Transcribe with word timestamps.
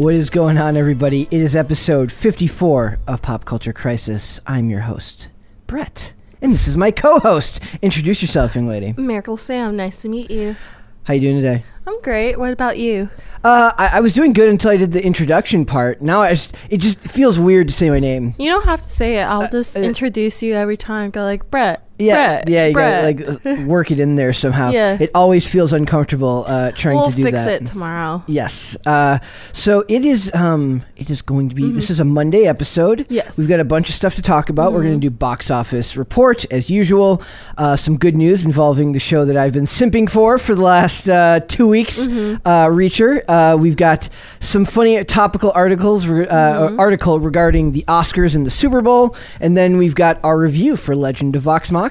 What 0.00 0.14
is 0.14 0.30
going 0.30 0.56
on, 0.56 0.78
everybody? 0.78 1.28
It 1.30 1.42
is 1.42 1.54
episode 1.54 2.10
54 2.10 3.00
of 3.06 3.20
Pop 3.20 3.44
Culture 3.44 3.74
Crisis. 3.74 4.40
I'm 4.46 4.70
your 4.70 4.80
host, 4.80 5.28
Brett. 5.66 6.14
And 6.40 6.54
this 6.54 6.66
is 6.66 6.74
my 6.74 6.90
co-host. 6.90 7.62
Introduce 7.82 8.22
yourself, 8.22 8.54
young 8.54 8.66
lady. 8.66 8.94
Miracle 8.96 9.36
Sam, 9.36 9.76
nice 9.76 10.00
to 10.00 10.08
meet 10.08 10.30
you. 10.30 10.56
How 11.02 11.12
you 11.12 11.20
doing 11.20 11.36
today? 11.36 11.64
I'm 11.86 12.00
great. 12.00 12.38
What 12.38 12.50
about 12.50 12.78
you? 12.78 13.10
Uh, 13.44 13.72
I, 13.76 13.88
I 13.98 14.00
was 14.00 14.14
doing 14.14 14.32
good 14.32 14.48
until 14.48 14.70
I 14.70 14.78
did 14.78 14.92
the 14.92 15.04
introduction 15.04 15.66
part. 15.66 16.00
Now 16.00 16.22
I 16.22 16.32
just, 16.32 16.54
it 16.70 16.78
just 16.78 17.00
feels 17.00 17.38
weird 17.38 17.68
to 17.68 17.74
say 17.74 17.90
my 17.90 18.00
name. 18.00 18.34
You 18.38 18.50
don't 18.50 18.64
have 18.64 18.80
to 18.80 18.90
say 18.90 19.18
it. 19.18 19.24
I'll 19.24 19.50
just 19.50 19.76
uh, 19.76 19.80
introduce 19.80 20.42
you 20.42 20.54
every 20.54 20.78
time. 20.78 21.10
Go 21.10 21.24
like 21.24 21.50
Brett. 21.50 21.86
Yeah, 22.00 22.42
Brett, 22.42 22.48
yeah, 22.48 22.66
you 22.66 22.74
gotta 22.74 23.06
like 23.52 23.58
work 23.66 23.90
it 23.90 24.00
in 24.00 24.14
there 24.16 24.32
somehow. 24.32 24.70
Yeah. 24.70 24.96
It 25.00 25.10
always 25.14 25.48
feels 25.48 25.72
uncomfortable 25.72 26.44
uh, 26.46 26.72
trying 26.72 26.96
we'll 26.96 27.10
to 27.10 27.16
do 27.16 27.24
that. 27.24 27.32
We'll 27.32 27.44
fix 27.44 27.46
it 27.62 27.66
tomorrow. 27.66 28.22
Yes. 28.26 28.76
Uh, 28.86 29.18
so 29.52 29.84
it 29.88 30.04
is. 30.04 30.32
Um, 30.34 30.82
it 30.96 31.10
is 31.10 31.22
going 31.22 31.48
to 31.50 31.54
be. 31.54 31.70
This 31.70 31.90
is 31.90 32.00
a 32.00 32.04
Monday 32.04 32.46
episode. 32.46 33.00
Mm-hmm. 33.00 33.12
Yes. 33.14 33.36
We've 33.38 33.48
got 33.48 33.60
a 33.60 33.64
bunch 33.64 33.88
of 33.88 33.94
stuff 33.94 34.14
to 34.16 34.22
talk 34.22 34.48
about. 34.48 34.72
We're 34.72 34.82
going 34.82 35.00
to 35.00 35.00
do 35.00 35.10
box 35.10 35.50
office 35.50 35.96
report 35.96 36.44
as 36.50 36.70
usual. 36.70 37.22
Uh, 37.58 37.76
some 37.76 37.96
good 37.98 38.16
news 38.16 38.44
involving 38.44 38.92
the 38.92 38.98
show 38.98 39.24
that 39.24 39.36
I've 39.36 39.52
been 39.52 39.64
simping 39.66 40.08
for 40.08 40.38
for 40.38 40.54
the 40.54 40.62
last 40.62 41.08
uh, 41.08 41.40
two 41.40 41.66
weeks. 41.68 41.98
Mm-hmm. 41.98 42.46
Uh, 42.46 42.66
Reacher. 42.66 43.22
Uh, 43.28 43.56
we've 43.58 43.76
got 43.76 44.08
some 44.40 44.64
funny 44.64 45.02
topical 45.04 45.50
articles. 45.54 46.04
Uh, 46.08 46.38
Mm-hmm. 46.40 46.80
Article 46.80 47.20
regarding 47.20 47.72
the 47.72 47.84
Oscars 47.88 48.34
and 48.34 48.46
the 48.46 48.50
Super 48.50 48.80
Bowl, 48.82 49.16
and 49.40 49.56
then 49.56 49.76
we've 49.76 49.94
got 49.94 50.22
our 50.24 50.38
review 50.38 50.76
for 50.76 50.94
Legend 50.94 51.34
of 51.36 51.42
Vox 51.42 51.70
Machina. 51.70 51.89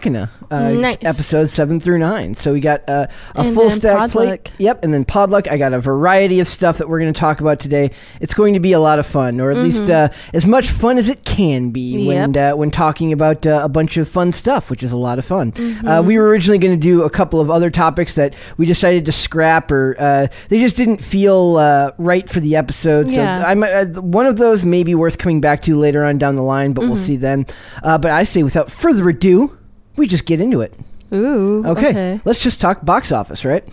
Uh, 0.52 0.72
Nice. 0.72 0.98
Episodes 1.02 1.54
seven 1.54 1.80
through 1.80 2.00
nine. 2.00 2.34
So 2.34 2.54
we 2.54 2.60
got 2.60 2.88
uh, 2.88 3.08
a 3.36 3.42
And 3.42 3.56
full 3.56 3.70
stack 3.70 4.12
plate. 4.12 4.52
Yep, 4.58 4.84
and 4.84 4.94
then 4.94 5.06
Podluck. 5.06 5.50
I 5.50 5.58
got 5.58 5.74
a 5.74 5.80
variety 5.80 6.40
of 6.40 6.48
stuff 6.48 6.78
that 6.78 6.88
we're 6.90 7.00
going 7.00 7.14
to 7.14 7.20
talk 7.20 7.40
about 7.42 7.60
today. 7.60 7.92
It's 8.20 8.34
going 8.34 8.54
to 8.54 8.60
be 8.60 8.72
a 8.74 8.80
lot 8.80 9.00
of 9.00 9.06
fun, 9.06 9.40
or 9.40 9.52
at 9.52 9.58
least 9.58 9.90
uh, 9.90 10.10
as 10.34 10.46
much 10.46 10.70
fun 10.70 10.98
as 10.98 11.10
it 11.10 11.24
can 11.26 11.70
be 11.72 12.08
when 12.08 12.36
uh, 12.38 12.56
when 12.56 12.72
talking 12.72 13.14
about 13.14 13.46
uh, 13.46 13.62
a 13.64 13.70
bunch 13.70 13.98
of 13.98 14.08
fun 14.10 14.32
stuff, 14.32 14.70
which 14.70 14.84
is 14.84 14.92
a 14.92 14.98
lot 14.98 15.20
of 15.20 15.26
fun. 15.26 15.54
Uh, 15.86 16.02
we 16.02 16.18
were 16.18 16.28
originally 16.30 16.58
going 16.58 16.74
to 16.74 16.82
do 16.82 17.04
a 17.04 17.10
couple 17.10 17.40
of 17.40 17.50
other 17.52 17.70
topics 17.70 18.16
that 18.16 18.34
we 18.58 18.66
decided 18.66 19.06
to 19.06 19.12
scrap, 19.12 19.72
or 19.72 19.96
uh, 20.00 20.28
they 20.50 20.60
just 20.60 20.78
didn't 20.78 21.04
feel 21.04 21.58
uh, 21.58 21.92
right 21.98 22.30
for 22.30 22.40
the 22.40 22.56
episode. 22.56 23.08
So 23.10 23.16
I 23.46 23.54
might, 23.56 23.72
uh, 23.72 24.02
one 24.02 24.26
of 24.26 24.38
those 24.38 24.64
may 24.64 24.84
be 24.84 24.96
worth 24.96 25.18
coming 25.18 25.42
back 25.42 25.62
to 25.64 25.76
later 25.78 26.04
on 26.06 26.18
down 26.18 26.36
the 26.36 26.44
line, 26.44 26.74
but 26.74 26.86
we'll 26.86 26.98
see 26.98 27.16
then. 27.18 27.46
Uh, 27.84 27.98
but 27.98 28.12
I 28.12 28.24
say, 28.24 28.44
without 28.44 28.72
further 28.72 29.08
ado, 29.10 29.58
we 30.00 30.08
just 30.08 30.26
get 30.26 30.42
into 30.42 30.62
it. 30.62 30.74
Ooh. 31.14 31.64
Okay. 31.66 31.90
Okay. 31.90 32.22
let's 32.26 32.42
just 32.42 32.62
talk 32.62 32.86
box 32.86 33.12
office, 33.12 33.44
right? 33.44 33.64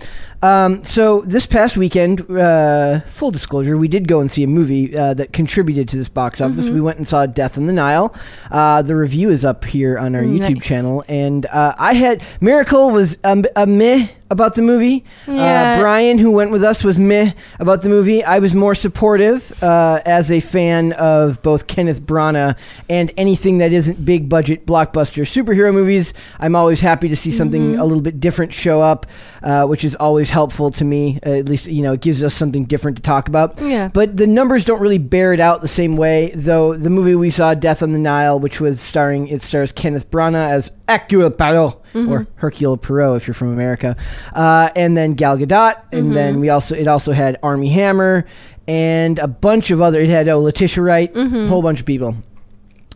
Um, 0.43 0.85
so 0.85 1.23
this 1.23 1.47
past 1.47 1.77
weekend, 1.77 2.31
uh, 2.31 3.01
full 3.01 3.31
disclosure, 3.31 3.77
we 3.77 3.89
did 3.89 4.07
go 4.07 4.21
and 4.21 4.31
see 4.31 4.43
a 4.43 4.47
movie 4.47 4.97
uh, 4.97 5.15
that 5.15 5.33
contributed 5.33 5.89
to 5.89 5.97
this 5.97 6.09
box 6.09 6.41
office. 6.41 6.67
Mm-hmm. 6.67 6.75
We 6.75 6.81
went 6.81 6.99
and 6.99 7.09
saw 7.09 7.27
Death 7.27 7.57
in 7.57 7.67
the 7.67 7.73
Nile. 7.73 8.15
Uh, 8.51 8.83
the 8.83 8.95
review 8.95 9.31
is 9.31 9.45
up 9.45 9.65
here 9.65 9.99
on 9.99 10.15
our 10.15 10.23
YouTube 10.23 10.63
channel, 10.63 11.05
and 11.09 11.47
uh, 11.47 11.75
I 11.79 11.95
had 11.95 12.23
Miracle 12.41 12.91
was 12.91 13.17
um, 13.25 13.45
a 13.57 13.67
meh 13.67 14.09
about 14.29 14.55
the 14.57 14.63
movie. 14.63 15.05
Uh, 15.29 15.33
Yeah. 15.33 15.81
Brian, 15.81 16.19
who 16.19 16.33
went 16.33 16.51
with 16.51 16.65
us, 16.65 16.83
was 16.83 16.99
meh 16.99 17.31
about 17.61 17.83
the 17.83 17.89
movie. 17.89 18.25
I 18.25 18.41
was 18.41 18.55
more 18.55 18.75
supportive 18.75 19.63
uh, 19.63 20.01
as 20.05 20.31
a 20.33 20.41
fan 20.41 20.93
of 20.95 21.41
both 21.43 21.67
Kenneth 21.69 22.03
Branagh 22.03 22.57
and 22.89 23.13
anything 23.17 23.59
that 23.59 23.73
isn't 23.73 24.05
big 24.05 24.29
budget 24.29 24.67
blockbuster 24.67 25.23
superhero 25.23 25.73
movies. 25.73 26.13
I'm 26.41 26.57
always 26.57 26.81
happy 26.81 27.09
to 27.09 27.17
see 27.17 27.31
something 27.31 27.57
Mm-hmm. 27.57 27.81
a 27.81 27.85
little 27.85 28.03
bit 28.03 28.21
different 28.21 28.53
show 28.53 28.83
up, 28.83 29.07
uh, 29.43 29.65
which 29.65 29.83
is 29.85 29.95
always 29.95 30.26
helpful 30.31 30.71
to 30.73 30.85
me. 30.85 31.19
Uh, 31.25 31.31
at 31.31 31.49
least 31.49 31.67
you 31.67 31.83
know 31.83 31.93
it 31.93 32.01
gives 32.01 32.23
us 32.23 32.35
something 32.35 32.65
different 32.65 32.97
to 32.99 33.03
talk 33.03 33.29
about. 33.29 33.61
Yeah. 33.61 33.89
But 33.89 34.17
the 34.17 34.27
numbers 34.27 34.65
don't 34.65 34.81
really 34.81 34.99
bear 34.99 35.33
it 35.33 35.41
out 35.41 35.61
the 35.63 35.69
same 35.69 35.97
way, 35.97 36.33
though. 36.35 36.75
The 36.77 36.91
movie 36.91 37.15
we 37.15 37.31
saw, 37.31 37.55
Death 37.55 37.83
on 37.83 37.93
the 37.93 37.99
Nile, 37.99 38.39
which 38.39 38.61
was 38.61 38.81
starring, 38.81 39.29
it 39.29 39.43
stars 39.43 39.73
Kenneth 39.73 40.11
Branagh 40.11 40.51
as 40.51 40.71
Hercule 40.89 41.31
Poirot, 41.31 41.77
or 41.95 42.27
Hercule 42.37 42.77
Poirot 42.77 43.17
if 43.17 43.27
you're 43.27 43.35
from 43.35 43.53
America, 43.53 43.97
uh, 44.35 44.71
and 44.77 44.97
then 44.97 45.15
Gal 45.15 45.37
Gadot, 45.39 45.75
and 45.93 46.15
then 46.15 46.41
we 46.41 46.49
also 46.51 46.75
it 46.75 46.87
also 46.87 47.13
had 47.13 47.39
Armie 47.43 47.71
Hammer 47.71 48.27
and 48.69 49.19
a 49.19 49.29
bunch 49.29 49.71
of 49.71 49.81
other. 49.81 50.01
It 50.01 50.09
had 50.09 50.29
oh 50.29 50.41
Letitia 50.41 50.83
Wright, 50.83 51.11
a 51.17 51.47
whole 51.49 51.63
bunch 51.63 51.81
of 51.81 51.87
people. 51.87 52.17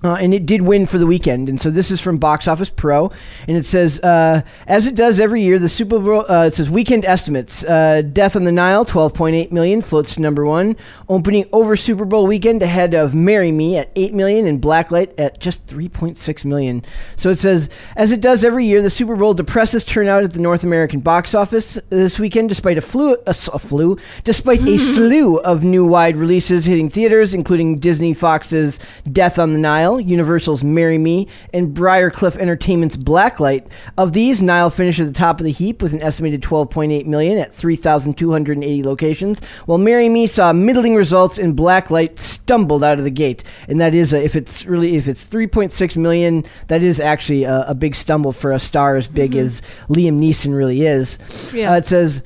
Uh, 0.03 0.15
and 0.15 0.33
it 0.33 0.47
did 0.47 0.62
win 0.62 0.87
for 0.87 0.97
the 0.97 1.06
weekend. 1.06 1.49
And 1.49 1.61
so 1.61 1.71
this 1.71 1.91
is 1.91 2.00
from 2.00 2.16
Box 2.16 2.49
Office 2.49 2.71
Pro. 2.71 3.11
And 3.47 3.56
it 3.56 3.66
says, 3.66 4.00
uh, 4.00 4.43
as 4.66 4.87
it 4.87 4.94
does 4.94 5.21
every 5.21 5.43
year, 5.43 5.59
the 5.59 5.69
Super 5.69 5.99
Bowl, 5.99 6.25
uh, 6.31 6.47
it 6.47 6.55
says 6.55 6.71
weekend 6.71 7.05
estimates. 7.05 7.62
Uh, 7.65 8.03
Death 8.03 8.34
on 8.34 8.44
the 8.44 8.53
Nile, 8.53 8.87
12.8 8.87 9.53
million, 9.53 9.83
floats 9.83 10.15
to 10.15 10.22
number 10.22 10.47
one. 10.47 10.77
Opening 11.09 11.47
over 11.53 11.77
Super 11.77 12.06
Bowl 12.06 12.27
weekend 12.27 12.62
ahead 12.62 12.94
of 12.94 13.15
Marry 13.15 13.53
Me 13.53 13.77
at 13.77 13.91
8 13.94 14.15
million 14.15 14.47
and 14.47 14.62
Blacklight 14.62 15.12
at 15.19 15.39
just 15.39 15.66
3.6 15.66 16.44
million. 16.47 16.83
So 17.16 17.28
it 17.28 17.37
says, 17.37 17.69
as 17.97 18.10
it 18.10 18.22
does 18.22 18.43
every 18.43 18.65
year, 18.65 18.81
the 18.81 18.89
Super 18.89 19.16
Bowl 19.16 19.34
depresses 19.34 19.84
turnout 19.84 20.22
at 20.22 20.33
the 20.33 20.41
North 20.41 20.65
American 20.65 21.00
box 21.00 21.34
office 21.34 21.78
this 21.91 22.19
weekend, 22.19 22.49
despite 22.49 22.78
a 22.78 22.81
flu, 22.81 23.15
a, 23.27 23.31
a 23.53 23.59
flu, 23.59 23.99
despite 24.25 24.62
a 24.62 24.78
slew 24.94 25.37
of 25.41 25.62
new 25.62 25.84
wide 25.84 26.16
releases 26.16 26.65
hitting 26.65 26.89
theaters, 26.89 27.34
including 27.34 27.78
Disney 27.78 28.15
Fox's 28.15 28.78
Death 29.12 29.39
on 29.39 29.53
the 29.53 29.59
Nile, 29.59 29.90
Universal's 29.99 30.62
Marry 30.62 30.99
Me, 30.99 31.27
and 31.53 31.75
Briarcliff 31.75 32.37
Entertainment's 32.37 32.97
Blacklight. 32.97 33.67
Of 33.97 34.12
these, 34.12 34.43
Nile 34.43 34.71
finished 34.71 35.01
at 35.01 35.06
the 35.06 35.12
top 35.12 35.41
of 35.41 35.45
the 35.45 35.53
heap 35.53 35.83
with 35.83 35.93
an 35.93 36.03
estimated 36.03 36.43
12.8 36.43 37.06
million 37.06 37.39
at 37.39 37.55
3,280 37.55 38.83
locations, 38.83 39.41
while 39.67 39.78
Marry 39.78 40.09
Me 40.09 40.27
saw 40.27 40.53
middling 40.53 40.95
results 40.95 41.39
and 41.39 41.56
Blacklight 41.56 42.19
stumbled 42.19 42.84
out 42.84 42.99
of 42.99 43.05
the 43.05 43.11
gate. 43.11 43.45
And 43.69 43.81
that 43.81 43.95
is, 43.95 44.12
a, 44.12 44.23
if 44.23 44.37
it's 44.37 44.67
really, 44.67 44.97
if 44.97 45.09
it's 45.09 45.25
3.6 45.25 45.97
million, 45.97 46.45
that 46.69 46.83
is 46.83 47.01
actually 47.01 47.45
a, 47.45 47.65
a 47.69 47.75
big 47.75 47.95
stumble 47.95 48.33
for 48.33 48.53
a 48.53 48.59
star 48.59 48.97
as 48.97 49.09
big 49.09 49.34
as 49.34 49.62
Liam 49.89 50.19
Neeson 50.21 50.55
really 50.57 50.83
is. 50.83 51.19
Yeah. 51.53 51.72
Uh, 51.72 51.77
it 51.77 51.87
says. 51.87 52.22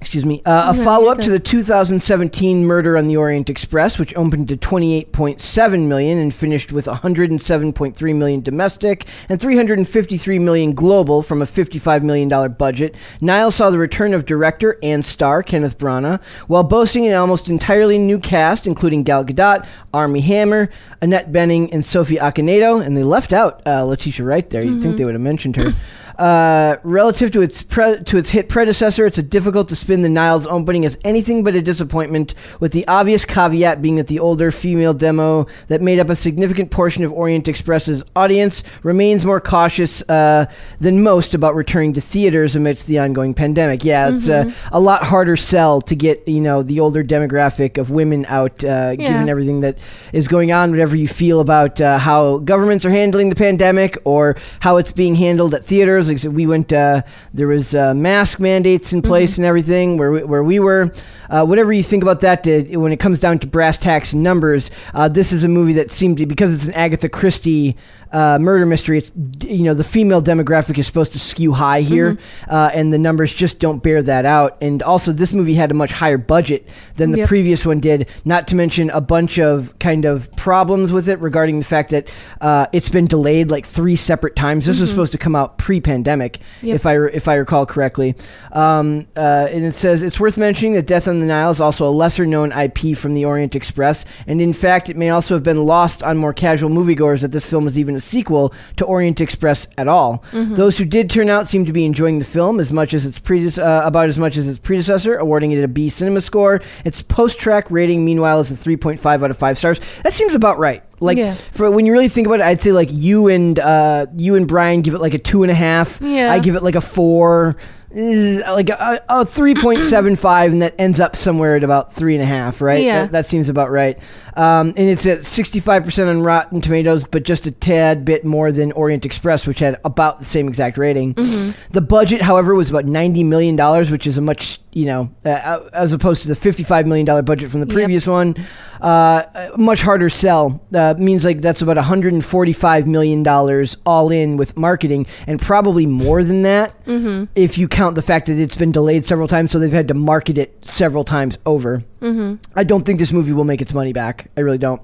Excuse 0.00 0.24
me. 0.24 0.42
Uh, 0.44 0.72
a 0.72 0.84
follow 0.84 1.08
up 1.08 1.18
to 1.18 1.30
the 1.30 1.40
2017 1.40 2.64
Murder 2.64 2.96
on 2.96 3.08
the 3.08 3.16
Orient 3.16 3.50
Express, 3.50 3.98
which 3.98 4.14
opened 4.16 4.48
to 4.48 4.56
28.7 4.56 5.86
million 5.86 6.18
and 6.18 6.32
finished 6.32 6.70
with 6.70 6.86
107.3 6.86 8.16
million 8.16 8.40
domestic 8.40 9.06
and 9.28 9.40
353 9.40 10.38
million 10.38 10.72
global 10.72 11.22
from 11.22 11.42
a 11.42 11.46
55 11.46 12.04
million 12.04 12.28
dollar 12.28 12.48
budget. 12.48 12.96
Nile 13.20 13.50
saw 13.50 13.70
the 13.70 13.78
return 13.78 14.14
of 14.14 14.24
director 14.24 14.78
and 14.82 15.04
star 15.04 15.42
Kenneth 15.42 15.78
Branagh, 15.78 16.22
while 16.46 16.62
boasting 16.62 17.06
an 17.06 17.14
almost 17.14 17.48
entirely 17.48 17.98
new 17.98 18.18
cast, 18.18 18.66
including 18.66 19.02
Gal 19.02 19.24
Gadot, 19.24 19.66
Armie 19.92 20.20
Hammer, 20.20 20.70
Annette 21.00 21.32
Bening, 21.32 21.70
and 21.72 21.84
Sophie 21.84 22.16
Okonedo, 22.16 22.84
and 22.84 22.96
they 22.96 23.02
left 23.02 23.32
out 23.32 23.66
uh, 23.66 23.82
Letitia 23.84 24.24
Wright 24.24 24.48
there. 24.48 24.62
You'd 24.62 24.80
think 24.80 24.96
they 24.96 25.04
would 25.04 25.14
have 25.14 25.20
mentioned 25.20 25.56
her. 25.56 25.74
Uh, 26.18 26.78
relative 26.82 27.30
to 27.30 27.40
its 27.40 27.62
pre- 27.62 28.02
to 28.02 28.16
its 28.16 28.30
hit 28.30 28.48
predecessor, 28.48 29.06
it's 29.06 29.18
a 29.18 29.22
difficult 29.22 29.68
to 29.68 29.76
spin 29.76 30.02
the 30.02 30.08
Nile's 30.08 30.48
opening 30.48 30.84
as 30.84 30.98
anything 31.04 31.44
but 31.44 31.54
a 31.54 31.62
disappointment, 31.62 32.34
with 32.58 32.72
the 32.72 32.86
obvious 32.88 33.24
caveat 33.24 33.80
being 33.80 33.94
that 33.96 34.08
the 34.08 34.18
older 34.18 34.50
female 34.50 34.92
demo 34.92 35.46
that 35.68 35.80
made 35.80 36.00
up 36.00 36.08
a 36.10 36.16
significant 36.16 36.72
portion 36.72 37.04
of 37.04 37.12
Orient 37.12 37.46
Express's 37.46 38.02
audience 38.16 38.64
remains 38.82 39.24
more 39.24 39.40
cautious 39.40 40.02
uh, 40.08 40.46
than 40.80 41.04
most 41.04 41.34
about 41.34 41.54
returning 41.54 41.92
to 41.92 42.00
theaters 42.00 42.56
amidst 42.56 42.88
the 42.88 42.98
ongoing 42.98 43.32
pandemic. 43.32 43.84
Yeah, 43.84 44.08
it's 44.08 44.28
uh, 44.28 44.50
a 44.72 44.80
lot 44.80 45.04
harder 45.04 45.36
sell 45.36 45.80
to 45.82 45.94
get 45.94 46.26
you 46.26 46.40
know 46.40 46.64
the 46.64 46.80
older 46.80 47.04
demographic 47.04 47.78
of 47.78 47.90
women 47.90 48.26
out, 48.26 48.64
uh, 48.64 48.96
given 48.96 49.28
everything 49.28 49.60
that 49.60 49.78
is 50.12 50.26
going 50.26 50.50
on. 50.50 50.72
Whatever 50.72 50.96
you 50.96 51.06
feel 51.06 51.38
about 51.38 51.80
uh, 51.80 51.98
how 51.98 52.38
governments 52.38 52.84
are 52.84 52.90
handling 52.90 53.28
the 53.28 53.36
pandemic 53.36 53.96
or 54.02 54.36
how 54.58 54.78
it's 54.78 54.90
being 54.90 55.14
handled 55.14 55.54
at 55.54 55.64
theaters. 55.64 56.07
Like 56.08 56.24
I 56.24 56.28
we 56.28 56.46
went, 56.46 56.72
uh, 56.72 57.02
there 57.32 57.48
was 57.48 57.74
uh, 57.74 57.94
mask 57.94 58.40
mandates 58.40 58.92
in 58.92 59.02
place 59.02 59.36
and 59.36 59.46
everything 59.46 59.96
where 59.96 60.12
we, 60.12 60.22
where 60.24 60.42
we 60.42 60.58
were. 60.58 60.92
Uh, 61.30 61.44
whatever 61.44 61.72
you 61.72 61.82
think 61.82 62.02
about 62.02 62.20
that, 62.20 62.42
to, 62.44 62.76
when 62.76 62.92
it 62.92 62.98
comes 62.98 63.20
down 63.20 63.38
to 63.40 63.46
brass 63.46 63.78
tacks 63.78 64.12
and 64.12 64.22
numbers, 64.22 64.70
uh, 64.94 65.08
this 65.08 65.32
is 65.32 65.44
a 65.44 65.48
movie 65.48 65.74
that 65.74 65.90
seemed 65.90 66.18
to 66.18 66.26
because 66.26 66.54
it's 66.54 66.66
an 66.66 66.74
Agatha 66.74 67.08
Christie 67.08 67.76
uh, 68.12 68.38
murder 68.40 68.64
mystery, 68.66 68.98
it's 68.98 69.10
you 69.44 69.62
know 69.64 69.74
the 69.74 69.84
female 69.84 70.22
demographic 70.22 70.78
is 70.78 70.86
supposed 70.86 71.12
to 71.12 71.18
skew 71.18 71.52
high 71.52 71.80
here, 71.82 72.14
Mm-hmm. 72.14 72.50
uh, 72.54 72.70
and 72.74 72.92
the 72.92 72.98
numbers 72.98 73.32
just 73.34 73.58
don't 73.58 73.82
bear 73.82 74.02
that 74.02 74.24
out. 74.24 74.56
And 74.60 74.82
also, 74.82 75.12
this 75.12 75.32
movie 75.32 75.54
had 75.54 75.70
a 75.70 75.74
much 75.74 75.92
higher 75.92 76.18
budget 76.18 76.68
than 76.96 77.10
the 77.12 77.18
Yep. 77.18 77.28
previous 77.28 77.66
one 77.66 77.80
did. 77.80 78.08
Not 78.24 78.48
to 78.48 78.56
mention 78.56 78.90
a 78.90 79.00
bunch 79.00 79.38
of 79.38 79.78
kind 79.78 80.04
of 80.04 80.34
problems 80.36 80.92
with 80.92 81.08
it 81.08 81.18
regarding 81.20 81.58
the 81.58 81.64
fact 81.64 81.90
that 81.90 82.10
uh, 82.40 82.66
it's 82.72 82.88
been 82.88 83.06
delayed 83.06 83.50
like 83.50 83.66
three 83.66 83.96
separate 83.96 84.36
times. 84.36 84.66
This 84.66 84.80
was 84.80 84.88
supposed 84.90 85.12
to 85.12 85.18
come 85.18 85.34
out 85.36 85.58
pre-pandemic, 85.58 86.38
Mm-hmm. 86.38 86.66
Yep. 86.68 86.74
if 86.76 86.86
I 86.86 86.96
if 87.06 87.28
I 87.28 87.34
recall 87.34 87.66
correctly. 87.66 88.14
Um, 88.52 89.06
uh, 89.16 89.48
and 89.50 89.64
it 89.64 89.74
says 89.74 90.02
it's 90.02 90.18
worth 90.20 90.36
mentioning 90.38 90.74
that 90.74 90.86
Death 90.86 91.06
on 91.08 91.20
the 91.20 91.26
Nile 91.26 91.50
is 91.50 91.60
also 91.60 91.88
a 91.88 91.90
lesser-known 91.92 92.52
IP 92.52 92.96
from 92.96 93.14
the 93.14 93.24
Orient 93.24 93.54
Express, 93.54 94.04
and 94.26 94.40
in 94.40 94.52
fact, 94.52 94.88
it 94.88 94.96
may 94.96 95.10
also 95.10 95.34
have 95.34 95.42
been 95.42 95.64
lost 95.64 96.02
on 96.02 96.16
more 96.16 96.32
casual 96.32 96.70
moviegoers 96.70 97.20
that 97.20 97.32
this 97.32 97.44
film 97.46 97.66
is 97.66 97.78
even 97.78 97.97
a 97.98 98.00
sequel 98.00 98.54
to 98.76 98.86
Orient 98.86 99.20
Express 99.20 99.68
at 99.76 99.86
all. 99.88 100.24
Those 100.32 100.78
who 100.78 100.86
did 100.86 101.10
turn 101.10 101.28
out 101.28 101.46
seem 101.46 101.66
to 101.66 101.72
be 101.72 101.84
enjoying 101.84 102.18
the 102.18 102.24
film 102.24 102.58
as 102.60 102.72
much 102.72 102.94
as 102.94 103.04
its 103.04 103.18
prede- 103.18 103.58
uh, 103.58 103.82
about 103.84 104.08
as 104.08 104.16
much 104.18 104.38
as 104.38 104.48
its 104.48 104.58
predecessor, 104.58 105.16
awarding 105.18 105.50
it 105.52 105.62
a 105.62 105.68
B 105.68 105.88
CinemaScore. 105.88 106.62
Its 106.86 107.02
PostTrak 107.02 107.64
rating, 107.70 108.04
meanwhile, 108.04 108.40
is 108.40 108.50
a 108.50 108.54
3.5 108.54 109.22
out 109.22 109.30
of 109.30 109.36
five 109.36 109.58
stars. 109.58 109.80
That 110.04 110.14
seems 110.14 110.34
about 110.34 110.58
right. 110.58 110.82
Like 111.00 111.18
Yeah. 111.18 111.34
for 111.52 111.70
when 111.70 111.86
you 111.86 111.92
really 111.92 112.08
think 112.08 112.26
about 112.26 112.40
it, 112.40 112.46
I'd 112.46 112.60
say 112.60 112.72
like 112.72 112.88
you 112.90 113.28
and 113.28 113.58
uh, 113.58 114.06
you 114.16 114.34
and 114.34 114.48
Brian 114.48 114.82
give 114.82 114.94
it 114.94 115.00
like 115.00 115.14
a 115.14 115.18
two 115.18 115.42
and 115.42 115.52
a 115.52 115.54
half. 115.54 116.00
Yeah. 116.00 116.32
I 116.32 116.38
give 116.40 116.56
it 116.56 116.62
like 116.62 116.74
a 116.74 116.80
four, 116.80 117.56
like 117.90 118.68
a, 118.68 119.02
a 119.08 119.24
three 119.24 119.54
point 119.54 119.82
seven 119.82 120.14
five, 120.14 120.52
and 120.52 120.60
that 120.60 120.74
ends 120.78 121.00
up 121.00 121.16
somewhere 121.16 121.56
at 121.56 121.64
about 121.64 121.94
three 121.94 122.14
and 122.14 122.22
a 122.22 122.26
half, 122.26 122.60
right? 122.60 122.84
Yeah. 122.84 123.02
That, 123.02 123.12
that 123.12 123.26
seems 123.26 123.48
about 123.48 123.70
right. 123.70 123.98
Um, 124.36 124.68
and 124.76 124.88
it's 124.88 125.06
at 125.06 125.24
sixty 125.24 125.58
five 125.58 125.84
percent 125.84 126.10
on 126.10 126.22
Rotten 126.22 126.60
Tomatoes, 126.60 127.04
but 127.04 127.22
just 127.22 127.46
a 127.46 127.50
tad 127.50 128.04
bit 128.04 128.24
more 128.24 128.52
than 128.52 128.72
Orient 128.72 129.06
Express, 129.06 129.46
which 129.46 129.60
had 129.60 129.80
about 129.84 130.18
the 130.18 130.24
same 130.24 130.48
exact 130.48 130.76
rating. 130.76 131.14
Mm-hmm. 131.14 131.72
The 131.72 131.80
budget, 131.80 132.20
however, 132.20 132.54
was 132.54 132.68
about 132.68 132.84
ninety 132.84 133.24
million 133.24 133.56
dollars, 133.56 133.90
which 133.90 134.06
is 134.06 134.18
a 134.18 134.22
much 134.22 134.60
you 134.78 134.86
know, 134.86 135.10
uh, 135.24 135.60
as 135.72 135.92
opposed 135.92 136.22
to 136.22 136.28
the 136.28 136.36
fifty 136.36 136.62
five 136.62 136.86
million 136.86 137.04
dollar 137.04 137.22
budget 137.22 137.50
from 137.50 137.60
the 137.60 137.66
Yep. 137.66 137.74
previous 137.74 138.06
one. 138.06 138.36
Uh, 138.80 139.22
much 139.56 139.82
harder 139.82 140.08
sell. 140.08 140.60
Uh, 140.72 140.94
means 140.96 141.24
like 141.24 141.40
that's 141.40 141.62
about 141.62 141.76
145 141.76 142.86
million 142.86 143.22
dollars 143.24 143.76
all 143.84 144.10
in 144.10 144.36
with 144.36 144.56
marketing, 144.56 145.06
and 145.26 145.40
probably 145.40 145.84
more 145.86 146.22
than 146.22 146.42
that 146.42 146.72
Mm-hmm. 146.86 147.24
if 147.34 147.58
you 147.58 147.66
count 147.68 147.96
the 147.96 148.02
fact 148.02 148.26
that 148.26 148.38
it's 148.38 148.56
been 148.56 148.70
delayed 148.72 149.04
several 149.04 149.26
times, 149.26 149.50
so 149.50 149.58
they've 149.58 149.72
had 149.72 149.88
to 149.88 149.94
market 149.94 150.38
it 150.38 150.56
several 150.66 151.04
times 151.04 151.36
over. 151.44 151.82
Mm-hmm. 152.00 152.36
I 152.54 152.62
don't 152.64 152.84
think 152.86 153.00
this 153.00 153.12
movie 153.12 153.32
will 153.32 153.44
make 153.44 153.60
its 153.60 153.74
money 153.74 153.92
back. 153.92 154.30
I 154.36 154.40
really 154.42 154.58
don't. 154.58 154.80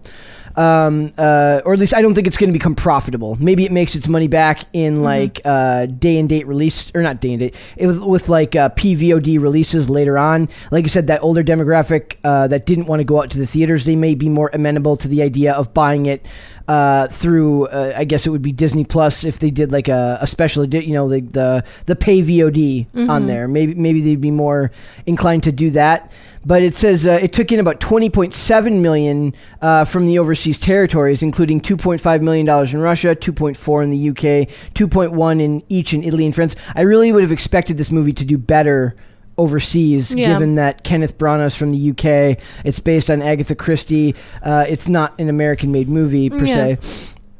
Um, 0.57 1.13
uh, 1.19 1.63
or 1.65 1.73
at 1.73 1.79
least 1.79 1.95
I 1.95 2.01
don't 2.01 2.15
think 2.15 2.27
it's 2.27 2.37
going 2.37 2.49
to 2.49 2.53
become 2.53 2.75
profitable. 2.75 3.37
Maybe 3.41 3.65
it 3.65 3.73
makes 3.73 3.97
its 3.97 4.07
money 4.07 4.29
back 4.29 4.67
in 4.73 5.03
like 5.03 5.41
uh, 5.45 5.87
day 5.87 6.19
and 6.19 6.29
date 6.29 6.47
release, 6.47 6.93
or 6.95 7.03
not 7.03 7.21
day 7.21 7.33
and 7.33 7.41
date, 7.41 7.55
it 7.77 7.87
was 7.87 7.99
with 7.99 8.29
like 8.29 8.55
uh, 8.55 8.69
PVOD 8.71 9.41
releases 9.41 9.91
later 9.91 10.17
on. 10.17 10.49
Like 10.71 10.85
I 10.85 10.89
said, 10.89 11.09
that 11.09 11.23
older 11.23 11.43
demographic 11.43 12.17
uh, 12.23 12.47
that 12.49 12.67
didn't 12.67 12.87
want 12.87 13.01
to 13.01 13.05
go 13.05 13.21
out 13.21 13.31
to 13.31 13.39
the 13.39 13.47
theaters, 13.47 13.85
they 13.85 13.97
may 13.97 14.15
be 14.15 14.29
more 14.29 14.51
amenable 14.53 14.97
to 14.99 15.09
the 15.09 15.23
idea 15.23 15.53
of 15.55 15.75
buying 15.75 16.07
it 16.07 16.25
uh, 16.69 17.09
through. 17.09 17.67
Uh, 17.67 17.93
I 17.97 18.05
guess 18.05 18.27
it 18.27 18.31
would 18.31 18.43
be 18.43 18.53
Disney 18.53 18.85
Plus 18.85 19.25
if 19.25 19.39
they 19.39 19.51
did 19.51 19.73
like 19.73 19.89
a, 19.89 20.19
a 20.21 20.27
special 20.27 20.65
you 20.67 20.93
know, 20.93 21.07
like 21.07 21.33
the 21.33 21.65
the 21.87 21.97
pay 21.97 22.23
VOD 22.23 23.09
on 23.09 23.27
there. 23.27 23.49
Maybe 23.49 23.75
maybe 23.75 24.01
they'd 24.01 24.21
be 24.21 24.31
more 24.31 24.71
inclined 25.07 25.43
to 25.45 25.53
do 25.53 25.71
that. 25.71 26.11
But 26.47 26.63
it 26.63 26.75
says 26.75 27.07
uh, 27.07 27.19
it 27.23 27.33
took 27.33 27.53
in 27.53 27.59
about 27.61 27.81
20.7 27.81 28.81
million 28.81 29.35
uh, 29.63 29.85
from 29.85 30.07
the 30.07 30.19
overseas 30.19 30.59
territories, 30.59 31.23
including 31.23 31.61
2.5 31.61 32.21
million 32.23 32.45
dollars 32.45 32.75
in 32.75 32.81
Russia, 32.81 33.15
2.4 33.15 33.83
in 33.85 33.91
the 33.91 34.11
UK, 34.11 34.49
2.1 34.75 35.41
in 35.41 35.63
each 35.69 35.95
in 35.95 36.03
Italy 36.05 36.27
and 36.27 36.35
France. 36.35 36.55
I 36.75 36.83
really 36.83 37.13
would 37.13 37.23
have 37.23 37.33
expected 37.33 37.79
this 37.79 37.91
movie 37.91 38.13
to 38.13 38.25
do 38.25 38.37
better 38.37 38.95
overseas, 39.39 40.15
Yeah. 40.15 40.33
given 40.35 40.55
that 40.57 40.85
Kenneth 40.85 41.19
Branagh 41.19 41.47
is 41.47 41.57
from 41.57 41.73
the 41.73 41.91
UK. 41.91 42.39
It's 42.65 42.79
based 42.79 43.11
on 43.11 43.21
Agatha 43.23 43.55
Christie. 43.55 44.15
Uh, 44.43 44.65
it's 44.69 44.87
not 44.87 45.19
an 45.19 45.29
American-made 45.29 45.89
movie 45.89 46.31
per 46.31 46.45
Yeah. 46.45 46.55
se. 46.55 46.79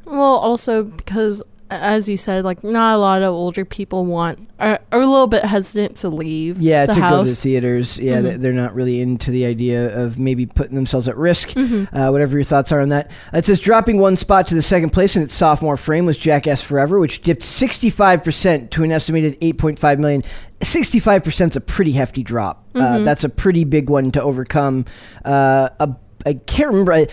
Well, 0.05 0.19
also 0.35 0.83
because, 0.83 1.41
as 1.71 2.07
you 2.07 2.15
said, 2.17 2.45
like 2.45 2.63
not 2.63 2.95
a 2.95 2.97
lot 2.99 3.21
of 3.23 3.29
older 3.33 3.65
people 3.65 4.05
want 4.05 4.47
are, 4.59 4.79
are 4.91 5.01
a 5.01 5.05
little 5.07 5.27
bit 5.27 5.43
hesitant 5.43 5.95
to 5.97 6.09
leave. 6.09 6.61
Yeah, 6.61 6.85
the 6.85 6.93
to 6.93 6.99
go 6.99 7.23
to 7.23 7.29
the 7.29 7.35
theaters. 7.35 7.97
Yeah, 7.97 8.21
Mhm. 8.21 8.41
they're 8.41 8.53
not 8.53 8.75
really 8.75 9.01
into 9.01 9.31
the 9.31 9.45
idea 9.45 9.97
of 9.97 10.19
maybe 10.19 10.45
putting 10.45 10.75
themselves 10.75 11.07
at 11.07 11.17
risk. 11.17 11.49
Mhm. 11.49 11.87
Uh, 11.93 12.11
whatever 12.11 12.37
your 12.37 12.43
thoughts 12.43 12.71
are 12.71 12.79
on 12.81 12.89
that. 12.89 13.09
Uh, 13.33 13.37
it 13.39 13.45
says 13.45 13.59
dropping 13.59 13.97
one 13.97 14.15
spot 14.15 14.47
to 14.49 14.55
the 14.55 14.61
second 14.61 14.91
place 14.91 15.15
in 15.15 15.23
its 15.23 15.33
sophomore 15.35 15.75
frame 15.77 16.05
was 16.05 16.17
Jackass 16.17 16.61
Forever, 16.61 16.99
which 16.99 17.21
dipped 17.21 17.43
65% 17.43 18.69
to 18.71 18.83
an 18.83 18.91
estimated 18.91 19.37
8.5 19.41 19.99
million. 19.99 20.23
65% 20.61 21.51
is 21.53 21.55
a 21.57 21.61
pretty 21.61 21.91
hefty 21.93 22.23
drop. 22.23 22.63
Uh, 22.75 22.79
Mhm. 22.79 23.05
that's 23.05 23.23
a 23.23 23.29
pretty 23.29 23.63
big 23.63 23.89
one 23.89 24.11
to 24.11 24.21
overcome. 24.21 24.85
Uh, 25.23 25.69
a, 25.79 25.89
I 26.25 26.33
can't 26.45 26.69
remember. 26.69 26.93
I, 26.93 27.07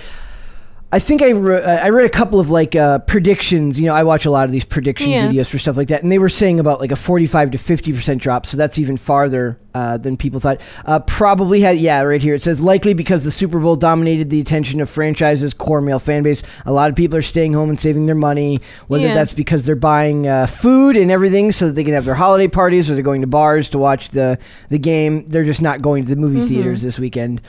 I 0.95 0.99
think 0.99 1.23
I, 1.23 1.31
re- 1.31 1.63
I 1.65 1.89
read 1.89 2.05
a 2.05 2.11
couple 2.11 2.39
of 2.39 2.51
like 2.51 2.77
uh, 2.77 2.99
predictions. 2.99 3.81
You 3.81 3.87
know, 3.87 3.95
I 3.95 4.03
watch 4.03 4.27
a 4.27 4.31
lot 4.31 4.45
of 4.45 4.53
these 4.53 4.63
prediction 4.65 5.09
Yeah. 5.11 5.29
videos 5.29 5.47
for 5.47 5.59
stuff 5.59 5.75
like 5.77 5.89
that, 5.89 6.03
and 6.03 6.13
they 6.13 6.19
were 6.19 6.29
saying 6.29 6.61
about 6.61 6.81
like 6.81 6.93
a 6.93 6.97
forty-five 6.97 7.51
to 7.53 7.59
fifty 7.59 7.95
percent 7.95 8.21
drop. 8.21 8.45
So 8.45 8.59
that's 8.59 8.79
even 8.79 8.99
farther 8.99 9.59
uh, 9.75 9.97
than 9.97 10.19
people 10.19 10.39
thought. 10.39 10.61
Uh, 10.85 10.99
probably 11.01 11.61
had 11.63 11.79
yeah, 11.79 12.03
right 12.03 12.21
here 12.21 12.35
it 12.35 12.43
says 12.43 12.61
likely 12.61 12.93
because 12.93 13.25
the 13.25 13.31
Super 13.31 13.59
Bowl 13.59 13.75
dominated 13.75 14.29
the 14.29 14.39
attention 14.41 14.83
of 14.83 14.91
franchises' 14.91 15.55
core 15.55 15.81
male 15.81 15.99
fan 15.99 16.23
base. 16.23 16.43
A 16.67 16.73
lot 16.73 16.91
of 16.91 16.95
people 16.97 17.17
are 17.17 17.23
staying 17.23 17.55
home 17.55 17.71
and 17.71 17.81
saving 17.81 18.05
their 18.05 18.15
money, 18.15 18.61
whether 18.89 19.07
Yeah. 19.07 19.15
that's 19.15 19.33
because 19.33 19.65
they're 19.65 19.75
buying 19.77 20.27
uh, 20.27 20.47
food 20.47 20.99
and 20.99 21.11
everything 21.11 21.53
so 21.53 21.69
that 21.69 21.73
they 21.73 21.85
can 21.85 21.95
have 21.95 22.05
their 22.05 22.17
holiday 22.17 22.49
parties, 22.49 22.91
or 22.91 22.95
they're 22.95 23.03
going 23.03 23.23
to 23.23 23.27
bars 23.27 23.71
to 23.71 23.79
watch 23.79 24.11
the 24.11 24.39
the 24.69 24.79
game. 24.79 25.25
They're 25.27 25.43
just 25.45 25.63
not 25.63 25.81
going 25.81 26.05
to 26.05 26.11
the 26.15 26.21
movie 26.21 26.41
Mhm. 26.41 26.49
theaters 26.49 26.83
this 26.83 26.99
weekend. 26.99 27.41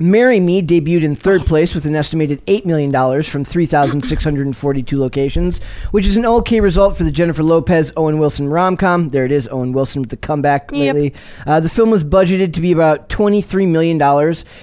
Marry 0.00 0.40
Me 0.40 0.60
debuted 0.60 1.04
in 1.04 1.14
third 1.14 1.42
place 1.46 1.74
with 1.74 1.86
an 1.86 1.94
estimated 1.94 2.44
$8 2.46 2.64
million 2.64 3.22
from 3.22 3.44
3,642 3.44 4.98
locations, 4.98 5.58
which 5.92 6.06
is 6.06 6.16
an 6.16 6.26
okay 6.26 6.58
result 6.60 6.96
for 6.96 7.04
the 7.04 7.10
Jennifer 7.12 7.42
Lopez 7.44 7.92
Owen 7.96 8.18
Wilson 8.18 8.48
rom 8.48 8.76
com. 8.76 9.10
There 9.10 9.24
it 9.24 9.30
is, 9.30 9.46
Owen 9.48 9.72
Wilson 9.72 10.02
with 10.02 10.10
the 10.10 10.16
comeback 10.16 10.70
Yep. 10.72 10.94
lately. 10.94 11.14
Uh, 11.46 11.60
the 11.60 11.68
film 11.68 11.90
was 11.90 12.02
budgeted 12.02 12.52
to 12.54 12.60
be 12.60 12.72
about 12.72 13.08
$23 13.08 13.68
million. 13.68 14.00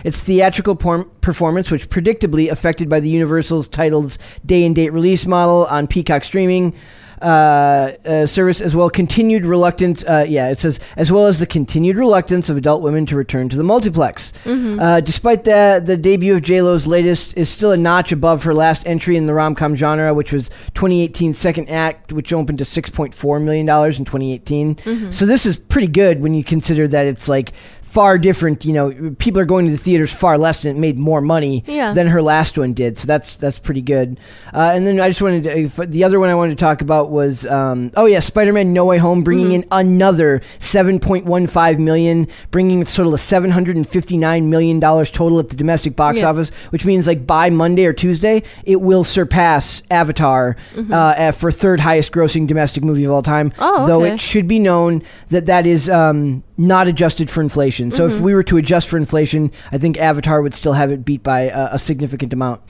Its 0.04 0.19
theatrical 0.19 0.75
por- 0.75 1.06
performance, 1.22 1.72
which 1.72 1.89
predictably 1.89 2.50
affected 2.50 2.89
by 2.89 3.00
the 3.00 3.10
Universal's 3.10 3.69
title's 3.69 4.18
day 4.45 4.66
and 4.66 4.75
date 4.75 4.92
release 4.92 5.25
model 5.25 5.66
on 5.68 5.88
Peacock 5.88 6.24
streaming. 6.25 6.74
Uh, 7.21 7.91
uh, 8.06 8.25
service 8.25 8.62
as 8.62 8.75
well 8.75 8.89
continued 8.89 9.45
reluctance 9.45 10.04
uh, 10.06 10.25
yeah 10.28 10.49
it 10.49 10.57
says 10.57 10.80
as 10.97 11.11
well 11.11 11.28
as 11.28 11.37
the 11.37 11.45
continued 11.45 11.95
reluctance 11.95 12.49
of 12.49 12.57
adult 12.57 12.81
women 12.81 13.06
to 13.06 13.16
return 13.16 13.47
to 13.47 13.56
the 13.57 13.63
multiplex. 13.63 14.33
Uh, 14.80 14.99
despite 15.01 15.44
that 15.44 15.85
the 15.85 15.95
debut 15.97 16.35
of 16.35 16.42
j-lo's 16.42 16.87
latest 16.87 17.37
is 17.37 17.47
still 17.47 17.71
a 17.71 17.78
notch 17.78 18.11
above 18.11 18.44
her 18.44 18.54
last 18.54 18.87
entry 18.87 19.16
in 19.18 19.28
the 19.28 19.33
rom-com 19.33 19.75
genre 19.75 20.13
which 20.13 20.31
was 20.33 20.49
2018's 20.73 21.37
second 21.37 21.69
act 21.69 22.11
which 22.11 22.33
opened 22.33 22.57
to 22.57 22.63
6.4 22.63 23.44
million 23.44 23.66
dollars 23.66 23.99
in 23.99 24.06
2018 24.06 25.11
so 25.11 25.25
this 25.25 25.45
is 25.45 25.57
pretty 25.59 25.87
good 25.87 26.21
when 26.21 26.33
you 26.33 26.44
consider 26.44 26.87
that 26.87 27.06
it's 27.06 27.28
like 27.30 27.54
far 27.92 28.18
different 28.18 28.64
you 28.64 28.71
know 28.71 29.14
people 29.19 29.40
are 29.42 29.45
going 29.45 29.66
to 29.66 29.71
the 29.71 29.78
theaters 29.78 30.12
far 30.14 30.38
less 30.38 30.64
and 30.64 30.78
it 30.78 30.80
made 30.80 30.98
more 30.98 31.19
money 31.19 31.62
Yeah. 31.68 31.94
than 31.94 32.07
her 32.07 32.21
last 32.21 32.57
one 32.57 32.74
did. 32.74 32.98
So 32.98 33.06
that's 33.06 33.36
that's 33.36 33.60
pretty 33.60 33.81
good. 33.81 34.18
Uh, 34.54 34.71
and 34.76 34.86
then 34.88 35.00
i 35.02 35.07
just 35.10 35.21
wanted 35.21 35.44
to 35.44 35.52
if, 35.66 35.76
the 35.76 36.04
other 36.04 36.19
one 36.19 36.30
i 36.30 36.36
wanted 36.36 36.57
to 36.57 36.62
talk 36.64 36.81
about 36.81 37.10
was 37.10 37.45
um, 37.45 37.92
oh 37.98 38.06
yeah 38.06 38.19
spider-man 38.19 38.71
no 38.74 38.86
way 38.86 38.98
home 38.98 39.24
bringing 39.24 39.52
in 39.54 39.66
another 39.71 40.42
7.15 40.60 41.80
million 41.80 42.28
bringing 42.52 42.81
its 42.81 42.94
total 42.95 43.12
to 43.12 43.18
759 43.18 44.50
million 44.50 44.80
dollars 44.80 45.10
total 45.12 45.40
at 45.40 45.50
the 45.50 45.56
domestic 45.56 45.95
box 45.95 46.19
Yeah. 46.19 46.30
office 46.30 46.50
which 46.69 46.86
means 46.86 47.07
like 47.07 47.26
by 47.26 47.50
monday 47.50 47.86
or 47.86 47.94
tuesday 47.94 48.44
it 48.66 48.81
will 48.81 49.04
surpass 49.04 49.81
avatar 49.92 50.56
uh, 50.90 50.94
uh, 50.95 51.31
for 51.31 51.52
third 51.52 51.80
highest 51.80 52.12
grossing 52.12 52.48
domestic 52.48 52.83
movie 52.83 53.04
of 53.06 53.12
all 53.12 53.21
time 53.24 53.52
Oh, 53.60 53.86
though 53.88 54.04
it 54.04 54.19
should 54.19 54.48
be 54.48 54.60
known 54.60 55.04
that 55.30 55.45
that 55.48 55.66
is 55.66 55.90
um, 55.90 56.44
not 56.68 56.87
adjusted 56.87 57.30
for 57.30 57.41
inflation. 57.41 57.91
So 57.91 58.07
Mm-hmm. 58.07 58.15
if 58.18 58.21
we 58.21 58.33
were 58.33 58.44
to 58.44 58.57
adjust 58.57 58.87
for 58.87 58.97
inflation, 58.97 59.51
I 59.71 59.77
think 59.77 59.97
Avatar 59.97 60.41
would 60.41 60.53
still 60.53 60.73
have 60.73 60.91
it 60.91 61.03
beat 61.06 61.23
by 61.23 61.41
a, 61.41 61.69
a 61.73 61.80
significant 61.80 62.33
amount. 62.33 62.61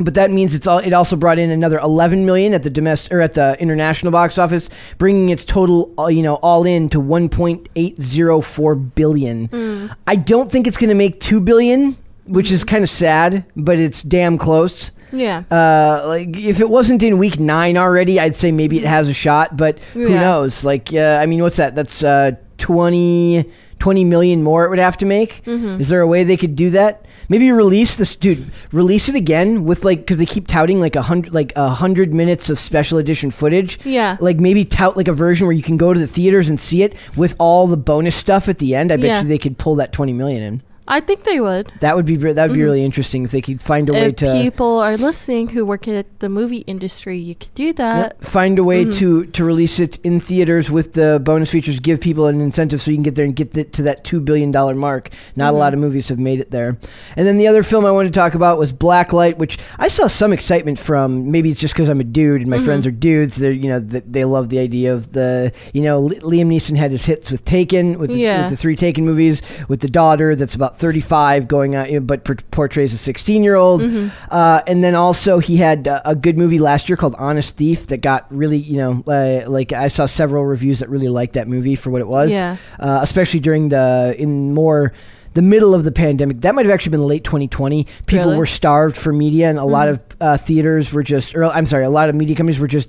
But 0.00 0.14
that 0.14 0.32
means 0.32 0.56
it's 0.56 0.66
all. 0.66 0.78
It 0.78 0.92
also 0.92 1.14
brought 1.14 1.38
in 1.38 1.50
another 1.50 1.78
11 1.78 2.26
million 2.26 2.52
at 2.52 2.64
the 2.64 2.70
domestic 2.70 3.12
or 3.12 3.20
at 3.20 3.34
the 3.34 3.56
international 3.60 4.10
box 4.10 4.38
office, 4.38 4.68
bringing 4.98 5.28
its 5.28 5.44
total, 5.44 5.94
uh, 5.98 6.08
you 6.08 6.20
know, 6.20 6.34
all 6.36 6.64
in 6.66 6.88
to 6.88 7.00
1.804 7.00 8.94
billion. 8.94 9.48
Mm. 9.48 9.96
I 10.06 10.16
don't 10.16 10.50
think 10.50 10.66
it's 10.66 10.76
going 10.76 10.88
to 10.88 10.94
make 10.94 11.20
two 11.20 11.40
billion, 11.40 11.96
which 12.26 12.50
is 12.50 12.64
kind 12.64 12.82
of 12.82 12.90
sad, 12.90 13.44
but 13.56 13.78
it's 13.78 14.02
damn 14.02 14.38
close. 14.38 14.90
Yeah. 15.12 15.44
Uh, 15.50 16.02
like 16.08 16.36
if 16.36 16.58
it 16.60 16.68
wasn't 16.68 17.02
in 17.04 17.18
week 17.18 17.38
nine 17.38 17.76
already, 17.76 18.18
I'd 18.18 18.34
say 18.34 18.50
maybe 18.50 18.78
it 18.78 18.84
has 18.84 19.08
a 19.08 19.14
shot. 19.14 19.56
But 19.56 19.78
who 19.92 20.08
Yeah. 20.10 20.20
knows? 20.20 20.64
Like, 20.64 20.92
uh, 20.92 21.18
I 21.22 21.26
mean, 21.26 21.40
what's 21.42 21.56
that? 21.56 21.76
That's 21.76 22.02
uh, 22.02 22.32
20, 22.64 23.44
20 23.78 24.04
million 24.04 24.42
more 24.42 24.64
it 24.64 24.70
would 24.70 24.78
have 24.78 24.96
to 24.96 25.04
make. 25.06 25.44
Mm-hmm. 25.44 25.82
Is 25.82 25.90
there 25.90 26.00
a 26.00 26.06
way 26.06 26.24
they 26.24 26.38
could 26.38 26.56
do 26.56 26.70
that? 26.70 27.04
Maybe 27.28 27.50
release 27.52 27.96
this, 27.96 28.16
dude. 28.16 28.50
Release 28.72 29.08
it 29.10 29.14
again 29.14 29.64
with 29.64 29.84
like 29.84 29.98
because 30.00 30.16
they 30.16 30.24
keep 30.26 30.46
touting 30.46 30.80
like 30.80 30.96
a 30.96 31.02
hundred, 31.02 31.34
like 31.34 31.52
a 31.56 31.68
hundred 31.68 32.14
minutes 32.14 32.48
of 32.48 32.58
special 32.58 32.96
edition 32.98 33.30
footage. 33.30 33.78
Yeah. 33.84 34.16
Like 34.18 34.38
maybe 34.38 34.64
tout 34.64 34.96
like 34.96 35.08
a 35.08 35.12
version 35.12 35.46
where 35.46 35.54
you 35.56 35.62
can 35.62 35.76
go 35.76 35.92
to 35.92 36.00
the 36.00 36.06
theaters 36.06 36.48
and 36.48 36.58
see 36.58 36.82
it 36.82 36.94
with 37.16 37.34
all 37.38 37.66
the 37.66 37.76
bonus 37.76 38.16
stuff 38.16 38.48
at 38.48 38.58
the 38.58 38.74
end. 38.74 38.90
I 38.90 38.96
bet 38.96 39.06
Yeah. 39.06 39.22
you 39.22 39.28
they 39.28 39.38
could 39.38 39.58
pull 39.58 39.74
that 39.76 39.92
twenty 39.92 40.14
million 40.14 40.42
in. 40.42 40.62
I 40.86 41.00
think 41.00 41.24
they 41.24 41.40
would. 41.40 41.72
That 41.80 41.96
would 41.96 42.04
be 42.04 42.16
that 42.16 42.48
would 42.48 42.54
be 42.56 42.62
really 42.62 42.84
interesting 42.84 43.24
if 43.24 43.30
they 43.30 43.40
could 43.40 43.62
find 43.62 43.88
a 43.88 43.92
way 43.92 44.00
Mm-hmm. 44.12 44.24
If 44.26 44.32
to 44.32 44.42
people 44.42 44.80
are 44.80 44.96
listening 44.98 45.48
who 45.48 45.64
work 45.64 45.88
at 45.88 46.20
the 46.20 46.28
movie 46.28 46.58
industry, 46.66 47.18
you 47.18 47.34
could 47.34 47.54
do 47.54 47.72
that. 47.74 48.16
Yep. 48.20 48.24
Find 48.24 48.58
a 48.58 48.64
way 48.64 48.84
Mm-hmm. 48.84 48.98
to 48.98 49.24
to 49.26 49.44
release 49.44 49.78
it 49.80 49.98
in 50.04 50.20
theaters 50.20 50.70
with 50.70 50.92
the 50.92 51.20
bonus 51.24 51.50
features. 51.50 51.80
Give 51.80 52.00
people 52.00 52.26
an 52.26 52.40
incentive 52.40 52.82
so 52.82 52.90
you 52.90 52.98
can 52.98 53.02
get 53.02 53.14
there 53.14 53.24
and 53.24 53.34
get 53.34 53.56
it 53.56 53.72
to 53.74 53.82
that 53.84 54.04
two 54.04 54.20
billion 54.20 54.50
dollar 54.50 54.74
mark. 54.74 55.08
Not 55.36 55.46
Mm-hmm. 55.46 55.56
a 55.56 55.58
lot 55.58 55.72
of 55.74 55.80
movies 55.80 56.08
have 56.10 56.18
made 56.18 56.40
it 56.40 56.50
there. 56.50 56.76
And 57.16 57.26
then 57.26 57.38
the 57.38 57.46
other 57.48 57.62
film 57.62 57.86
I 57.86 57.90
wanted 57.90 58.12
to 58.12 58.18
talk 58.20 58.34
about 58.34 58.58
was 58.58 58.72
Blacklight, 58.72 59.38
which 59.38 59.58
I 59.78 59.88
saw 59.88 60.06
some 60.06 60.32
excitement 60.34 60.78
from. 60.78 61.30
Maybe 61.30 61.50
it's 61.50 61.60
just 61.60 61.72
because 61.74 61.88
I'm 61.88 62.00
a 62.00 62.04
dude 62.04 62.42
and 62.42 62.50
my 62.50 62.56
Mm-hmm. 62.56 62.64
friends 62.66 62.86
are 62.86 62.90
dudes. 62.90 63.36
They're 63.36 63.52
you 63.52 63.68
know 63.68 63.80
th- 63.80 64.04
they 64.06 64.24
love 64.24 64.50
the 64.50 64.58
idea 64.58 64.92
of 64.92 65.12
the 65.12 65.50
you 65.72 65.80
know 65.80 66.02
Liam 66.08 66.48
Neeson 66.48 66.76
had 66.76 66.90
his 66.90 67.06
hits 67.06 67.30
with 67.30 67.44
Taken 67.46 67.98
with 67.98 68.10
the, 68.10 68.18
Yeah. 68.18 68.42
with 68.42 68.50
the 68.50 68.56
three 68.58 68.76
Taken 68.76 69.04
movies 69.06 69.40
with 69.68 69.80
the 69.80 69.88
daughter 69.88 70.36
that's 70.36 70.54
about 70.54 70.73
35 70.78 71.48
going 71.48 71.74
out 71.74 71.88
but 72.06 72.24
portrays 72.50 72.92
a 72.92 72.98
16 72.98 73.42
year 73.42 73.54
old. 73.54 73.82
Mm-hmm. 73.82 74.08
Uh, 74.30 74.60
and 74.66 74.82
then 74.82 74.94
also 74.94 75.38
he 75.38 75.56
had 75.56 75.88
uh, 75.88 76.02
a 76.04 76.14
good 76.14 76.36
movie 76.36 76.58
last 76.58 76.88
year 76.88 76.96
called 76.96 77.14
Honest 77.18 77.56
Thief 77.56 77.86
that 77.88 77.98
got 77.98 78.26
really, 78.34 78.58
you 78.58 78.76
know, 78.76 79.04
uh, 79.06 79.48
like 79.48 79.72
I 79.72 79.88
saw 79.88 80.06
several 80.06 80.44
reviews 80.44 80.80
that 80.80 80.88
really 80.88 81.08
liked 81.08 81.34
that 81.34 81.48
movie 81.48 81.76
for 81.76 81.90
what 81.90 82.00
it 82.00 82.08
was. 82.08 82.30
Yeah. 82.30 82.56
Uh, 82.78 83.00
especially 83.02 83.40
during 83.40 83.68
the 83.68 84.14
in 84.18 84.54
more 84.54 84.92
the 85.34 85.42
middle 85.42 85.74
of 85.74 85.84
the 85.84 85.92
pandemic. 85.92 86.40
That 86.40 86.54
might 86.54 86.64
have 86.66 86.72
actually 86.72 86.90
been 86.90 87.06
late 87.06 87.24
2020. 87.24 87.86
People 88.06 88.24
Really? 88.26 88.38
were 88.38 88.46
starved 88.46 88.96
for 88.96 89.12
media, 89.12 89.50
and 89.50 89.58
a 89.58 89.64
lot 89.64 89.88
of 89.88 90.00
uh, 90.20 90.36
theaters 90.36 90.92
were 90.92 91.02
just, 91.02 91.34
or 91.34 91.44
I'm 91.44 91.66
sorry, 91.66 91.84
a 91.84 91.90
lot 91.90 92.08
of 92.08 92.14
media 92.14 92.34
companies 92.36 92.58
were 92.58 92.68
just 92.68 92.88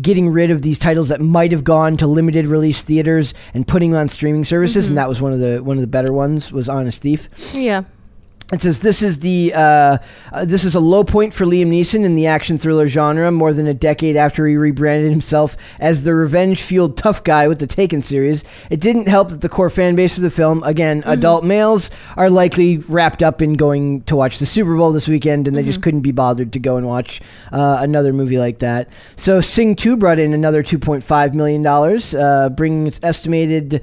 getting 0.00 0.28
rid 0.28 0.50
of 0.50 0.62
these 0.62 0.78
titles 0.78 1.08
that 1.08 1.20
might 1.20 1.52
have 1.52 1.64
gone 1.64 1.96
to 1.96 2.06
limited 2.06 2.46
release 2.46 2.82
theaters 2.82 3.34
and 3.54 3.66
putting 3.66 3.90
them 3.90 4.00
on 4.00 4.08
streaming 4.08 4.44
services. 4.44 4.86
And 4.88 4.96
that 4.96 5.08
was 5.08 5.20
one 5.20 5.32
of 5.32 5.40
the 5.40 5.62
one 5.62 5.76
of 5.76 5.80
the 5.80 5.86
better 5.88 6.12
ones 6.12 6.52
was 6.52 6.68
Honest 6.68 7.02
Thief. 7.02 7.28
Yeah. 7.52 7.84
It 8.52 8.62
says 8.62 8.78
this 8.78 9.02
is 9.02 9.18
the 9.18 9.52
uh, 9.54 9.98
uh, 10.32 10.44
this 10.44 10.64
is 10.64 10.76
a 10.76 10.80
low 10.80 11.02
point 11.02 11.34
for 11.34 11.44
Liam 11.44 11.66
Neeson 11.66 12.04
in 12.04 12.14
the 12.14 12.28
action 12.28 12.58
thriller 12.58 12.86
genre. 12.86 13.32
More 13.32 13.52
than 13.52 13.66
a 13.66 13.74
decade 13.74 14.16
after 14.16 14.46
he 14.46 14.56
rebranded 14.56 15.10
himself 15.10 15.56
as 15.80 16.04
the 16.04 16.14
revenge-fueled 16.14 16.96
tough 16.96 17.24
guy 17.24 17.48
with 17.48 17.58
the 17.58 17.66
Taken 17.66 18.02
series, 18.02 18.44
it 18.70 18.78
didn't 18.78 19.08
help 19.08 19.30
that 19.30 19.40
the 19.40 19.48
core 19.48 19.68
fan 19.68 19.96
base 19.96 20.16
of 20.16 20.22
the 20.22 20.30
film, 20.30 20.62
again 20.62 21.02
adult 21.06 21.44
males, 21.44 21.90
are 22.16 22.30
likely 22.30 22.76
wrapped 22.76 23.20
up 23.20 23.42
in 23.42 23.54
going 23.54 24.02
to 24.02 24.14
watch 24.14 24.38
the 24.38 24.46
Super 24.46 24.76
Bowl 24.76 24.92
this 24.92 25.08
weekend, 25.08 25.48
and 25.48 25.56
they 25.56 25.64
just 25.64 25.82
couldn't 25.82 26.02
be 26.02 26.12
bothered 26.12 26.52
to 26.52 26.60
go 26.60 26.76
and 26.76 26.86
watch 26.86 27.20
uh, 27.50 27.78
another 27.80 28.12
movie 28.12 28.38
like 28.38 28.60
that. 28.60 28.88
So 29.16 29.40
Sing 29.40 29.74
Two 29.74 29.96
brought 29.96 30.20
in 30.20 30.32
another 30.32 30.62
2.5 30.62 31.34
million 31.34 31.62
dollars, 31.62 32.14
uh, 32.14 32.50
bringing 32.50 32.86
its 32.86 33.00
estimated. 33.02 33.82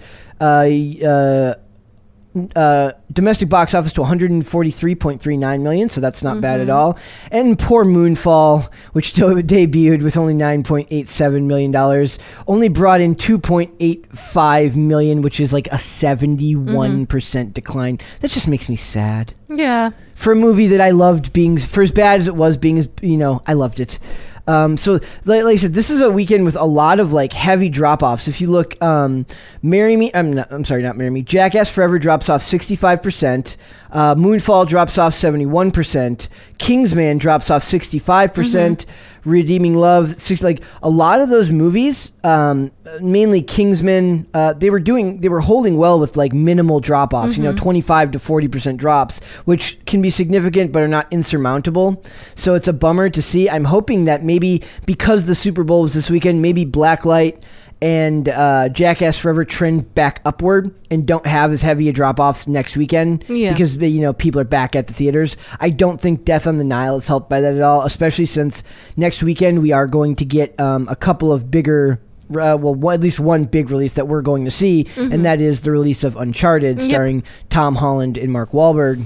Uh, 2.56 2.92
domestic 3.12 3.48
box 3.48 3.75
office 3.75 3.94
to 3.94 4.02
143.39 4.02 5.62
million, 5.62 5.88
so 5.88 6.02
that's 6.02 6.24
not 6.24 6.42
bad 6.42 6.60
at 6.62 6.70
all. 6.70 6.98
And 7.30 7.60
poor 7.60 7.86
Moonfall, 7.86 8.72
which 8.94 9.13
de- 9.13 9.44
debuted 9.44 10.02
with 10.02 10.18
only 10.18 10.34
9.87 10.34 11.44
million 11.44 11.70
dollars, 11.70 12.18
only 12.48 12.70
brought 12.70 13.02
in 13.02 13.16
2.85 13.16 14.75
million, 14.75 15.22
which 15.22 15.40
is 15.40 15.54
like 15.54 15.68
a 15.72 15.78
71 15.80 17.06
percent 17.06 17.54
decline. 17.54 18.00
That 18.22 18.32
just 18.32 18.48
makes 18.48 18.68
me 18.70 18.75
sad 18.75 19.34
Yeah. 19.50 19.92
for 20.16 20.32
a 20.34 20.36
movie 20.36 20.68
that 20.68 20.82
I 20.82 20.90
loved 20.92 21.34
being 21.34 21.58
for 21.58 21.84
as 21.84 21.92
bad 21.92 22.20
as 22.20 22.28
it 22.28 22.36
was 22.36 22.58
being 22.58 22.78
as 22.80 22.90
you 23.02 23.18
know 23.18 23.42
I 23.46 23.54
loved 23.54 23.80
it. 23.80 24.00
Um, 24.48 24.76
so 24.76 24.94
like, 25.26 25.44
like 25.44 25.54
I 25.54 25.56
said, 25.56 25.74
this 25.74 25.90
is 25.90 26.02
a 26.02 26.10
weekend 26.10 26.44
with 26.44 26.56
a 26.56 26.66
lot 26.66 27.00
of 27.00 27.14
like 27.14 27.32
heavy 27.34 27.70
drop 27.70 28.04
offs. 28.04 28.28
If 28.28 28.42
you 28.42 28.48
look, 28.48 28.82
um, 28.82 29.26
"Marry 29.62 29.96
Me," 29.96 30.12
I'm 30.14 30.34
not, 30.34 30.52
I'm 30.52 30.66
sorry, 30.66 30.84
not 30.84 30.98
"Marry 30.98 31.10
Me." 31.10 31.22
Jackass 31.22 31.70
Forever 31.70 31.98
drops 31.98 32.30
off 32.30 32.42
65 32.44 33.02
percent. 33.02 33.58
Uh, 33.94 34.16
Moonfall 34.16 34.68
drops 34.68 34.98
off 34.98 35.14
71 35.14 35.72
percent. 35.72 36.28
Kingsman 36.58 37.20
drops 37.20 37.52
off 37.52 37.64
65 37.64 38.34
percent. 38.34 38.86
Redeeming 39.26 39.76
Love, 39.76 40.20
six, 40.20 40.44
like 40.44 40.62
a 40.82 40.90
lot 40.90 41.22
of 41.22 41.30
those 41.30 41.50
movies, 41.50 42.12
um, 42.26 42.72
mainly 43.00 43.42
Kingsman, 43.42 44.28
uh, 44.34 44.52
they 44.52 44.70
were 44.70 44.82
doing, 44.82 45.22
they 45.22 45.30
were 45.30 45.40
holding 45.40 45.78
well 45.78 45.98
with 45.98 46.18
like 46.18 46.34
minimal 46.34 46.82
drop 46.82 47.14
offs. 47.14 47.38
You 47.38 47.44
know, 47.44 47.54
25 47.56 48.12
to 48.12 48.20
40 48.20 48.48
percent 48.50 48.78
drops, 48.78 49.20
which 49.46 49.80
can 49.86 50.02
be 50.02 50.10
significant 50.10 50.74
but 50.74 50.84
are 50.84 50.90
not 50.90 51.08
insurmountable. 51.12 52.04
So 52.36 52.56
it's 52.56 52.68
a 52.68 52.74
bummer 52.74 53.10
to 53.12 53.22
see. 53.22 53.50
I'm 53.50 53.66
hoping 53.66 54.06
that 54.06 54.24
maybe 54.24 54.64
because 54.86 55.26
the 55.26 55.36
Super 55.36 55.64
Bowl 55.64 55.84
was 55.84 55.94
this 55.94 56.10
weekend, 56.10 56.42
maybe 56.42 56.66
Blacklight 56.66 57.42
and 57.84 58.30
uh, 58.30 58.70
Jackass 58.70 59.18
Forever 59.20 59.44
trend 59.44 59.94
back 59.94 60.22
upward 60.24 60.74
and 60.90 61.06
don't 61.06 61.25
have 61.25 61.52
as 61.52 61.62
heavy 61.62 61.90
a 61.90 61.92
drop 61.92 62.18
offs 62.18 62.48
next 62.48 62.78
weekend 62.78 63.25
Yeah. 63.28 63.52
because 63.52 63.75
you 63.75 64.00
know 64.00 64.13
people 64.13 64.40
are 64.40 64.46
back 64.46 64.74
at 64.74 64.88
the 64.88 64.94
theaters. 64.94 65.36
I 65.60 65.70
don't 65.70 66.00
think 66.00 66.24
Death 66.24 66.48
on 66.48 66.58
the 66.60 66.63
Nile 66.63 66.96
is 66.96 67.10
helped 67.10 67.30
by 67.30 67.42
that 67.42 67.56
at 67.56 67.62
all, 67.62 67.82
especially 67.84 68.25
since 68.25 68.63
next 68.96 69.22
weekend 69.22 69.62
we 69.62 69.74
are 69.74 69.86
going 69.86 70.16
to 70.16 70.24
get 70.25 70.58
um, 70.62 70.88
a 70.90 70.96
couple 70.96 71.34
of 71.34 71.52
bigger. 71.52 72.00
Uh, 72.32 72.58
well, 72.60 72.74
one, 72.74 72.96
at 72.96 73.02
least 73.02 73.20
one 73.20 73.44
big 73.44 73.70
release 73.70 73.94
that 73.94 74.08
we're 74.08 74.22
going 74.22 74.46
to 74.46 74.50
see, 74.50 74.88
and 74.96 75.25
that 75.25 75.42
is 75.42 75.62
the 75.62 75.70
release 75.72 76.06
of 76.06 76.16
Uncharted, 76.16 76.80
Yep. 76.80 76.90
starring 76.90 77.24
Tom 77.50 77.75
Holland 77.75 78.18
and 78.18 78.32
Mark 78.32 78.54
Wahlberg 78.54 79.04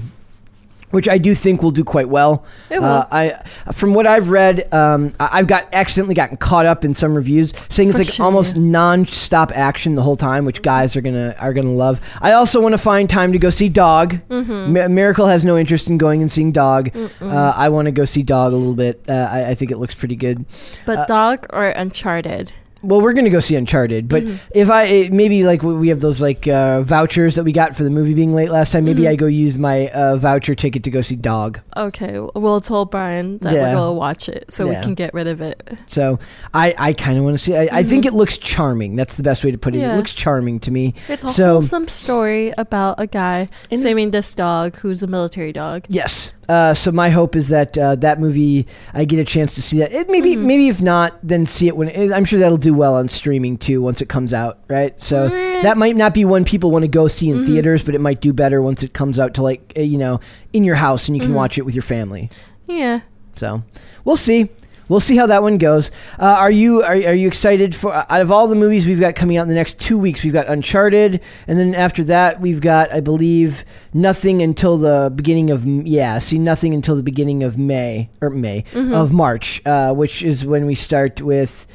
which 0.90 1.08
I 1.08 1.18
do 1.18 1.34
think 1.34 1.62
will 1.62 1.70
do 1.70 1.84
quite 1.84 2.08
well. 2.08 2.44
It 2.70 2.80
will. 2.80 2.88
Uh, 2.88 3.06
I, 3.10 3.72
from 3.72 3.94
what 3.94 4.06
I've 4.06 4.28
read, 4.28 4.72
um, 4.72 5.14
I've 5.20 5.46
got 5.46 5.68
accidentally 5.72 6.14
gotten 6.14 6.36
caught 6.36 6.66
up 6.66 6.84
in 6.84 6.94
some 6.94 7.14
reviews 7.14 7.52
saying 7.68 7.90
it's 7.90 7.98
For 7.98 8.04
like 8.04 8.12
sure. 8.14 8.24
almost 8.26 8.56
non-stop 8.56 9.52
action 9.54 9.94
the 9.94 10.02
whole 10.02 10.16
time, 10.16 10.44
which 10.44 10.62
guys 10.62 10.96
are 10.96 11.00
gonna 11.00 11.34
are 11.38 11.52
gonna 11.52 11.70
love. 11.72 12.00
I 12.20 12.32
also 12.32 12.60
want 12.60 12.72
to 12.72 12.78
find 12.78 13.08
time 13.08 13.32
to 13.32 13.38
go 13.38 13.50
see 13.50 13.68
Dog. 13.68 14.18
Mm-hmm. 14.28 14.72
Mi- 14.72 14.88
Miracle 14.88 15.26
has 15.26 15.44
no 15.44 15.56
interest 15.58 15.88
in 15.88 15.98
going 15.98 16.22
and 16.22 16.30
seeing 16.32 16.52
Dog. 16.52 16.90
Uh, 17.20 17.52
I 17.56 17.68
want 17.68 17.86
to 17.86 17.92
go 17.92 18.04
see 18.04 18.22
Dog 18.22 18.52
a 18.52 18.56
little 18.56 18.74
bit. 18.74 19.02
Uh, 19.08 19.28
I, 19.30 19.50
I 19.50 19.54
think 19.54 19.70
it 19.70 19.78
looks 19.78 19.94
pretty 19.94 20.16
good. 20.16 20.44
But 20.86 20.98
Uh, 21.00 21.06
Dog 21.06 21.46
or 21.50 21.68
Uncharted? 21.68 22.52
Well, 22.82 23.00
we're 23.00 23.12
gonna 23.12 23.30
go 23.30 23.40
see 23.40 23.56
Uncharted, 23.56 24.08
but 24.08 24.22
Mm-hmm. 24.22 24.36
if 24.54 24.70
I 24.70 25.08
maybe 25.12 25.44
like 25.44 25.62
we 25.62 25.88
have 25.88 26.00
those 26.00 26.20
like 26.20 26.46
uh, 26.46 26.82
vouchers 26.82 27.34
that 27.34 27.44
we 27.44 27.52
got 27.52 27.76
for 27.76 27.82
the 27.84 27.90
movie 27.90 28.14
being 28.14 28.34
late 28.34 28.50
last 28.50 28.70
time, 28.72 28.84
Mm-hmm. 28.84 28.94
maybe 28.94 29.08
I 29.08 29.16
go 29.16 29.26
use 29.26 29.58
my 29.58 29.88
uh, 29.88 30.16
voucher 30.16 30.54
ticket 30.54 30.84
to 30.84 30.90
go 30.90 31.00
see 31.00 31.16
Dog. 31.16 31.60
Okay, 31.76 32.20
we'll 32.34 32.60
tell 32.60 32.84
Brian 32.84 33.38
that 33.38 33.52
Yeah. 33.52 33.74
we're 33.74 33.86
to 33.88 33.92
watch 33.92 34.28
it 34.28 34.50
so 34.50 34.70
Yeah. 34.70 34.78
we 34.78 34.84
can 34.84 34.94
get 34.94 35.12
rid 35.14 35.26
of 35.26 35.40
it. 35.40 35.62
So 35.88 36.18
I, 36.54 36.74
I 36.78 36.92
kind 36.92 37.18
of 37.18 37.24
want 37.24 37.36
to 37.38 37.44
see. 37.44 37.56
I, 37.56 37.68
I 37.78 37.82
think 37.82 38.04
it 38.06 38.12
looks 38.14 38.36
charming. 38.38 38.94
That's 38.96 39.16
the 39.16 39.22
best 39.22 39.42
way 39.44 39.50
to 39.50 39.58
put 39.58 39.74
it. 39.74 39.78
It 39.78 39.82
Mm-hmm. 39.82 39.96
Looks 39.96 40.12
charming 40.12 40.60
to 40.60 40.70
me. 40.70 40.94
It's 41.08 41.24
a 41.24 41.32
so 41.32 41.46
wholesome 41.54 41.88
story 41.88 42.52
about 42.58 42.96
a 42.98 43.06
guy 43.06 43.48
saving 43.72 44.10
this 44.12 44.34
dog 44.34 44.76
who's 44.76 45.02
a 45.02 45.06
military 45.06 45.52
dog. 45.52 45.84
yes. 45.88 46.32
Uh, 46.48 46.72
so 46.72 46.90
my 46.90 47.10
hope 47.10 47.36
is 47.36 47.48
that 47.48 47.76
uh, 47.76 47.94
that 47.96 48.18
movie 48.18 48.66
I 48.94 49.04
get 49.04 49.18
a 49.18 49.24
chance 49.24 49.54
to 49.56 49.62
see 49.62 49.78
that. 49.80 49.92
It 49.92 50.08
maybe 50.08 50.30
Mm-hmm. 50.34 50.46
maybe 50.46 50.68
if 50.68 50.80
not, 50.80 51.18
then 51.22 51.44
see 51.46 51.68
it 51.68 51.76
when 51.76 51.88
it, 51.88 52.10
I'm 52.12 52.24
sure 52.24 52.38
that'll 52.38 52.56
do 52.56 52.72
well 52.72 52.94
on 52.94 53.08
streaming 53.08 53.58
too 53.58 53.82
once 53.82 54.00
it 54.00 54.08
comes 54.08 54.32
out. 54.32 54.58
Right. 54.68 54.98
So 55.00 55.28
Mm. 55.28 55.62
that 55.62 55.76
might 55.76 55.94
not 55.96 56.14
be 56.14 56.24
one 56.24 56.44
people 56.44 56.70
want 56.70 56.84
to 56.84 56.88
go 56.88 57.06
see 57.08 57.26
Mm-hmm. 57.28 57.40
in 57.40 57.46
theaters, 57.46 57.82
but 57.82 57.94
it 57.94 58.00
might 58.00 58.20
do 58.22 58.32
better 58.32 58.62
once 58.62 58.82
it 58.82 58.94
comes 58.94 59.18
out 59.18 59.34
to 59.34 59.42
like 59.42 59.72
uh, 59.76 59.80
you 59.82 59.98
know 59.98 60.20
in 60.54 60.64
your 60.64 60.76
house 60.76 61.06
and 61.08 61.16
you 61.16 61.20
Mm-hmm. 61.22 61.32
can 61.32 61.36
watch 61.36 61.58
it 61.58 61.62
with 61.66 61.74
your 61.74 61.82
family. 61.82 62.30
Yeah. 62.66 63.00
So 63.36 63.62
we'll 64.04 64.16
see. 64.16 64.48
We'll 64.88 65.00
see 65.00 65.16
how 65.16 65.26
that 65.26 65.42
one 65.42 65.58
goes. 65.58 65.90
Uh, 66.18 66.24
are 66.24 66.50
you 66.50 66.82
are, 66.82 66.92
are 66.92 67.14
you 67.14 67.28
excited 67.28 67.74
for 67.74 67.92
out 67.94 68.20
of 68.20 68.30
all 68.32 68.48
the 68.48 68.54
movies 68.56 68.86
we've 68.86 69.00
got 69.00 69.14
coming 69.14 69.36
out 69.36 69.42
in 69.42 69.48
the 69.48 69.54
next 69.54 69.78
two 69.78 69.98
weeks? 69.98 70.22
We've 70.24 70.32
got 70.32 70.48
Uncharted, 70.48 71.20
and 71.46 71.58
then 71.58 71.74
after 71.74 72.02
that 72.04 72.40
we've 72.40 72.60
got 72.60 72.92
I 72.92 73.00
believe 73.00 73.64
nothing 73.92 74.40
until 74.42 74.78
the 74.78 75.12
beginning 75.14 75.50
of 75.50 75.66
yeah. 75.66 76.18
See 76.18 76.38
nothing 76.38 76.72
until 76.74 76.96
the 76.96 77.02
beginning 77.02 77.42
of 77.42 77.58
May 77.58 78.08
or 78.20 78.30
May 78.30 78.64
of 78.74 79.12
March, 79.12 79.60
uh, 79.66 79.92
which 79.94 80.22
is 80.22 80.44
when 80.44 80.64
we 80.66 80.74
start 80.74 81.20
with. 81.20 81.66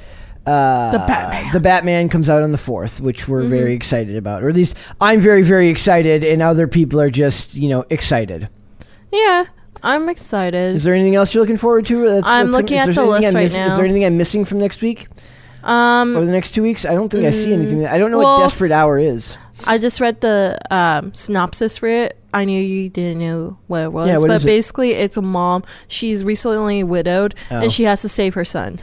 Uh, 0.46 0.92
The 0.92 0.98
Batman. 1.00 1.54
The 1.54 1.60
Batman 1.62 2.10
comes 2.10 2.30
out 2.30 2.44
on 2.44 2.52
the 2.52 2.58
fourth, 2.58 3.00
which 3.00 3.30
we're 3.30 3.48
very 3.48 3.72
excited 3.74 4.18
about, 4.18 4.44
or 4.44 4.50
at 4.50 4.56
least 4.56 4.76
I'm 5.00 5.22
very, 5.22 5.42
very 5.42 5.70
excited, 5.70 6.22
and 6.24 6.42
other 6.42 6.68
people 6.68 7.00
are 7.00 7.10
just, 7.10 7.54
you 7.56 7.70
know, 7.70 7.86
excited. 7.90 8.50
Yeah. 9.10 9.46
I'm 9.84 10.08
excited. 10.10 10.76
Is 10.76 10.84
there 10.84 10.94
anything 10.94 11.16
else 11.16 11.34
you're 11.34 11.42
looking 11.44 11.58
forward 11.58 11.86
to? 11.88 12.04
That's- 12.06 12.24
I'm 12.26 12.48
that's- 12.48 12.52
looking 12.52 12.78
at 12.78 12.96
the 12.96 13.06
list 13.06 13.28
I'm 13.28 13.34
right 13.36 13.52
now. 13.52 13.72
Is 13.72 13.76
there 13.76 13.86
anything 13.86 14.06
I'm 14.06 14.18
missing 14.18 14.46
from 14.46 14.60
next 14.60 14.82
week 14.82 15.08
or 15.64 15.70
um, 15.70 16.14
the 16.14 16.26
next 16.32 16.52
two 16.54 16.64
weeks? 16.64 16.86
I 16.86 16.94
don't 16.96 17.10
think 17.10 17.26
I 17.26 17.32
see 17.32 17.54
anything. 17.54 17.86
I 17.86 17.98
don't 17.98 18.10
know 18.12 18.20
well, 18.20 18.40
what 18.40 18.46
Desperate 18.46 18.72
Hour 18.72 18.98
is. 18.98 19.38
I 19.66 19.78
just 19.78 20.00
read 20.00 20.22
the 20.22 20.58
um, 20.72 21.14
synopsis 21.14 21.78
for 21.78 21.88
it. 21.88 22.18
I 22.34 22.46
knew 22.46 22.60
you 22.62 22.90
didn't 22.90 23.20
know 23.20 23.58
what 23.68 23.82
it 23.84 23.94
was, 23.94 24.08
Yeah, 24.08 24.18
what 24.18 24.28
but 24.28 24.42
it? 24.42 24.46
basically, 24.46 24.92
it's 24.92 25.18
a 25.18 25.22
mom. 25.22 25.64
She's 25.88 26.24
recently 26.24 26.84
widowed, 26.84 27.36
Oh. 27.52 27.60
and 27.62 27.72
she 27.72 27.84
has 27.84 28.02
to 28.02 28.10
save 28.10 28.34
her 28.34 28.44
son. 28.46 28.80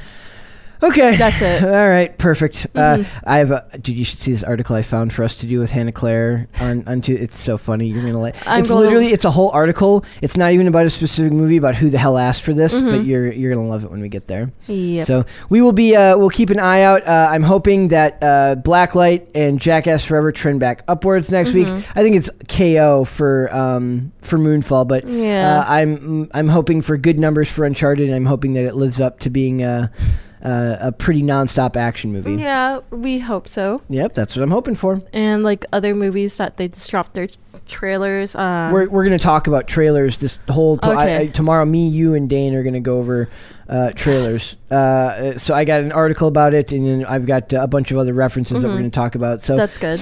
Okay, 0.83 1.17
That's 1.17 1.43
it. 1.43 1.63
All 1.65 1.71
right, 1.89 2.17
perfect. 2.17 2.73
Mhm. 2.73 3.05
Uh, 3.05 3.09
I 3.25 3.37
have 3.39 3.51
a 3.51 3.67
dude. 3.81 3.97
You 3.97 4.05
should 4.05 4.19
see 4.19 4.33
this 4.33 4.43
article 4.43 4.75
I 4.77 4.83
found 4.83 5.13
for 5.13 5.23
us 5.23 5.35
to 5.37 5.47
do 5.47 5.59
with 5.59 5.71
Hannah 5.71 5.93
Claire 5.93 6.49
on 6.61 6.85
on. 6.87 7.01
Two, 7.03 7.15
it's 7.15 7.39
so 7.39 7.59
funny. 7.59 7.89
You're 7.89 8.03
gonna 8.03 8.21
like. 8.21 8.35
I'm 8.47 8.61
It's 8.61 8.69
gonna- 8.71 8.81
literally 8.81 9.13
it's 9.13 9.25
a 9.25 9.31
whole 9.31 9.51
article. 9.51 10.05
It's 10.23 10.37
not 10.37 10.53
even 10.53 10.67
about 10.67 10.87
a 10.87 10.91
specific 10.91 11.33
movie 11.33 11.57
about 11.59 11.75
who 11.77 11.91
the 11.91 11.99
hell 11.99 12.17
asked 12.19 12.43
for 12.43 12.53
this, 12.55 12.73
but 12.73 12.83
Mhm. 13.03 13.07
you're 13.07 13.31
you're 13.33 13.55
gonna 13.55 13.67
love 13.69 13.85
it 13.85 13.91
when 13.91 14.01
we 14.01 14.09
get 14.09 14.27
there. 14.27 14.51
Yep. 14.69 15.07
So 15.07 15.25
we 15.51 15.61
will 15.61 15.73
be. 15.73 15.95
Uh, 15.97 16.17
we'll 16.17 16.31
keep 16.31 16.51
an 16.51 16.59
eye 16.59 16.83
out. 16.83 17.07
Uh, 17.07 17.29
I'm 17.31 17.43
hoping 17.43 17.89
that 17.89 18.19
uh, 18.23 18.57
Blacklight 18.57 19.29
and 19.35 19.61
Jackass 19.61 20.05
Forever 20.05 20.33
trend 20.33 20.61
back 20.61 20.83
upwards 20.89 21.31
next 21.31 21.53
week. 21.53 21.67
Mhm. 21.67 21.83
I 21.95 22.03
think 22.03 22.17
it's 22.17 22.31
KO 22.49 23.05
for 23.05 23.55
um, 23.55 24.13
for 24.23 24.39
Moonfall, 24.39 24.89
but 24.89 25.07
Yeah. 25.07 25.59
uh, 25.61 25.65
I'm 25.73 26.29
I'm 26.33 26.49
hoping 26.49 26.81
for 26.81 26.97
good 26.97 27.19
numbers 27.19 27.49
for 27.51 27.65
Uncharted, 27.67 28.07
and 28.07 28.15
I'm 28.15 28.27
hoping 28.27 28.55
that 28.55 28.65
it 28.65 28.75
lives 28.77 29.01
up 29.01 29.21
to 29.21 29.31
being 29.31 29.63
a, 29.63 29.91
a, 30.43 30.79
a 30.81 30.93
pretty 30.93 31.23
nonstop 31.23 31.77
action 31.77 32.13
movie. 32.13 32.35
yeah, 32.35 32.81
we 32.91 33.19
hope 33.19 33.47
so. 33.49 33.83
Yep, 33.89 34.15
that's 34.15 34.37
what 34.37 34.43
I'm 34.43 34.51
hoping 34.51 34.75
for. 34.75 35.01
And 35.13 35.43
like 35.43 35.65
other 35.73 35.95
movies 35.95 36.37
that 36.39 36.57
they 36.57 36.69
just 36.69 36.91
dropped 36.91 37.15
their 37.15 37.29
trailers. 37.67 38.35
Um, 38.35 38.73
we're 38.73 38.89
we're 38.89 39.05
gonna 39.05 39.19
talk 39.19 39.47
about 39.47 39.69
trailers 39.69 40.19
this 40.19 40.41
whole 40.49 40.79
I, 40.83 40.91
Okay. 40.93 41.17
I, 41.19 41.27
tomorrow. 41.29 41.65
Me, 41.65 41.89
you, 41.89 42.15
and 42.15 42.29
Dane 42.29 42.55
are 42.55 42.63
gonna 42.63 42.81
go 42.81 42.99
over 42.99 43.29
uh, 43.69 43.93
trailers. 43.95 44.57
Uh, 44.71 45.39
so 45.39 45.55
I 45.55 45.65
got 45.65 45.81
an 45.83 45.93
article 45.93 46.27
about 46.29 46.55
it, 46.55 46.73
and 46.73 46.87
then 46.87 47.05
I've 47.05 47.27
got 47.27 47.53
uh, 47.55 47.61
a 47.63 47.67
bunch 47.69 47.91
of 47.93 47.99
other 47.99 48.13
references 48.13 48.63
that 48.63 48.69
we're 48.69 48.75
Mhm. 48.75 48.79
gonna 48.79 48.91
talk 48.91 49.15
about. 49.15 49.43
So 49.43 49.57
that's 49.57 49.79
good. 49.79 50.01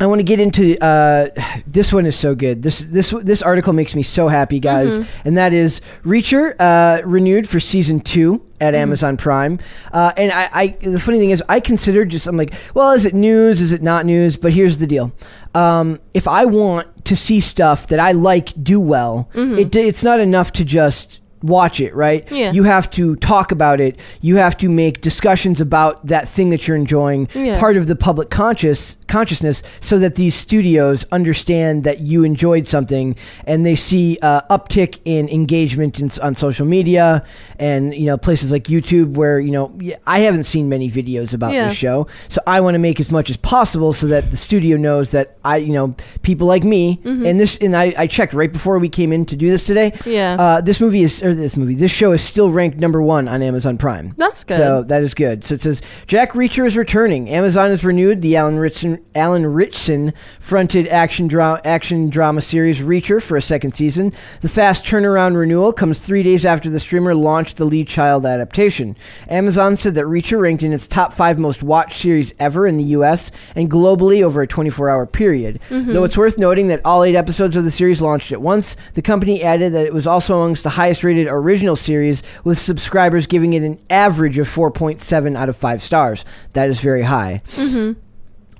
I 0.00 0.06
want 0.06 0.18
to 0.20 0.24
get 0.24 0.40
into 0.40 0.82
uh, 0.82 1.28
this 1.66 1.92
one 1.92 2.06
is 2.06 2.16
so 2.16 2.34
good. 2.34 2.62
This 2.62 2.80
this 2.80 3.10
this 3.22 3.42
article 3.42 3.72
makes 3.72 3.94
me 3.94 4.02
so 4.02 4.26
happy, 4.28 4.58
guys, 4.58 4.98
Mhm. 4.98 5.06
and 5.26 5.36
that 5.38 5.52
is 5.52 5.80
Reacher 6.04 6.54
uh, 6.58 7.02
renewed 7.04 7.46
for 7.48 7.60
season 7.60 8.00
two 8.00 8.40
at 8.62 8.74
Mm-hmm. 8.74 8.82
Amazon 8.82 9.16
Prime. 9.16 9.58
Uh, 9.92 10.12
and 10.16 10.30
I, 10.32 10.48
I 10.52 10.66
the 10.80 10.98
funny 11.00 11.18
thing 11.18 11.30
is, 11.30 11.42
I 11.48 11.60
considered 11.60 12.08
just 12.10 12.26
I'm 12.26 12.36
like, 12.36 12.54
well, 12.74 12.92
is 12.92 13.04
it 13.04 13.14
news? 13.14 13.60
Is 13.60 13.72
it 13.72 13.82
not 13.82 14.06
news? 14.06 14.36
But 14.36 14.52
here's 14.52 14.78
the 14.78 14.86
deal: 14.86 15.12
um, 15.54 15.98
if 16.14 16.26
I 16.28 16.44
want 16.44 17.04
to 17.06 17.16
see 17.16 17.40
stuff 17.40 17.88
that 17.88 17.98
I 17.98 18.12
like 18.12 18.50
do 18.62 18.80
well, 18.80 19.28
Mhm. 19.34 19.58
it, 19.58 19.74
it's 19.74 20.04
not 20.04 20.20
enough 20.20 20.52
to 20.52 20.64
just 20.64 21.18
watch 21.42 21.80
it, 21.80 21.92
right? 21.92 22.30
Yeah. 22.30 22.52
You 22.52 22.62
have 22.62 22.88
to 22.90 23.16
talk 23.16 23.50
about 23.50 23.80
it. 23.80 23.98
You 24.20 24.36
have 24.36 24.56
to 24.58 24.68
make 24.68 25.00
discussions 25.00 25.60
about 25.60 26.06
that 26.06 26.28
thing 26.28 26.50
that 26.50 26.68
you're 26.68 26.76
enjoying 26.76 27.28
Yeah. 27.34 27.58
part 27.58 27.76
of 27.76 27.88
the 27.88 27.96
public 27.96 28.30
conscious 28.30 28.96
consciousness 29.16 29.62
so 29.80 29.98
that 29.98 30.14
these 30.16 30.34
studios 30.34 31.04
understand 31.12 31.84
that 31.84 32.00
you 32.00 32.24
enjoyed 32.24 32.66
something 32.66 33.14
and 33.46 33.64
they 33.66 33.74
see 33.74 34.18
uh, 34.22 34.40
uptick 34.56 34.98
in 35.04 35.28
engagement 35.28 36.00
in, 36.00 36.10
on 36.22 36.34
social 36.34 36.66
media 36.66 37.24
and 37.58 37.94
you 37.94 38.06
know 38.06 38.16
places 38.16 38.50
like 38.50 38.64
YouTube 38.64 39.10
where 39.20 39.38
you 39.46 39.52
know 39.52 39.66
I 40.06 40.20
haven't 40.20 40.44
seen 40.44 40.68
many 40.68 40.90
videos 40.90 41.34
about 41.34 41.52
Yeah. 41.52 41.68
this 41.68 41.76
show 41.76 42.06
so 42.28 42.40
I 42.46 42.60
want 42.60 42.74
to 42.74 42.78
make 42.78 42.98
as 43.00 43.10
much 43.10 43.28
as 43.30 43.36
possible 43.36 43.92
so 43.92 44.06
that 44.08 44.30
the 44.30 44.36
studio 44.36 44.76
knows 44.76 45.10
that 45.10 45.36
I 45.44 45.58
you 45.58 45.72
know 45.72 45.94
people 46.22 46.46
like 46.46 46.64
me 46.64 46.82
Mm-hmm. 47.02 47.26
and 47.26 47.40
this 47.40 47.56
and 47.58 47.76
I, 47.76 47.94
I 47.98 48.06
checked 48.06 48.32
right 48.32 48.50
before 48.52 48.78
we 48.78 48.88
came 48.88 49.12
in 49.12 49.24
to 49.26 49.36
do 49.36 49.48
this 49.50 49.64
today 49.64 49.92
Yeah. 50.06 50.36
uh, 50.38 50.60
this 50.60 50.80
movie 50.80 51.02
is 51.02 51.22
or 51.22 51.34
this 51.34 51.56
movie 51.56 51.74
this 51.74 51.90
show 51.92 52.12
is 52.12 52.22
still 52.22 52.50
ranked 52.50 52.78
number 52.78 53.00
one 53.02 53.28
on 53.28 53.42
Amazon 53.42 53.76
Prime 53.78 54.14
That's 54.16 54.44
good. 54.44 54.56
so 54.56 54.82
that 54.84 55.02
is 55.02 55.14
good. 55.14 55.44
So 55.44 55.54
it 55.54 55.60
says 55.60 55.82
Jack 56.06 56.32
Reacher 56.32 56.66
is 56.66 56.76
returning. 56.76 57.28
Amazon 57.28 57.70
has 57.70 57.84
renewed 57.84 58.22
the 58.22 58.36
Alan 58.36 58.58
Ritchson 58.58 59.01
Alan 59.14 59.46
Ritchson 59.46 60.12
fronted 60.40 60.88
action 60.88 61.28
drama 61.28 61.60
action 61.64 62.10
drama 62.10 62.40
series 62.40 62.80
Reacher 62.80 63.22
for 63.22 63.36
a 63.36 63.42
second 63.42 63.72
season. 63.72 64.12
The 64.40 64.48
fast 64.48 64.84
turnaround 64.84 65.36
renewal 65.36 65.72
comes 65.72 65.98
three 65.98 66.22
days 66.22 66.44
after 66.44 66.70
the 66.70 66.80
streamer 66.80 67.14
launched 67.14 67.56
the 67.56 67.64
Lee 67.64 67.84
Child 67.84 68.24
adaptation. 68.26 68.96
Amazon 69.28 69.76
said 69.76 69.94
that 69.94 70.04
Reacher 70.04 70.40
ranked 70.40 70.62
in 70.62 70.72
its 70.72 70.86
top 70.86 71.12
five 71.12 71.38
most 71.38 71.62
watched 71.62 72.00
series 72.00 72.32
ever 72.38 72.66
in 72.66 72.76
the 72.76 72.84
U.S. 72.84 73.30
and 73.54 73.70
globally 73.70 74.22
over 74.22 74.42
a 74.42 74.48
24-hour 74.48 75.06
period. 75.06 75.60
Mm-hmm. 75.68 75.92
Though 75.92 76.04
it's 76.04 76.16
worth 76.16 76.38
noting 76.38 76.68
that 76.68 76.84
all 76.84 77.04
eight 77.04 77.14
episodes 77.14 77.56
of 77.56 77.64
the 77.64 77.70
series 77.70 78.00
launched 78.00 78.32
at 78.32 78.40
once, 78.40 78.76
the 78.94 79.02
company 79.02 79.42
added 79.42 79.72
that 79.72 79.86
it 79.86 79.94
was 79.94 80.06
also 80.06 80.40
amongst 80.40 80.62
the 80.62 80.70
highest-rated 80.70 81.26
original 81.28 81.76
series, 81.76 82.22
with 82.44 82.58
subscribers 82.58 83.26
giving 83.26 83.52
it 83.52 83.62
an 83.62 83.78
average 83.90 84.38
of 84.38 84.48
4.7 84.48 85.36
out 85.36 85.48
of 85.48 85.56
5 85.56 85.82
stars. 85.82 86.24
That 86.52 86.68
is 86.68 86.80
very 86.80 87.02
high. 87.02 87.42
Mm-hmm. 87.52 88.00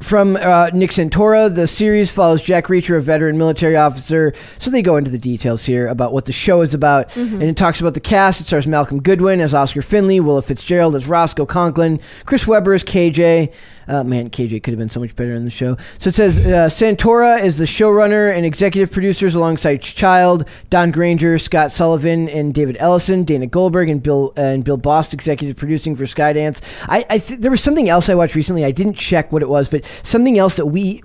From 0.02 0.36
uh, 0.36 0.70
Nick 0.72 0.90
Santora, 0.90 1.54
the 1.54 1.66
series 1.66 2.10
follows 2.10 2.42
Jack 2.42 2.66
Reacher, 2.66 2.96
a 2.96 3.00
veteran 3.00 3.38
military 3.38 3.76
officer. 3.76 4.34
So 4.58 4.70
they 4.70 4.82
go 4.82 4.96
into 4.96 5.10
the 5.10 5.18
details 5.18 5.64
here 5.64 5.86
about 5.86 6.12
what 6.12 6.24
the 6.24 6.32
show 6.32 6.60
is 6.62 6.74
about. 6.74 7.14
And 7.16 7.42
it 7.42 7.56
talks 7.56 7.80
about 7.80 7.94
the 7.94 8.00
cast. 8.00 8.40
It 8.40 8.44
stars 8.44 8.66
Malcolm 8.66 9.00
Goodwin 9.00 9.40
as 9.40 9.54
Oscar 9.54 9.80
Finley, 9.82 10.18
Willa 10.20 10.42
Fitzgerald 10.42 10.96
as 10.96 11.06
Roscoe 11.06 11.46
Conklin, 11.46 12.00
Chris 12.26 12.46
Webber 12.46 12.72
as 12.74 12.82
KJ. 12.84 13.52
Uh, 13.88 14.04
man, 14.04 14.30
KJ 14.30 14.62
could 14.62 14.72
have 14.72 14.78
been 14.78 14.88
so 14.88 15.00
much 15.00 15.14
better 15.16 15.34
in 15.34 15.44
the 15.44 15.50
show. 15.50 15.76
So 15.98 16.08
it 16.08 16.14
says 16.14 16.38
uh, 16.38 16.68
Santora 16.68 17.42
is 17.42 17.58
the 17.58 17.64
showrunner 17.64 18.34
and 18.34 18.44
executive 18.46 18.90
producers 18.92 19.34
alongside 19.34 19.82
Child, 19.82 20.46
Don 20.70 20.90
Granger, 20.90 21.38
Scott 21.38 21.72
Sullivan, 21.72 22.28
and 22.28 22.54
David 22.54 22.76
Ellison, 22.78 23.24
Dana 23.24 23.46
Goldberg, 23.46 23.88
and 23.88 24.02
Bill 24.02 24.32
and 24.36 24.64
Bill 24.64 24.76
Bost 24.76 25.12
executive 25.14 25.56
producing 25.56 25.96
for 25.96 26.04
Skydance. 26.04 26.60
I, 26.88 27.04
I 27.10 27.18
th- 27.18 27.40
there 27.40 27.50
was 27.50 27.62
something 27.62 27.88
else 27.88 28.08
I 28.08 28.14
watched 28.14 28.34
recently. 28.34 28.64
I 28.64 28.70
didn't 28.70 28.94
check 28.94 29.32
what 29.32 29.42
it 29.42 29.48
was, 29.48 29.68
but 29.68 29.88
something 30.02 30.38
else 30.38 30.56
that 30.56 30.66
we 30.66 31.02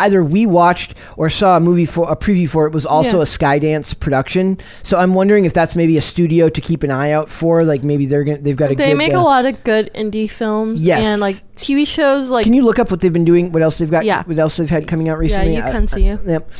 either 0.00 0.24
we 0.24 0.44
watched 0.44 0.94
or 1.16 1.30
saw 1.30 1.56
a 1.56 1.60
movie 1.60 1.84
for 1.84 2.10
a 2.10 2.16
preview 2.16 2.48
for 2.48 2.66
it 2.66 2.72
was 2.72 2.84
also 2.84 3.18
Yeah. 3.18 3.22
a 3.22 3.26
Skydance 3.26 3.98
production. 3.98 4.58
So 4.82 4.98
I'm 4.98 5.14
wondering 5.14 5.44
if 5.44 5.54
that's 5.54 5.76
maybe 5.76 5.96
a 5.96 6.00
studio 6.00 6.48
to 6.48 6.60
keep 6.60 6.82
an 6.82 6.90
eye 6.90 7.12
out 7.12 7.30
for. 7.30 7.62
Like 7.62 7.84
maybe 7.84 8.06
they're 8.06 8.24
gonna 8.24 8.38
they've 8.38 8.56
got 8.56 8.72
a 8.72 8.74
they 8.74 8.88
good, 8.88 8.96
make 8.98 9.14
uh, 9.14 9.18
a 9.18 9.20
lot 9.22 9.44
of 9.46 9.62
good 9.64 9.90
indie 9.94 10.28
films 10.28 10.82
Yes. 10.84 11.04
and 11.04 11.20
like 11.20 11.36
TV 11.54 11.86
shows. 11.86 11.97
Like 11.98 12.44
Can 12.44 12.54
you 12.54 12.62
look 12.64 12.78
up 12.78 12.90
what 12.90 13.00
they've 13.00 13.12
been 13.12 13.24
doing? 13.24 13.52
What 13.52 13.62
else 13.62 13.78
they've 13.78 13.90
got? 13.90 14.04
Yeah. 14.04 14.22
What 14.24 14.38
else 14.38 14.56
they've 14.56 14.70
had 14.70 14.86
coming 14.88 15.08
out 15.08 15.18
recently? 15.18 15.52
yeah, 15.52 15.58
you 15.60 15.64
I- 15.64 15.72
can 15.72 15.82
uh, 15.82 15.84
uh, 15.84 15.88
see 15.88 16.04
you. 16.06 16.20
Yep. 16.26 16.50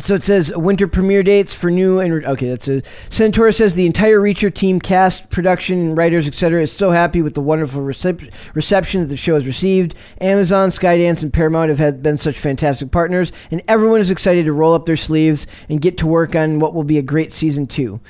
So 0.00 0.16
it 0.16 0.24
says 0.24 0.52
winter 0.56 0.88
premiere 0.88 1.22
dates 1.22 1.54
for 1.54 1.70
new 1.70 2.00
and 2.00 2.12
re- 2.14 2.26
okay. 2.26 2.48
That's 2.48 2.66
a 2.66 2.82
Santora 3.10 3.54
says 3.54 3.74
the 3.74 3.86
entire 3.86 4.18
Reacher 4.18 4.52
team, 4.52 4.80
cast, 4.80 5.30
production, 5.30 5.94
writers, 5.94 6.26
etc. 6.26 6.62
is 6.62 6.72
so 6.72 6.90
happy 6.90 7.22
with 7.22 7.34
the 7.34 7.40
wonderful 7.40 7.80
recep- 7.80 8.28
reception 8.54 9.02
that 9.02 9.06
the 9.06 9.16
show 9.16 9.34
has 9.34 9.46
received. 9.46 9.94
Amazon, 10.20 10.70
Skydance, 10.70 11.22
and 11.22 11.32
Paramount 11.32 11.68
have 11.68 11.78
had 11.78 12.02
been 12.02 12.16
such 12.16 12.36
fantastic 12.40 12.90
partners, 12.90 13.30
and 13.52 13.62
everyone 13.68 14.00
is 14.00 14.10
excited 14.10 14.44
to 14.46 14.52
roll 14.52 14.74
up 14.74 14.84
their 14.86 14.96
sleeves 14.96 15.46
and 15.68 15.80
get 15.80 15.96
to 15.98 16.08
work 16.08 16.34
on 16.34 16.58
what 16.58 16.74
will 16.74 16.82
be 16.82 16.98
a 16.98 17.02
great 17.02 17.32
season 17.32 17.64
two. 17.64 18.00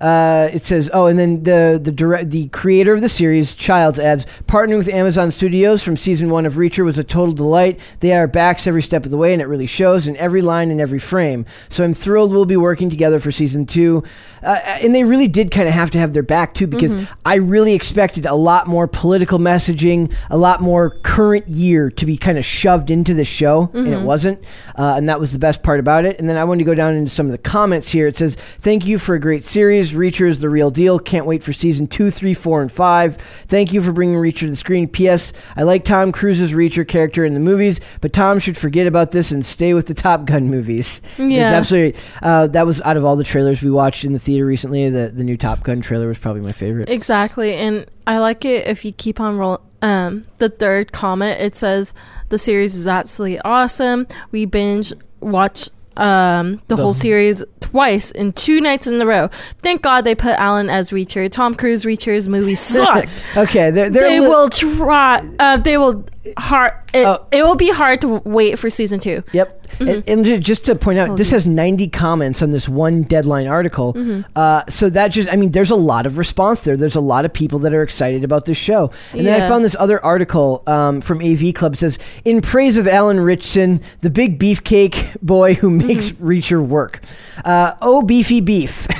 Uh, 0.00 0.48
it 0.52 0.62
says, 0.62 0.88
oh, 0.94 1.06
and 1.06 1.18
then 1.18 1.42
the 1.42 1.78
the 1.82 1.92
direct, 1.92 2.30
the 2.30 2.48
creator 2.48 2.94
of 2.94 3.02
the 3.02 3.08
series, 3.08 3.54
Childs, 3.54 3.98
adds, 3.98 4.26
partnering 4.46 4.78
with 4.78 4.88
Amazon 4.88 5.30
Studios 5.30 5.82
from 5.82 5.96
season 5.96 6.30
one 6.30 6.46
of 6.46 6.54
Reacher 6.54 6.84
was 6.84 6.96
a 6.96 7.04
total 7.04 7.34
delight. 7.34 7.78
They 8.00 8.08
had 8.08 8.18
our 8.18 8.26
backs 8.26 8.66
every 8.66 8.82
step 8.82 9.04
of 9.04 9.10
the 9.10 9.18
way, 9.18 9.32
and 9.32 9.42
it 9.42 9.46
really 9.46 9.66
shows 9.66 10.08
in 10.08 10.16
every 10.16 10.40
line 10.40 10.70
and 10.70 10.80
every 10.80 10.98
frame. 10.98 11.44
So 11.68 11.84
I'm 11.84 11.92
thrilled 11.92 12.32
we'll 12.32 12.46
be 12.46 12.56
working 12.56 12.88
together 12.88 13.20
for 13.20 13.30
season 13.30 13.66
two. 13.66 14.02
Uh, 14.42 14.58
and 14.64 14.94
they 14.94 15.04
really 15.04 15.28
did 15.28 15.50
kind 15.50 15.68
of 15.68 15.74
have 15.74 15.90
to 15.90 15.98
have 15.98 16.14
their 16.14 16.22
back 16.22 16.54
too, 16.54 16.66
because 16.66 16.96
I 17.26 17.34
really 17.34 17.74
expected 17.74 18.24
a 18.24 18.34
lot 18.34 18.66
more 18.66 18.86
political 18.88 19.38
messaging, 19.38 20.10
a 20.30 20.38
lot 20.38 20.62
more 20.62 20.90
current 21.02 21.46
year 21.46 21.90
to 21.90 22.06
be 22.06 22.16
kind 22.16 22.38
of 22.38 22.44
shoved 22.46 22.90
into 22.90 23.12
the 23.12 23.24
show, 23.24 23.70
and 23.74 23.88
it 23.88 24.00
wasn't. 24.00 24.42
Uh, 24.76 24.94
and 24.96 25.10
that 25.10 25.20
was 25.20 25.32
the 25.32 25.38
best 25.38 25.62
part 25.62 25.78
about 25.78 26.06
it. 26.06 26.18
And 26.18 26.26
then 26.26 26.38
I 26.38 26.44
wanted 26.44 26.60
to 26.60 26.64
go 26.64 26.74
down 26.74 26.94
into 26.94 27.10
some 27.10 27.26
of 27.26 27.32
the 27.32 27.38
comments 27.38 27.90
here. 27.90 28.06
It 28.06 28.16
says, 28.16 28.36
"Thank 28.60 28.86
you 28.86 28.98
for 28.98 29.14
a 29.14 29.20
great 29.20 29.44
series. 29.44 29.89
Reacher 29.92 30.28
is 30.28 30.40
the 30.40 30.48
real 30.50 30.70
deal. 30.70 30.98
Can't 30.98 31.26
wait 31.26 31.42
for 31.42 31.52
season 31.52 31.86
two, 31.86 32.10
three, 32.10 32.34
four, 32.34 32.60
and 32.62 32.70
five. 32.70 33.16
Thank 33.46 33.72
you 33.72 33.82
for 33.82 33.92
bringing 33.92 34.16
Reacher 34.16 34.40
to 34.40 34.50
the 34.50 34.56
screen. 34.56 34.88
P.S. 34.88 35.32
I 35.56 35.62
like 35.62 35.84
Tom 35.84 36.12
Cruise's 36.12 36.52
Reacher 36.52 36.86
character 36.86 37.24
in 37.24 37.34
the 37.34 37.40
movies, 37.40 37.80
but 38.00 38.12
Tom 38.12 38.38
should 38.38 38.56
forget 38.56 38.86
about 38.86 39.10
this 39.12 39.30
and 39.30 39.44
stay 39.44 39.74
with 39.74 39.86
the 39.86 39.94
Top 39.94 40.24
Gun 40.24 40.48
movies. 40.50 41.00
It's 41.18 41.34
Yeah. 41.34 41.52
absolutely. 41.52 42.00
Uh, 42.22 42.46
that 42.48 42.66
was 42.66 42.80
out 42.82 42.96
of 42.96 43.04
all 43.04 43.16
the 43.16 43.24
trailers 43.24 43.62
we 43.62 43.70
watched 43.70 44.04
in 44.04 44.12
the 44.12 44.18
theater 44.18 44.44
recently. 44.46 44.88
The 44.90 45.12
the 45.14 45.24
new 45.24 45.36
Top 45.36 45.62
Gun 45.62 45.80
trailer 45.80 46.08
was 46.08 46.18
probably 46.18 46.42
my 46.42 46.52
favorite. 46.52 46.88
Exactly, 46.88 47.54
and 47.54 47.86
I 48.06 48.18
like 48.18 48.44
it 48.44 48.66
if 48.66 48.84
you 48.84 48.92
keep 48.92 49.20
on 49.20 49.36
rolling. 49.38 49.60
Um, 49.82 50.24
the 50.36 50.50
third 50.50 50.92
comment 50.92 51.40
it 51.40 51.56
says 51.56 51.94
the 52.28 52.36
series 52.36 52.74
is 52.74 52.86
absolutely 52.86 53.40
awesome. 53.40 54.06
We 54.30 54.44
binge 54.44 54.92
watch 55.20 55.70
um 55.96 56.60
the 56.68 56.76
whole 56.76 56.92
series 56.94 57.42
twice 57.60 58.10
in 58.12 58.32
two 58.32 58.60
nights 58.60 58.86
in 58.86 59.00
a 59.00 59.06
row. 59.06 59.28
Thank 59.58 59.82
God 59.82 60.02
they 60.04 60.14
put 60.14 60.32
Alan 60.38 60.68
as 60.70 60.90
Reacher. 60.90 61.30
Tom 61.30 61.54
Cruise 61.54 61.84
Reacher's 61.84 62.28
movies 62.28 62.58
suck. 62.74 63.06
okay, 63.36 63.70
they're, 63.70 63.90
they're 63.90 64.08
they 64.08 64.20
li- 64.20 64.26
will 64.28 64.48
try. 64.50 65.22
Uh, 65.38 65.56
they 65.58 65.76
will 65.78 66.04
hard. 66.38 66.72
It, 66.92 67.06
Oh. 67.06 67.26
it 67.30 67.42
will 67.42 67.56
be 67.56 67.70
hard 67.70 68.00
to 68.02 68.20
wait 68.24 68.58
for 68.58 68.70
season 68.70 68.98
two. 69.00 69.22
Yep. 69.32 69.59
And, 69.78 70.02
and 70.08 70.42
just 70.42 70.66
to 70.66 70.74
point 70.74 70.98
out, 70.98 71.16
this 71.16 71.30
has 71.30 71.46
90 71.46 71.88
comments 71.88 72.42
on 72.42 72.50
this 72.50 72.68
one 72.68 73.02
deadline 73.04 73.46
article. 73.46 73.94
Uh, 74.36 74.62
so 74.68 74.90
that 74.90 75.08
just, 75.08 75.32
I 75.32 75.36
mean, 75.36 75.52
there's 75.52 75.70
a 75.70 75.76
lot 75.76 76.06
of 76.06 76.18
response 76.18 76.60
there. 76.60 76.76
There's 76.76 76.96
a 76.96 77.00
lot 77.00 77.24
of 77.24 77.32
people 77.32 77.58
that 77.60 77.72
are 77.72 77.82
excited 77.82 78.24
about 78.24 78.44
this 78.44 78.58
show. 78.58 78.90
And 79.12 79.26
then 79.26 79.40
I 79.40 79.48
found 79.48 79.64
this 79.64 79.76
other 79.78 80.04
article 80.04 80.62
um, 80.66 81.00
from 81.00 81.22
AV 81.22 81.54
Club 81.54 81.76
says, 81.76 81.98
in 82.24 82.40
praise 82.40 82.76
of 82.76 82.86
Alan 82.88 83.20
Ritchson, 83.20 83.80
the 84.00 84.10
big 84.10 84.38
beefcake 84.38 85.20
boy 85.22 85.54
who 85.54 85.70
makes 85.70 86.10
Reacher 86.12 86.64
work. 86.66 87.00
Uh, 87.44 87.74
oh, 87.80 88.02
beefy 88.02 88.40
beef. 88.40 88.86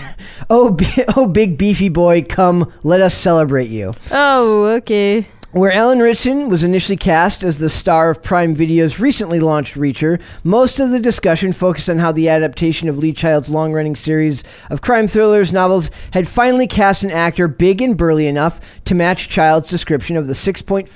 Oh, 0.53 0.71
bi- 0.71 1.05
oh, 1.17 1.27
big 1.29 1.57
beefy 1.59 1.89
boy, 1.91 2.23
come, 2.29 2.73
let 2.83 3.01
us 3.01 3.15
celebrate 3.15 3.69
you. 3.71 3.93
Oh, 4.11 4.65
okay. 4.79 5.27
Where 5.53 5.73
Alan 5.73 5.99
Ritchson 5.99 6.49
was 6.49 6.63
initially 6.63 6.97
cast 6.97 7.43
as 7.43 7.59
the 7.59 7.69
star 7.69 8.09
of 8.09 8.23
Prime 8.23 8.55
Video's 8.55 9.01
recently 9.01 9.41
launched 9.41 9.75
Reacher, 9.75 10.21
most 10.45 10.79
of 10.79 10.91
the 10.91 11.01
discussion 11.01 11.53
focused 11.53 11.91
on 11.91 11.99
how 11.99 12.13
the 12.13 12.29
adaptation 12.29 12.89
of 12.89 12.99
Lee 12.99 13.13
Child's 13.13 13.49
long 13.49 13.73
running 13.73 13.97
series 13.97 14.45
of 14.71 14.81
crime 14.81 15.09
thrillers 15.09 15.53
novels 15.53 15.91
had 16.13 16.29
finally 16.29 16.69
cast 16.69 17.03
an 17.03 17.11
actor 17.11 17.49
big 17.49 17.83
and 17.83 17.97
burly 17.97 18.29
enough 18.29 18.61
to 18.85 18.95
match 18.95 19.29
Child's 19.29 19.69
description 19.69 20.17
of 20.17 20.29
the 20.29 20.35
6.5, 20.35 20.89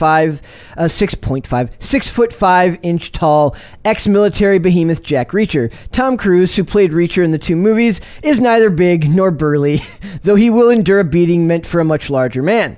uh, 0.77 0.83
6.5, 0.85 1.71
6 1.83 2.09
foot 2.09 2.33
5 2.33 2.79
inch 2.83 3.11
tall 3.11 3.57
ex 3.85 4.07
military 4.07 4.61
behemoth 4.61 5.03
Jack 5.03 5.31
Reacher. 5.31 5.73
Tom 5.91 6.17
Cruise, 6.17 6.55
who 6.55 6.63
played 6.63 6.93
Reacher 6.93 7.25
in 7.25 7.33
the 7.33 7.39
two 7.39 7.57
movies, 7.57 8.01
is 8.23 8.39
neither 8.39 8.71
big 8.71 9.11
nor 9.11 9.33
burly, 9.33 9.83
though 10.23 10.37
he 10.37 10.49
will 10.49 10.71
endure 10.71 11.01
a 11.01 11.05
beating 11.05 11.49
meant 11.49 11.67
for 11.67 11.81
a 11.81 11.85
much 11.85 12.09
larger 12.09 12.41
man. 12.41 12.77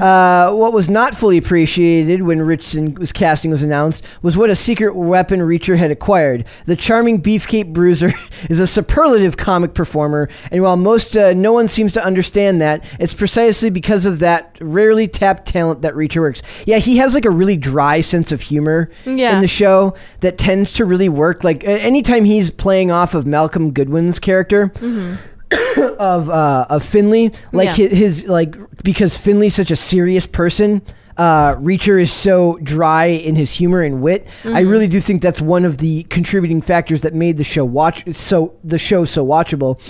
Uh, 0.00 0.54
what 0.54 0.72
was 0.72 0.88
not 0.88 1.17
fully 1.18 1.36
appreciated 1.36 2.22
when 2.22 2.40
Richardson 2.40 2.94
casting 3.08 3.50
was 3.50 3.62
announced 3.62 4.04
was 4.22 4.36
what 4.36 4.50
a 4.50 4.56
secret 4.56 4.94
weapon 4.94 5.40
Reacher 5.40 5.76
had 5.76 5.90
acquired. 5.90 6.44
The 6.66 6.76
charming 6.76 7.20
Beefcake 7.20 7.72
Bruiser 7.72 8.12
is 8.48 8.60
a 8.60 8.66
superlative 8.66 9.36
comic 9.36 9.74
performer, 9.74 10.28
and 10.50 10.62
while 10.62 10.76
most 10.76 11.16
uh, 11.16 11.32
no 11.34 11.52
one 11.52 11.68
seems 11.68 11.92
to 11.94 12.04
understand 12.04 12.60
that, 12.60 12.84
it's 13.00 13.14
precisely 13.14 13.70
because 13.70 14.06
of 14.06 14.20
that 14.20 14.56
rarely 14.60 15.08
tapped 15.08 15.46
talent 15.48 15.82
that 15.82 15.94
Reacher 15.94 16.20
works. 16.20 16.42
Yeah, 16.66 16.78
he 16.78 16.98
has 16.98 17.14
like 17.14 17.24
a 17.24 17.30
really 17.30 17.56
dry 17.56 18.00
sense 18.00 18.32
of 18.32 18.40
humor 18.42 18.90
Yeah. 19.04 19.34
in 19.34 19.40
the 19.40 19.48
show 19.48 19.94
that 20.20 20.38
tends 20.38 20.72
to 20.74 20.84
really 20.84 21.08
work. 21.08 21.42
Like 21.44 21.64
anytime 21.64 22.24
he's 22.24 22.50
playing 22.50 22.90
off 22.90 23.14
of 23.14 23.26
Malcolm 23.26 23.72
Goodwin's 23.72 24.18
character 24.18 24.72
of 25.98 26.30
uh, 26.30 26.66
of 26.68 26.84
Finley, 26.84 27.32
like 27.52 27.76
Yeah. 27.78 27.86
his, 27.88 27.98
his 27.98 28.24
like 28.26 28.54
because 28.82 29.16
Finley's 29.16 29.54
such 29.54 29.70
a 29.70 29.76
serious 29.76 30.26
person. 30.26 30.82
Uh, 31.18 31.56
Reacher 31.56 32.00
is 32.00 32.12
so 32.12 32.58
dry 32.62 33.06
in 33.06 33.34
his 33.34 33.52
humor 33.52 33.82
and 33.82 34.00
wit. 34.00 34.28
I 34.44 34.60
really 34.60 34.86
do 34.86 35.00
think 35.00 35.20
that's 35.20 35.40
one 35.40 35.64
of 35.64 35.78
the 35.78 36.04
contributing 36.04 36.60
factors 36.62 37.02
that 37.02 37.12
made 37.12 37.36
the 37.36 37.44
show 37.44 37.64
watch 37.64 38.04
so 38.14 38.54
the 38.62 38.78
show 38.78 39.04
so 39.04 39.26
watchable. 39.26 39.80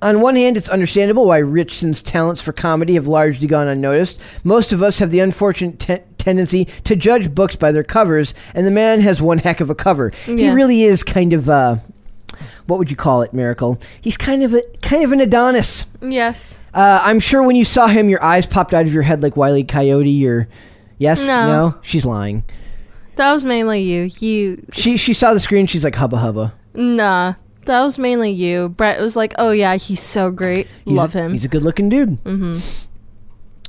On 0.00 0.20
one 0.20 0.36
hand, 0.36 0.56
it's 0.56 0.68
understandable 0.68 1.26
why 1.26 1.38
Richardson's 1.38 2.02
talents 2.02 2.40
for 2.40 2.52
comedy 2.52 2.94
have 2.94 3.08
largely 3.08 3.48
gone 3.48 3.66
unnoticed. 3.66 4.20
Most 4.44 4.72
of 4.72 4.80
us 4.82 4.98
have 5.00 5.10
the 5.10 5.18
unfortunate 5.20 5.80
te- 5.80 5.98
tendency 6.18 6.66
to 6.84 6.94
judge 6.94 7.34
books 7.34 7.56
by 7.56 7.72
their 7.72 7.82
covers, 7.82 8.32
and 8.54 8.64
the 8.66 8.70
man 8.70 9.00
has 9.00 9.20
one 9.20 9.38
heck 9.38 9.60
of 9.60 9.70
a 9.70 9.74
cover. 9.74 10.10
He 10.24 10.50
really 10.50 10.82
is 10.84 11.02
kind 11.02 11.32
of 11.32 11.48
uh, 11.48 11.76
what 12.66 12.78
would 12.78 12.90
you 12.90 12.96
call 12.96 13.22
it, 13.22 13.32
Miracle? 13.32 13.80
He's 14.00 14.16
kind 14.16 14.42
of 14.42 14.54
a 14.54 14.62
kind 14.82 15.04
of 15.04 15.12
an 15.12 15.20
Adonis. 15.20 15.86
Yes. 16.00 16.60
Uh, 16.74 17.00
I'm 17.02 17.20
sure 17.20 17.42
when 17.42 17.56
you 17.56 17.64
saw 17.64 17.86
him, 17.86 18.08
your 18.08 18.22
eyes 18.22 18.46
popped 18.46 18.74
out 18.74 18.86
of 18.86 18.92
your 18.92 19.02
head 19.02 19.22
like 19.22 19.36
Wiley 19.36 19.64
Coyote. 19.64 20.26
Or 20.28 20.48
yes, 20.98 21.26
No. 21.26 21.74
she's 21.82 22.04
lying. 22.04 22.44
That 23.16 23.32
was 23.32 23.44
mainly 23.44 23.82
you. 23.82 24.10
You. 24.20 24.64
She 24.72 24.96
she 24.96 25.12
saw 25.14 25.34
the 25.34 25.40
screen. 25.40 25.66
She's 25.66 25.82
like 25.84 25.96
hubba 25.96 26.18
hubba. 26.18 26.54
Nah. 26.74 27.34
That 27.64 27.82
was 27.82 27.98
mainly 27.98 28.30
you. 28.30 28.70
Brett 28.70 28.98
was 28.98 29.14
like, 29.14 29.34
oh, 29.36 29.50
yeah, 29.50 29.76
he's 29.76 30.00
so 30.00 30.30
great. 30.30 30.68
He's 30.86 30.94
Love 30.96 31.14
a, 31.14 31.18
him. 31.18 31.32
He's 31.32 31.44
a 31.44 31.48
good 31.48 31.62
looking 31.62 31.90
dude. 31.90 32.22
mm-hmm. 32.24 32.60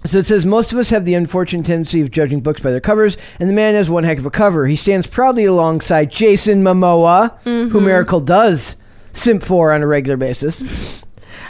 So 0.06 0.18
it 0.18 0.26
says 0.26 0.46
most 0.46 0.72
of 0.72 0.80
us 0.80 0.90
have 0.92 1.06
the 1.06 1.14
unfortunate 1.16 1.66
tendency 1.66 2.02
of 2.02 2.10
judging 2.10 2.40
books 2.40 2.62
by 2.62 2.72
their 2.72 2.80
covers, 2.80 3.18
and 3.40 3.50
the 3.50 3.54
man 3.54 3.74
has 3.76 3.90
one 3.90 4.04
heck 4.06 4.18
of 4.18 4.26
a 4.26 4.32
cover. 4.32 4.66
He 4.66 4.76
stands 4.76 5.06
proudly 5.08 5.46
alongside 5.46 6.10
Jason 6.12 6.64
Momoa, 6.64 7.38
Mm-hmm. 7.44 7.70
who 7.70 7.82
Miracle 7.82 8.20
does 8.22 8.76
simp 9.12 9.44
for 9.44 9.74
on 9.74 9.82
a 9.82 9.88
regular 9.88 10.16
basis. 10.18 11.04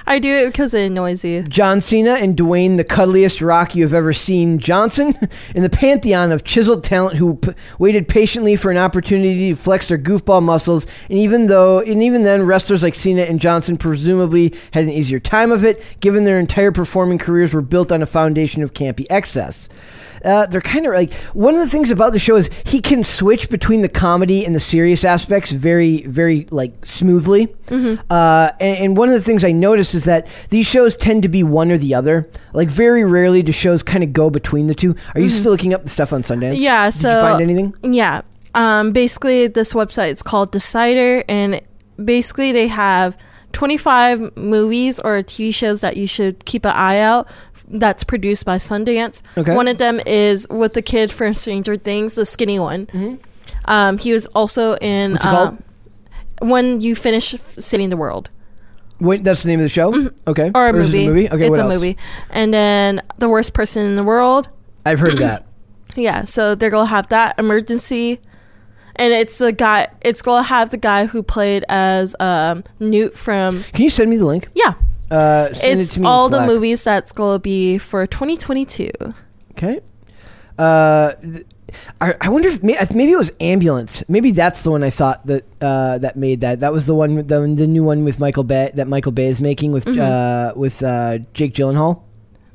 I 0.10 0.18
do 0.18 0.34
it 0.34 0.48
because 0.48 0.74
it 0.74 0.88
annoys 0.88 1.24
you. 1.24 1.44
John 1.44 1.82
Cena 1.82 2.14
and 2.14 2.36
Dwayne, 2.36 2.78
the 2.78 2.84
cuddliest 2.84 3.42
rock 3.42 3.76
you 3.76 3.84
have 3.84 3.94
ever 3.94 4.12
seen. 4.12 4.58
Johnson, 4.58 5.14
in 5.56 5.62
the 5.62 5.70
pantheon 5.70 6.32
of 6.32 6.44
chiseled 6.44 6.84
talent 6.84 7.18
who 7.18 7.36
p- 7.36 7.54
waited 7.78 8.08
patiently 8.08 8.56
for 8.56 8.72
an 8.72 8.78
opportunity 8.78 9.52
to 9.52 9.56
flex 9.56 9.88
their 9.88 10.00
goofball 10.00 10.42
muscles, 10.42 10.88
and 11.12 11.20
even 11.20 11.46
though, 11.46 11.82
and 11.82 12.02
even 12.02 12.24
then, 12.24 12.42
wrestlers 12.42 12.82
like 12.82 12.96
Cena 12.96 13.22
and 13.22 13.40
Johnson 13.40 13.78
presumably 13.78 14.56
had 14.72 14.84
an 14.84 14.90
easier 14.90 15.20
time 15.20 15.52
of 15.52 15.64
it, 15.64 15.84
given 16.00 16.24
their 16.24 16.40
entire 16.40 16.72
performing 16.72 17.20
careers 17.20 17.54
were 17.54 17.62
built 17.62 17.92
on 17.92 18.02
a 18.02 18.08
foundation 18.08 18.64
of 18.64 18.74
campy 18.74 19.06
excess. 19.12 19.70
Uh, 20.24 20.46
they're 20.48 20.62
kind 20.62 20.86
of 20.86 20.94
like 20.94 21.14
one 21.34 21.54
of 21.54 21.60
the 21.60 21.70
things 21.70 21.92
about 21.92 22.14
the 22.14 22.20
show 22.20 22.36
is 22.36 22.50
he 22.66 22.82
can 22.82 23.04
switch 23.04 23.50
between 23.50 23.82
the 23.82 23.90
comedy 23.90 24.46
and 24.46 24.56
the 24.56 24.60
serious 24.60 25.04
aspects 25.04 25.52
very, 25.52 26.02
very 26.04 26.46
like 26.52 26.86
smoothly. 26.86 27.56
Uh, 27.72 28.52
and, 28.60 28.78
and 28.78 28.98
one 28.98 29.10
of 29.10 29.14
the 29.14 29.22
things 29.22 29.44
I 29.44 29.52
noticed 29.52 29.94
is 29.96 30.06
that 30.06 30.28
these 30.50 30.66
shows 30.66 30.98
tend 30.98 31.24
to 31.24 31.30
be 31.30 31.44
one 31.44 31.72
or 31.72 31.78
the 31.78 31.94
other. 31.94 32.30
Like 32.54 32.70
very 32.70 33.04
rarely 33.04 33.44
do 33.44 33.52
shows 33.52 33.84
kind 33.84 34.04
of 34.04 34.14
go 34.14 34.30
between 34.30 34.68
the 34.68 34.76
two. 34.76 34.96
Are 35.14 35.22
you 35.22 35.30
still 35.30 35.52
looking 35.52 35.74
up 35.74 35.84
the 35.84 35.90
stuff 35.90 36.14
on 36.14 36.24
Sundance? 36.24 36.58
Yeah, 36.58 36.86
Did 36.86 36.94
so 36.94 37.16
you 37.16 37.28
find 37.30 37.42
anything? 37.42 37.94
Yeah. 37.94 38.22
Um, 38.56 38.92
basically, 38.92 39.48
this 39.48 39.74
website 39.74 40.12
is 40.12 40.24
called 40.24 40.52
Decider, 40.52 41.24
and 41.30 41.62
basically 42.04 42.52
they 42.52 42.68
have 42.68 43.16
25 43.54 44.36
movies 44.38 45.00
or 45.00 45.18
TV 45.24 45.54
shows 45.54 45.82
that 45.82 45.98
you 45.98 46.08
should 46.08 46.46
keep 46.46 46.66
an 46.66 46.72
eye 46.72 47.00
out. 47.00 47.28
That's 47.70 48.04
produced 48.04 48.46
by 48.46 48.58
Sundance. 48.58 49.22
Okay. 49.38 49.56
One 49.56 49.68
of 49.68 49.78
them 49.78 50.00
is 50.06 50.48
with 50.50 50.74
the 50.74 50.82
kid 50.82 51.12
from 51.12 51.34
Stranger 51.34 51.78
Things, 51.78 52.16
the 52.16 52.26
skinny 52.26 52.60
one. 52.60 53.20
Um, 53.66 53.98
he 53.98 54.12
was 54.12 54.26
also 54.28 54.76
in 54.78 55.14
Mm-hmm. 55.16 55.28
Uh. 55.28 55.52
When 56.42 56.80
You 56.80 56.96
Finish 56.96 57.36
Saving 57.58 57.90
the 57.90 57.98
World, 57.98 58.30
Wait, 59.02 59.24
that's 59.24 59.44
the 59.44 59.50
name 59.50 59.60
of 59.60 59.64
the 59.64 59.70
show. 59.70 59.90
Okay, 60.28 60.50
Mm-hmm. 60.50 60.58
or 60.58 60.66
a 60.68 60.70
it 60.70 60.74
movie. 60.74 61.08
movie. 61.08 61.30
Okay, 61.30 61.44
it's 61.44 61.50
what 61.52 61.60
a 61.60 61.64
else? 61.64 61.74
movie. 61.74 61.98
And 62.32 62.54
then 62.54 63.02
The 63.18 63.30
Worst 63.30 63.54
Person 63.54 63.86
in 63.86 63.96
the 63.96 64.04
World. 64.04 64.50
I've 64.86 65.00
heard 65.00 65.14
of 65.14 65.20
that. 65.20 65.46
Yeah, 65.96 66.24
so 66.24 66.54
they're 66.56 66.70
gonna 66.70 66.86
have 66.86 67.10
that 67.10 67.38
emergency, 67.40 68.20
and 68.96 69.12
it's 69.12 69.42
a 69.42 69.52
guy. 69.52 69.88
It's 70.02 70.22
gonna 70.22 70.44
have 70.44 70.70
the 70.70 70.78
guy 70.78 71.08
who 71.08 71.24
played 71.24 71.66
as 71.68 72.16
um, 72.20 72.64
Newt 72.80 73.18
from. 73.18 73.64
Can 73.74 73.84
you 73.84 73.90
send 73.90 74.10
me 74.10 74.16
the 74.18 74.24
link? 74.26 74.50
Yeah, 74.54 74.76
Uh, 75.12 75.54
send 75.54 75.80
it 75.80 75.84
it's 75.84 75.94
to 75.94 76.00
me 76.00 76.04
in 76.04 76.08
all 76.08 76.30
the 76.30 76.38
Slack. 76.38 76.48
movies 76.48 76.84
that's 76.84 77.12
gonna 77.12 77.40
be 77.40 77.78
for 77.78 78.06
2022. 78.06 78.90
Okay. 79.52 79.80
Uh, 80.58 81.14
th- 81.16 81.46
I, 82.02 82.14
I 82.22 82.30
wonder 82.30 82.50
if 82.50 82.62
may- 82.64 82.78
maybe 82.94 83.12
it 83.12 83.18
was 83.18 83.32
Ambulance. 83.40 84.04
Maybe 84.08 84.32
that's 84.32 84.64
the 84.64 84.72
one 84.72 84.84
I 84.84 84.90
thought 84.90 85.26
that 85.28 85.46
uh, 85.62 86.00
that 86.00 86.16
made 86.18 86.42
that. 86.42 86.60
That 86.62 86.74
was 86.74 86.86
the 86.86 86.96
one, 86.96 87.16
with 87.16 87.28
the, 87.28 87.40
the 87.42 87.68
new 87.68 87.84
one 87.84 88.04
with 88.04 88.20
Michael 88.20 88.44
Bay 88.44 88.72
that 88.74 88.88
Michael 88.88 89.12
Bay 89.12 89.28
is 89.28 89.40
making 89.40 89.72
with 89.72 89.88
uh, 89.88 90.54
with 90.56 90.82
uh, 90.84 91.20
Jake 91.34 91.54
Gyllenhaal. 91.54 92.02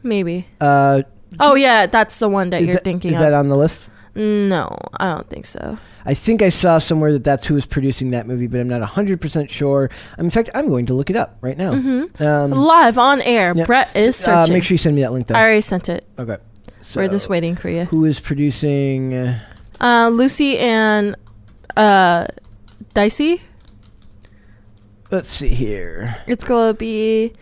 Maybe. 0.03 0.47
Uh, 0.61 1.03
Oh 1.41 1.57
yeah, 1.57 1.87
that's 1.87 2.17
the 2.21 2.29
one 2.29 2.51
that 2.51 2.63
is 2.63 2.69
you're 2.69 2.77
that, 2.77 2.85
thinking 2.85 3.11
is 3.11 3.17
of. 3.17 3.23
that 3.23 3.33
on 3.35 3.49
the 3.49 3.57
list? 3.57 3.89
No, 4.17 4.77
I 4.99 5.15
don't 5.15 5.29
think 5.29 5.47
so. 5.47 5.77
I 6.07 6.15
think 6.15 6.43
I 6.43 6.51
saw 6.51 6.79
somewhere 6.79 7.13
that 7.13 7.25
that's 7.25 7.47
who 7.47 7.57
is 7.57 7.65
producing 7.67 8.11
that 8.11 8.27
movie, 8.27 8.47
but 8.47 8.61
I'm 8.61 8.69
not 8.69 8.83
100% 8.89 9.49
sure. 9.51 9.91
In 10.19 10.31
fact, 10.31 10.51
I'm 10.55 10.69
going 10.69 10.87
to 10.87 10.95
look 10.95 11.09
it 11.11 11.17
up 11.17 11.39
right 11.41 11.57
now. 11.57 11.73
Um, 11.73 12.51
Live 12.51 12.99
on 12.99 13.23
air. 13.23 13.55
Brett 13.55 13.89
is 13.97 14.21
uh, 14.29 14.43
searching. 14.45 14.53
make 14.55 14.63
sure 14.65 14.75
you 14.75 14.79
send 14.79 14.95
me 14.97 15.03
that 15.03 15.13
link, 15.13 15.27
though. 15.27 15.35
I 15.35 15.41
already 15.43 15.61
sent 15.63 15.89
it. 15.89 16.07
Okay. 16.19 16.37
We're 16.95 17.09
just 17.09 17.29
waiting 17.31 17.57
for 17.57 17.71
you. 17.71 17.87
Who 17.87 18.05
is 18.05 18.21
producing? 18.21 19.15
Uh, 19.15 19.41
Uh, 19.81 20.09
Lucy 20.11 20.59
and 20.59 21.17
uh, 21.77 22.27
Desi. 22.95 23.41
let's 25.11 25.29
see 25.29 25.49
here. 25.49 26.17
It's 26.27 26.45
gonna 26.45 26.75
be. 26.75 27.33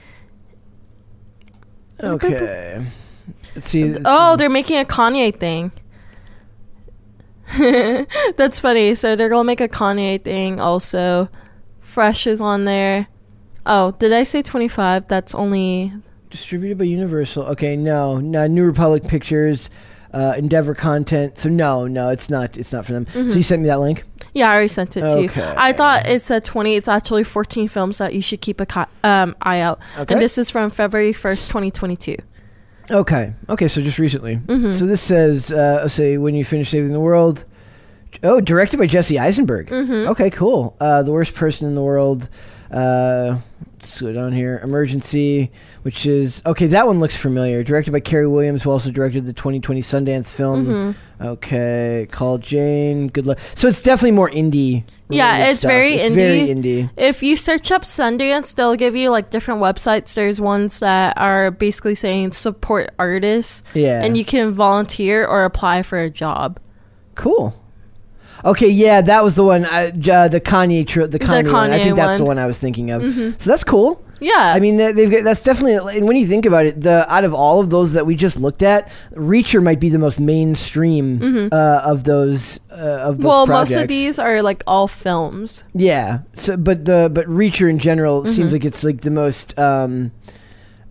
Okay. 2.02 2.84
Let's 3.54 3.68
see. 3.68 3.84
let's 3.92 4.00
Oh, 4.04 4.32
see. 4.32 4.36
they're 4.38 4.50
making 4.50 4.78
a 4.80 4.84
Kanye 4.84 5.36
thing. 5.38 5.72
That's 8.36 8.60
funny. 8.60 8.94
So 8.94 9.16
they're 9.16 9.28
gonna 9.28 9.44
make 9.44 9.60
a 9.60 9.68
Kanye 9.68 10.22
thing 10.22 10.60
also. 10.60 11.28
Fresh 11.80 12.26
is 12.26 12.40
on 12.40 12.64
there. 12.64 13.08
Oh, 13.66 13.92
did 13.92 14.12
I 14.12 14.22
say 14.22 14.42
twenty 14.42 14.68
five? 14.68 15.06
That's 15.08 15.34
only 15.34 15.92
distributed 16.30 16.78
by 16.78 16.84
Universal. 16.84 17.44
Okay, 17.48 17.76
no, 17.76 18.18
no, 18.18 18.46
New 18.46 18.64
Republic 18.64 19.04
Pictures, 19.06 19.68
uh, 20.14 20.34
Endeavor 20.36 20.74
Content. 20.74 21.36
So 21.38 21.48
no, 21.48 21.86
no, 21.86 22.08
it's 22.08 22.30
not. 22.30 22.56
It's 22.56 22.72
not 22.72 22.86
for 22.86 22.92
them. 22.92 23.06
So 23.12 23.20
you 23.36 23.42
sent 23.42 23.62
me 23.62 23.68
that 23.68 23.80
link. 23.80 24.04
yeah. 24.32 24.48
I 24.48 24.52
already 24.54 24.68
sent 24.68 24.96
it 24.96 25.02
to 25.08 25.22
you. 25.22 25.30
I 25.36 25.72
thought 25.74 26.08
it 26.08 26.22
said 26.22 26.44
twenty. 26.44 26.76
It's 26.76 26.88
actually 26.88 27.24
fourteen 27.24 27.68
films 27.68 27.98
that 27.98 28.14
you 28.14 28.22
should 28.22 28.40
keep 28.40 28.60
a 28.60 28.66
co- 28.66 28.86
um, 29.04 29.36
eye 29.42 29.60
out. 29.60 29.78
Okay. 29.98 30.14
And 30.14 30.22
this 30.22 30.38
is 30.38 30.48
from 30.48 30.70
February 30.70 31.12
first, 31.12 31.50
twenty 31.50 31.70
twenty 31.70 31.96
two. 31.96 32.16
Okay, 32.92 33.34
okay. 33.48 33.68
So 33.68 33.80
just 33.80 33.98
recently. 33.98 34.36
Mm-hmm. 34.36 34.72
So 34.72 34.86
this 34.86 35.00
says, 35.00 35.50
uh, 35.50 35.88
say 35.88 36.18
when 36.18 36.34
you 36.34 36.44
finish 36.44 36.70
saving 36.70 36.92
the 36.92 37.00
world. 37.00 37.44
Oh, 38.22 38.40
directed 38.40 38.76
by 38.76 38.86
Jesse 38.86 39.18
Eisenberg. 39.18 39.68
Mm-hmm. 39.68 40.10
Okay, 40.10 40.30
cool. 40.30 40.76
Uh, 40.78 41.02
the 41.02 41.10
worst 41.10 41.34
person 41.34 41.66
in 41.66 41.74
the 41.74 41.82
world. 41.82 42.28
Uh, 42.72 43.38
let's 43.78 44.00
go 44.00 44.12
down 44.12 44.32
here. 44.32 44.60
Emergency, 44.64 45.50
which 45.82 46.06
is 46.06 46.42
okay. 46.46 46.66
That 46.68 46.86
one 46.86 47.00
looks 47.00 47.16
familiar. 47.16 47.62
Directed 47.62 47.90
by 47.92 48.00
Carey 48.00 48.26
Williams, 48.26 48.62
who 48.62 48.70
also 48.70 48.90
directed 48.90 49.26
the 49.26 49.32
2020 49.32 49.80
Sundance 49.82 50.28
film. 50.30 50.66
Mm-hmm. 50.66 51.24
Okay, 51.26 52.08
Call 52.10 52.38
Jane. 52.38 53.06
Good 53.08 53.26
luck. 53.28 53.38
So 53.54 53.68
it's 53.68 53.80
definitely 53.82 54.10
more 54.12 54.28
indie. 54.30 54.82
Yeah, 55.08 55.46
it's 55.50 55.60
stuff. 55.60 55.70
very 55.70 55.94
it's 55.94 56.12
indie. 56.12 56.14
Very 56.16 56.40
indie. 56.48 56.90
If 56.96 57.22
you 57.22 57.36
search 57.36 57.70
up 57.70 57.82
Sundance, 57.82 58.54
they'll 58.56 58.74
give 58.76 58.96
you 58.96 59.10
like 59.10 59.30
different 59.30 59.60
websites. 59.60 60.14
There's 60.14 60.40
ones 60.40 60.80
that 60.80 61.16
are 61.18 61.50
basically 61.52 61.94
saying 61.94 62.32
support 62.32 62.90
artists, 62.98 63.62
Yeah. 63.74 64.02
and 64.02 64.16
you 64.16 64.24
can 64.24 64.52
volunteer 64.52 65.24
or 65.24 65.44
apply 65.44 65.82
for 65.84 66.00
a 66.00 66.10
job. 66.10 66.58
Cool. 67.14 67.54
Okay, 68.44 68.68
yeah, 68.68 69.00
that 69.02 69.22
was 69.22 69.34
the 69.36 69.44
one. 69.44 69.64
I, 69.64 69.88
uh, 69.88 70.28
the 70.28 70.40
Kanye, 70.40 70.86
tri- 70.86 71.06
the 71.06 71.18
Kanye, 71.18 71.52
one. 71.52 71.70
I 71.72 71.78
think 71.78 71.96
that's 71.96 72.18
the 72.18 72.24
one. 72.24 72.36
one 72.36 72.38
I 72.38 72.46
was 72.46 72.58
thinking 72.58 72.90
of. 72.90 73.02
So 73.40 73.50
that's 73.50 73.64
cool. 73.64 74.02
Yeah, 74.20 74.52
I 74.54 74.60
mean, 74.60 74.76
they- 74.76 74.92
they've 74.92 75.10
got, 75.10 75.24
that's 75.24 75.42
definitely. 75.42 75.96
And 75.96 76.06
when 76.06 76.16
you 76.16 76.26
think 76.28 76.46
about 76.46 76.64
it, 76.66 76.80
the 76.80 77.12
out 77.12 77.24
of 77.24 77.34
all 77.34 77.58
of 77.58 77.70
those 77.70 77.92
that 77.94 78.06
we 78.06 78.14
just 78.14 78.38
looked 78.38 78.62
at, 78.62 78.88
Reacher 79.16 79.60
might 79.60 79.80
be 79.80 79.88
the 79.88 79.98
most 79.98 80.20
mainstream 80.20 81.48
uh, 81.52 81.80
of 81.84 82.04
those. 82.04 82.58
Uh, 82.70 82.74
of 82.74 83.16
those 83.16 83.18
Mm-hmm. 83.18 83.26
well, 83.26 83.46
projects. 83.46 83.70
most 83.74 83.82
of 83.82 83.88
these 83.88 84.18
are 84.18 84.42
like 84.42 84.62
all 84.66 84.86
films. 84.88 85.64
Yeah. 85.74 86.20
So, 86.34 86.56
but 86.56 86.84
the 86.84 87.10
but 87.12 87.26
Reacher 87.26 87.68
in 87.68 87.78
general 87.78 88.22
Mm-hmm. 88.22 88.32
seems 88.32 88.52
like 88.52 88.64
it's 88.64 88.84
like 88.84 89.00
the 89.02 89.10
most. 89.10 89.58
Um, 89.58 90.12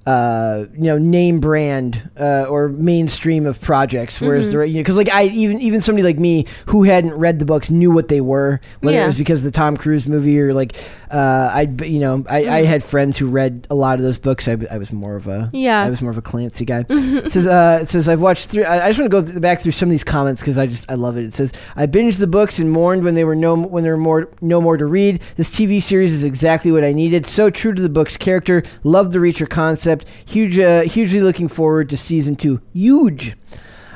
uh, 0.06 0.66
you 0.74 0.84
know, 0.84 0.98
name 0.98 1.40
brand 1.40 2.10
uh, 2.20 2.46
or 2.50 2.70
mainstream 2.70 3.46
of 3.46 3.62
projects, 3.62 4.20
whereas 4.20 4.48
Mm-hmm. 4.50 4.58
the 4.60 4.68
you 4.68 4.74
know, 4.76 4.80
because 4.80 4.96
like 4.96 5.10
I 5.10 5.24
even 5.26 5.62
even 5.62 5.82
somebody 5.82 6.04
like 6.04 6.18
me 6.20 6.46
who 6.68 6.84
hadn't 6.84 7.14
read 7.14 7.40
the 7.40 7.46
books 7.46 7.70
knew 7.70 7.92
what 7.92 8.08
they 8.08 8.22
were, 8.22 8.60
whether 8.80 8.98
it 9.00 9.06
was 9.08 9.18
because 9.18 9.40
of 9.40 9.46
the 9.46 9.52
Tom 9.52 9.78
Cruise 9.78 10.08
movie 10.08 10.40
or 10.40 10.54
like 10.54 10.76
uh, 11.12 11.52
I 11.54 11.62
you 11.84 12.00
know 12.00 12.26
I, 12.30 12.38
I 12.48 12.64
had 12.64 12.84
friends 12.84 13.18
who 13.18 13.28
read 13.28 13.68
a 13.70 13.76
lot 13.76 14.00
of 14.00 14.04
those 14.04 14.18
books. 14.18 14.48
I, 14.48 14.58
I 14.72 14.78
was 14.78 14.92
more 14.92 15.16
of 15.16 15.28
a 15.28 15.32
Mm-hmm. 15.32 15.56
Yeah. 15.56 15.82
I 15.82 15.90
was 15.90 16.02
more 16.02 16.12
of 16.12 16.18
a 16.18 16.22
Clancy 16.22 16.66
guy. 16.66 16.84
it 16.90 17.32
says 17.32 17.46
uh, 17.48 17.80
it 17.84 17.90
says 17.90 18.08
I've 18.10 18.22
watched 18.22 18.50
through. 18.50 18.64
I, 18.64 18.86
I 18.86 18.90
just 18.90 19.00
want 19.00 19.12
to 19.12 19.22
go 19.22 19.26
th- 19.28 19.40
back 19.42 19.62
through 19.62 19.72
some 19.74 19.88
of 19.88 19.92
these 19.92 20.04
comments 20.04 20.42
because 20.42 20.58
I 20.58 20.66
just 20.66 20.90
I 20.90 20.96
love 20.96 21.16
it. 21.18 21.26
It 21.26 21.34
says 21.34 21.54
I 21.76 21.86
binged 21.86 22.18
the 22.18 22.28
books 22.28 22.58
and 22.60 22.72
mourned 22.72 23.04
when 23.04 23.14
they 23.14 23.24
were 23.24 23.36
no 23.36 23.56
when 23.56 23.84
there 23.84 23.94
were 23.94 24.02
more 24.02 24.30
no 24.42 24.60
more 24.62 24.78
to 24.78 24.86
read. 24.86 25.22
This 25.38 25.50
TV 25.52 25.82
series 25.82 26.14
is 26.14 26.24
exactly 26.24 26.72
what 26.72 26.84
I 26.84 26.92
needed. 26.92 27.26
So 27.26 27.50
true 27.50 27.74
to 27.74 27.82
the 27.82 27.90
book's 27.90 28.18
character. 28.18 28.64
Love 28.84 29.12
the 29.12 29.20
Reacher 29.20 29.48
concept. 29.50 29.91
Huge, 30.26 30.58
uh, 30.60 30.82
hugely 30.82 31.22
looking 31.22 31.48
forward 31.48 31.90
to 31.90 31.98
season 31.98 32.36
two. 32.36 32.62
Huge. 32.74 33.36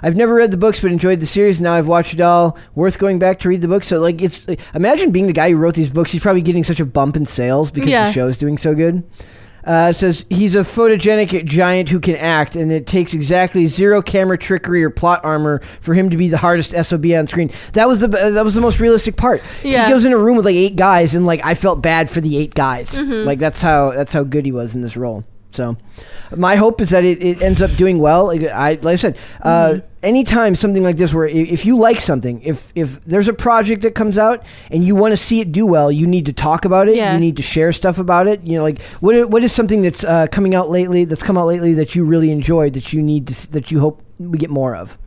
I've 0.01 0.15
never 0.15 0.35
read 0.35 0.51
the 0.51 0.57
books, 0.57 0.81
but 0.81 0.91
enjoyed 0.91 1.19
the 1.19 1.25
series. 1.25 1.59
Now 1.59 1.73
I've 1.73 1.87
watched 1.87 2.13
it 2.13 2.21
all. 2.21 2.57
Worth 2.75 2.99
going 2.99 3.17
back 3.17 3.39
to 3.39 3.49
read 3.49 3.61
the 3.61 3.67
books. 3.67 3.87
So, 3.87 3.99
like, 3.99 4.21
it's 4.21 4.47
like, 4.47 4.59
imagine 4.75 5.11
being 5.11 5.25
the 5.25 5.33
guy 5.33 5.49
who 5.49 5.57
wrote 5.57 5.73
these 5.73 5.89
books. 5.89 6.11
He's 6.11 6.21
probably 6.21 6.41
getting 6.43 6.63
such 6.63 6.79
a 6.79 6.85
bump 6.85 7.15
in 7.17 7.25
sales 7.25 7.71
because 7.71 7.89
Yeah. 7.89 8.07
the 8.07 8.11
show's 8.13 8.37
doing 8.37 8.57
so 8.57 8.75
good. 8.75 9.03
Uh, 9.65 9.87
it 9.89 9.95
says 9.95 10.27
he's 10.29 10.53
a 10.53 10.59
photogenic 10.59 11.43
giant 11.45 11.89
who 11.89 11.99
can 11.99 12.15
act, 12.17 12.55
and 12.55 12.71
it 12.71 12.85
takes 12.85 13.15
exactly 13.15 13.65
zero 13.65 13.99
camera 13.99 14.37
trickery 14.37 14.83
or 14.83 14.91
plot 14.91 15.21
armor 15.23 15.59
for 15.81 15.95
him 15.95 16.11
to 16.11 16.17
be 16.17 16.29
the 16.29 16.37
hardest 16.37 16.75
sob 16.83 17.03
on 17.07 17.25
screen. 17.25 17.49
That 17.73 17.87
was 17.87 17.99
the 17.99 18.07
that 18.07 18.43
was 18.43 18.53
the 18.53 18.61
most 18.61 18.79
realistic 18.79 19.15
part. 19.17 19.41
Yeah. 19.63 19.87
He 19.87 19.91
goes 19.91 20.05
in 20.05 20.13
a 20.13 20.19
room 20.19 20.37
with 20.37 20.45
like 20.45 20.53
eight 20.55 20.75
guys, 20.75 21.15
and 21.15 21.25
like 21.25 21.41
I 21.43 21.55
felt 21.55 21.81
bad 21.81 22.11
for 22.11 22.21
the 22.21 22.37
eight 22.37 22.53
guys. 22.53 22.91
Mm-hmm. 22.91 23.25
Like 23.25 23.39
that's 23.39 23.59
how 23.59 23.89
that's 23.89 24.13
how 24.13 24.23
good 24.23 24.45
he 24.45 24.51
was 24.51 24.75
in 24.75 24.81
this 24.81 24.95
role. 24.95 25.23
So, 25.55 25.77
my 26.35 26.55
hope 26.57 26.81
is 26.81 26.89
that 26.89 27.03
it, 27.03 27.23
it 27.23 27.41
ends 27.41 27.61
up 27.61 27.71
doing 27.77 27.97
well. 27.99 28.25
Like 28.25 28.43
I 28.43 28.71
like 28.81 28.93
I 28.93 28.95
said, 28.97 29.17
uh, 29.41 29.49
Mm-hmm. 29.69 29.85
anytime 30.03 30.55
something 30.55 30.83
like 30.83 30.97
this, 30.97 31.13
where 31.13 31.25
if 31.27 31.65
you 31.65 31.77
like 31.77 32.01
something, 32.01 32.41
if 32.41 32.71
if 32.75 33.03
there's 33.05 33.27
a 33.27 33.33
project 33.33 33.81
that 33.83 33.95
comes 33.95 34.17
out 34.17 34.43
and 34.69 34.83
you 34.83 34.95
want 34.95 35.11
to 35.13 35.17
see 35.17 35.39
it 35.41 35.51
do 35.51 35.65
well, 35.65 35.91
you 35.91 36.05
need 36.05 36.25
to 36.25 36.33
talk 36.33 36.65
about 36.65 36.87
it. 36.89 36.95
Yeah. 36.97 37.13
You 37.13 37.19
need 37.19 37.37
to 37.37 37.43
share 37.43 37.71
stuff 37.73 37.97
about 37.97 38.27
it. 38.27 38.41
You 38.43 38.57
know, 38.57 38.63
like 38.63 38.81
what 38.99 39.29
what 39.29 39.43
is 39.43 39.51
something 39.53 39.81
that's 39.81 40.03
uh, 40.03 40.27
coming 40.31 40.53
out 40.55 40.69
lately 40.69 41.05
that's 41.05 41.23
come 41.23 41.37
out 41.37 41.47
lately 41.47 41.73
that 41.75 41.95
you 41.95 42.03
really 42.05 42.31
enjoyed 42.31 42.73
that 42.73 42.91
you 42.93 43.01
need 43.01 43.27
to 43.27 43.33
s- 43.33 43.45
that 43.47 43.71
you 43.71 43.79
hope 43.79 44.01
we 44.19 44.37
get 44.37 44.49
more 44.49 44.75
of. 44.75 44.97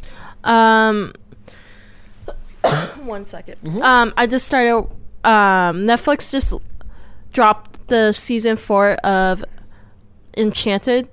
Um, 0.45 1.13
one 3.03 3.27
second. 3.27 3.57
Um, 3.83 4.13
I 4.17 4.27
just 4.27 4.47
started. 4.47 4.89
Um, 5.25 5.85
Netflix 5.85 6.31
just 6.31 6.55
dropped 7.33 7.89
the 7.89 8.13
season 8.13 8.57
four 8.57 8.93
of 9.05 9.45
Enchanted. 10.37 11.09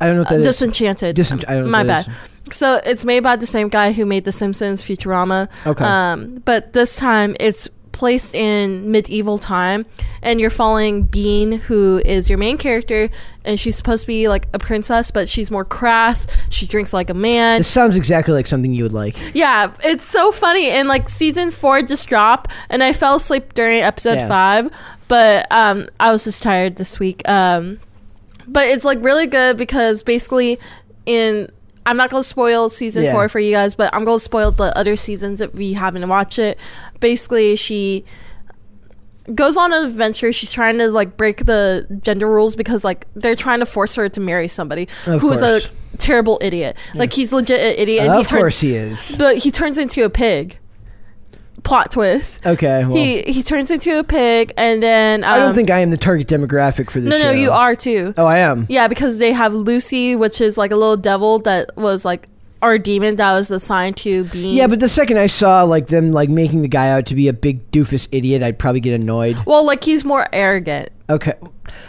I 0.00 0.06
don't 0.06 0.14
know 0.16 0.20
what 0.22 0.28
that 0.30 0.36
Uh, 0.36 0.38
is. 0.38 0.46
Disenchanted. 0.46 1.16
Disench- 1.16 1.44
I 1.48 1.54
don't 1.54 1.64
know 1.64 1.70
My 1.70 1.84
bad. 1.84 2.08
So 2.50 2.80
it's 2.84 3.04
made 3.04 3.20
by 3.20 3.36
the 3.36 3.46
same 3.46 3.68
guy 3.68 3.92
who 3.92 4.04
made 4.06 4.24
The 4.24 4.32
Simpsons, 4.32 4.82
Futurama. 4.82 5.48
Okay. 5.66 5.84
Um, 5.84 6.42
but 6.44 6.72
this 6.72 6.96
time 6.96 7.36
it's 7.38 7.68
placed 7.92 8.34
in 8.34 8.90
medieval 8.90 9.36
time, 9.36 9.84
and 10.22 10.40
you're 10.40 10.48
following 10.48 11.02
Bean, 11.02 11.52
who 11.52 12.00
is 12.04 12.28
your 12.30 12.38
main 12.38 12.56
character, 12.56 13.10
and 13.44 13.60
she's 13.60 13.76
supposed 13.76 14.02
to 14.02 14.06
be 14.06 14.26
like 14.28 14.48
a 14.54 14.58
princess, 14.58 15.10
but 15.10 15.28
she's 15.28 15.50
more 15.50 15.64
crass. 15.64 16.26
She 16.48 16.66
drinks 16.66 16.92
like 16.92 17.10
a 17.10 17.14
man. 17.14 17.58
This 17.60 17.68
sounds 17.68 17.94
exactly 17.96 18.32
like 18.32 18.46
something 18.46 18.72
you 18.72 18.84
would 18.84 18.92
like. 18.92 19.16
Yeah, 19.34 19.72
it's 19.84 20.04
so 20.04 20.32
funny. 20.32 20.70
And 20.70 20.88
like 20.88 21.08
season 21.10 21.50
four 21.50 21.82
just 21.82 22.08
dropped, 22.08 22.50
and 22.70 22.82
I 22.82 22.92
fell 22.94 23.16
asleep 23.16 23.52
during 23.54 23.80
episode 23.82 24.14
Yeah. 24.14 24.28
five, 24.28 24.70
but 25.08 25.46
um, 25.50 25.86
I 26.00 26.10
was 26.10 26.24
just 26.24 26.42
tired 26.42 26.76
this 26.76 26.98
week. 26.98 27.22
Um, 27.28 27.80
but 28.50 28.66
it's 28.68 28.84
like 28.84 28.98
really 29.02 29.26
good 29.26 29.56
because 29.56 30.02
basically, 30.02 30.58
in 31.06 31.50
I'm 31.86 31.96
not 31.96 32.10
gonna 32.10 32.22
spoil 32.22 32.68
season 32.68 33.04
Yeah. 33.04 33.12
four 33.12 33.28
for 33.28 33.38
you 33.40 33.52
guys, 33.52 33.74
but 33.74 33.92
I'm 33.94 34.04
gonna 34.04 34.18
spoil 34.18 34.50
the 34.52 34.76
other 34.76 34.96
seasons 34.96 35.40
if 35.40 35.54
we 35.54 35.72
haven't 35.72 36.06
watched 36.08 36.38
it. 36.38 36.58
Basically, 37.00 37.56
she 37.56 38.04
goes 39.34 39.56
on 39.56 39.72
an 39.72 39.84
adventure. 39.86 40.32
She's 40.32 40.52
trying 40.52 40.78
to 40.78 40.88
like 40.90 41.16
break 41.16 41.46
the 41.46 41.86
gender 42.02 42.26
rules 42.28 42.56
because 42.56 42.84
like 42.84 43.06
they're 43.14 43.36
trying 43.36 43.60
to 43.60 43.66
force 43.66 43.94
her 43.96 44.08
to 44.08 44.20
marry 44.20 44.48
somebody 44.48 44.88
Of 45.06 45.20
who's 45.20 45.40
a 45.42 45.60
course. 45.60 45.68
terrible 45.98 46.38
idiot. 46.42 46.76
Like 46.94 47.12
he's 47.12 47.32
legit 47.32 47.60
an 47.60 47.74
idiot. 47.78 48.04
and 48.04 48.14
he 48.14 48.20
of 48.20 48.26
turns, 48.26 48.40
course 48.40 48.60
he 48.60 48.74
is. 48.74 49.16
but 49.16 49.38
he 49.38 49.50
turns 49.50 49.78
into 49.78 50.04
a 50.04 50.10
pig. 50.10 50.58
Plot 51.62 51.90
twist. 51.90 52.46
Okay, 52.46 52.84
well, 52.84 52.96
he 52.96 53.22
he 53.22 53.42
turns 53.42 53.70
into 53.70 53.98
a 53.98 54.04
pig, 54.04 54.52
and 54.56 54.82
then 54.82 55.24
um, 55.24 55.32
I 55.32 55.38
don't 55.38 55.54
think 55.54 55.70
I 55.70 55.80
am 55.80 55.90
the 55.90 55.96
target 55.96 56.26
demographic 56.28 56.90
for 56.90 57.00
this 57.00 57.10
no, 57.10 57.18
no, 57.18 57.24
show. 57.24 57.30
you 57.32 57.50
are 57.50 57.76
too. 57.76 58.14
Oh, 58.16 58.26
I 58.26 58.38
am. 58.38 58.66
Yeah, 58.68 58.88
because 58.88 59.18
they 59.18 59.32
have 59.32 59.52
Lucy, 59.52 60.16
which 60.16 60.40
is 60.40 60.56
like 60.56 60.70
a 60.70 60.76
little 60.76 60.96
devil 60.96 61.38
that 61.40 61.76
was 61.76 62.04
like 62.04 62.28
our 62.62 62.78
demon 62.78 63.16
that 63.16 63.32
was 63.32 63.50
assigned 63.50 63.96
to 63.98 64.24
being. 64.24 64.56
Yeah, 64.56 64.66
but 64.66 64.80
the 64.80 64.88
second 64.88 65.18
I 65.18 65.26
saw 65.26 65.62
like 65.62 65.88
them 65.88 66.12
like 66.12 66.28
making 66.28 66.62
the 66.62 66.68
guy 66.68 66.88
out 66.88 67.06
to 67.06 67.14
be 67.14 67.28
a 67.28 67.32
big 67.32 67.70
doofus 67.70 68.08
idiot, 68.12 68.42
I'd 68.42 68.58
probably 68.58 68.80
get 68.80 69.00
annoyed. 69.00 69.36
well, 69.46 69.64
like 69.64 69.84
he's 69.84 70.04
more 70.04 70.26
arrogant. 70.32 70.90
Okay. 71.10 71.34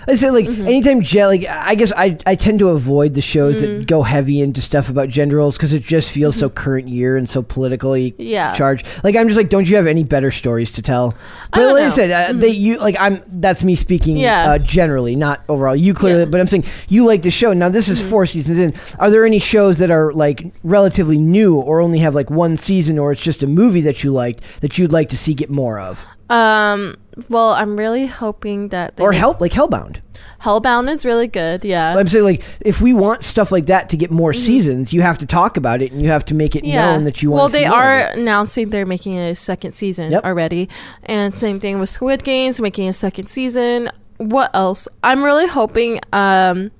I 0.07 0.15
say 0.15 0.29
like 0.29 0.45
Mm-hmm. 0.45 0.67
anytime 0.67 1.01
Jet 1.01 1.25
like 1.27 1.45
I 1.47 1.73
guess 1.75 1.91
I 1.95 2.17
I 2.27 2.35
tend 2.35 2.59
to 2.59 2.69
avoid 2.69 3.13
the 3.15 3.21
shows 3.21 3.61
Mm-hmm. 3.61 3.79
that 3.79 3.87
go 3.87 4.03
heavy 4.03 4.41
into 4.41 4.61
stuff 4.61 4.89
about 4.89 5.09
gender 5.09 5.37
roles 5.37 5.57
because 5.57 5.73
it 5.73 5.83
just 5.83 6.11
feels 6.11 6.35
so 6.35 6.49
current 6.49 6.87
year 6.87 7.17
and 7.17 7.27
so 7.27 7.41
politically 7.41 8.13
Yeah. 8.17 8.53
charged. 8.53 8.85
Like 9.03 9.15
I'm 9.15 9.27
just 9.27 9.37
like, 9.37 9.49
don't 9.49 9.67
you 9.67 9.75
have 9.77 9.87
any 9.87 10.03
better 10.03 10.29
stories 10.31 10.71
to 10.73 10.81
tell? 10.83 11.15
But 11.51 11.59
don't 11.61 11.73
like 11.73 11.81
I 11.81 11.85
know. 11.85 11.87
Mm-hmm. 11.87 11.95
said, 11.95 12.11
uh, 12.11 12.33
they 12.39 12.49
you 12.49 12.77
like 12.77 12.95
I'm 12.99 13.23
that's 13.27 13.63
me 13.63 13.75
speaking 13.75 14.17
Yeah. 14.17 14.51
uh, 14.51 14.57
generally, 14.59 15.15
not 15.15 15.43
overall. 15.49 15.75
You 15.75 15.93
clearly, 15.93 16.19
Yeah. 16.19 16.23
Mm-hmm. 16.25 16.31
but 16.31 16.41
I'm 16.41 16.47
saying 16.47 16.65
you 16.89 17.05
like 17.05 17.21
the 17.23 17.31
show. 17.31 17.53
Now 17.53 17.69
this 17.69 17.89
is 17.89 18.01
four 18.01 18.25
seasons 18.27 18.59
in. 18.59 18.73
Are 18.99 19.09
there 19.09 19.25
any 19.25 19.39
shows 19.39 19.77
that 19.79 19.89
are 19.91 20.13
like 20.13 20.51
relatively 20.63 21.17
new 21.17 21.55
or 21.59 21.79
only 21.81 21.99
have 21.99 22.13
like 22.13 22.29
one 22.29 22.55
season 22.57 22.99
or 22.99 23.11
it's 23.11 23.21
just 23.21 23.41
a 23.43 23.47
movie 23.47 23.81
that 23.81 24.03
you 24.03 24.11
liked 24.11 24.43
that 24.61 24.77
you'd 24.77 24.91
like 24.91 25.09
to 25.09 25.17
see 25.17 25.33
get 25.33 25.49
more 25.49 25.79
of? 25.79 26.05
Um, 26.31 26.95
well, 27.29 27.51
I'm 27.51 27.75
really 27.77 28.05
hoping 28.07 28.69
that 28.69 28.95
they 28.95 29.03
Or 29.03 29.11
help 29.11 29.41
like 29.41 29.51
Hellbound. 29.51 29.99
Hellbound 30.41 30.89
is 30.89 31.05
really 31.05 31.27
good. 31.27 31.63
Yeah, 31.65 31.95
I'm 31.95 32.07
saying 32.07 32.23
like 32.25 32.43
if 32.61 32.79
we 32.81 32.93
want 32.93 33.23
stuff 33.23 33.51
like 33.51 33.65
that 33.67 33.89
to 33.89 33.97
get 33.97 34.09
more 34.11 34.33
seasons, 34.33 34.91
you 34.93 35.01
have 35.01 35.17
to 35.19 35.25
talk 35.25 35.57
about 35.57 35.81
it 35.81 35.91
and 35.91 36.01
you 36.01 36.09
have 36.09 36.25
to 36.25 36.33
make 36.33 36.55
it 36.55 36.63
Mm-hmm. 36.63 36.73
yeah. 36.73 36.93
known 36.95 37.03
that 37.03 37.21
you 37.21 37.29
want. 37.31 37.39
well, 37.41 37.49
they 37.49 37.65
are 37.65 37.97
announcing 38.13 38.69
they're 38.69 38.85
making 38.85 39.17
a 39.19 39.35
second 39.35 39.73
season 39.73 40.11
Yep. 40.11 40.23
already, 40.23 40.69
and 41.03 41.35
same 41.35 41.59
thing 41.59 41.79
with 41.79 41.89
Squid 41.89 42.23
Games 42.23 42.59
making 42.61 42.87
a 42.89 42.93
second 42.93 43.27
season. 43.27 43.89
What 44.17 44.49
else? 44.55 44.87
I'm 45.03 45.23
really 45.23 45.47
hoping. 45.47 45.99
Um, 46.13 46.71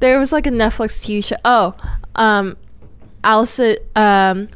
there 0.00 0.18
was 0.18 0.32
like 0.32 0.46
a 0.46 0.50
Netflix 0.50 1.00
TV 1.02 1.22
show. 1.24 1.36
Oh, 1.44 1.74
um, 2.16 2.56
Allison. 3.22 3.76
Um, 3.94 4.48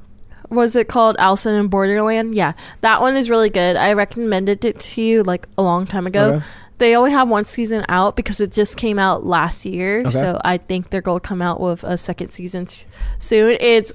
was 0.50 0.76
it 0.76 0.88
called 0.88 1.16
Allison 1.18 1.54
in 1.54 1.68
Borderland? 1.68 2.34
Yeah, 2.34 2.52
that 2.80 3.00
one 3.00 3.16
is 3.16 3.30
really 3.30 3.50
good. 3.50 3.76
I 3.76 3.92
recommended 3.92 4.64
it 4.64 4.80
to 4.80 5.02
you 5.02 5.22
like 5.22 5.46
a 5.58 5.62
long 5.62 5.86
time 5.86 6.06
ago. 6.06 6.34
Okay. 6.34 6.44
They 6.78 6.94
only 6.94 7.12
have 7.12 7.28
one 7.28 7.46
season 7.46 7.86
out 7.88 8.16
because 8.16 8.40
it 8.40 8.52
just 8.52 8.76
came 8.76 8.98
out 8.98 9.24
last 9.24 9.64
year. 9.64 10.00
Okay. 10.00 10.10
So 10.10 10.38
I 10.44 10.58
think 10.58 10.90
they're 10.90 11.00
going 11.00 11.20
to 11.20 11.26
come 11.26 11.40
out 11.40 11.58
with 11.58 11.82
a 11.84 11.96
second 11.96 12.30
season 12.30 12.66
t- 12.66 12.84
soon. 13.18 13.56
It's 13.60 13.94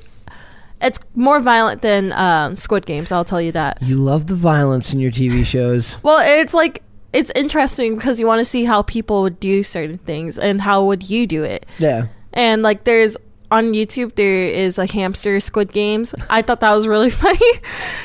it's 0.82 1.00
more 1.14 1.40
violent 1.40 1.84
than 1.84 2.12
um, 2.14 2.56
Squid 2.56 2.88
Games. 2.88 3.12
I'll 3.12 3.24
tell 3.24 3.42
you 3.42 3.52
that. 3.52 3.82
You 3.84 3.98
love 3.98 4.26
the 4.28 4.36
violence 4.36 4.94
in 4.94 5.00
your 5.00 5.12
TV 5.12 5.46
shows. 5.46 5.98
Well, 6.04 6.20
it's 6.24 6.56
like 6.56 6.82
it's 7.14 7.32
interesting 7.36 7.96
because 7.96 8.20
you 8.20 8.26
want 8.26 8.40
to 8.40 8.46
see 8.46 8.64
how 8.64 8.82
people 8.82 9.22
would 9.22 9.40
do 9.40 9.64
certain 9.64 10.00
things 10.00 10.38
and 10.38 10.62
how 10.62 10.86
would 10.86 11.08
you 11.10 11.28
do 11.28 11.44
it. 11.44 11.66
Yeah. 11.78 12.08
And 12.34 12.64
like 12.64 12.86
there's 12.86 13.18
on 13.52 13.74
YouTube 13.74 14.16
there 14.16 14.48
is 14.48 14.80
a 14.80 14.86
hamster 14.86 15.40
Squid 15.40 15.74
Games. 15.74 16.16
I 16.30 16.42
thought 16.42 16.62
that 16.62 16.74
was 16.74 16.88
really 16.88 17.10
funny 17.24 17.38
because 17.38 17.62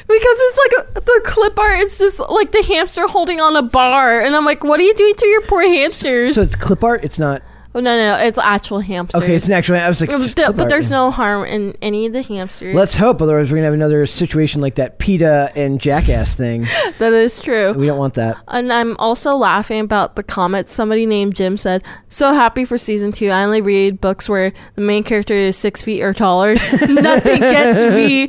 it's 0.09 0.59
like 0.59 1.05
the 1.05 1.21
clip 1.25 1.59
art. 1.59 1.79
It's 1.79 1.99
just 1.99 2.19
like 2.19 2.53
the 2.53 2.63
hamster 2.63 3.07
holding 3.07 3.41
on 3.41 3.57
a 3.57 3.63
bar, 3.63 4.21
and 4.21 4.35
I'm 4.35 4.45
like, 4.45 4.65
what 4.65 4.81
are 4.81 4.83
you 4.83 4.95
doing 4.95 5.15
to 5.15 5.27
your 5.27 5.43
poor 5.43 5.63
hamsters? 5.63 6.35
So 6.35 6.43
it's 6.43 6.57
clip 6.57 6.85
art. 6.85 7.05
It's 7.05 7.19
not. 7.19 7.43
Oh 7.77 7.81
no, 7.81 7.97
no, 7.97 8.17
it's 8.17 8.39
actual 8.39 8.81
hamsters. 8.81 9.23
Okay, 9.23 9.35
it's 9.35 9.47
an 9.47 9.53
actual. 9.53 9.77
I 9.77 9.89
was 9.89 10.01
like, 10.01 10.11
But, 10.11 10.57
but 10.57 10.69
there's 10.69 10.91
no 10.91 11.11
harm 11.11 11.45
in 11.45 11.77
any 11.83 12.07
of 12.07 12.12
the 12.12 12.23
hamsters. 12.23 12.75
Let's 12.75 12.97
hope. 12.97 13.21
Otherwise, 13.21 13.51
we're 13.51 13.59
gonna 13.59 13.67
have 13.67 13.75
another 13.75 14.07
situation 14.07 14.61
like 14.61 14.77
that 14.77 14.99
PETA 14.99 15.53
and 15.55 15.81
Jackass 15.81 16.35
thing. 16.35 16.62
that 16.99 17.12
is 17.12 17.39
true. 17.39 17.75
We 17.75 17.87
don't 17.87 17.99
want 17.99 18.15
that. 18.15 18.39
And 18.49 18.73
I'm 18.73 18.97
also 18.97 19.37
laughing 19.37 19.81
about 19.81 20.17
the 20.17 20.23
comments. 20.23 20.73
Somebody 20.73 21.05
named 21.05 21.37
Jim 21.37 21.57
said, 21.57 21.83
"So 22.09 22.33
happy 22.33 22.65
for 22.65 22.79
season 22.79 23.12
two. 23.12 23.29
I 23.29 23.45
only 23.45 23.61
read 23.61 24.01
books 24.01 24.29
where 24.29 24.53
the 24.75 24.81
main 24.81 25.05
character 25.05 25.35
is 25.35 25.57
six 25.57 25.83
feet 25.83 26.03
or 26.03 26.15
taller. 26.15 26.55
Nothing 26.89 27.41
gets 27.41 27.95
me 27.95 28.29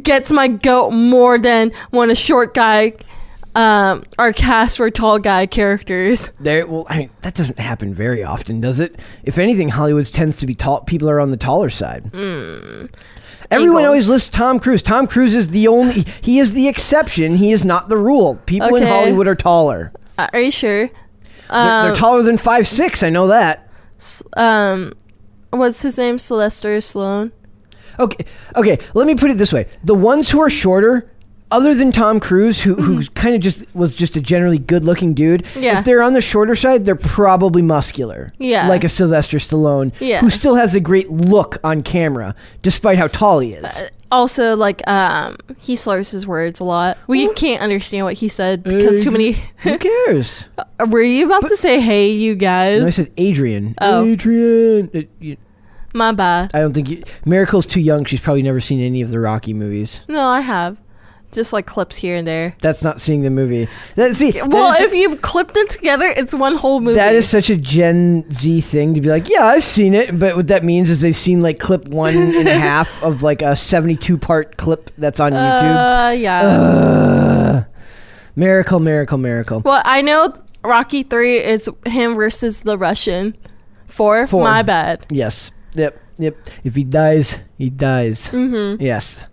gets 0.00 0.32
my 0.32 0.48
goat 0.48 0.90
more 0.90 1.38
than 1.38 1.70
when 1.90 2.10
a 2.10 2.14
short 2.14 2.54
guy 2.54 2.94
um, 3.56 4.04
are 4.18 4.32
cast 4.32 4.76
for 4.76 4.90
tall 4.90 5.18
guy 5.18 5.46
characters. 5.46 6.30
There, 6.38 6.66
well, 6.66 6.86
I 6.88 6.98
mean, 6.98 7.10
that 7.22 7.34
doesn't 7.34 7.58
happen 7.58 7.94
very 7.94 8.22
often, 8.22 8.60
does 8.60 8.78
it? 8.78 9.00
If 9.24 9.38
anything, 9.38 9.70
Hollywood 9.70 10.06
tends 10.06 10.38
to 10.38 10.46
be 10.46 10.54
tall. 10.54 10.82
People 10.82 11.08
are 11.10 11.18
on 11.18 11.30
the 11.30 11.36
taller 11.36 11.70
side. 11.70 12.10
Everyone 13.50 13.80
Eagles. 13.82 13.86
always 13.86 14.08
lists 14.08 14.28
Tom 14.28 14.58
Cruise. 14.60 14.82
Tom 14.82 15.06
Cruise 15.06 15.34
is 15.34 15.50
the 15.50 15.68
only. 15.68 16.04
He 16.20 16.38
is 16.38 16.52
the 16.52 16.68
exception. 16.68 17.36
He 17.36 17.52
is 17.52 17.64
not 17.64 17.88
the 17.88 17.96
rule. 17.96 18.36
People 18.46 18.74
in 18.74 18.82
Hollywood 18.82 19.26
are 19.26 19.34
taller. 19.36 19.92
Uh, 20.18 20.26
are 20.32 20.40
you 20.40 20.50
sure? 20.50 20.88
They're, 20.88 21.82
they're 21.82 21.90
Um, 21.90 21.94
taller 21.96 22.22
than 22.22 22.38
five 22.38 22.66
six. 22.66 23.02
I 23.02 23.10
know 23.10 23.28
that. 23.28 23.68
Um, 24.36 24.92
what's 25.50 25.80
his 25.82 25.96
name? 25.96 26.18
Sylvester 26.18 26.76
Stallone. 26.78 27.30
Okay, 27.98 28.26
okay. 28.56 28.78
Let 28.94 29.06
me 29.06 29.14
put 29.14 29.30
it 29.30 29.38
this 29.38 29.52
way: 29.52 29.66
the 29.84 29.94
ones 29.94 30.28
who 30.28 30.40
are 30.40 30.50
shorter, 30.50 31.08
other 31.50 31.74
than 31.74 31.92
Tom 31.92 32.18
Cruise, 32.20 32.62
who 32.62 32.74
who 32.74 33.04
kind 33.14 33.34
of 33.34 33.40
just 33.40 33.64
was 33.74 33.94
just 33.94 34.16
a 34.16 34.20
generally 34.20 34.58
good-looking 34.58 35.14
dude. 35.14 35.44
Mm-hmm. 35.44 35.62
Yeah. 35.62 35.78
If 35.78 35.84
they're 35.84 36.02
on 36.02 36.12
the 36.12 36.20
shorter 36.20 36.54
side, 36.54 36.84
they're 36.86 36.94
probably 36.96 37.62
muscular. 37.62 38.32
Yeah. 38.38 38.68
Like 38.68 38.84
a 38.84 38.88
Sylvester 38.88 39.38
Stallone. 39.38 39.92
Yeah. 40.00 40.20
Who 40.20 40.30
still 40.30 40.54
has 40.56 40.74
a 40.74 40.80
great 40.80 41.10
look 41.10 41.58
on 41.64 41.82
camera, 41.82 42.34
despite 42.62 42.98
how 42.98 43.06
tall 43.08 43.38
he 43.40 43.52
is. 43.54 43.90
Also, 44.12 44.54
like, 44.54 44.86
um, 44.88 45.36
he 45.58 45.74
slurs 45.74 46.12
his 46.12 46.28
words 46.28 46.60
a 46.60 46.64
lot. 46.64 46.96
We 47.08 47.28
can't 47.34 47.60
understand 47.60 48.04
what 48.04 48.14
he 48.14 48.28
said 48.28 48.62
because 48.62 49.02
too 49.02 49.10
many. 49.10 49.32
who 49.58 49.78
cares? 50.06 50.44
Were 50.88 51.02
you 51.02 51.26
about 51.26 51.48
to 51.48 51.56
say, 51.56 51.80
"Hey, 51.80 52.10
you 52.10 52.36
guys"? 52.36 52.82
No, 52.82 52.86
I 52.86 52.90
said 52.90 53.12
Adrian. 53.16 53.74
Oh. 53.80 54.04
Adrian. 54.04 54.90
Uh, 54.94 55.00
you- 55.18 55.36
My 55.92 56.12
bad. 56.12 56.52
I 56.54 56.60
don't 56.60 56.72
think 56.72 56.88
you, 56.88 57.02
Miracle's 57.24 57.66
too 57.66 57.80
young. 57.80 58.04
She's 58.04 58.20
probably 58.20 58.42
never 58.42 58.60
seen 58.60 58.80
any 58.80 59.00
of 59.02 59.10
the 59.10 59.18
Rocky 59.18 59.52
movies. 59.54 60.02
No, 60.08 60.20
I 60.28 60.40
have. 60.40 60.76
Just 61.32 61.52
like 61.52 61.66
clips 61.66 61.96
here 61.96 62.16
and 62.16 62.26
there. 62.26 62.54
That's 62.62 62.82
not 62.82 63.00
seeing 63.00 63.22
the 63.22 63.30
movie. 63.30 63.68
That, 63.96 64.14
see, 64.16 64.30
that 64.30 64.48
Well, 64.48 64.74
if 64.78 64.94
you 64.94 65.16
clip 65.16 65.52
them 65.52 65.66
together, 65.68 66.06
it's 66.06 66.34
one 66.34 66.54
whole 66.56 66.80
movie. 66.80 66.94
That 66.96 67.14
is 67.14 67.28
such 67.28 67.50
a 67.50 67.56
Gen 67.56 68.30
Z 68.30 68.60
thing 68.62 68.94
to 68.94 69.00
be 69.00 69.08
like, 69.08 69.28
yeah, 69.28 69.44
I've 69.44 69.64
seen 69.64 69.94
it, 69.94 70.18
but 70.18 70.36
what 70.36 70.46
that 70.46 70.64
means 70.64 70.88
is 70.88 71.00
they've 71.00 71.14
seen 71.16 71.42
like 71.42 71.58
clip 71.58 71.86
one 71.88 72.16
and 72.16 72.48
a 72.48 72.58
half 72.58 73.02
of 73.02 73.22
like 73.22 73.42
a 73.42 73.54
seventy-two 73.56 74.16
part 74.18 74.56
clip 74.56 74.90
that's 74.96 75.20
on 75.20 75.32
YouTube. 75.32 76.08
Uh, 76.08 76.10
yeah. 76.12 76.40
Uh, 76.46 77.64
miracle, 78.34 78.80
miracle, 78.80 79.18
miracle. 79.18 79.60
well, 79.60 79.82
I 79.84 80.02
know 80.02 80.32
Rocky 80.64 81.02
Three 81.02 81.36
is 81.38 81.68
him 81.86 82.14
versus 82.14 82.62
the 82.62 82.78
Russian. 82.78 83.36
Four. 83.88 84.26
Four. 84.26 84.44
My 84.44 84.62
bad. 84.62 85.06
Yes, 85.10 85.50
yep, 85.74 85.98
yep. 86.18 86.36
If 86.64 86.74
he 86.74 86.84
dies, 86.84 87.40
he 87.58 87.70
dies. 87.70 88.28
Mm-hmm. 88.30 88.82
Yes. 88.82 89.24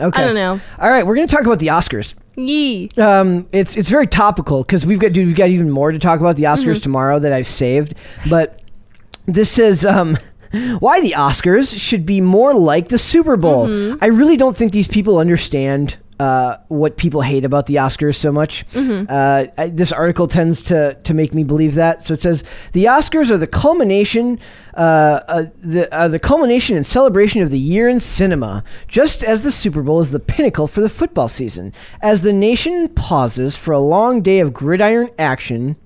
Okay. 0.00 0.22
I 0.22 0.24
don't 0.26 0.34
know. 0.34 0.60
All 0.78 0.88
right, 0.90 1.06
we're 1.06 1.14
gonna 1.14 1.26
talk 1.26 1.44
about 1.46 1.58
the 1.58 1.68
Oscars. 1.68 2.14
Yee. 2.36 2.90
Um, 2.98 3.48
it's 3.52 3.76
it's 3.76 3.88
very 3.88 4.06
topical 4.06 4.62
because 4.62 4.84
we've 4.84 4.98
got 4.98 5.12
dude, 5.12 5.26
we've 5.26 5.36
got 5.36 5.48
even 5.48 5.70
more 5.70 5.90
to 5.92 5.98
talk 5.98 6.20
about 6.20 6.36
the 6.36 6.44
Oscars 6.44 6.64
Mm-hmm. 6.74 6.82
tomorrow 6.82 7.18
that 7.18 7.32
I've 7.32 7.46
saved. 7.46 7.94
But 8.28 8.60
this 9.26 9.50
says 9.50 9.84
um, 9.84 10.18
why 10.80 11.00
the 11.00 11.12
Oscars 11.12 11.78
should 11.78 12.04
be 12.04 12.20
more 12.20 12.54
like 12.54 12.88
the 12.88 12.98
Super 12.98 13.36
Bowl. 13.36 13.68
Mm-hmm. 13.68 14.04
I 14.04 14.08
really 14.08 14.36
don't 14.36 14.56
think 14.56 14.72
these 14.72 14.88
people 14.88 15.18
understand 15.18 15.96
uh, 16.18 16.56
what 16.68 16.96
people 16.96 17.20
hate 17.20 17.44
about 17.44 17.66
the 17.66 17.76
Oscars 17.76 18.16
so 18.16 18.32
much. 18.32 18.66
Mm-hmm. 18.68 19.06
Uh, 19.08 19.46
I, 19.62 19.68
this 19.68 19.92
article 19.92 20.28
tends 20.28 20.62
to 20.62 20.94
to 20.94 21.14
make 21.14 21.34
me 21.34 21.44
believe 21.44 21.74
that. 21.74 22.04
So 22.04 22.14
it 22.14 22.20
says 22.20 22.44
the 22.72 22.84
Oscars 22.84 23.30
are 23.30 23.38
the 23.38 23.46
culmination, 23.46 24.38
uh, 24.74 25.20
uh, 25.28 25.46
the 25.60 25.92
uh, 25.94 26.08
the 26.08 26.18
culmination 26.18 26.76
and 26.76 26.86
celebration 26.86 27.42
of 27.42 27.50
the 27.50 27.58
year 27.58 27.88
in 27.88 28.00
cinema, 28.00 28.64
just 28.88 29.22
as 29.22 29.42
the 29.42 29.52
Super 29.52 29.82
Bowl 29.82 30.00
is 30.00 30.10
the 30.10 30.20
pinnacle 30.20 30.66
for 30.66 30.80
the 30.80 30.88
football 30.88 31.28
season. 31.28 31.72
As 32.00 32.22
the 32.22 32.32
nation 32.32 32.88
pauses 32.88 33.56
for 33.56 33.72
a 33.72 33.80
long 33.80 34.22
day 34.22 34.40
of 34.40 34.52
gridiron 34.52 35.10
action. 35.18 35.76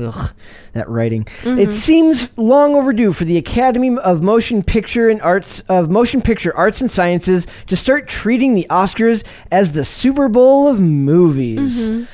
Ugh, 0.00 0.32
that 0.72 0.88
writing. 0.88 1.26
It 1.44 1.70
seems 1.70 2.30
long 2.36 2.74
overdue 2.74 3.12
for 3.12 3.24
the 3.24 3.36
Academy 3.36 3.96
of 3.98 4.22
Motion 4.22 4.62
Picture 4.62 5.08
and 5.08 5.22
Arts 5.22 5.60
of 5.68 5.90
Motion 5.90 6.20
Picture 6.20 6.56
Arts 6.56 6.80
and 6.80 6.90
Sciences 6.90 7.46
to 7.68 7.76
start 7.76 8.08
treating 8.08 8.54
the 8.54 8.66
Oscars 8.70 9.24
as 9.52 9.72
the 9.72 9.84
Super 9.84 10.28
Bowl 10.28 10.66
of 10.66 10.80
movies. 10.80 12.06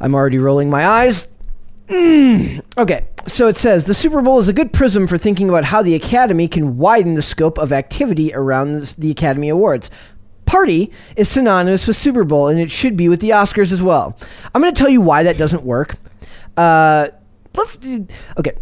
I'm 0.00 0.14
already 0.14 0.38
rolling 0.38 0.70
my 0.70 0.86
eyes. 0.86 1.26
Mm. 1.88 2.62
Okay, 2.78 3.06
so 3.26 3.48
it 3.48 3.56
says 3.56 3.84
the 3.84 3.94
Super 3.94 4.22
Bowl 4.22 4.38
is 4.38 4.48
a 4.48 4.52
good 4.54 4.72
prism 4.72 5.06
for 5.06 5.18
thinking 5.18 5.48
about 5.48 5.66
how 5.66 5.82
the 5.82 5.94
Academy 5.94 6.48
can 6.48 6.78
widen 6.78 7.14
the 7.14 7.22
scope 7.22 7.58
of 7.58 7.72
activity 7.72 8.32
around 8.32 8.94
the 8.96 9.10
Academy 9.10 9.50
Awards. 9.50 9.90
Party 10.46 10.90
is 11.16 11.28
synonymous 11.28 11.86
with 11.86 11.96
Super 11.96 12.24
Bowl, 12.24 12.48
and 12.48 12.58
it 12.58 12.70
should 12.70 12.96
be 12.96 13.08
with 13.08 13.20
the 13.20 13.30
Oscars 13.30 13.72
as 13.72 13.82
well. 13.82 14.16
I'm 14.54 14.62
going 14.62 14.72
to 14.74 14.78
tell 14.78 14.88
you 14.88 15.00
why 15.00 15.22
that 15.22 15.38
doesn't 15.38 15.64
work. 15.64 15.96
Uh, 16.56 17.08
let's 17.54 17.78
okay. 18.38 18.52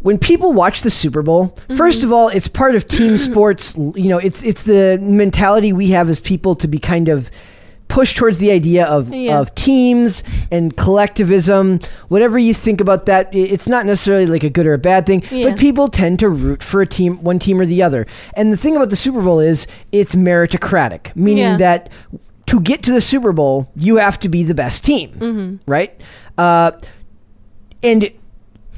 When 0.00 0.18
people 0.18 0.52
watch 0.52 0.82
the 0.82 0.90
Super 0.90 1.22
Bowl, 1.22 1.56
first 1.76 2.02
of 2.02 2.12
all, 2.12 2.28
it's 2.28 2.48
part 2.48 2.74
of 2.74 2.86
team 2.86 3.16
sports. 3.30 3.74
You 3.76 4.08
know, 4.08 4.18
it's 4.18 4.42
it's 4.42 4.62
the 4.62 4.98
mentality 5.00 5.72
we 5.72 5.88
have 5.90 6.08
as 6.10 6.20
people 6.20 6.54
to 6.56 6.68
be 6.68 6.78
kind 6.78 7.08
of 7.08 7.30
push 7.88 8.14
towards 8.14 8.38
the 8.38 8.50
idea 8.50 8.84
of 8.86 9.12
Yeah. 9.14 9.38
of 9.38 9.54
teams 9.54 10.22
and 10.50 10.76
collectivism. 10.76 11.80
Whatever 12.08 12.38
you 12.38 12.52
think 12.54 12.80
about 12.80 13.06
that, 13.06 13.28
it's 13.32 13.68
not 13.68 13.86
necessarily 13.86 14.26
like 14.26 14.42
a 14.42 14.50
good 14.50 14.66
or 14.66 14.72
a 14.74 14.78
bad 14.78 15.06
thing, 15.06 15.22
Yeah. 15.30 15.50
but 15.50 15.58
people 15.58 15.88
tend 15.88 16.18
to 16.20 16.28
root 16.28 16.62
for 16.62 16.80
a 16.82 16.86
team, 16.86 17.22
one 17.22 17.38
team 17.38 17.60
or 17.60 17.66
the 17.66 17.82
other. 17.82 18.06
And 18.34 18.52
the 18.52 18.56
thing 18.56 18.74
about 18.74 18.88
the 18.90 18.96
Super 18.96 19.20
Bowl 19.22 19.38
is 19.38 19.66
it's 19.92 20.14
meritocratic, 20.14 21.14
meaning 21.14 21.44
Yeah. 21.44 21.56
that 21.58 21.90
to 22.46 22.60
get 22.60 22.82
to 22.84 22.92
the 22.92 23.00
Super 23.02 23.32
Bowl, 23.32 23.70
you 23.76 23.96
have 23.98 24.18
to 24.20 24.28
be 24.28 24.42
the 24.42 24.54
best 24.54 24.82
team, 24.84 25.10
Mm-hmm. 25.12 25.70
right? 25.70 25.98
Uh, 26.36 26.72
and 27.84 28.10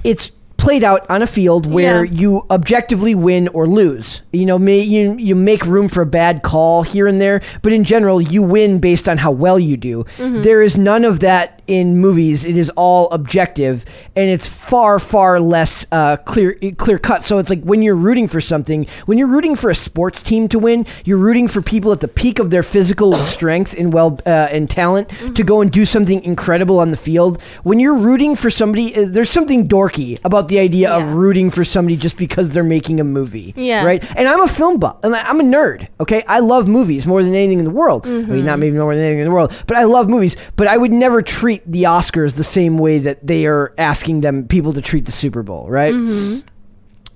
it's 0.04 0.32
played 0.66 0.82
out 0.82 1.08
on 1.08 1.22
a 1.22 1.26
field 1.28 1.64
where 1.64 2.04
Yeah. 2.04 2.10
you 2.20 2.44
objectively 2.50 3.14
win 3.14 3.46
or 3.54 3.68
lose. 3.68 4.22
You 4.32 4.46
know, 4.46 4.58
may, 4.58 4.80
you 4.80 5.14
you 5.16 5.36
make 5.36 5.64
room 5.64 5.88
for 5.88 6.02
a 6.02 6.06
bad 6.06 6.42
call 6.42 6.82
here 6.82 7.06
and 7.06 7.20
there, 7.20 7.40
but 7.62 7.72
in 7.72 7.84
general, 7.84 8.20
you 8.20 8.42
win 8.42 8.80
based 8.80 9.08
on 9.08 9.18
how 9.18 9.30
well 9.30 9.60
you 9.60 9.76
do. 9.76 10.04
Mm-hmm. 10.18 10.42
There 10.42 10.62
is 10.62 10.76
none 10.76 11.04
of 11.04 11.20
that 11.20 11.62
in 11.68 11.98
movies. 11.98 12.44
It 12.44 12.56
is 12.56 12.68
all 12.70 13.08
objective, 13.10 13.84
and 14.16 14.28
it's 14.28 14.46
far 14.46 14.98
far 14.98 15.38
less 15.38 15.86
uh, 15.92 16.16
clear 16.16 16.58
clear 16.76 16.98
cut. 16.98 17.22
So 17.22 17.38
it's 17.38 17.48
like 17.48 17.62
when 17.62 17.80
you're 17.82 17.94
rooting 18.08 18.26
for 18.26 18.40
something, 18.40 18.88
when 19.06 19.18
you're 19.18 19.28
rooting 19.28 19.54
for 19.54 19.70
a 19.70 19.74
sports 19.74 20.20
team 20.20 20.48
to 20.48 20.58
win, 20.58 20.84
you're 21.04 21.22
rooting 21.28 21.46
for 21.46 21.62
people 21.62 21.92
at 21.92 22.00
the 22.00 22.08
peak 22.08 22.40
of 22.40 22.50
their 22.50 22.64
physical 22.64 23.14
strength 23.34 23.72
and 23.78 23.92
well 23.92 24.18
uh, 24.26 24.48
and 24.50 24.68
talent 24.68 25.10
to 25.36 25.44
go 25.44 25.60
and 25.60 25.70
do 25.70 25.84
something 25.86 26.24
incredible 26.24 26.80
on 26.80 26.90
the 26.90 26.96
field. 26.96 27.40
When 27.62 27.78
you're 27.78 27.94
rooting 28.10 28.34
for 28.34 28.50
somebody, 28.50 28.92
uh, 28.96 29.04
there's 29.06 29.30
something 29.30 29.68
dorky 29.68 30.18
about 30.24 30.48
the 30.48 30.55
idea 30.58 30.88
Yeah. 30.96 31.04
of 31.04 31.12
rooting 31.14 31.50
for 31.50 31.64
somebody 31.64 31.96
just 31.96 32.16
because 32.16 32.50
they're 32.50 32.62
making 32.64 33.00
a 33.00 33.04
movie. 33.04 33.52
Yeah. 33.56 33.84
Right. 33.84 34.02
And 34.16 34.28
I'm 34.28 34.40
a 34.42 34.48
film 34.48 34.78
buff. 34.78 34.96
and 35.02 35.14
I'm 35.14 35.40
a 35.40 35.44
nerd. 35.44 35.88
Okay. 36.00 36.22
I 36.28 36.38
love 36.40 36.68
movies 36.68 37.06
more 37.06 37.22
than 37.22 37.34
anything 37.34 37.58
in 37.58 37.64
the 37.64 37.70
world. 37.70 38.06
I 38.06 38.10
mean, 38.10 38.26
Mm-hmm. 38.26 38.44
not 38.46 38.58
maybe 38.58 38.76
more 38.78 38.94
than 38.94 39.02
anything 39.04 39.20
in 39.20 39.24
the 39.26 39.34
world, 39.34 39.52
but 39.66 39.76
I 39.76 39.84
love 39.84 40.08
movies. 40.08 40.36
But 40.56 40.66
I 40.66 40.76
would 40.76 40.92
never 40.92 41.22
treat 41.22 41.62
the 41.70 41.84
Oscars 41.84 42.36
the 42.36 42.44
same 42.44 42.78
way 42.78 42.98
that 42.98 43.26
they 43.26 43.46
are 43.46 43.72
asking 43.78 44.20
them 44.20 44.46
people 44.46 44.72
to 44.72 44.80
treat 44.82 45.04
the 45.06 45.12
Super 45.12 45.42
Bowl. 45.42 45.68
Right. 45.68 45.94
Mm-hmm. 45.94 46.40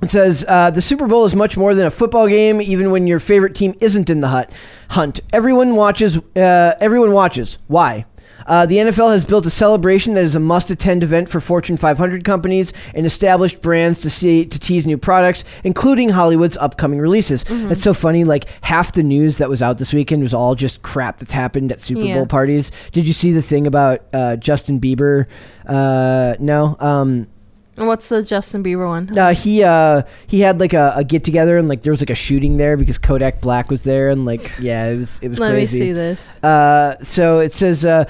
It 0.02 0.10
says 0.10 0.46
uh, 0.48 0.70
the 0.70 0.80
Super 0.80 1.06
Bowl 1.06 1.26
is 1.26 1.34
much 1.34 1.58
more 1.58 1.74
than 1.74 1.84
a 1.84 1.90
football 1.90 2.26
game, 2.26 2.62
even 2.62 2.90
when 2.90 3.06
your 3.06 3.18
favorite 3.20 3.54
team 3.54 3.74
isn't 3.82 4.08
in 4.08 4.22
the 4.22 4.28
hut 4.28 4.50
hunt. 4.88 5.20
Everyone 5.30 5.76
watches. 5.76 6.16
Uh, 6.16 6.74
everyone 6.80 7.12
watches. 7.12 7.58
Why? 7.66 8.06
Uh, 8.46 8.66
the 8.66 8.76
NFL 8.76 9.12
has 9.12 9.24
built 9.24 9.46
a 9.46 9.50
celebration 9.50 10.14
that 10.14 10.24
is 10.24 10.34
a 10.34 10.40
must-attend 10.40 11.02
event 11.02 11.28
for 11.28 11.40
Fortune 11.40 11.76
500 11.76 12.24
companies 12.24 12.72
and 12.94 13.06
established 13.06 13.60
brands 13.62 14.00
to 14.02 14.10
see 14.10 14.44
to 14.44 14.58
tease 14.58 14.86
new 14.86 14.98
products, 14.98 15.44
including 15.64 16.10
Hollywood's 16.10 16.56
upcoming 16.56 16.98
releases. 16.98 17.44
That's 17.44 17.82
so 17.82 17.94
funny. 17.94 18.24
Like 18.24 18.46
half 18.62 18.92
the 18.92 19.02
news 19.02 19.38
that 19.38 19.48
was 19.48 19.62
out 19.62 19.78
this 19.78 19.92
weekend 19.92 20.22
was 20.22 20.34
all 20.34 20.54
just 20.54 20.82
crap 20.82 21.18
that's 21.18 21.32
happened 21.32 21.72
at 21.72 21.80
Super 21.80 22.02
Yeah. 22.02 22.14
Bowl 22.16 22.26
parties. 22.26 22.70
Did 22.92 23.06
you 23.06 23.12
see 23.12 23.32
the 23.32 23.42
thing 23.42 23.66
about 23.66 24.04
uh, 24.12 24.36
Justin 24.36 24.80
Bieber? 24.80 25.26
Uh, 25.66 26.34
no. 26.40 26.76
Um, 26.80 27.26
What's 27.76 28.08
the 28.10 28.22
Justin 28.22 28.62
Bieber 28.62 28.86
one? 28.86 29.16
Uh, 29.18 29.32
he 29.34 29.62
uh, 29.64 30.02
he 30.26 30.40
had 30.40 30.60
like 30.60 30.72
a, 30.74 30.92
a 30.96 31.04
get 31.04 31.24
together 31.24 31.56
and 31.56 31.66
like 31.68 31.82
there 31.82 31.92
was 31.92 32.00
like 32.00 32.10
a 32.10 32.14
shooting 32.14 32.56
there 32.58 32.76
because 32.76 32.98
Kodak 32.98 33.40
Black 33.40 33.70
was 33.70 33.82
there 33.84 34.10
and 34.10 34.24
like 34.26 34.52
yeah 34.58 34.86
it 34.88 34.96
was 34.98 35.18
it 35.22 35.28
was 35.28 35.38
Let 35.38 35.52
crazy. 35.52 35.78
me 35.80 35.86
see 35.86 35.92
this. 35.92 36.42
Uh, 36.44 37.02
so 37.02 37.38
it 37.38 37.52
says 37.52 37.84
uh, 37.84 38.04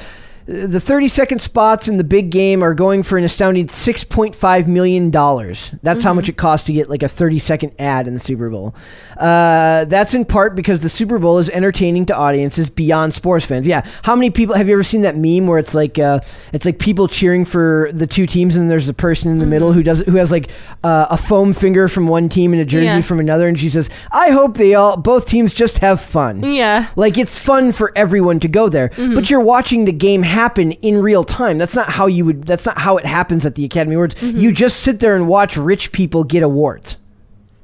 the 0.51 0.80
30 0.80 1.07
second 1.09 1.38
spots 1.40 1.86
in 1.86 1.96
the 1.96 2.03
big 2.05 2.30
game 2.30 2.62
are 2.64 2.74
going 2.74 3.03
for 3.05 3.16
an 3.16 3.22
astounding 3.24 3.68
6.5 3.68 4.66
million 4.66 5.11
dollars. 5.11 5.74
That's 5.82 6.03
how 6.03 6.12
much 6.12 6.28
it 6.28 6.36
costs 6.36 6.66
to 6.66 6.72
get 6.72 6.90
like 6.90 7.03
a 7.05 7.09
30 7.09 7.38
second 7.38 7.72
ad 7.78 8.09
in 8.09 8.14
the 8.14 8.20
Super 8.20 8.51
Bowl. 8.51 8.74
Uh, 9.16 9.84
that's 9.84 10.12
in 10.14 10.24
part 10.24 10.57
because 10.57 10.80
the 10.82 10.88
Super 10.88 11.18
Bowl 11.18 11.38
is 11.38 11.48
entertaining 11.51 12.07
to 12.07 12.16
audiences 12.16 12.68
beyond 12.68 13.14
sports 13.14 13.44
fans. 13.46 13.66
Yeah, 13.66 13.86
how 14.03 14.16
many 14.16 14.30
people 14.30 14.57
have 14.57 14.66
you 14.66 14.74
ever 14.74 14.82
seen 14.82 15.03
that 15.03 15.16
meme 15.16 15.46
where 15.46 15.59
it's 15.61 15.74
like 15.74 15.98
uh, 16.01 16.18
it's 16.53 16.64
like 16.64 16.80
people 16.80 17.07
cheering 17.07 17.44
for 17.44 17.90
the 17.92 18.07
two 18.07 18.26
teams 18.26 18.57
and 18.57 18.68
there's 18.68 18.88
a 18.88 18.94
person 18.94 19.30
in 19.30 19.38
the 19.38 19.46
middle 19.46 19.72
who 19.72 19.82
does 19.84 20.01
who 20.01 20.16
has 20.16 20.32
like 20.32 20.51
uh, 20.82 21.07
a 21.11 21.16
foam 21.16 21.53
finger 21.53 21.86
from 21.86 22.09
one 22.09 22.28
team 22.28 22.53
and 22.53 22.61
a 22.61 22.64
jersey 22.64 22.86
Yeah. 22.86 23.01
from 23.03 23.20
another, 23.20 23.46
and 23.46 23.57
she 23.59 23.68
says, 23.68 23.88
"I 24.11 24.30
hope 24.30 24.57
they 24.57 24.74
all 24.74 24.96
both 24.96 25.26
teams 25.26 25.55
just 25.55 25.78
have 25.78 26.01
fun." 26.01 26.42
Yeah. 26.42 26.88
Like 26.96 27.16
it's 27.18 27.38
fun 27.38 27.70
for 27.70 27.92
everyone 27.94 28.40
to 28.40 28.48
go 28.48 28.68
there, 28.68 28.88
Mm-hmm. 28.88 29.14
but 29.14 29.30
you're 29.30 29.40
watching 29.40 29.84
the 29.84 29.92
game 29.92 30.22
happen 30.22 30.39
in 30.82 30.99
real 31.03 31.24
time. 31.24 31.59
That's 31.59 31.74
not 31.74 31.91
how 31.91 32.07
you 32.07 32.24
would. 32.24 32.47
That's 32.47 32.66
not 32.66 32.78
how 32.78 32.97
it 32.97 33.07
happens 33.07 33.45
at 33.47 33.55
the 33.55 33.64
Academy 33.64 33.95
Awards. 33.95 34.14
Mm-hmm. 34.16 34.38
You 34.38 34.53
just 34.53 34.80
sit 34.80 35.01
there 35.01 35.14
and 35.16 35.26
watch 35.28 35.57
rich 35.57 35.93
people 35.93 36.24
get 36.24 36.43
awards. 36.43 36.97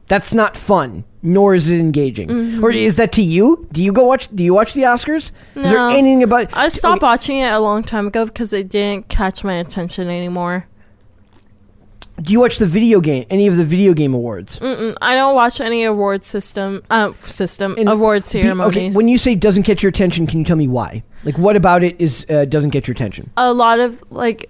That's 0.08 0.32
not 0.32 0.56
fun, 0.56 1.02
nor 1.22 1.54
is 1.56 1.68
it 1.68 1.80
engaging. 1.80 2.28
Mm-hmm. 2.28 2.64
Or 2.64 2.70
is 2.70 2.94
that 2.96 3.10
to 3.12 3.22
you? 3.22 3.66
Do 3.72 3.82
you 3.82 3.92
go 3.92 4.04
watch? 4.04 4.28
Do 4.34 4.44
you 4.44 4.54
watch 4.54 4.74
the 4.74 4.82
Oscars? 4.82 5.32
Is 5.56 5.70
there 5.70 5.78
anything 5.90 6.22
about? 6.22 6.56
I 6.56 6.68
stopped 6.68 6.98
Okay, 6.98 7.06
watching 7.06 7.38
it 7.38 7.48
a 7.52 7.58
long 7.58 7.82
time 7.82 8.06
ago 8.06 8.24
because 8.24 8.52
it 8.52 8.68
didn't 8.68 9.08
catch 9.08 9.42
my 9.42 9.54
attention 9.54 10.08
anymore. 10.08 10.68
Do 12.22 12.32
you 12.32 12.40
watch 12.40 12.56
the 12.58 12.66
video 12.66 13.00
game? 13.00 13.26
Any 13.28 13.46
of 13.46 13.56
the 13.58 13.64
video 13.64 13.92
game 13.92 14.14
awards? 14.14 14.58
Mm-mm, 14.60 14.96
I 15.02 15.14
don't 15.14 15.34
watch 15.34 15.60
any 15.60 15.84
award 15.84 16.24
system, 16.24 16.82
uh, 16.88 17.12
system 17.26 17.74
And 17.76 17.90
award 17.90 18.26
be- 18.32 18.48
okay, 18.48 18.90
when 18.92 19.06
you 19.08 19.18
say 19.18 19.34
doesn't 19.34 19.64
catch 19.64 19.82
your 19.82 19.90
attention, 19.90 20.26
can 20.26 20.38
you 20.38 20.44
tell 20.46 20.56
me 20.56 20.66
why? 20.66 21.02
Like, 21.26 21.36
what 21.38 21.56
about 21.56 21.82
it 21.82 22.00
is 22.00 22.24
uh, 22.30 22.44
doesn't 22.46 22.70
get 22.70 22.86
your 22.88 22.92
attention? 22.92 23.30
a 23.36 23.52
lot 23.52 23.80
of 23.80 24.02
like, 24.10 24.48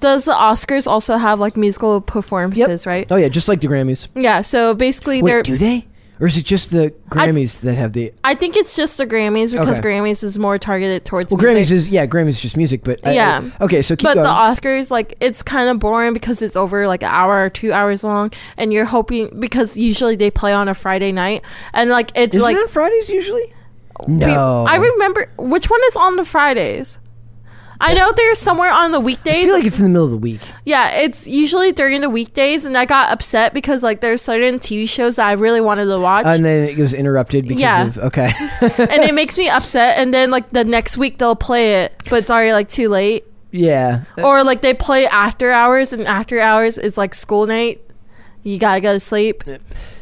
does 0.00 0.26
the 0.26 0.32
Oscars 0.32 0.86
also 0.86 1.16
have 1.16 1.40
like 1.40 1.56
musical 1.56 2.00
performances? 2.02 2.84
Right? 2.86 3.06
Oh 3.10 3.16
yeah, 3.16 3.28
just 3.28 3.48
like 3.48 3.60
the 3.60 3.68
Grammys. 3.68 4.08
Yeah. 4.14 4.42
So 4.42 4.74
basically, 4.74 5.22
Wait, 5.22 5.30
they're. 5.30 5.42
do 5.42 5.56
they? 5.56 5.86
Or 6.20 6.28
is 6.28 6.36
it 6.36 6.44
just 6.44 6.70
the 6.70 6.94
Grammys 7.10 7.60
that 7.62 7.74
have 7.74 7.92
the? 7.92 8.12
I 8.22 8.34
think 8.34 8.56
it's 8.56 8.76
just 8.76 8.98
the 8.98 9.06
Grammys 9.06 9.50
because 9.52 9.80
Okay. 9.80 9.88
Grammys 9.88 10.22
is 10.22 10.38
more 10.38 10.58
targeted 10.58 11.04
towards. 11.04 11.32
Well, 11.32 11.42
music. 11.42 11.68
Grammys 11.68 11.72
is 11.72 11.88
yeah, 11.88 12.06
Grammys 12.06 12.28
is 12.28 12.40
just 12.40 12.56
music, 12.56 12.84
but 12.84 13.00
I- 13.04 13.10
I- 13.10 13.12
Yeah. 13.14 13.50
okay, 13.60 13.82
so 13.82 13.96
keep 13.96 14.04
but 14.04 14.14
going. 14.14 14.24
the 14.24 14.30
Oscars, 14.30 14.90
like, 14.92 15.16
it's 15.20 15.42
kind 15.42 15.68
of 15.68 15.80
boring 15.80 16.12
because 16.12 16.40
it's 16.40 16.54
over 16.56 16.86
like 16.86 17.02
an 17.02 17.10
hour 17.10 17.44
or 17.44 17.50
two 17.50 17.72
hours 17.72 18.04
long, 18.04 18.30
and 18.56 18.72
you're 18.72 18.84
hoping 18.84 19.40
because 19.40 19.76
usually 19.76 20.14
they 20.14 20.30
play 20.30 20.52
on 20.52 20.68
a 20.68 20.74
Friday 20.74 21.10
night, 21.10 21.42
and 21.72 21.90
like 21.90 22.12
it's 22.16 22.36
is 22.36 22.42
like 22.42 22.56
it 22.56 22.60
on 22.60 22.68
Fridays 22.68 23.08
usually? 23.08 23.52
We- 24.06 24.14
No, 24.14 24.64
I 24.66 24.76
remember 24.76 25.30
which 25.38 25.70
one 25.70 25.80
is 25.88 25.96
on 25.96 26.16
the 26.16 26.24
Fridays. 26.24 26.98
I 27.80 27.92
know 27.92 28.10
there's 28.16 28.38
somewhere 28.38 28.70
on 28.72 28.92
the 28.92 29.00
weekdays. 29.00 29.42
I 29.42 29.46
feel 29.46 29.54
like 29.54 29.64
it's 29.66 29.78
in 29.78 29.82
the 29.84 29.90
middle 29.90 30.04
of 30.06 30.12
the 30.12 30.16
week. 30.16 30.40
yeah, 30.64 30.92
it's 31.02 31.26
usually 31.26 31.72
during 31.72 32.00
the 32.00 32.08
weekdays, 32.08 32.64
and 32.64 32.78
I 32.78 32.84
got 32.86 33.12
upset 33.12 33.52
because 33.52 33.82
like 33.82 34.00
there's 34.00 34.22
certain 34.22 34.58
TV 34.58 34.88
shows 34.88 35.16
that 35.16 35.26
I 35.26 35.32
really 35.32 35.60
wanted 35.60 35.86
to 35.86 35.98
watch, 35.98 36.24
and 36.24 36.44
then 36.44 36.68
it 36.68 36.78
was 36.78 36.94
interrupted 36.94 37.46
because 37.48 37.60
Yeah. 37.60 37.86
of 37.86 37.98
okay. 37.98 38.32
and 38.60 39.02
it 39.04 39.12
makes 39.14 39.36
me 39.36 39.48
upset. 39.50 39.98
And 39.98 40.14
then 40.14 40.30
like 40.30 40.48
the 40.50 40.64
next 40.64 40.96
week 40.96 41.18
they'll 41.18 41.36
play 41.36 41.82
it, 41.82 42.00
but 42.08 42.20
it's 42.20 42.30
already 42.30 42.52
like 42.52 42.68
too 42.68 42.88
late. 42.88 43.24
yeah, 43.50 44.04
or 44.18 44.44
like 44.44 44.62
they 44.62 44.72
play 44.72 45.06
after 45.08 45.50
hours 45.50 45.92
and 45.92 46.04
after 46.06 46.40
hours 46.40 46.78
it's 46.78 46.96
like 46.96 47.12
school 47.14 47.44
night 47.46 47.80
you 48.44 48.58
gotta 48.58 48.80
go 48.80 48.92
to 48.94 49.00
sleep 49.00 49.44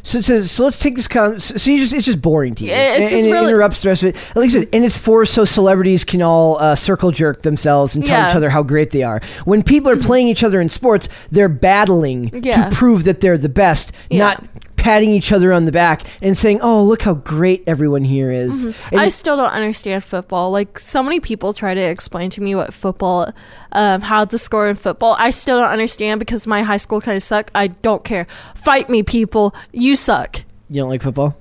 So, 0.05 0.21
so, 0.21 0.43
so 0.43 0.65
let's 0.65 0.81
take 0.81 0.97
this. 0.97 1.07
Con- 1.07 1.39
so 1.39 1.71
you 1.71 1.81
just 1.81 1.93
it's 1.95 2.07
just 2.07 2.21
boring 2.21 2.55
to 2.57 2.65
you. 2.65 2.71
Yeah, 2.71 2.95
it's 2.95 2.99
and, 2.99 3.09
just 3.11 3.15
and 3.15 3.27
it 3.27 3.33
really- 3.33 3.49
interrupts 3.53 3.83
the 3.83 3.89
rest 3.89 4.03
of 4.03 4.09
it. 4.09 4.17
Like 4.35 4.51
I 4.51 4.53
said, 4.53 4.69
and 4.73 4.85
it's 4.85 4.97
for 4.97 5.25
so 5.25 5.45
celebrities 5.45 6.05
can 6.05 6.23
all 6.23 6.59
uh, 6.59 6.75
circle 6.75 7.13
jerk 7.13 7.43
themselves 7.43 7.95
and 7.95 8.05
tell 8.05 8.19
Yeah. 8.19 8.31
each 8.31 8.35
other 8.37 8.51
how 8.51 8.63
great 8.65 8.91
they 8.91 9.05
are. 9.05 9.21
When 9.45 9.63
people 9.63 9.91
are 9.93 9.97
playing 9.97 10.27
each 10.27 10.43
other 10.43 10.61
in 10.61 10.69
sports, 10.69 11.09
they're 11.31 11.49
battling 11.49 12.31
Yeah. 12.43 12.69
to 12.69 12.75
prove 12.75 13.05
that 13.05 13.21
they're 13.21 13.39
the 13.39 13.49
best, 13.49 13.93
Yeah. 14.11 14.19
not 14.19 14.45
patting 14.83 15.11
each 15.11 15.31
other 15.31 15.53
on 15.53 15.65
the 15.65 15.71
back 15.73 16.03
and 16.21 16.37
saying, 16.37 16.61
"Oh, 16.61 16.83
look 16.83 17.03
how 17.03 17.15
great 17.15 17.63
everyone 17.69 18.03
here 18.03 18.33
is." 18.33 18.65
And 18.65 18.75
i 19.01 19.09
still 19.09 19.37
don't 19.37 19.53
understand 19.53 20.03
football 20.03 20.51
like 20.51 20.79
so 20.79 21.03
many 21.03 21.21
people 21.21 21.53
try 21.53 21.73
to 21.73 21.81
explain 21.81 22.31
to 22.31 22.41
me 22.43 22.55
what 22.55 22.75
football 22.75 23.33
um, 23.73 24.01
how 24.03 24.25
to 24.25 24.37
score 24.37 24.69
in 24.69 24.77
football 24.77 25.15
i 25.19 25.31
still 25.31 25.59
don't 25.61 25.71
understand 25.71 26.19
because 26.19 26.47
my 26.47 26.63
high 26.63 26.77
school 26.77 27.01
kind 27.01 27.17
of 27.17 27.23
suck 27.23 27.51
i 27.55 27.69
don't 27.69 28.05
care 28.05 28.27
fight 28.55 28.91
me 28.91 29.03
people 29.03 29.55
you 29.73 29.95
suck 29.97 30.43
you 30.69 30.81
don't 30.81 30.91
like 30.91 31.03
football? 31.03 31.37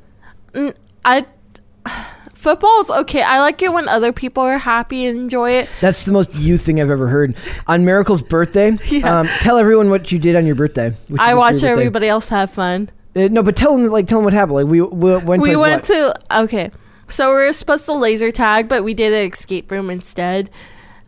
N- 0.54 0.74
i 1.04 1.26
football 2.34 2.82
is 2.82 2.92
okay 2.92 3.22
i 3.22 3.40
like 3.40 3.62
it 3.62 3.72
when 3.74 3.88
other 3.88 4.12
people 4.14 4.44
are 4.44 4.58
happy 4.58 5.06
and 5.06 5.18
enjoy 5.18 5.52
it 5.52 5.70
That's 5.82 6.06
the 6.06 6.12
most 6.12 6.34
you 6.36 6.58
thing 6.58 6.80
I've 6.82 6.90
ever 6.90 7.08
heard. 7.08 7.36
On 7.68 7.84
Miracle's 7.86 8.22
birthday, 8.22 8.78
Yeah. 8.86 9.20
um, 9.22 9.28
tell 9.42 9.58
everyone 9.58 9.90
what 9.90 10.12
you 10.12 10.20
did 10.20 10.36
on 10.36 10.46
your 10.46 10.56
birthday. 10.56 10.88
I 11.18 11.28
did 11.28 11.32
for 11.32 11.36
watch 11.38 11.64
everybody 11.64 12.08
else 12.08 12.30
have 12.30 12.52
fun 12.52 12.90
Uh, 13.16 13.28
no, 13.30 13.44
but 13.44 13.56
tell 13.56 13.76
them 13.78 13.86
like 13.88 14.08
tell 14.08 14.20
them 14.20 14.26
what 14.26 14.34
happened. 14.34 14.56
Like 14.56 14.68
we, 14.68 14.82
we 14.82 15.18
went. 15.18 15.42
we 15.42 15.52
to, 15.52 15.58
went 15.58 15.90
what? 15.90 16.16
to 16.30 16.40
okay 16.44 16.72
so 17.12 17.30
we 17.30 17.44
were 17.44 17.54
supposed 17.54 17.86
to 17.86 17.94
laser 17.94 18.32
tag 18.32 18.68
but 18.68 18.84
we 18.84 18.94
did 18.94 19.14
an 19.14 19.32
escape 19.32 19.70
room 19.70 19.90
instead 19.90 20.50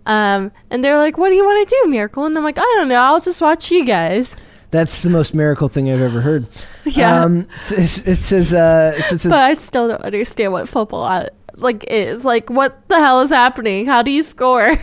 um, 0.05 0.51
and 0.69 0.83
they're 0.83 0.97
like 0.97 1.17
what 1.17 1.29
do 1.29 1.35
you 1.35 1.45
want 1.45 1.67
to 1.67 1.81
do 1.83 1.89
miracle 1.89 2.25
and 2.25 2.37
i'm 2.37 2.43
like 2.43 2.57
i 2.57 2.73
don't 2.75 2.89
know 2.89 2.95
i'll 3.01 3.21
just 3.21 3.41
watch 3.41 3.71
you 3.71 3.85
guys 3.85 4.35
That's 4.71 5.01
the 5.01 5.09
most 5.09 5.33
miracle 5.33 5.69
thing 5.69 5.89
I've 5.89 6.01
ever 6.01 6.19
heard. 6.19 6.47
yeah 6.83 7.23
Um, 7.23 7.47
it, 7.69 8.07
it 8.07 8.17
says. 8.17 8.53
Uh, 8.53 8.95
it 8.97 9.03
says 9.03 9.23
but 9.23 9.33
i 9.33 9.53
still 9.53 9.87
don't 9.87 10.01
understand 10.01 10.51
what 10.51 10.67
football 10.67 11.03
uh, 11.05 11.27
like 11.55 11.85
is 11.89 12.25
like 12.25 12.49
what 12.49 12.85
the 12.89 12.99
hell 12.99 13.21
is 13.21 13.29
happening 13.29 13.85
how 13.85 14.01
do 14.01 14.11
you 14.11 14.23
score 14.23 14.77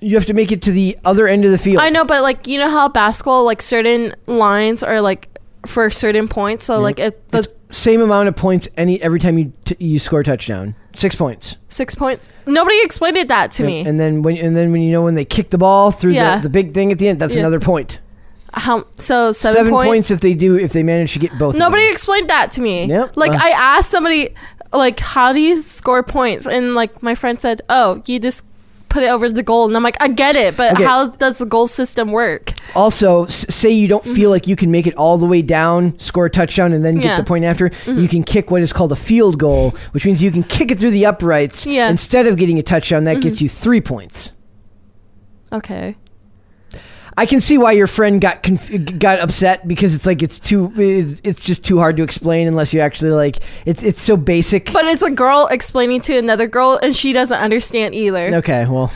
you 0.00 0.14
have 0.16 0.26
to 0.26 0.34
make 0.34 0.52
it 0.52 0.60
to 0.60 0.72
the 0.72 0.98
other 1.06 1.26
end 1.26 1.46
of 1.46 1.50
the 1.50 1.58
field. 1.58 1.82
i 1.82 1.88
know 1.88 2.04
but 2.04 2.20
like 2.22 2.46
you 2.46 2.58
know 2.58 2.68
how 2.68 2.88
basketball 2.88 3.44
like 3.46 3.62
certain 3.62 4.14
lines 4.26 4.82
are 4.82 5.00
like 5.00 5.28
for 5.66 5.90
certain 5.90 6.28
points 6.28 6.64
so 6.64 6.78
like 6.80 6.98
if 6.98 7.14
the 7.30 7.38
It's 7.38 7.48
same 7.78 8.00
amount 8.00 8.28
of 8.28 8.36
points 8.36 8.68
any 8.76 9.00
every 9.02 9.18
time 9.18 9.36
you 9.38 9.52
t- 9.64 9.76
you 9.80 9.98
score 9.98 10.20
a 10.20 10.24
touchdown. 10.24 10.74
Six 10.94 11.14
points. 11.16 11.56
six 11.68 11.94
points 11.94 12.28
nobody 12.46 12.80
explained 12.82 13.16
it 13.16 13.28
that 13.28 13.50
to 13.52 13.64
me 13.64 13.80
And 13.84 13.98
then 13.98 14.22
when 14.22 14.36
and 14.36 14.56
then 14.56 14.70
when 14.72 14.80
you 14.82 14.92
know 14.92 15.02
when 15.02 15.14
they 15.16 15.24
kick 15.24 15.50
the 15.50 15.58
ball 15.58 15.90
through 15.90 16.12
Yeah. 16.12 16.36
the, 16.36 16.42
the 16.44 16.50
big 16.50 16.72
thing 16.74 16.92
at 16.92 16.98
the 16.98 17.08
end, 17.08 17.18
that's 17.20 17.34
Yeah. 17.34 17.40
another 17.40 17.58
point. 17.60 17.98
how 18.52 18.86
so 18.98 19.32
seven, 19.32 19.70
points 19.72 20.10
if 20.12 20.20
they 20.20 20.34
do 20.34 20.56
if 20.56 20.72
they 20.72 20.84
manage 20.84 21.12
to 21.14 21.18
get 21.18 21.36
both. 21.38 21.54
of 21.54 21.58
Nobody 21.58 21.82
them. 21.84 21.92
explained 21.92 22.30
that 22.30 22.52
to 22.52 22.60
me. 22.62 22.84
Yep. 22.86 23.16
Like 23.16 23.32
Uh. 23.34 23.38
I 23.42 23.48
asked 23.50 23.90
somebody, 23.90 24.30
like, 24.72 25.00
how 25.00 25.32
do 25.32 25.40
you 25.40 25.56
score 25.56 26.04
points? 26.04 26.46
And 26.46 26.74
like 26.74 27.02
my 27.02 27.16
friend 27.16 27.40
said, 27.40 27.62
oh, 27.68 28.02
you 28.06 28.20
just 28.20 28.44
put 28.94 29.02
it 29.02 29.10
over 29.10 29.28
the 29.28 29.42
goal. 29.42 29.66
And 29.66 29.76
I'm 29.76 29.82
like, 29.82 29.96
I 30.00 30.06
get 30.06 30.36
it, 30.36 30.56
but 30.56 30.74
Okay. 30.74 30.84
how 30.84 31.08
does 31.08 31.38
the 31.38 31.46
goal 31.46 31.66
system 31.66 32.12
work? 32.12 32.52
Also, 32.76 33.24
s- 33.24 33.44
say 33.52 33.68
you 33.70 33.88
don't 33.88 34.04
feel 34.04 34.30
like 34.30 34.46
you 34.46 34.54
can 34.54 34.70
make 34.70 34.86
it 34.86 34.94
all 34.94 35.18
the 35.18 35.26
way 35.26 35.42
down, 35.42 35.98
score 35.98 36.26
a 36.26 36.30
touchdown, 36.30 36.72
and 36.72 36.84
then 36.84 36.94
get 36.94 37.00
Mm-hmm. 37.00 37.06
Yeah. 37.06 37.12
Mm-hmm. 37.14 37.20
the 37.20 37.28
point 37.28 37.44
after. 37.44 37.70
You 38.00 38.08
can 38.08 38.22
kick 38.22 38.52
what 38.52 38.62
is 38.62 38.72
called 38.72 38.92
a 38.92 38.96
field 38.96 39.36
goal, 39.38 39.74
which 39.90 40.06
means 40.06 40.22
you 40.22 40.30
can 40.30 40.44
kick 40.44 40.70
it 40.70 40.78
through 40.78 40.92
the 40.92 41.06
uprights 41.06 41.66
Yeah. 41.66 41.86
Mm-hmm. 41.86 41.90
instead 41.90 42.26
of 42.28 42.36
getting 42.36 42.58
a 42.58 42.62
touchdown. 42.62 43.02
That 43.04 43.20
gets 43.20 43.40
you 43.42 43.48
three 43.48 43.80
points. 43.80 44.30
Okay. 45.52 45.96
I 47.16 47.26
can 47.26 47.40
see 47.40 47.58
why 47.58 47.72
your 47.72 47.86
friend 47.86 48.20
got 48.20 48.42
conf- 48.42 48.98
got 48.98 49.20
upset 49.20 49.66
because 49.68 49.94
it's 49.94 50.04
like 50.06 50.22
it's 50.22 50.40
too 50.40 50.72
it's 51.22 51.40
just 51.40 51.64
too 51.64 51.78
hard 51.78 51.96
to 51.98 52.02
explain 52.02 52.48
unless 52.48 52.74
you 52.74 52.80
actually 52.80 53.12
like 53.12 53.38
it's 53.66 53.82
it's 53.82 54.00
so 54.02 54.16
basic. 54.16 54.72
But 54.72 54.84
it's 54.86 55.02
a 55.02 55.10
girl 55.10 55.46
explaining 55.50 56.00
to 56.02 56.18
another 56.18 56.46
girl, 56.48 56.78
and 56.82 56.94
she 56.96 57.12
doesn't 57.12 57.38
understand 57.38 57.94
either. 57.94 58.34
okay, 58.36 58.66
well, 58.66 58.92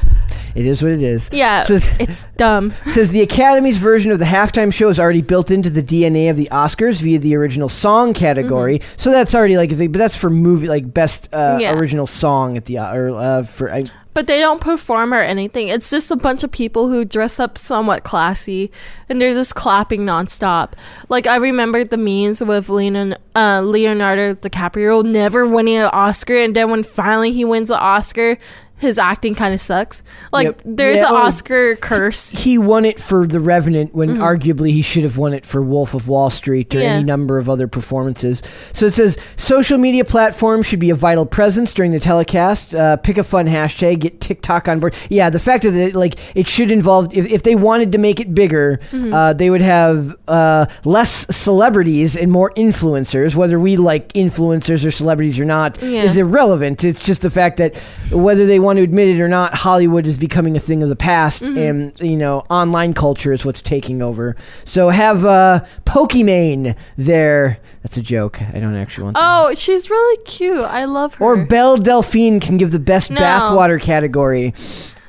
it 0.57 0.67
is 0.67 0.83
what 0.83 0.91
it 0.93 1.03
is. 1.03 1.29
Yeah, 1.33 1.65
Says- 1.65 1.89
it's 2.01 2.27
dumb. 2.37 2.75
says 2.91 3.11
the 3.11 3.21
Academy's 3.23 3.79
version 3.79 4.11
of 4.11 4.19
the 4.19 4.25
halftime 4.25 4.73
show 4.75 4.89
is 4.89 4.99
already 4.99 5.23
built 5.23 5.51
into 5.53 5.71
the 5.71 5.83
DNA 5.83 6.29
of 6.31 6.37
the 6.37 6.49
Oscars 6.51 7.01
via 7.01 7.19
the 7.21 7.37
original 7.37 7.69
song 7.69 8.15
category. 8.15 8.81
So 8.97 9.11
that's 9.13 9.35
already 9.35 9.57
like, 9.57 9.71
but 9.71 9.93
that's 9.93 10.17
for 10.17 10.29
movie 10.31 10.67
like 10.69 10.93
best 10.93 11.29
uh, 11.33 11.39
Mm-hmm. 11.39 11.61
Yeah. 11.61 11.75
original 11.79 12.07
song 12.07 12.57
at 12.57 12.65
the 12.65 12.79
or 12.79 13.11
uh, 13.11 13.43
for 13.45 13.73
I, 13.73 13.85
But 14.19 14.27
they 14.27 14.41
don't 14.41 14.61
perform 14.61 15.15
or 15.15 15.21
anything. 15.21 15.69
It's 15.69 15.91
just 15.91 16.11
a 16.11 16.17
bunch 16.17 16.43
of 16.43 16.51
people 16.51 16.89
who 16.89 17.05
dress 17.05 17.39
up 17.39 17.57
somewhat 17.57 18.03
classy, 18.03 18.73
and 19.09 19.23
they're 19.23 19.33
just 19.33 19.55
clapping 19.55 20.01
nonstop. 20.01 20.73
Like 21.09 21.29
I 21.29 21.37
remember 21.37 21.85
the 21.85 21.99
memes 21.99 22.43
with 22.43 22.69
Leonardo, 22.69 23.17
uh, 23.37 23.61
Leonardo 23.61 24.35
DiCaprio 24.35 25.05
never 25.05 25.47
winning 25.47 25.77
an 25.77 25.91
Oscar, 25.93 26.37
and 26.37 26.57
then 26.57 26.69
when 26.69 26.83
finally 26.83 27.31
he 27.31 27.45
wins 27.45 27.71
an 27.71 27.79
Oscar, 27.79 28.39
his 28.79 28.99
acting 28.99 29.35
kind 29.35 29.53
of 29.55 29.61
sucks. 29.61 30.03
Like 30.33 30.47
Yep. 30.47 30.63
there's 30.65 30.97
Yeah, 30.97 31.09
an 31.09 31.13
oh. 31.15 31.17
Oscar 31.17 31.77
curse. 31.77 32.31
he 32.31 32.59
won 32.59 32.85
it 32.85 33.01
for 33.01 33.27
The 33.27 33.41
Revenant 33.41 33.95
when 33.95 34.19
arguably 34.19 34.73
he 34.73 34.83
should 34.83 35.03
have 35.05 35.17
won 35.17 35.35
it 35.35 35.45
for 35.45 35.63
Wolf 35.63 35.95
of 35.95 36.09
Wall 36.09 36.31
Street 36.31 36.75
or 36.75 36.79
Mm-hmm. 36.79 36.85
Yeah. 36.85 36.93
any 36.95 37.05
number 37.05 37.39
of 37.39 37.49
other 37.49 37.67
performances. 37.69 38.43
So 38.73 38.87
it 38.87 38.95
says 38.95 39.19
social 39.37 39.79
media 39.79 40.05
platforms 40.05 40.67
should 40.67 40.79
be 40.81 40.91
a 40.91 40.95
vital 40.95 41.27
presence 41.27 41.73
during 41.73 41.91
the 41.91 42.01
telecast. 42.01 42.75
Uh, 42.75 42.97
pick 42.97 43.19
a 43.19 43.25
fun 43.25 43.47
hashtag, 43.47 43.99
get 44.01 44.21
TikTok 44.21 44.69
on 44.69 44.79
board. 44.81 44.95
Yeah, 45.09 45.29
the 45.31 45.41
fact 45.41 45.65
that 45.65 45.75
it, 45.75 45.95
like 45.95 46.17
it 46.37 46.47
should 46.47 46.71
involve 46.71 47.13
if, 47.15 47.27
if 47.31 47.43
they 47.43 47.55
wanted 47.57 47.93
to 47.93 47.99
make 47.99 48.21
it 48.21 48.35
bigger, 48.35 48.79
Mm-hmm. 48.93 49.13
uh, 49.13 49.33
they 49.33 49.51
would 49.51 49.61
have 49.61 50.17
uh, 50.29 50.67
less 50.85 51.27
celebrities 51.35 52.17
and 52.17 52.31
more 52.31 52.53
influencers. 52.57 53.35
Whether 53.35 53.59
we 53.59 53.77
like 53.77 54.13
influencers 54.13 54.87
or 54.87 54.91
celebrities 54.91 55.41
or 55.41 55.45
not 55.45 55.81
Yeah. 55.83 56.03
is 56.03 56.17
irrelevant. 56.17 56.85
It's 56.85 57.05
just 57.05 57.23
the 57.23 57.31
fact 57.31 57.57
that 57.57 57.75
whether 58.13 58.47
they 58.47 58.59
want 58.61 58.68
to 58.77 58.83
admit 58.83 59.09
it 59.09 59.21
or 59.21 59.29
not, 59.29 59.55
Hollywood 59.55 60.07
is 60.07 60.19
becoming 60.19 60.57
a 60.57 60.61
thing 60.61 60.83
of 60.83 60.89
the 60.89 60.97
past, 60.97 61.43
Mm-hmm. 61.43 61.59
and 61.59 62.01
you 62.01 62.17
know, 62.17 62.41
online 62.51 62.93
culture 62.95 63.33
is 63.33 63.45
what's 63.45 63.63
taking 63.63 64.03
over. 64.03 64.37
So 64.65 64.91
have 64.91 65.25
uh, 65.25 65.65
Pokimane 65.87 66.77
there. 66.97 67.59
That's 67.83 67.97
a 67.97 68.03
joke. 68.03 68.41
I 68.43 68.61
don't 68.61 68.75
actually 68.75 69.05
want. 69.05 69.17
that. 69.17 69.23
Oh, 69.25 69.55
she's 69.55 69.89
really 69.89 70.23
cute. 70.25 70.61
I 70.61 70.85
love 70.85 71.15
her. 71.15 71.25
Or 71.25 71.45
Belle 71.47 71.77
Delphine 71.77 72.41
can 72.41 72.57
give 72.59 72.71
the 72.71 72.79
best 72.79 73.11
No. 73.11 73.21
bathwater 73.21 73.81
category. 73.81 74.53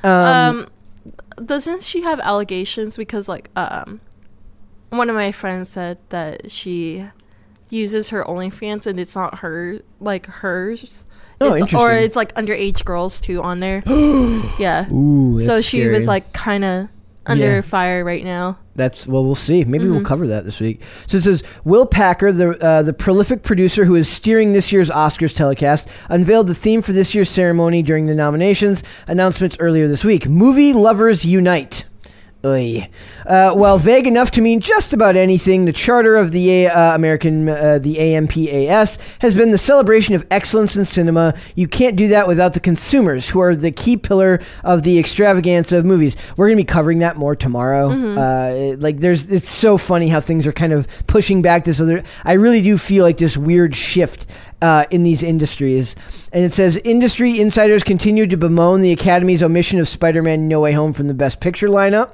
Um, 0.02 0.10
um, 0.12 0.68
doesn't 1.44 1.82
she 1.82 2.02
have 2.02 2.20
allegations 2.20 2.96
because 2.96 3.28
like 3.28 3.50
um, 3.56 4.00
one 4.90 5.08
of 5.10 5.16
my 5.16 5.32
friends 5.32 5.68
said 5.68 5.98
that 6.10 6.50
she 6.50 7.06
uses 7.68 8.08
her 8.10 8.24
OnlyFans 8.24 8.86
and 8.86 8.98
it's 8.98 9.14
not 9.14 9.38
her 9.40 9.80
like 10.00 10.26
hers. 10.26 11.04
Oh, 11.42 11.54
it's, 11.54 11.72
or 11.72 11.92
it's 11.92 12.16
like 12.16 12.34
underage 12.34 12.84
girls 12.84 13.20
too 13.20 13.42
on 13.42 13.60
there. 13.60 13.82
yeah. 14.58 14.90
ooh, 14.92 15.40
so 15.40 15.60
she 15.62 15.88
was 15.88 16.06
like 16.06 16.32
kind 16.34 16.64
of 16.64 16.88
under 17.26 17.46
Yeah. 17.56 17.60
fire 17.62 18.04
right 18.04 18.24
now. 18.24 18.58
That's 18.76 19.06
well, 19.06 19.24
we'll 19.24 19.34
see. 19.34 19.64
Maybe 19.64 19.84
Mm-hmm. 19.84 19.92
we'll 19.94 20.04
cover 20.04 20.26
that 20.26 20.44
this 20.44 20.60
week. 20.60 20.80
So 21.06 21.16
it 21.18 21.22
says 21.22 21.42
Will 21.64 21.86
Packer, 21.86 22.32
the 22.32 22.62
uh, 22.62 22.82
the 22.82 22.92
prolific 22.92 23.42
producer 23.42 23.84
who 23.84 23.94
is 23.94 24.08
steering 24.08 24.52
this 24.52 24.70
year's 24.72 24.90
Oscars 24.90 25.34
telecast, 25.34 25.88
unveiled 26.08 26.46
the 26.46 26.54
theme 26.54 26.82
for 26.82 26.92
this 26.92 27.14
year's 27.14 27.28
ceremony 27.30 27.82
during 27.82 28.06
the 28.06 28.14
nominations 28.14 28.82
announcements 29.06 29.56
earlier 29.60 29.88
this 29.88 30.04
week. 30.04 30.26
Movie 30.28 30.72
lovers 30.72 31.24
unite. 31.24 31.84
Oy. 32.44 32.88
Uh, 33.30 33.54
while 33.54 33.78
vague 33.78 34.08
enough 34.08 34.32
to 34.32 34.40
mean 34.40 34.58
just 34.58 34.92
about 34.92 35.14
anything, 35.14 35.64
the 35.64 35.72
charter 35.72 36.16
of 36.16 36.32
the 36.32 36.66
uh, 36.66 36.96
American, 36.96 37.48
uh, 37.48 37.78
the 37.78 37.96
AMPAS, 37.96 38.98
has 39.20 39.36
been 39.36 39.52
the 39.52 39.56
celebration 39.58 40.16
of 40.16 40.26
excellence 40.32 40.74
in 40.74 40.84
cinema. 40.84 41.32
You 41.54 41.68
can't 41.68 41.94
do 41.94 42.08
that 42.08 42.26
without 42.26 42.54
the 42.54 42.60
consumers, 42.60 43.28
who 43.28 43.38
are 43.38 43.54
the 43.54 43.70
key 43.70 43.96
pillar 43.96 44.40
of 44.64 44.82
the 44.82 44.98
extravaganza 44.98 45.76
of 45.76 45.84
movies. 45.84 46.16
We're 46.36 46.48
going 46.48 46.56
to 46.58 46.62
be 46.64 46.66
covering 46.66 46.98
that 46.98 47.16
more 47.16 47.36
tomorrow. 47.36 47.90
Uh, 47.90 48.52
it- 48.72 48.80
like, 48.80 48.96
there's, 48.96 49.30
it's 49.30 49.48
so 49.48 49.78
funny 49.78 50.08
how 50.08 50.18
things 50.18 50.44
are 50.44 50.52
kind 50.52 50.72
of 50.72 50.88
pushing 51.06 51.40
back 51.40 51.64
this 51.64 51.80
other. 51.80 52.02
I 52.24 52.32
really 52.32 52.62
do 52.62 52.76
feel 52.76 53.04
like 53.04 53.18
this 53.18 53.36
weird 53.36 53.76
shift 53.76 54.26
uh, 54.60 54.86
in 54.90 55.04
these 55.04 55.22
industries. 55.22 55.94
And 56.32 56.44
it 56.44 56.52
says 56.52 56.76
industry 56.78 57.38
insiders 57.40 57.84
continue 57.84 58.26
to 58.26 58.36
bemoan 58.36 58.80
the 58.80 58.90
Academy's 58.90 59.42
omission 59.44 59.78
of 59.78 59.86
Spider-Man: 59.86 60.48
No 60.48 60.58
Way 60.60 60.72
Home 60.72 60.92
from 60.92 61.06
the 61.06 61.14
Best 61.14 61.40
Picture 61.40 61.68
lineup 61.68 62.10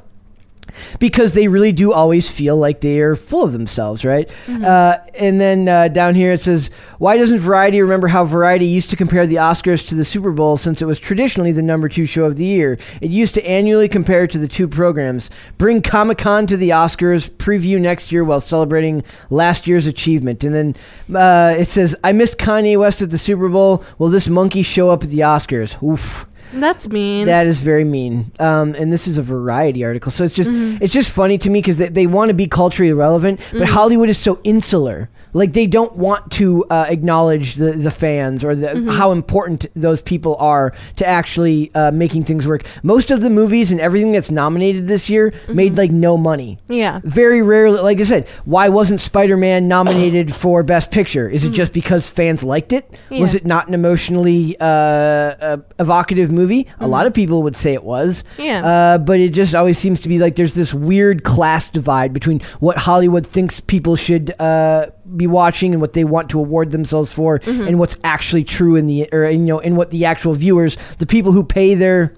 because 0.98 1.32
they 1.32 1.48
really 1.48 1.72
do 1.72 1.92
always 1.92 2.30
feel 2.30 2.56
like 2.56 2.80
they 2.80 3.00
are 3.00 3.16
full 3.16 3.42
of 3.42 3.52
themselves, 3.52 4.04
right? 4.04 4.30
Uh, 4.64 4.98
and 5.14 5.40
then 5.40 5.68
uh, 5.68 5.88
down 5.88 6.14
here 6.14 6.32
it 6.32 6.40
says, 6.40 6.70
"Why 6.98 7.16
doesn't 7.16 7.38
Variety 7.38 7.80
remember 7.80 8.08
how 8.08 8.24
Variety 8.24 8.66
used 8.66 8.90
to 8.90 8.96
compare 8.96 9.26
the 9.26 9.36
Oscars 9.36 9.86
to 9.88 9.94
the 9.94 10.04
Super 10.04 10.30
Bowl 10.32 10.56
since 10.56 10.82
it 10.82 10.86
was 10.86 10.98
traditionally 10.98 11.52
the 11.52 11.62
number 11.62 11.88
two 11.88 12.06
show 12.06 12.24
of 12.24 12.36
the 12.36 12.46
year? 12.46 12.78
It 13.00 13.10
used 13.10 13.34
to 13.34 13.46
annually 13.46 13.88
compare 13.88 14.26
to 14.26 14.38
the 14.38 14.48
two 14.48 14.68
programs. 14.68 15.30
Bring 15.58 15.82
Comic 15.82 16.18
Con 16.18 16.46
to 16.46 16.56
the 16.56 16.70
Oscars, 16.70 17.28
preview 17.30 17.80
next 17.80 18.12
year 18.12 18.24
while 18.24 18.40
celebrating 18.40 19.02
last 19.30 19.66
year's 19.66 19.86
achievement." 19.86 20.44
And 20.44 20.54
then 20.54 20.76
uh, 21.14 21.54
it 21.58 21.68
says, 21.68 21.96
"I 22.04 22.12
missed 22.12 22.38
Kanye 22.38 22.78
West 22.78 23.02
at 23.02 23.10
the 23.10 23.18
Super 23.18 23.48
Bowl. 23.48 23.84
Will 23.98 24.08
this 24.08 24.28
monkey 24.28 24.62
show 24.62 24.90
up 24.90 25.02
at 25.02 25.10
the 25.10 25.20
Oscars?" 25.20 25.82
Oof. 25.82 26.26
That's 26.52 26.88
mean. 26.88 27.26
That 27.26 27.46
is 27.46 27.60
very 27.60 27.84
mean. 27.84 28.32
Um, 28.38 28.74
and 28.74 28.92
this 28.92 29.06
is 29.08 29.18
a 29.18 29.22
variety 29.22 29.84
article, 29.84 30.10
so 30.12 30.24
it's 30.24 30.34
just 30.34 30.50
it's 30.52 30.92
just 30.92 31.10
funny 31.10 31.38
to 31.38 31.50
me 31.50 31.60
because 31.60 31.78
they, 31.78 31.88
they 31.88 32.06
want 32.06 32.28
to 32.28 32.34
be 32.34 32.46
culturally 32.46 32.92
relevant, 32.92 33.40
but 33.52 33.68
Hollywood 33.68 34.08
is 34.08 34.18
so 34.18 34.40
insular. 34.44 35.08
Like 35.32 35.52
they 35.52 35.66
don't 35.66 35.94
want 35.96 36.32
to 36.32 36.64
uh, 36.70 36.86
acknowledge 36.88 37.56
the, 37.56 37.72
the 37.72 37.90
fans 37.90 38.42
or 38.42 38.54
the, 38.54 38.90
how 38.90 39.12
important 39.12 39.66
those 39.74 40.00
people 40.00 40.34
are 40.36 40.72
to 40.96 41.06
actually 41.06 41.70
uh, 41.74 41.90
making 41.90 42.24
things 42.24 42.46
work. 42.46 42.64
Most 42.82 43.10
of 43.10 43.20
the 43.20 43.28
movies 43.28 43.70
and 43.70 43.78
everything 43.78 44.12
that's 44.12 44.30
nominated 44.30 44.88
this 44.88 45.10
year 45.10 45.34
made 45.52 45.76
like 45.76 45.90
no 45.90 46.16
money. 46.16 46.58
yeah. 46.68 47.00
Very 47.04 47.42
rarely, 47.42 47.80
like 47.80 48.00
I 48.00 48.04
said, 48.04 48.28
why 48.46 48.70
wasn't 48.70 48.98
Spider 48.98 49.36
Man 49.36 49.68
nominated 49.68 50.34
for 50.42 50.62
Best 50.62 50.90
Picture? 50.90 51.28
Is 51.28 51.44
it 51.44 51.50
just 51.50 51.74
because 51.74 52.08
fans 52.08 52.42
liked 52.42 52.72
it? 52.72 52.90
Was 53.10 53.34
it 53.34 53.44
not 53.44 53.68
an 53.68 53.74
emotionally 53.74 54.56
uh, 54.58 54.64
uh, 54.64 55.56
evocative 55.78 56.30
movie? 56.36 56.68
A 56.78 56.86
lot 56.86 57.06
of 57.06 57.12
people 57.12 57.42
would 57.42 57.56
say 57.56 57.72
it 57.72 57.82
was. 57.82 58.22
Yeah. 58.38 58.64
Uh, 58.64 58.98
but 58.98 59.18
it 59.18 59.30
just 59.30 59.54
always 59.54 59.78
seems 59.78 60.00
to 60.02 60.08
be 60.08 60.18
like 60.20 60.36
there's 60.36 60.54
this 60.54 60.72
weird 60.72 61.24
class 61.24 61.70
divide 61.70 62.12
between 62.12 62.40
what 62.60 62.76
Hollywood 62.78 63.26
thinks 63.26 63.58
people 63.60 63.96
should 63.96 64.32
uh, 64.40 64.86
be 65.16 65.26
watching 65.26 65.72
and 65.72 65.80
what 65.80 65.94
they 65.94 66.04
want 66.04 66.30
to 66.30 66.38
award 66.38 66.70
themselves 66.70 67.12
for, 67.12 67.40
and 67.46 67.78
what's 67.80 67.96
actually 68.04 68.44
true 68.44 68.76
in 68.76 68.86
the, 68.86 69.08
or 69.12 69.28
you 69.28 69.38
know, 69.38 69.58
in 69.58 69.74
what 69.74 69.90
the 69.90 70.04
actual 70.04 70.34
viewers, 70.34 70.76
the 70.98 71.06
people 71.06 71.32
who 71.32 71.42
pay 71.42 71.74
their 71.74 72.14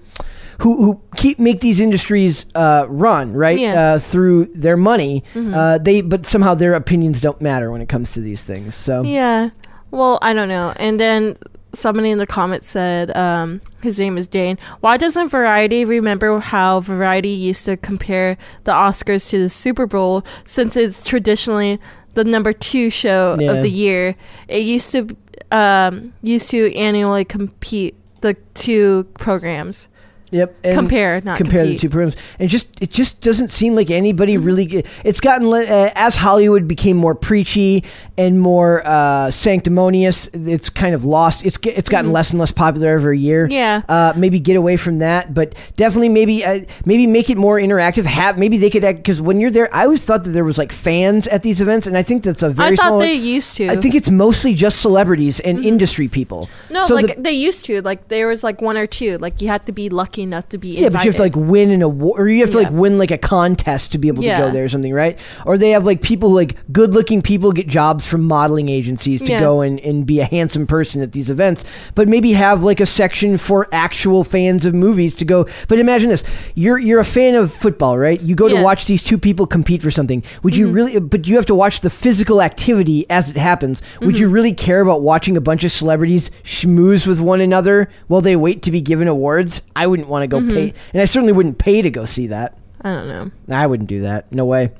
who, 0.61 0.83
who 0.83 1.01
keep 1.15 1.39
make 1.39 1.61
these 1.61 1.79
industries 1.79 2.45
uh, 2.53 2.85
run 2.89 3.31
right 3.33 3.57
Yeah. 3.57 3.75
Mm-hmm. 3.75 3.95
uh, 3.95 3.99
through 3.99 4.45
their 4.47 4.75
money. 4.75 5.23
Uh, 5.33 5.77
they 5.77 6.01
but 6.01 6.25
somehow 6.25 6.53
their 6.53 6.73
opinions 6.73 7.21
don't 7.21 7.39
matter 7.41 7.71
when 7.71 7.81
it 7.81 7.87
comes 7.87 8.11
to 8.13 8.19
these 8.21 8.43
things. 8.43 8.75
So 8.75 9.03
Yeah. 9.03 9.51
Well, 9.91 10.19
I 10.21 10.33
don't 10.33 10.49
know. 10.49 10.73
And 10.75 10.99
then 10.99 11.37
somebody 11.73 12.09
in 12.11 12.17
the 12.17 12.27
comments 12.27 12.69
said, 12.69 13.15
um, 13.15 13.61
his 13.81 13.99
name 13.99 14.17
is 14.17 14.27
Dane. 14.27 14.57
Why 14.79 14.97
doesn't 14.97 15.29
Variety 15.29 15.85
remember 15.85 16.39
how 16.39 16.79
Variety 16.81 17.29
used 17.29 17.65
to 17.65 17.77
compare 17.77 18.37
the 18.63 18.71
Oscars 18.71 19.29
to 19.29 19.39
the 19.39 19.49
Super 19.49 19.85
Bowl 19.85 20.23
since 20.43 20.75
it's 20.75 21.03
traditionally 21.03 21.79
the 22.15 22.23
number 22.23 22.53
two 22.53 22.89
show 22.89 23.37
Yeah. 23.39 23.51
of 23.51 23.61
the 23.61 23.69
year? 23.69 24.15
It 24.47 24.63
used 24.63 24.91
to 24.93 25.15
um, 25.51 26.13
used 26.21 26.51
to 26.51 26.75
annually 26.75 27.25
compete 27.25 27.95
the 28.21 28.35
two 28.53 29.05
programs. 29.17 29.87
Yep. 30.31 30.55
and 30.63 30.75
Compare, 30.75 31.21
not 31.21 31.37
compare 31.37 31.65
the 31.65 31.77
two 31.77 31.89
programs, 31.89 32.15
and 32.39 32.49
just 32.49 32.67
it 32.81 32.91
just 32.91 33.21
doesn't 33.21 33.51
seem 33.51 33.75
like 33.75 33.89
anybody 33.89 34.35
Mm-hmm. 34.35 34.45
really. 34.45 34.65
Get, 34.65 34.85
it's 35.03 35.19
gotten 35.19 35.47
uh, 35.51 35.91
as 35.95 36.15
Hollywood 36.15 36.67
became 36.67 36.97
more 36.97 37.15
preachy 37.15 37.83
and 38.17 38.39
more 38.39 38.85
uh, 38.85 39.31
sanctimonious. 39.31 40.27
It's 40.33 40.69
kind 40.69 40.93
of 40.95 41.03
lost. 41.05 41.45
It's 41.45 41.57
it's 41.63 41.89
gotten 41.89 42.11
less 42.11 42.29
and 42.31 42.39
less 42.39 42.51
popular 42.51 42.89
every 42.89 43.19
year. 43.19 43.45
Mm-hmm. 43.45 43.51
Yeah. 43.53 43.81
Uh, 43.89 44.13
maybe 44.15 44.39
get 44.39 44.55
away 44.55 44.77
from 44.77 44.99
that, 44.99 45.33
but 45.33 45.55
definitely 45.75 46.09
maybe 46.09 46.45
uh, 46.45 46.61
maybe 46.85 47.07
make 47.07 47.29
it 47.29 47.37
more 47.37 47.57
interactive. 47.57 48.05
Have 48.05 48.37
maybe 48.37 48.57
they 48.57 48.69
could 48.69 48.81
because 48.81 49.21
when 49.21 49.39
you're 49.39 49.51
there, 49.51 49.73
I 49.73 49.85
always 49.85 50.03
thought 50.03 50.23
that 50.23 50.31
there 50.31 50.43
was 50.45 50.57
like 50.57 50.71
fans 50.71 51.27
at 51.27 51.43
these 51.43 51.61
events, 51.61 51.87
and 51.87 51.97
I 51.97 52.03
think 52.03 52.23
that's 52.23 52.43
a 52.43 52.49
very 52.49 52.73
I 52.73 52.75
thought 52.75 52.87
small. 52.87 52.99
they 52.99 53.13
used 53.13 53.57
to. 53.57 53.67
I 53.69 53.75
think 53.75 53.95
it's 53.95 54.09
mostly 54.09 54.53
just 54.53 54.81
celebrities 54.81 55.39
and 55.39 55.63
industry 55.65 56.07
people. 56.07 56.49
no, 56.69 56.85
So 56.85 56.95
like 56.95 57.15
the- 57.15 57.21
they 57.21 57.31
used 57.33 57.65
to. 57.65 57.81
Like 57.81 58.07
there 58.09 58.27
was 58.27 58.43
like 58.43 58.61
one 58.61 58.77
or 58.77 58.87
two. 58.87 59.17
Like 59.17 59.41
you 59.41 59.47
had 59.47 59.65
to 59.65 59.71
be 59.71 59.89
lucky 59.89 60.18
enough 60.19 60.49
to 60.49 60.57
be. 60.57 60.69
Yeah, 60.79 60.89
but 60.89 61.03
you 61.03 61.09
have 61.09 61.15
to 61.15 61.21
like 61.21 61.35
win 61.35 61.71
an 61.71 61.81
award, 61.81 62.21
or 62.21 62.27
you 62.29 62.41
have 62.41 62.51
to 62.51 62.57
like 62.57 62.67
Yeah. 62.69 62.73
win 62.77 62.97
like 62.97 63.11
a 63.11 63.17
contest 63.17 63.91
to 63.93 63.97
be 63.97 64.07
able 64.07 64.21
to 64.23 64.27
go 64.29 64.51
there 64.51 64.63
or 64.65 64.69
something, 64.69 64.93
right? 64.93 65.17
Or 65.45 65.57
they 65.57 65.71
have 65.71 65.85
like 65.85 66.01
people 66.01 66.31
like 66.31 66.55
good-looking 66.71 67.21
people 67.21 67.51
get 67.51 67.67
jobs 67.67 68.05
from 68.07 68.23
modeling 68.23 68.69
agencies 68.69 69.21
to 69.21 69.27
Yeah. 69.31 69.39
go 69.39 69.61
and, 69.61 69.79
and 69.79 70.05
be 70.05 70.19
a 70.19 70.25
handsome 70.25 70.67
person 70.67 71.01
at 71.01 71.11
these 71.13 71.29
events, 71.29 71.63
but 71.95 72.07
maybe 72.07 72.33
have 72.33 72.63
like 72.63 72.79
a 72.79 72.85
section 72.85 73.37
for 73.37 73.67
actual 73.71 74.23
fans 74.23 74.65
of 74.65 74.73
movies 74.73 75.15
to 75.17 75.25
go. 75.25 75.45
But 75.67 75.79
imagine 75.79 76.09
this: 76.09 76.23
you're 76.55 76.77
you're 76.79 76.99
a 76.99 77.05
fan 77.05 77.35
of 77.35 77.53
football, 77.53 77.97
right? 77.97 78.21
You 78.21 78.35
go 78.35 78.47
to 78.47 78.53
Yeah. 78.53 78.57
Mm-hmm. 78.59 78.63
watch 78.65 78.85
these 78.85 79.03
two 79.03 79.17
people 79.17 79.47
compete 79.47 79.81
for 79.81 79.91
something. 79.91 80.23
Would 80.43 80.55
you 80.55 80.69
really? 80.69 80.99
But 80.99 81.27
you 81.27 81.35
have 81.35 81.45
to 81.47 81.55
watch 81.55 81.81
the 81.81 81.89
physical 81.89 82.41
activity 82.41 83.05
as 83.09 83.29
it 83.29 83.35
happens. 83.37 83.81
Would 84.01 84.15
Mm-hmm. 84.15 84.21
you 84.21 84.29
really 84.29 84.53
care 84.53 84.81
about 84.81 85.01
watching 85.01 85.37
a 85.37 85.41
bunch 85.41 85.63
of 85.63 85.71
celebrities 85.71 86.31
schmooze 86.43 87.05
with 87.07 87.19
one 87.19 87.39
another 87.41 87.89
while 88.07 88.21
they 88.21 88.35
wait 88.35 88.61
to 88.63 88.71
be 88.71 88.81
given 88.81 89.07
awards? 89.07 89.61
I 89.75 89.87
wouldn't 89.87 90.08
want 90.09 90.23
to 90.23 90.27
go 90.27 90.39
Mm-hmm. 90.39 90.49
pay, 90.55 90.73
and 90.93 91.01
I 91.01 91.05
certainly 91.05 91.33
wouldn't 91.33 91.57
pay 91.57 91.81
to 91.81 91.89
go 91.89 92.05
see 92.05 92.27
that. 92.27 92.57
I 92.81 92.91
don't 92.91 93.07
know. 93.07 93.31
I 93.55 93.67
wouldn't 93.67 93.89
do 93.89 94.01
that. 94.01 94.31
No 94.31 94.45
way. 94.45 94.71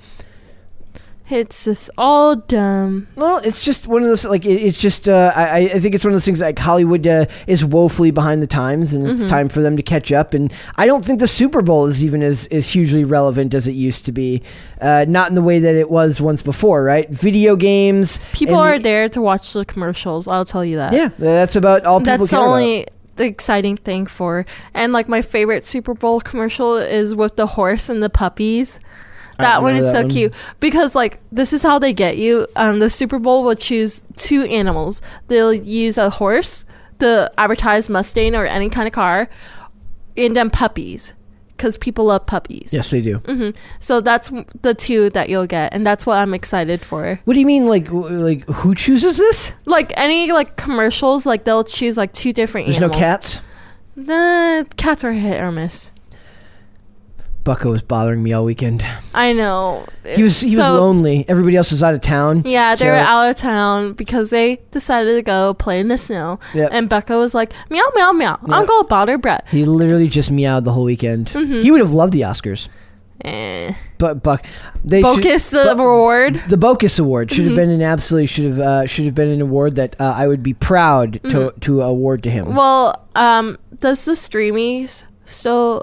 It's 1.31 1.65
just 1.65 1.91
all 1.95 2.37
dumb. 2.37 3.07
Well, 3.15 3.37
it's 3.37 3.63
just 3.63 3.85
one 3.85 4.01
of 4.01 4.07
those 4.09 4.25
like 4.25 4.45
it, 4.45 4.53
it's 4.63 4.79
just 4.79 5.07
uh, 5.07 5.31
I 5.35 5.57
I 5.59 5.79
think 5.79 5.93
it's 5.93 6.03
one 6.03 6.09
of 6.09 6.15
those 6.15 6.25
things 6.25 6.39
like 6.39 6.57
Hollywood 6.57 7.05
uh, 7.05 7.25
is 7.45 7.63
woefully 7.63 8.09
behind 8.09 8.41
the 8.41 8.47
times, 8.47 8.95
and 8.95 9.05
Mm-hmm. 9.05 9.21
it's 9.21 9.29
time 9.29 9.47
for 9.47 9.61
them 9.61 9.77
to 9.77 9.83
catch 9.83 10.11
up. 10.11 10.33
And 10.33 10.51
I 10.77 10.87
don't 10.87 11.05
think 11.05 11.19
the 11.19 11.27
Super 11.27 11.61
Bowl 11.61 11.85
is 11.85 12.03
even 12.03 12.23
as 12.23 12.47
is 12.47 12.67
hugely 12.71 13.03
relevant 13.03 13.53
as 13.53 13.67
it 13.67 13.73
used 13.73 14.05
to 14.07 14.11
be. 14.11 14.41
Uh, 14.81 15.05
not 15.07 15.29
in 15.29 15.35
the 15.35 15.43
way 15.43 15.59
that 15.59 15.75
it 15.75 15.91
was 15.91 16.19
once 16.19 16.41
before, 16.41 16.83
right? 16.83 17.07
Video 17.11 17.55
games. 17.55 18.19
People 18.31 18.55
are 18.55 18.77
the- 18.79 18.83
there 18.83 19.09
to 19.09 19.21
watch 19.21 19.53
the 19.53 19.65
commercials. 19.65 20.27
I'll 20.27 20.45
tell 20.45 20.65
you 20.65 20.77
that. 20.77 20.93
Yeah, 20.93 21.09
that's 21.19 21.55
about 21.55 21.85
all 21.85 21.99
people 21.99 22.17
That's 22.25 22.31
the 22.31 22.37
care 22.37 22.83
about. 22.87 22.98
The 23.19 23.25
exciting 23.25 23.75
thing 23.75 24.07
for. 24.07 24.45
And 24.73 24.93
like 24.93 25.07
my 25.07 25.21
favorite 25.21 25.67
Super 25.67 25.93
Bowl 25.93 26.21
commercial 26.21 26.77
is 26.77 27.13
with 27.13 27.35
the 27.35 27.45
horse 27.45 27.89
and 27.89 28.01
the 28.01 28.09
puppies. 28.09 28.79
That 29.37 29.61
one 29.61 29.75
is 29.75 29.85
that 29.85 29.91
so 29.93 30.01
one. 30.01 30.09
cute 30.09 30.33
because 30.59 30.95
like 30.95 31.21
this 31.31 31.53
is 31.53 31.63
how 31.63 31.79
they 31.79 31.93
get 31.93 32.17
you. 32.17 32.47
Um, 32.57 32.79
the 32.79 32.89
Super 32.89 33.19
Bowl 33.19 33.43
will 33.45 33.55
choose 33.55 34.03
two 34.17 34.43
animals. 34.43 35.01
They'll 35.27 35.53
use 35.53 35.97
a 35.97 36.09
horse, 36.09 36.65
the 36.97 37.31
advertised 37.37 37.89
Mustang 37.89 38.35
or 38.35 38.45
any 38.45 38.69
kind 38.69 38.85
of 38.87 38.93
car, 38.93 39.29
and 40.17 40.35
then 40.35 40.49
puppies 40.49 41.13
because 41.59 41.77
people 41.77 42.05
love 42.05 42.25
puppies. 42.25 42.73
Yes, 42.73 42.89
they 42.89 43.01
do. 43.01 43.17
hmm 43.19 43.49
So 43.79 43.99
that's 44.01 44.31
the 44.61 44.73
two 44.73 45.09
that 45.11 45.27
you'll 45.27 45.45
get, 45.47 45.73
and 45.73 45.85
that's 45.85 46.05
what 46.05 46.17
I'm 46.17 46.33
excited 46.33 46.81
for. 46.81 47.19
What 47.25 47.33
do 47.33 47.39
you 47.41 47.45
mean? 47.45 47.67
Like, 47.67 47.85
w- 47.85 48.07
like 48.25 48.45
who 48.47 48.73
chooses 48.73 49.17
this? 49.17 49.51
Like 49.65 49.91
any 49.97 50.31
like 50.31 50.55
commercials, 50.55 51.25
like 51.25 51.43
they'll 51.43 51.65
choose 51.65 51.97
like 51.97 52.13
two 52.13 52.31
different 52.33 52.67
There's 52.67 52.77
animals. 52.77 52.97
no 52.99 53.05
cats. 53.05 53.41
The 53.97 54.67
cats 54.77 55.03
are 55.03 55.11
hit 55.11 55.41
or 55.41 55.51
miss. 55.51 55.91
Bucko 57.43 57.71
was 57.71 57.81
bothering 57.81 58.21
me 58.21 58.33
all 58.33 58.43
weekend. 58.45 58.85
I 59.13 59.33
know. 59.33 59.85
He 60.05 60.21
was 60.23 60.39
he 60.41 60.49
was 60.49 60.59
lonely. 60.59 61.25
Everybody 61.27 61.55
else 61.55 61.71
was 61.71 61.81
out 61.81 61.93
of 61.93 62.01
town. 62.01 62.43
Yeah, 62.45 62.75
they 62.75 62.85
So- 62.85 62.91
were 62.91 62.95
out 62.97 63.29
of 63.29 63.35
town 63.37 63.93
because 63.93 64.29
they 64.29 64.59
decided 64.71 65.15
to 65.15 65.21
go 65.21 65.53
play 65.55 65.79
in 65.79 65.87
the 65.87 65.97
snow. 65.97 66.39
Yep. 66.53 66.69
And 66.73 66.89
Becca 66.89 67.17
was 67.17 67.33
like, 67.33 67.53
meow, 67.69 67.81
meow, 67.95 68.11
meow. 68.11 68.37
I'm 68.43 68.59
Yep. 68.61 68.67
going 68.67 68.83
to 68.83 68.87
bother 68.87 69.17
Brett. 69.17 69.45
He 69.49 69.65
literally 69.65 70.07
just 70.07 70.29
meowed 70.29 70.63
the 70.65 70.73
whole 70.73 70.83
weekend. 70.83 71.27
Mm-hmm. 71.27 71.61
He 71.61 71.71
would 71.71 71.79
have 71.81 71.91
loved 71.93 72.13
the 72.13 72.21
Oscars, 72.21 72.67
Eh. 73.25 73.73
but 73.97 74.21
Buck, 74.21 74.45
they 74.83 75.01
should- 75.01 75.15
Focus 75.23 75.49
the 75.51 75.73
Bu- 75.75 75.83
reward. 75.83 76.41
The 76.49 76.57
Bocus 76.57 76.99
Award 76.99 77.31
should 77.31 77.45
have 77.45 77.47
Mm-hmm. 77.53 77.55
been 77.55 77.69
an 77.69 77.81
absolutely 77.81 78.27
should 78.27 78.45
have 78.45 78.59
uh, 78.59 78.85
should 78.85 79.05
have 79.05 79.15
been 79.15 79.29
an 79.29 79.41
award 79.41 79.75
that 79.75 79.95
uh, 79.99 80.13
I 80.15 80.27
would 80.27 80.43
be 80.43 80.53
proud 80.53 81.19
to 81.29 81.53
to 81.61 81.81
award 81.81 82.21
to 82.23 82.29
him. 82.29 82.45
Mm-hmm. 82.47 82.55
Well, 82.57 83.05
um, 83.15 83.57
does 83.79 84.05
the 84.05 84.11
streamies 84.13 85.03
still. 85.29 85.81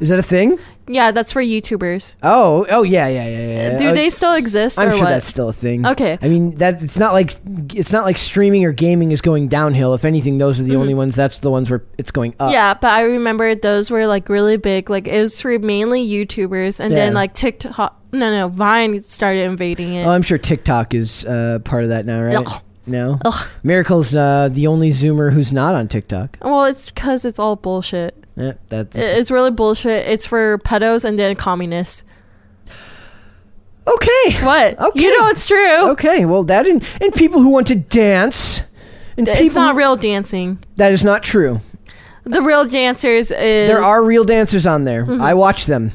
Is 0.00 0.08
that 0.10 0.18
a 0.18 0.22
thing? 0.22 0.58
yeah, 0.90 1.10
that's 1.10 1.32
for 1.32 1.42
YouTubers. 1.42 2.14
Oh, 2.22 2.66
oh 2.70 2.82
yeah, 2.82 3.08
yeah, 3.08 3.28
yeah, 3.28 3.48
yeah. 3.72 3.76
Do 3.78 3.88
Uh, 3.90 3.92
they 3.92 4.08
still 4.08 4.32
exist 4.34 4.78
I'm 4.78 4.88
or 4.88 4.92
sure 4.92 5.00
what? 5.02 5.10
that's 5.10 5.26
still 5.26 5.50
a 5.50 5.52
thing. 5.52 5.86
Okay. 5.86 6.16
I 6.22 6.28
mean 6.28 6.56
that 6.56 6.82
it's 6.82 6.96
not 6.96 7.12
like 7.12 7.32
it's 7.74 7.92
not 7.92 8.04
like 8.04 8.16
streaming 8.16 8.64
or 8.64 8.72
gaming 8.72 9.12
is 9.12 9.20
going 9.20 9.48
downhill. 9.48 9.92
If 9.92 10.04
anything, 10.06 10.38
those 10.38 10.58
are 10.58 10.62
the 10.62 10.76
only 10.76 10.94
ones. 10.94 11.14
That's 11.14 11.38
the 11.40 11.50
ones 11.50 11.68
where 11.68 11.84
it's 11.98 12.10
going 12.10 12.32
up. 12.40 12.46
Mm-hmm. 12.46 12.52
Yeah, 12.54 12.74
but 12.74 12.88
I 12.90 13.02
remember 13.02 13.54
those 13.54 13.90
were 13.90 14.06
like 14.06 14.30
really 14.30 14.56
big. 14.56 14.88
Like 14.88 15.06
it 15.06 15.20
was 15.20 15.40
for 15.40 15.58
mainly 15.58 16.06
YouTubers, 16.08 16.80
and 16.80 16.94
then 16.94 17.12
like 17.14 17.34
TikTok. 17.34 17.96
No, 18.10 18.30
no, 18.30 18.48
Vine 18.48 19.02
started 19.02 19.42
invading 19.42 19.92
it. 19.92 20.06
Oh, 20.06 20.10
I'm 20.10 20.22
sure 20.22 20.38
TikTok 20.38 20.94
is 20.94 21.26
uh, 21.26 21.58
part 21.64 21.82
of 21.82 21.90
that 21.90 22.06
now, 22.06 22.22
right? 22.22 22.36
Ugh. 22.36 22.62
No. 22.86 23.18
Ugh. 23.22 23.48
Miracle's 23.62 24.14
uh, 24.14 24.48
the 24.50 24.66
only 24.66 24.88
Zoomer 24.88 25.30
who's 25.30 25.52
not 25.52 25.74
on 25.74 25.88
TikTok. 25.88 26.38
Well, 26.40 26.64
it's 26.64 26.88
because 26.88 27.26
it's 27.26 27.38
all 27.38 27.56
bullshit. 27.56 28.14
Yeah, 28.38 28.52
that, 28.68 28.88
It's 28.94 29.30
really 29.30 29.50
bullshit. 29.50 30.06
It's 30.06 30.26
for 30.26 30.58
pedos 30.58 31.04
and 31.04 31.18
then 31.18 31.34
communists. 31.36 32.04
okay. 33.86 34.44
What? 34.44 34.78
Okay. 34.78 35.00
You 35.00 35.18
know 35.18 35.28
it's 35.28 35.46
true. 35.46 35.90
Okay. 35.90 36.24
Well, 36.24 36.44
that 36.44 36.66
and, 36.66 36.84
and 37.00 37.12
people 37.12 37.40
who 37.40 37.48
want 37.48 37.66
to 37.68 37.74
dance. 37.76 38.62
And 39.16 39.26
It's 39.26 39.40
people 39.40 39.62
not 39.62 39.74
real 39.74 39.96
dancing. 39.96 40.58
That 40.76 40.92
is 40.92 41.02
not 41.02 41.22
true. 41.22 41.60
The 42.24 42.42
real 42.42 42.66
dancers 42.66 43.30
is 43.30 43.68
There 43.68 43.82
are 43.82 44.04
real 44.04 44.24
dancers 44.24 44.66
on 44.66 44.84
there. 44.84 45.04
Mm-hmm. 45.04 45.22
I 45.22 45.34
watch 45.34 45.66
them. 45.66 45.92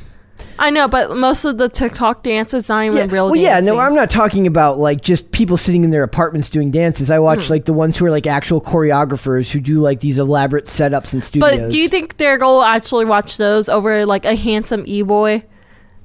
I 0.59 0.69
know, 0.69 0.87
but 0.87 1.15
most 1.17 1.45
of 1.45 1.57
the 1.57 1.67
TikTok 1.69 2.23
dances 2.23 2.69
not 2.69 2.85
even 2.85 2.97
Yeah. 2.97 3.07
real 3.09 3.25
well, 3.31 3.35
yeah. 3.35 3.59
No, 3.59 3.79
I'm 3.79 3.95
not 3.95 4.09
talking 4.09 4.45
about 4.47 4.79
like 4.79 5.01
just 5.01 5.31
people 5.31 5.57
sitting 5.57 5.83
in 5.83 5.89
their 5.89 6.03
apartments 6.03 6.49
doing 6.49 6.71
dances. 6.71 7.09
I 7.11 7.17
Hmm. 7.17 7.23
watch 7.23 7.49
like 7.49 7.65
the 7.65 7.73
ones 7.73 7.97
who 7.97 8.05
are 8.05 8.11
like 8.11 8.27
actual 8.27 8.61
choreographers 8.61 9.51
who 9.51 9.59
do 9.59 9.79
like 9.81 9.99
these 9.99 10.17
elaborate 10.17 10.65
setups 10.65 11.13
and 11.13 11.23
studios. 11.23 11.57
But 11.59 11.69
do 11.71 11.77
you 11.77 11.89
think 11.89 12.17
they're 12.17 12.37
going 12.37 12.63
to 12.65 12.69
actually 12.69 13.05
watch 13.05 13.37
those 13.37 13.67
over 13.69 14.05
like 14.05 14.25
a 14.25 14.35
handsome 14.35 14.83
e 14.85 15.01
boy 15.01 15.43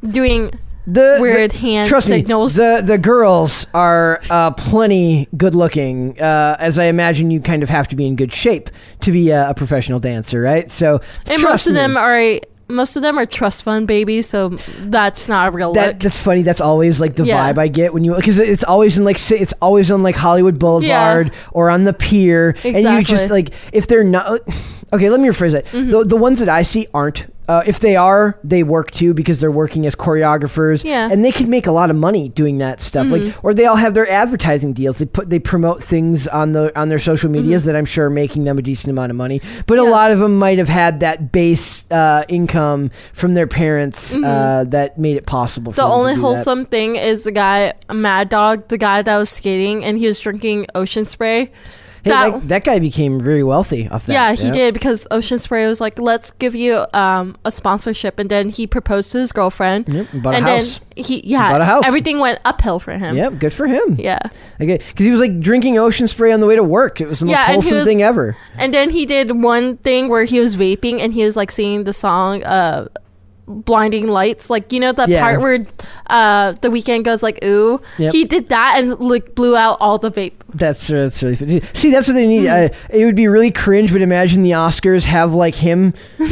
doing? 0.09 0.51
the 0.90 1.18
weird 1.20 1.51
the- 1.51 1.59
hand 1.59 1.86
trust 1.86 2.07
signals. 2.07 2.59
Me, 2.59 2.64
the 2.64 2.80
the 2.82 2.96
girls 2.96 3.66
are 3.74 4.22
uh, 4.30 4.51
plenty 4.53 5.28
good 5.36 5.55
looking. 5.55 6.18
Uh, 6.18 6.57
as 6.59 6.78
I 6.78 6.84
imagine, 6.84 7.30
you 7.30 7.42
kind 7.42 7.62
of 7.62 7.68
have 7.68 7.88
to 7.88 7.96
be 7.96 8.07
in 8.07 8.16
good 8.16 8.32
shape 8.32 8.70
to 9.03 9.12
be 9.12 9.28
a, 9.28 9.51
a 9.51 9.55
professional 9.55 9.99
dancer, 9.99 10.40
right? 10.40 10.70
So, 10.70 11.03
And 11.26 11.40
trust 11.40 11.42
most 11.42 11.66
of 11.66 11.72
me. 11.74 11.78
them 11.80 11.96
are 11.99 12.40
most 12.68 12.96
of 12.96 13.02
them 13.02 13.18
are 13.18 13.26
trust 13.26 13.62
fund 13.62 13.86
babies, 13.86 14.28
so 14.28 14.50
that's 14.80 15.28
not 15.28 15.48
a 15.48 15.50
real 15.50 15.72
That 15.72 15.86
look. 15.94 15.98
that's 16.00 16.18
funny. 16.20 16.42
That's 16.42 16.60
always 16.60 17.00
like 17.00 17.16
the 17.16 17.24
Yeah. 17.24 17.52
vibe 17.52 17.58
I 17.58 17.68
get 17.68 17.94
when 17.94 18.04
you 18.04 18.14
because 18.14 18.38
it's 18.38 18.64
always 18.64 18.98
in 18.98 19.04
like 19.04 19.18
it's 19.30 19.54
always 19.62 19.90
on 19.90 20.02
like 20.02 20.16
Hollywood 20.16 20.58
Boulevard 20.58 21.32
or 21.52 21.70
on 21.70 21.84
the 21.84 21.92
pier, 21.92 22.54
and 22.64 22.76
you 22.82 23.02
just 23.02 23.30
like 23.30 23.50
if 23.72 23.86
they're 23.86 24.04
not. 24.04 24.40
Okay, 24.92 25.10
let 25.10 25.20
me 25.20 25.28
rephrase 25.28 25.52
that. 25.52 25.66
Mm-hmm. 25.66 25.90
The 25.90 26.04
the 26.04 26.16
ones 26.16 26.38
that 26.38 26.48
I 26.48 26.62
see 26.62 26.86
aren't. 26.94 27.26
Uh, 27.49 27.62
if 27.66 27.80
they 27.80 27.96
are, 27.96 28.38
they 28.44 28.62
work 28.62 28.90
too 28.90 29.14
because 29.14 29.40
they're 29.40 29.51
working 29.51 29.86
as 29.86 29.94
choreographers, 29.96 30.84
Yeah. 30.84 31.05
Mm-hmm. 31.05 31.12
and 31.12 31.24
they 31.24 31.32
can 31.32 31.49
make 31.49 31.66
a 31.66 31.72
lot 31.72 31.88
of 31.88 31.96
money 31.96 32.28
doing 32.28 32.59
that 32.59 32.82
stuff. 32.82 33.07
Like, 33.07 33.42
or 33.42 33.55
they 33.55 33.64
all 33.64 33.76
have 33.76 33.94
their 33.94 34.09
advertising 34.11 34.74
deals. 34.74 34.99
They 34.99 35.07
put 35.07 35.30
they 35.30 35.38
promote 35.38 35.82
things 35.82 36.28
on 36.28 36.53
the 36.53 36.78
on 36.78 36.90
their 36.90 36.99
social 36.99 37.30
medias 37.30 37.64
that 37.64 37.74
I'm 37.74 37.86
sure 37.86 38.07
are 38.07 38.11
making 38.11 38.44
them 38.44 38.59
a 38.59 38.62
decent 38.62 38.90
amount 38.90 39.11
of 39.11 39.16
money. 39.16 39.40
But 39.66 39.78
a 39.78 39.82
Mm-hmm. 39.82 39.90
Lot 39.90 40.11
of 40.11 40.18
them 40.18 40.38
might 40.38 40.59
have 40.59 40.68
had 40.68 41.01
that 41.01 41.32
base 41.32 41.84
uh, 41.90 42.24
income 42.28 42.90
from 43.14 43.32
their 43.32 43.46
parents 43.46 44.14
uh, 44.14 44.64
that 44.68 44.99
made 44.99 45.16
it 45.16 45.24
possible. 45.24 45.72
For 45.72 45.80
Mm-hmm. 45.80 45.88
the 45.90 45.94
only 45.94 46.12
do 46.12 46.16
that. 46.16 46.26
wholesome 46.26 46.66
thing 46.66 46.96
is 46.96 47.24
the 47.24 47.32
guy 47.32 47.72
Mad 47.90 48.28
Dog, 48.28 48.68
the 48.68 48.76
guy 48.76 49.01
that 49.01 49.16
was 49.16 49.30
skating 49.30 49.84
and 49.84 49.96
he 49.99 50.07
was 50.07 50.20
drinking 50.20 50.66
ocean 50.74 51.07
spray. 51.07 51.51
Hey, 52.09 52.30
that- 52.30 52.32
that, 52.40 52.48
that 52.48 52.64
guy 52.64 52.78
became 52.78 53.20
very 53.20 53.42
wealthy 53.42 53.88
off 53.88 54.06
that. 54.06 54.12
yeah, 54.12 54.32
he 54.34 54.50
did 54.50 54.74
because 54.74 55.06
Ocean 55.11 55.38
Spray 55.38 55.66
was 55.66 55.80
like, 55.80 55.98
"Let's 55.98 56.30
give 56.32 56.54
you 56.54 56.84
um, 56.94 57.36
a 57.44 57.50
sponsorship," 57.50 58.18
and 58.18 58.30
then 58.30 58.48
he 58.48 58.66
proposed 58.66 59.12
to 59.12 59.18
his 59.18 59.32
girlfriend. 59.32 59.88
Yep, 59.88 60.12
and 60.12 60.22
bought 60.22 60.34
a 60.34 60.36
and 60.38 60.46
house. 60.46 60.80
then 60.94 61.04
he, 61.04 61.20
yeah, 61.26 61.50
bought 61.50 61.61
a 61.61 61.64
house. 61.64 61.84
everything 61.86 62.18
went 62.18 62.38
uphill 62.44 62.80
for 62.80 62.92
him. 62.92 63.16
Yep, 63.16 63.38
good 63.38 63.54
for 63.54 63.66
him. 63.66 63.96
Yeah, 63.98 64.18
Okay, 64.61 64.78
because 64.78 65.04
he 65.06 65.11
was 65.12 65.20
like 65.20 65.38
drinking 65.40 65.78
ocean 65.78 66.09
spray 66.09 66.32
on 66.32 66.40
the 66.40 66.46
way 66.46 66.56
to 66.56 66.62
work. 66.64 67.00
It 67.00 67.09
was 67.09 67.20
the 67.20 67.26
most 67.26 67.32
Yeah, 67.32 67.46
wholesome 67.46 67.76
was- 67.78 67.86
thing 67.86 68.02
ever. 68.02 68.36
and 68.59 68.72
then 68.74 68.90
he 68.90 69.06
did 69.06 69.30
one 69.42 69.76
thing 69.78 70.09
where 70.09 70.24
he 70.24 70.40
was 70.40 70.56
vaping 70.56 71.00
and 71.00 71.12
he 71.14 71.24
was 71.24 71.36
like 71.36 71.50
singing 71.50 71.84
the 71.84 71.92
song 71.92 72.42
uh, 72.44 72.88
"Blinding 73.49 74.07
Lights," 74.09 74.51
like 74.51 74.72
you 74.72 74.78
know 74.80 74.92
that 74.92 75.09
Yeah. 75.09 75.22
part 75.22 75.40
where 75.40 75.64
uh, 76.09 76.53
the 76.61 76.68
Weeknd 76.68 77.05
goes 77.05 77.22
like 77.22 77.42
"ooh." 77.44 77.80
Yep. 77.99 78.12
He 78.12 78.24
did 78.24 78.49
that 78.51 78.76
and 78.78 78.99
like 79.01 79.34
blew 79.34 79.57
out 79.57 79.78
all 79.80 79.99
the 79.99 80.11
vape. 80.11 80.32
That's 80.55 80.86
that's 80.86 81.22
really 81.22 81.36
funny. 81.36 81.61
See, 81.74 81.90
that's 81.90 82.07
what 82.09 82.14
they 82.14 82.26
need. 82.26 82.46
Hmm. 82.49 82.66
Uh, 82.66 82.68
it 82.90 83.05
would 83.05 83.16
be 83.16 83.28
really 83.28 83.51
cringe, 83.51 83.92
but 83.92 84.03
imagine 84.03 84.42
the 84.42 84.53
Oscars 84.53 85.05
have 85.05 85.34
like 85.34 85.55
him 85.55 85.94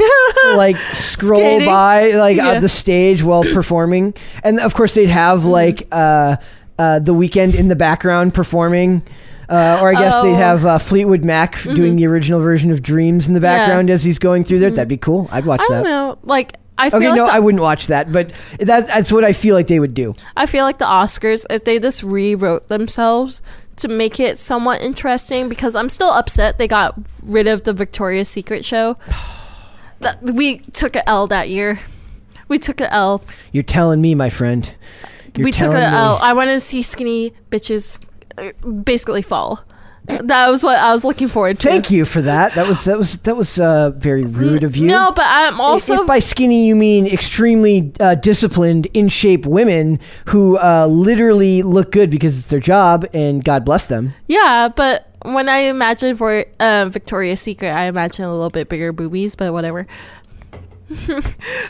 like 0.55 0.77
scroll 0.93 1.41
Skating. 1.41 1.67
by 1.67 2.13
like 2.13 2.37
Yeah. 2.37 2.51
on 2.51 2.61
the 2.63 2.69
stage 2.69 3.23
while 3.23 3.43
performing, 3.55 4.15
and 4.45 4.61
of 4.61 4.75
course 4.75 4.95
they'd 4.95 5.09
have 5.09 5.43
Hmm. 5.43 5.49
like 5.49 5.89
uh, 5.93 6.37
uh, 6.79 6.99
the 6.99 7.15
Weeknd 7.15 7.55
in 7.55 7.69
the 7.69 7.77
background 7.77 8.35
performing. 8.35 9.03
Uh, 9.49 9.79
or 9.81 9.91
I 9.91 9.95
guess 9.95 10.13
Oh. 10.17 10.23
they'd 10.25 10.35
have 10.35 10.67
uh, 10.67 10.77
Fleetwood 10.79 11.25
Mac 11.25 11.63
doing 11.63 11.95
the 11.95 12.05
original 12.09 12.41
version 12.41 12.73
of 12.73 12.83
Dreams 12.83 13.29
in 13.29 13.35
the 13.35 13.39
Mm-hmm. 13.39 13.45
Yeah. 13.45 13.59
background 13.67 13.91
as 13.91 14.03
he's 14.03 14.19
going 14.19 14.43
through 14.43 14.59
there. 14.59 14.71
That'd 14.73 14.89
be 14.89 14.97
cool. 14.97 15.29
I'd 15.31 15.47
watch 15.47 15.61
I 15.61 15.67
that. 15.69 15.75
don't 15.85 15.85
know, 15.85 16.19
like. 16.25 16.57
I 16.79 16.91
feel 16.91 16.99
Okay, 16.99 17.09
like 17.09 17.17
no, 17.17 17.27
the, 17.27 17.33
I 17.33 17.39
wouldn't 17.39 17.63
watch 17.63 17.87
that, 17.87 18.13
but 18.13 18.33
that, 18.59 18.87
that's 18.87 19.11
what 19.11 19.25
I 19.25 19.33
feel 19.33 19.55
like 19.55 19.67
they 19.67 19.81
would 19.81 19.95
do. 19.95 20.15
I 20.37 20.47
feel 20.47 20.65
like 20.65 20.79
the 20.79 20.85
Oscars, 20.85 21.47
if 21.49 21.65
they 21.65 21.79
just 21.79 22.03
rewrote 22.03 22.69
themselves 22.69 23.43
to 23.77 23.89
make 23.89 24.21
it 24.21 24.39
somewhat 24.39 24.83
interesting, 24.83 25.49
because 25.49 25.75
I'm 25.77 25.89
still 25.89 26.11
upset 26.11 26.59
they 26.59 26.69
got 26.69 26.95
rid 27.23 27.47
of 27.47 27.65
the 27.65 27.73
Victoria's 27.73 28.29
Secret 28.29 28.65
show. 28.65 28.97
That- 30.01 30.23
we 30.23 30.59
took 30.75 30.95
an 30.95 31.03
L 31.07 31.27
that 31.29 31.49
year. 31.49 31.81
We 32.49 32.59
took 32.59 32.83
an 32.83 32.89
L. 32.91 33.23
You're 33.53 33.63
telling 33.65 34.03
me, 34.03 34.15
my 34.15 34.29
friend. 34.29 34.73
You're 35.35 35.45
we 35.47 35.53
took 35.53 35.73
an. 35.73 35.77
L. 35.77 36.19
I 36.21 36.35
wanted 36.35 36.53
to 36.53 36.61
see 36.61 36.83
skinny 36.83 37.33
bitches 37.51 37.99
uh, 38.37 38.53
basically 38.69 39.23
fall. 39.23 39.65
That 40.07 40.51
was 40.51 40.63
what 40.63 40.79
I 40.79 40.93
was 40.93 41.05
looking 41.05 41.29
forward 41.29 41.59
to. 41.61 41.69
Thank 41.69 41.91
you 41.91 42.05
for 42.05 42.23
that. 42.23 42.55
That 42.55 42.69
was 42.69 42.85
that 42.85 42.99
was 42.99 43.19
that 43.19 43.37
was 43.37 43.59
uh, 43.59 43.91
very 43.91 44.25
rude 44.25 44.63
of 44.65 44.77
you. 44.77 44.87
No, 44.87 45.13
but 45.15 45.25
I'm 45.27 45.61
also 45.61 46.03
if 46.03 46.07
by 46.07 46.21
skinny 46.21 46.67
you 46.67 46.77
mean 46.77 47.07
extremely 47.07 47.93
uh, 48.01 48.15
disciplined, 48.15 48.87
in 48.95 49.09
shape 49.09 49.47
women 49.47 49.99
who 50.27 50.59
uh, 50.59 50.87
literally 50.87 51.63
look 51.63 51.91
good 51.93 52.11
because 52.11 52.39
it's 52.39 52.49
their 52.49 52.61
job, 52.61 53.07
and 53.13 53.45
God 53.45 53.65
bless 53.65 53.87
them. 53.87 54.15
yeah. 54.29 54.69
But 54.69 55.09
when 55.23 55.49
I 55.49 55.59
imagine 55.59 56.17
for 56.17 56.45
uh, 56.61 56.87
Victoria's 56.89 57.41
Secret, 57.41 57.71
I 57.71 57.85
imagine 57.85 58.25
a 58.25 58.33
little 58.33 58.51
bit 58.51 58.69
bigger 58.69 58.93
boobies, 58.93 59.35
but 59.35 59.53
whatever. 59.53 59.87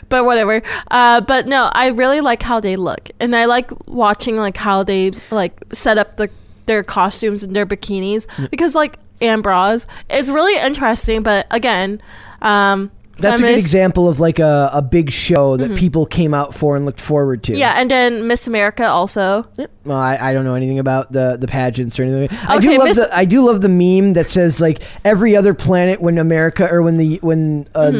but 0.09 0.25
whatever. 0.25 0.61
Uh, 0.91 1.21
but 1.21 1.47
no, 1.47 1.69
I 1.73 1.87
really 1.87 2.21
like 2.21 2.43
how 2.43 2.59
they 2.59 2.75
look, 2.75 3.09
and 3.19 3.35
I 3.35 3.45
like 3.45 3.71
watching 3.87 4.37
like 4.37 4.57
how 4.57 4.83
they 4.83 5.11
like 5.31 5.53
set 5.73 5.97
up 5.97 6.17
the 6.17 6.29
their 6.67 6.83
costumes 6.83 7.43
and 7.43 7.55
their 7.55 7.65
bikinis 7.65 8.27
because 8.51 8.75
like 8.75 8.97
and 9.19 9.41
bras, 9.41 9.87
it's 10.09 10.29
really 10.29 10.61
interesting. 10.61 11.23
But 11.23 11.47
again, 11.49 12.01
um, 12.41 12.91
That's 13.19 13.41
a 13.41 13.43
good 13.45 13.55
example 13.55 14.07
of 14.09 14.19
like 14.19 14.39
a, 14.39 14.69
a 14.73 14.81
big 14.81 15.11
show 15.11 15.57
that 15.57 15.75
people 15.77 16.05
came 16.05 16.33
out 16.33 16.53
for 16.53 16.75
and 16.75 16.85
looked 16.85 17.01
forward 17.01 17.43
to. 17.43 17.57
Yeah, 17.57 17.73
and 17.79 17.89
then 17.89 18.27
Miss 18.27 18.47
America 18.47 18.85
also. 18.85 19.47
Yep. 19.57 19.71
Well, 19.85 19.97
I, 19.97 20.17
I 20.17 20.33
don't 20.33 20.43
know 20.43 20.55
anything 20.55 20.79
about 20.79 21.11
the, 21.11 21.37
the 21.39 21.47
pageants 21.47 21.97
or 21.99 22.03
anything. 22.03 22.37
I 22.47 22.59
do 22.59 22.77
love 22.77 22.87
Miss- 22.89 22.97
the 22.97 23.15
I 23.15 23.25
do 23.25 23.41
love 23.45 23.61
the 23.61 23.69
meme 23.69 24.13
that 24.13 24.27
says 24.27 24.59
like 24.59 24.81
every 25.05 25.35
other 25.35 25.53
planet 25.53 26.01
when 26.01 26.17
America 26.17 26.67
or 26.69 26.81
when 26.81 26.97
the 26.97 27.17
when 27.21 27.67
uh, 27.73 27.89
the 27.91 27.95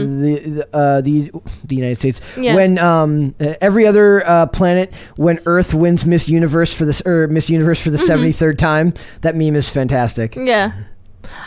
the, 0.45 0.75
uh, 0.75 1.01
the 1.01 1.31
the 1.65 1.75
United 1.75 1.95
States 1.97 2.19
Mm-hmm. 2.19 2.43
Yeah. 2.43 2.55
when 2.55 2.77
um 2.79 3.35
every 3.39 3.85
other 3.87 4.25
uh, 4.27 4.45
planet 4.47 4.93
when 5.15 5.39
Earth 5.45 5.73
wins 5.73 6.05
Miss 6.05 6.27
Universe 6.29 6.73
for 6.73 6.85
this 6.85 7.01
or 7.05 7.27
Miss 7.27 7.49
Universe 7.49 7.79
for 7.81 7.89
the 7.89 7.97
Mm-hmm. 7.97 8.43
73rd 8.45 8.57
time. 8.57 8.93
That 9.21 9.35
meme 9.35 9.55
is 9.55 9.67
fantastic. 9.69 10.35
Yeah. 10.35 10.71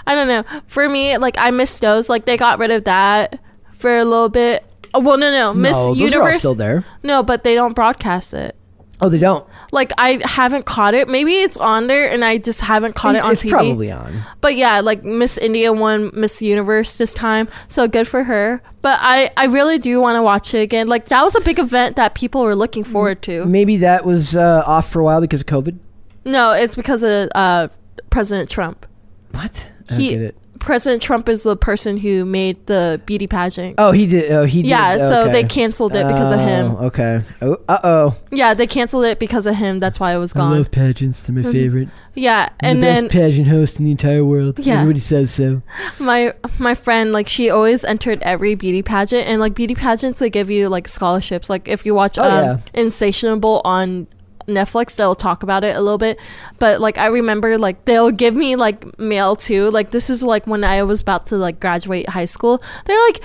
I 0.06 0.14
don't 0.14 0.28
know. 0.28 0.42
For 0.66 0.88
me, 0.88 1.16
like 1.16 1.36
I 1.38 1.50
miss 1.50 1.78
those. 1.78 2.08
Like 2.08 2.24
they 2.26 2.36
got 2.36 2.58
rid 2.58 2.70
of 2.70 2.84
that 2.84 3.40
for 3.80 3.96
a 3.96 4.04
little 4.04 4.28
bit. 4.28 4.66
Oh, 4.94 5.00
Well, 5.00 5.18
no, 5.18 5.30
no, 5.30 5.54
Miss 5.54 5.72
no, 5.72 5.94
those 5.94 5.98
are 5.98 6.02
all 6.02 6.24
Universe. 6.26 6.38
still 6.38 6.54
there. 6.54 6.84
No, 7.02 7.22
but 7.22 7.44
they 7.44 7.54
don't 7.54 7.74
broadcast 7.74 8.34
it. 8.34 8.56
Oh, 9.02 9.08
they 9.08 9.18
don't. 9.18 9.46
Like 9.72 9.92
I 9.96 10.20
haven't 10.24 10.66
caught 10.66 10.92
it. 10.92 11.08
Maybe 11.08 11.32
it's 11.40 11.56
on 11.56 11.86
there, 11.86 12.10
and 12.10 12.22
I 12.22 12.36
just 12.36 12.60
haven't 12.60 12.94
caught 12.94 13.14
it 13.14 13.22
on 13.22 13.32
it's 13.32 13.42
TV. 13.44 13.50
probably 13.50 13.90
on. 13.90 14.12
But 14.42 14.56
yeah, 14.56 14.80
like 14.80 15.02
Miss 15.02 15.38
India 15.38 15.72
won 15.72 16.10
Miss 16.12 16.42
Universe 16.42 16.98
this 16.98 17.14
time, 17.14 17.48
so 17.66 17.88
good 17.88 18.06
for 18.06 18.24
her. 18.24 18.60
But 18.82 18.98
I, 19.00 19.30
I 19.38 19.46
really 19.46 19.78
do 19.78 20.00
want 20.02 20.16
to 20.16 20.22
watch 20.22 20.52
it 20.52 20.58
again. 20.58 20.86
Like 20.86 21.06
that 21.06 21.22
was 21.22 21.34
a 21.34 21.40
big 21.40 21.58
event 21.58 21.96
that 21.96 22.14
people 22.14 22.42
were 22.42 22.54
looking 22.54 22.84
forward 22.84 23.22
to. 23.22 23.46
Maybe 23.46 23.78
that 23.78 24.04
was 24.04 24.36
uh, 24.36 24.64
off 24.66 24.90
for 24.92 25.00
a 25.00 25.04
while 25.04 25.22
because 25.22 25.40
of 25.40 25.46
COVID. 25.46 25.78
No, 26.26 26.52
it's 26.52 26.74
because 26.74 27.02
of 27.02 27.30
uh, 27.34 27.68
President 28.10 28.50
Trump. 28.50 28.84
What? 29.30 29.66
I 29.88 29.90
don't 29.92 30.00
He, 30.00 30.10
get 30.10 30.20
it. 30.20 30.36
President 30.60 31.02
Trump 31.02 31.28
is 31.28 31.42
the 31.42 31.56
person 31.56 31.96
who 31.96 32.24
made 32.24 32.64
the 32.66 33.00
beauty 33.06 33.26
pageant. 33.26 33.74
Oh, 33.78 33.90
he 33.92 34.06
did. 34.06 34.30
Oh, 34.30 34.44
he 34.44 34.62
did. 34.62 34.68
Yeah, 34.68 35.08
so 35.08 35.26
they 35.28 35.42
canceled 35.42 35.96
it 35.96 36.06
because 36.06 36.30
of 36.30 36.38
him. 36.38 36.76
Oh, 36.78 36.86
Okay. 36.86 37.24
Oh, 37.42 37.56
uh 37.68 37.78
oh. 37.82 38.16
Yeah, 38.30 38.54
they 38.54 38.66
canceled 38.66 39.04
it 39.06 39.18
because 39.18 39.46
of 39.46 39.54
him. 39.56 39.80
That's 39.80 39.98
why 39.98 40.14
it 40.14 40.18
was 40.18 40.32
gone. 40.32 40.52
Love 40.56 40.70
pageants. 40.70 41.22
They're 41.22 41.34
my 41.34 41.50
favorite. 41.50 41.88
yeah, 42.14 42.50
and 42.60 42.78
the 42.82 42.86
then 42.86 43.04
best 43.04 43.12
pageant 43.12 43.48
host 43.48 43.78
in 43.78 43.84
the 43.86 43.90
entire 43.90 44.24
world. 44.24 44.58
Yeah. 44.58 44.74
Everybody 44.80 45.00
says 45.00 45.30
so. 45.32 45.62
my 45.98 46.34
my 46.58 46.74
friend 46.74 47.12
like 47.12 47.26
she 47.28 47.48
always 47.50 47.84
entered 47.84 48.20
every 48.22 48.54
beauty 48.54 48.82
pageant 48.82 49.26
and 49.26 49.40
like 49.40 49.54
beauty 49.54 49.74
pageants 49.74 50.18
they 50.18 50.28
give 50.30 50.50
you 50.50 50.68
like 50.68 50.88
scholarships 50.88 51.48
like 51.48 51.68
if 51.68 51.86
you 51.86 51.94
watch 51.94 52.18
Oh, 52.18 52.22
um 52.24 52.44
yeah. 52.44 52.56
insatiable 52.74 53.62
on 53.64 54.06
netflix 54.46 54.96
they'll 54.96 55.14
talk 55.14 55.42
about 55.42 55.62
it 55.64 55.76
a 55.76 55.80
little 55.80 55.98
bit 55.98 56.18
but 56.58 56.80
like 56.80 56.98
i 56.98 57.06
remember 57.06 57.56
like 57.58 57.84
they'll 57.84 58.10
give 58.10 58.34
me 58.34 58.56
like 58.56 58.98
mail 58.98 59.36
too 59.36 59.70
like 59.70 59.90
this 59.90 60.10
is 60.10 60.22
like 60.22 60.46
when 60.46 60.64
i 60.64 60.82
was 60.82 61.00
about 61.00 61.26
to 61.26 61.36
like 61.36 61.60
graduate 61.60 62.08
high 62.08 62.24
school 62.24 62.62
they're 62.86 63.00
like 63.08 63.20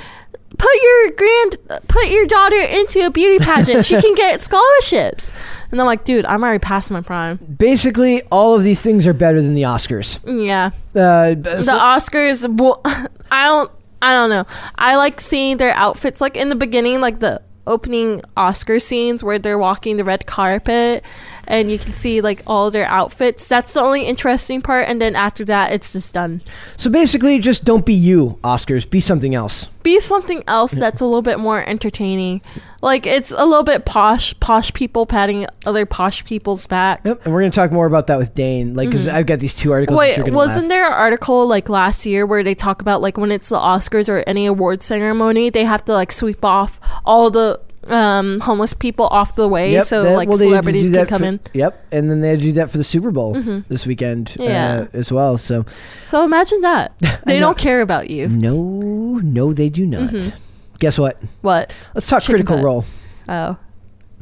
put 0.58 0.82
your 0.82 1.12
grand 1.12 1.58
put 1.88 2.08
your 2.10 2.26
daughter 2.28 2.56
into 2.62 3.06
a 3.06 3.10
beauty 3.12 3.44
pageant 3.44 3.86
she 3.86 4.00
can 4.00 4.16
get 4.16 4.40
scholarships 4.50 5.32
and 5.72 5.82
i'm 5.82 5.88
like 5.88 6.04
dude 6.06 6.26
i'm 6.26 6.44
already 6.44 6.60
past 6.60 6.90
my 6.92 7.02
prime 7.02 7.38
Basically, 7.58 8.22
all 8.32 8.56
of 8.56 8.64
these 8.64 8.80
things 8.82 9.06
are 9.08 9.14
better 9.14 9.42
than 9.42 9.54
the 9.54 9.64
Oscars. 9.64 10.20
yeah 10.26 10.68
Uh, 10.94 11.34
the 11.36 11.78
Oscars. 11.78 12.48
Well, 12.58 12.82
I 13.32 13.46
don't. 13.48 13.72
I 14.02 14.14
don't 14.14 14.30
know. 14.30 14.44
I 14.76 14.96
like 14.98 15.20
seeing 15.20 15.58
their 15.58 15.74
outfits, 15.74 16.22
like 16.22 16.38
in 16.38 16.50
the 16.50 16.56
beginning, 16.56 17.02
like 17.02 17.20
the 17.20 17.42
opening 17.68 18.22
Oscar 18.38 18.80
scenes 18.80 19.24
where 19.24 19.40
they're 19.40 19.58
walking 19.58 19.98
the 19.98 20.04
red 20.04 20.26
carpet, 20.26 21.04
and 21.48 21.72
you 21.72 21.78
can 21.78 21.94
see 21.94 22.22
like 22.22 22.42
all 22.48 22.72
their 22.72 22.86
outfits. 22.86 23.48
That's 23.48 23.74
the 23.74 23.82
only 23.82 24.04
interesting 24.04 24.62
part. 24.62 24.88
And 24.88 25.02
then 25.02 25.16
after 25.16 25.46
that, 25.46 25.72
it's 25.72 25.94
just 25.94 26.14
done. 26.14 26.42
so 26.78 26.90
basically, 26.90 27.40
just 27.40 27.66
don't 27.66 27.86
be 27.86 27.94
you, 27.94 28.40
Oscars. 28.44 28.90
Be 28.90 29.00
something 29.00 29.36
else. 29.36 29.70
Be 29.84 30.00
something 30.00 30.44
else 30.48 30.72
that's 30.72 31.02
a 31.02 31.06
little 31.06 31.22
bit 31.22 31.40
more 31.40 31.64
entertaining. 31.64 32.42
Like 32.82 33.06
it's 33.06 33.32
a 33.32 33.46
little 33.46 33.64
bit 33.64 33.86
posh, 33.86 34.40
posh 34.40 34.74
people 34.74 35.06
patting 35.06 35.46
other 35.66 35.86
posh 35.86 36.26
people's 36.26 36.66
backs. 36.68 37.10
Yep. 37.10 37.26
And 37.26 37.34
we're 37.34 37.42
gonna 37.42 37.52
talk 37.52 37.72
more 37.72 37.86
about 37.86 38.08
that 38.08 38.18
with 38.18 38.34
Dane, 38.34 38.74
like 38.74 38.90
because 38.90 39.08
I've 39.08 39.26
got 39.26 39.40
these 39.40 39.54
two 39.54 39.72
articles. 39.72 40.00
Mm-hmm. 40.00 40.24
Wait, 40.24 40.34
wasn't 40.34 40.66
laugh. 40.66 40.70
there 40.70 40.88
an 40.88 40.94
article 40.94 41.48
like 41.48 41.70
last 41.70 42.06
year 42.06 42.26
where 42.26 42.44
they 42.44 42.56
talk 42.56 42.82
about 42.82 43.02
like 43.02 43.18
when 43.18 43.32
it's 43.32 43.50
the 43.50 43.58
Oscars 43.58 44.10
or 44.10 44.24
any 44.28 44.46
award 44.46 44.84
ceremony, 44.84 45.50
they 45.50 45.66
have 45.66 45.86
to 45.86 45.94
like 45.94 46.12
sweep 46.12 46.44
off 46.44 46.80
all 47.06 47.30
the 47.30 47.60
um 47.88 48.40
homeless 48.40 48.74
people 48.74 49.08
off 49.08 49.36
the 49.36 49.48
way 49.48 49.72
Yep, 49.74 49.84
so 49.84 50.04
that- 50.04 50.14
like 50.16 50.28
well, 50.30 50.38
they 50.38 50.46
had 50.50 50.50
to 50.50 50.72
celebrities 50.72 50.90
can 50.90 51.06
come 51.06 51.20
for- 51.22 51.26
in. 51.28 51.40
Yep, 51.54 51.86
and 51.92 52.10
then 52.10 52.22
they 52.22 52.36
do 52.38 52.52
that 52.54 52.70
for 52.72 52.78
the 52.78 52.84
Super 52.84 53.12
Bowl 53.12 53.34
this 53.70 53.86
weekend 53.86 54.36
Yeah. 54.40 54.86
uh, 54.94 54.98
as 54.98 55.12
well. 55.12 55.38
So 55.38 55.66
So 56.04 56.24
imagine 56.24 56.62
that. 56.62 56.94
They 57.26 57.40
don't 57.40 57.58
care 57.58 57.82
about 57.82 58.10
you. 58.10 58.28
no, 58.28 59.20
no, 59.24 59.54
they 59.54 59.70
do 59.70 59.86
not. 59.86 60.10
Mm-hmm. 60.10 60.38
Guess 60.80 60.98
what? 61.00 61.22
What? 61.42 61.72
Let's 61.94 62.08
talk 62.08 62.22
Chicken 62.22 62.46
Critical 62.46 62.58
butt. 62.58 62.66
Role. 62.66 62.86
Oh. 63.30 63.58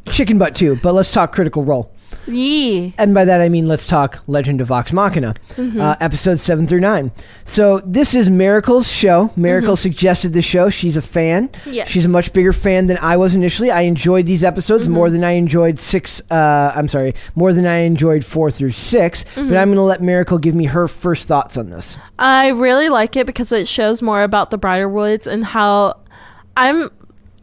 Chicken 0.06 0.38
butt 0.38 0.54
too, 0.54 0.78
but 0.82 0.92
let's 0.92 1.10
talk 1.12 1.32
Critical 1.32 1.64
Role. 1.64 1.90
Yee. 2.26 2.94
And 2.98 3.14
by 3.14 3.24
that 3.24 3.40
I 3.40 3.48
mean 3.48 3.68
let's 3.68 3.86
talk 3.86 4.22
Legend 4.26 4.60
of 4.60 4.68
Vox 4.68 4.92
Machina, 4.92 5.34
Mm-hmm. 5.56 5.80
uh, 5.80 5.96
episodes 6.00 6.42
seven 6.42 6.66
through 6.66 6.80
nine. 6.80 7.12
So 7.44 7.78
this 7.80 8.14
is 8.14 8.30
Miracle's 8.30 8.90
show. 8.90 9.30
Miracle 9.36 9.76
suggested 9.76 10.32
the 10.32 10.42
show. 10.42 10.70
She's 10.70 10.96
a 10.96 11.02
fan. 11.02 11.48
Mm-hmm. 11.48 11.72
Yes. 11.72 11.88
She's 11.88 12.04
a 12.04 12.08
much 12.08 12.32
bigger 12.32 12.52
fan 12.52 12.86
than 12.86 12.98
I 12.98 13.16
was 13.16 13.34
initially. 13.34 13.70
I 13.70 13.82
enjoyed 13.82 14.26
these 14.26 14.42
episodes 14.44 14.84
Mm-hmm. 14.84 14.92
more 14.94 15.10
than 15.10 15.24
I 15.24 15.32
enjoyed 15.32 15.78
six. 15.78 16.20
Uh, 16.30 16.72
I'm 16.74 16.88
sorry, 16.88 17.14
more 17.34 17.52
than 17.52 17.66
I 17.66 17.78
enjoyed 17.78 18.24
four 18.24 18.50
through 18.50 18.72
6 18.72 19.24
Mm-hmm. 19.24 19.48
But 19.48 19.56
I'm 19.58 19.68
going 19.68 19.76
to 19.76 19.82
let 19.82 20.00
Miracle 20.02 20.38
give 20.38 20.54
me 20.54 20.64
her 20.66 20.88
first 20.88 21.28
thoughts 21.28 21.56
on 21.56 21.70
this. 21.70 21.96
I 22.18 22.48
really 22.48 22.88
like 22.88 23.16
it 23.16 23.26
because 23.26 23.52
it 23.52 23.68
shows 23.68 24.02
more 24.02 24.22
about 24.22 24.50
the 24.50 24.58
Briarwoods 24.58 25.26
and 25.26 25.44
how 25.44 25.98
I'm 26.56 26.90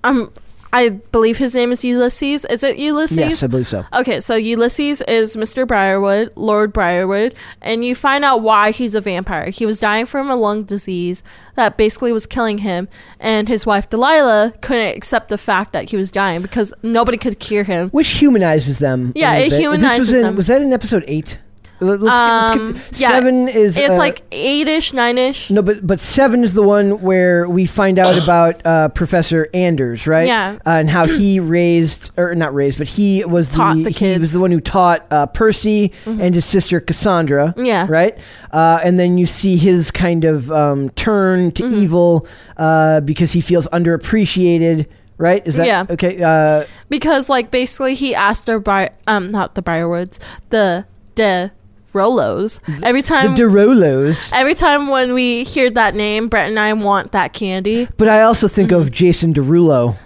I'm 0.03 0.31
I 0.73 0.89
believe 0.89 1.37
his 1.37 1.53
name 1.53 1.71
is 1.71 1.83
Ulysses. 1.83 2.45
Is 2.45 2.63
it 2.63 2.77
Ulysses? 2.77 3.17
Yes, 3.17 3.43
I 3.43 3.47
believe 3.47 3.67
so. 3.67 3.85
Okay, 3.93 4.21
so 4.21 4.35
Ulysses 4.35 5.01
is 5.01 5.35
Mr. 5.35 5.67
Briarwood, 5.67 6.31
Lord 6.35 6.71
Briarwood, 6.71 7.35
and 7.61 7.83
you 7.83 7.93
find 7.93 8.23
out 8.23 8.41
why 8.41 8.71
he's 8.71 8.95
a 8.95 9.01
vampire. 9.01 9.49
He 9.49 9.65
was 9.65 9.79
dying 9.79 10.05
from 10.05 10.29
a 10.29 10.35
lung 10.35 10.63
disease 10.63 11.23
that 11.55 11.77
basically 11.77 12.13
was 12.13 12.25
killing 12.25 12.59
him, 12.59 12.87
and 13.19 13.49
his 13.49 13.65
wife 13.65 13.89
Delilah 13.89 14.53
couldn't 14.61 14.95
accept 14.95 15.29
the 15.29 15.37
fact 15.37 15.73
that 15.73 15.89
he 15.89 15.97
was 15.97 16.09
dying 16.09 16.41
because 16.41 16.73
nobody 16.81 17.17
could 17.17 17.39
cure 17.39 17.63
him. 17.63 17.89
Which 17.89 18.09
humanizes 18.09 18.79
them. 18.79 19.11
Yeah, 19.15 19.35
it 19.35 19.43
bit. 19.43 19.49
This 19.51 19.59
humanizes 19.59 19.99
was 19.99 20.15
in, 20.15 20.21
them. 20.21 20.35
Was 20.35 20.47
that 20.47 20.61
in 20.61 20.71
episode 20.71 21.03
eight? 21.07 21.39
Let- 21.81 21.99
Let's, 21.99 22.13
Um, 22.15 22.57
get, 22.57 22.75
let's 22.75 22.89
get 22.91 22.99
yeah, 22.99 23.09
seven 23.09 23.47
is 23.49 23.75
It's 23.75 23.89
uh, 23.89 23.97
like 23.97 24.21
eight-ish, 24.31 24.93
nine-ish. 24.93 25.49
No, 25.49 25.61
but 25.61 25.85
but 25.85 25.99
seven 25.99 26.43
is 26.43 26.53
the 26.53 26.61
one 26.63 27.01
where 27.01 27.49
we 27.49 27.65
find 27.65 27.97
out 27.99 28.17
about 28.23 28.65
uh, 28.65 28.89
Professor 28.89 29.49
Anders, 29.53 30.05
right? 30.07 30.27
Yeah. 30.27 30.57
uh, 30.65 30.69
and 30.69 30.89
how 30.89 31.07
he 31.07 31.39
raised, 31.57 32.11
or 32.17 32.35
not 32.35 32.53
raised, 32.53 32.77
but 32.77 32.87
he 32.87 33.25
was 33.25 33.49
Taught 33.49 33.77
the, 33.77 33.83
the 33.85 33.89
he 33.89 34.19
was. 34.19 34.29
Mm-hmm. 34.29 34.37
the 34.37 34.41
one 34.41 34.51
who 34.51 34.59
taught 34.61 35.05
uh, 35.11 35.25
Percy 35.25 35.91
and 36.05 36.35
his 36.35 36.45
sister 36.45 36.79
Cassandra. 36.79 37.53
Yeah. 37.57 37.87
right. 37.89 38.17
Uh, 38.51 38.79
and 38.83 38.99
then 38.99 39.17
you 39.17 39.25
see 39.25 39.57
his 39.57 39.89
kind 39.91 40.23
of 40.23 40.51
um, 40.51 40.89
turn 40.91 41.51
to 41.53 41.63
Mm-hmm. 41.63 41.75
evil 41.83 42.27
uh, 42.57 43.01
because 43.01 43.33
he 43.33 43.41
feels 43.41 43.67
underappreciated. 43.69 44.87
Right? 45.17 45.45
Is 45.45 45.55
that 45.57 45.67
Yeah. 45.67 45.85
okay? 45.89 46.21
Uh, 46.21 46.65
because 46.89 47.29
like 47.29 47.51
basically 47.51 47.93
he 47.93 48.15
asked 48.15 48.47
the 48.47 48.59
Bri- 48.59 48.89
um 49.05 49.29
not 49.29 49.53
the 49.55 49.61
Briarwoods, 49.61 50.17
the 50.49 50.85
the 51.15 51.51
Rolos. 51.93 52.59
Every 52.83 53.01
time 53.01 53.31
the 53.35 53.35
de 53.35 53.43
Rolos. 53.43 54.31
every 54.33 54.55
time 54.55 54.87
when 54.87 55.13
we 55.13 55.43
hear 55.43 55.69
that 55.71 55.95
name, 55.95 56.27
Brett 56.29 56.49
and 56.49 56.59
I 56.59 56.73
want 56.73 57.11
that 57.13 57.33
candy. 57.33 57.87
But 57.97 58.07
I 58.07 58.21
also 58.23 58.47
think 58.47 58.71
Mm-hmm. 58.71 58.81
of 58.81 58.91
Jason 58.91 59.33
Derulo. 59.33 59.97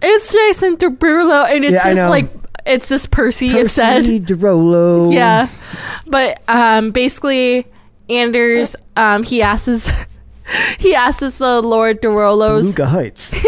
It's 0.00 0.32
Jason 0.32 0.76
Derulo 0.76 1.50
and 1.50 1.64
it's 1.64 1.84
Yeah, 1.84 1.94
just 1.94 2.08
like 2.10 2.32
it's 2.66 2.88
just 2.88 3.10
Percy. 3.10 3.50
Percy 3.52 4.18
de 4.20 4.34
Rolo. 4.34 5.10
Yeah. 5.10 5.48
But 6.06 6.40
um 6.48 6.90
basically 6.92 7.66
Anders 8.08 8.76
um 8.96 9.22
he 9.22 9.42
asks 9.42 9.90
he 10.78 10.94
asks 10.94 11.38
the 11.38 11.60
Lord 11.62 12.00
de 12.00 12.08
Rolos 12.08 12.74
Beluga 12.74 12.86
Heights. 12.86 13.34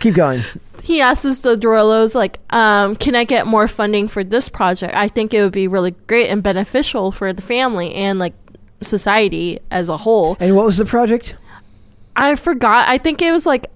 Keep 0.00 0.14
going. 0.14 0.42
he 0.82 1.00
asks 1.00 1.40
the 1.40 1.56
de 1.56 1.66
Rolos 1.66 2.14
like, 2.14 2.40
um, 2.50 2.96
can 2.96 3.14
I 3.14 3.24
get 3.24 3.46
more 3.46 3.68
funding 3.68 4.08
for 4.08 4.22
this 4.22 4.48
project? 4.48 4.94
I 4.94 5.08
think 5.08 5.32
it 5.32 5.42
would 5.42 5.52
be 5.52 5.68
really 5.68 5.92
great 6.06 6.28
and 6.28 6.42
beneficial 6.42 7.12
for 7.12 7.32
the 7.32 7.42
family 7.42 7.94
and 7.94 8.18
like 8.18 8.34
society 8.82 9.60
as 9.70 9.88
a 9.88 9.96
whole. 9.96 10.36
And 10.40 10.54
what 10.56 10.66
was 10.66 10.76
the 10.76 10.84
project? 10.84 11.36
I 12.16 12.34
forgot. 12.36 12.88
I 12.88 12.98
think 12.98 13.22
it 13.22 13.32
was 13.32 13.46
like 13.46 13.70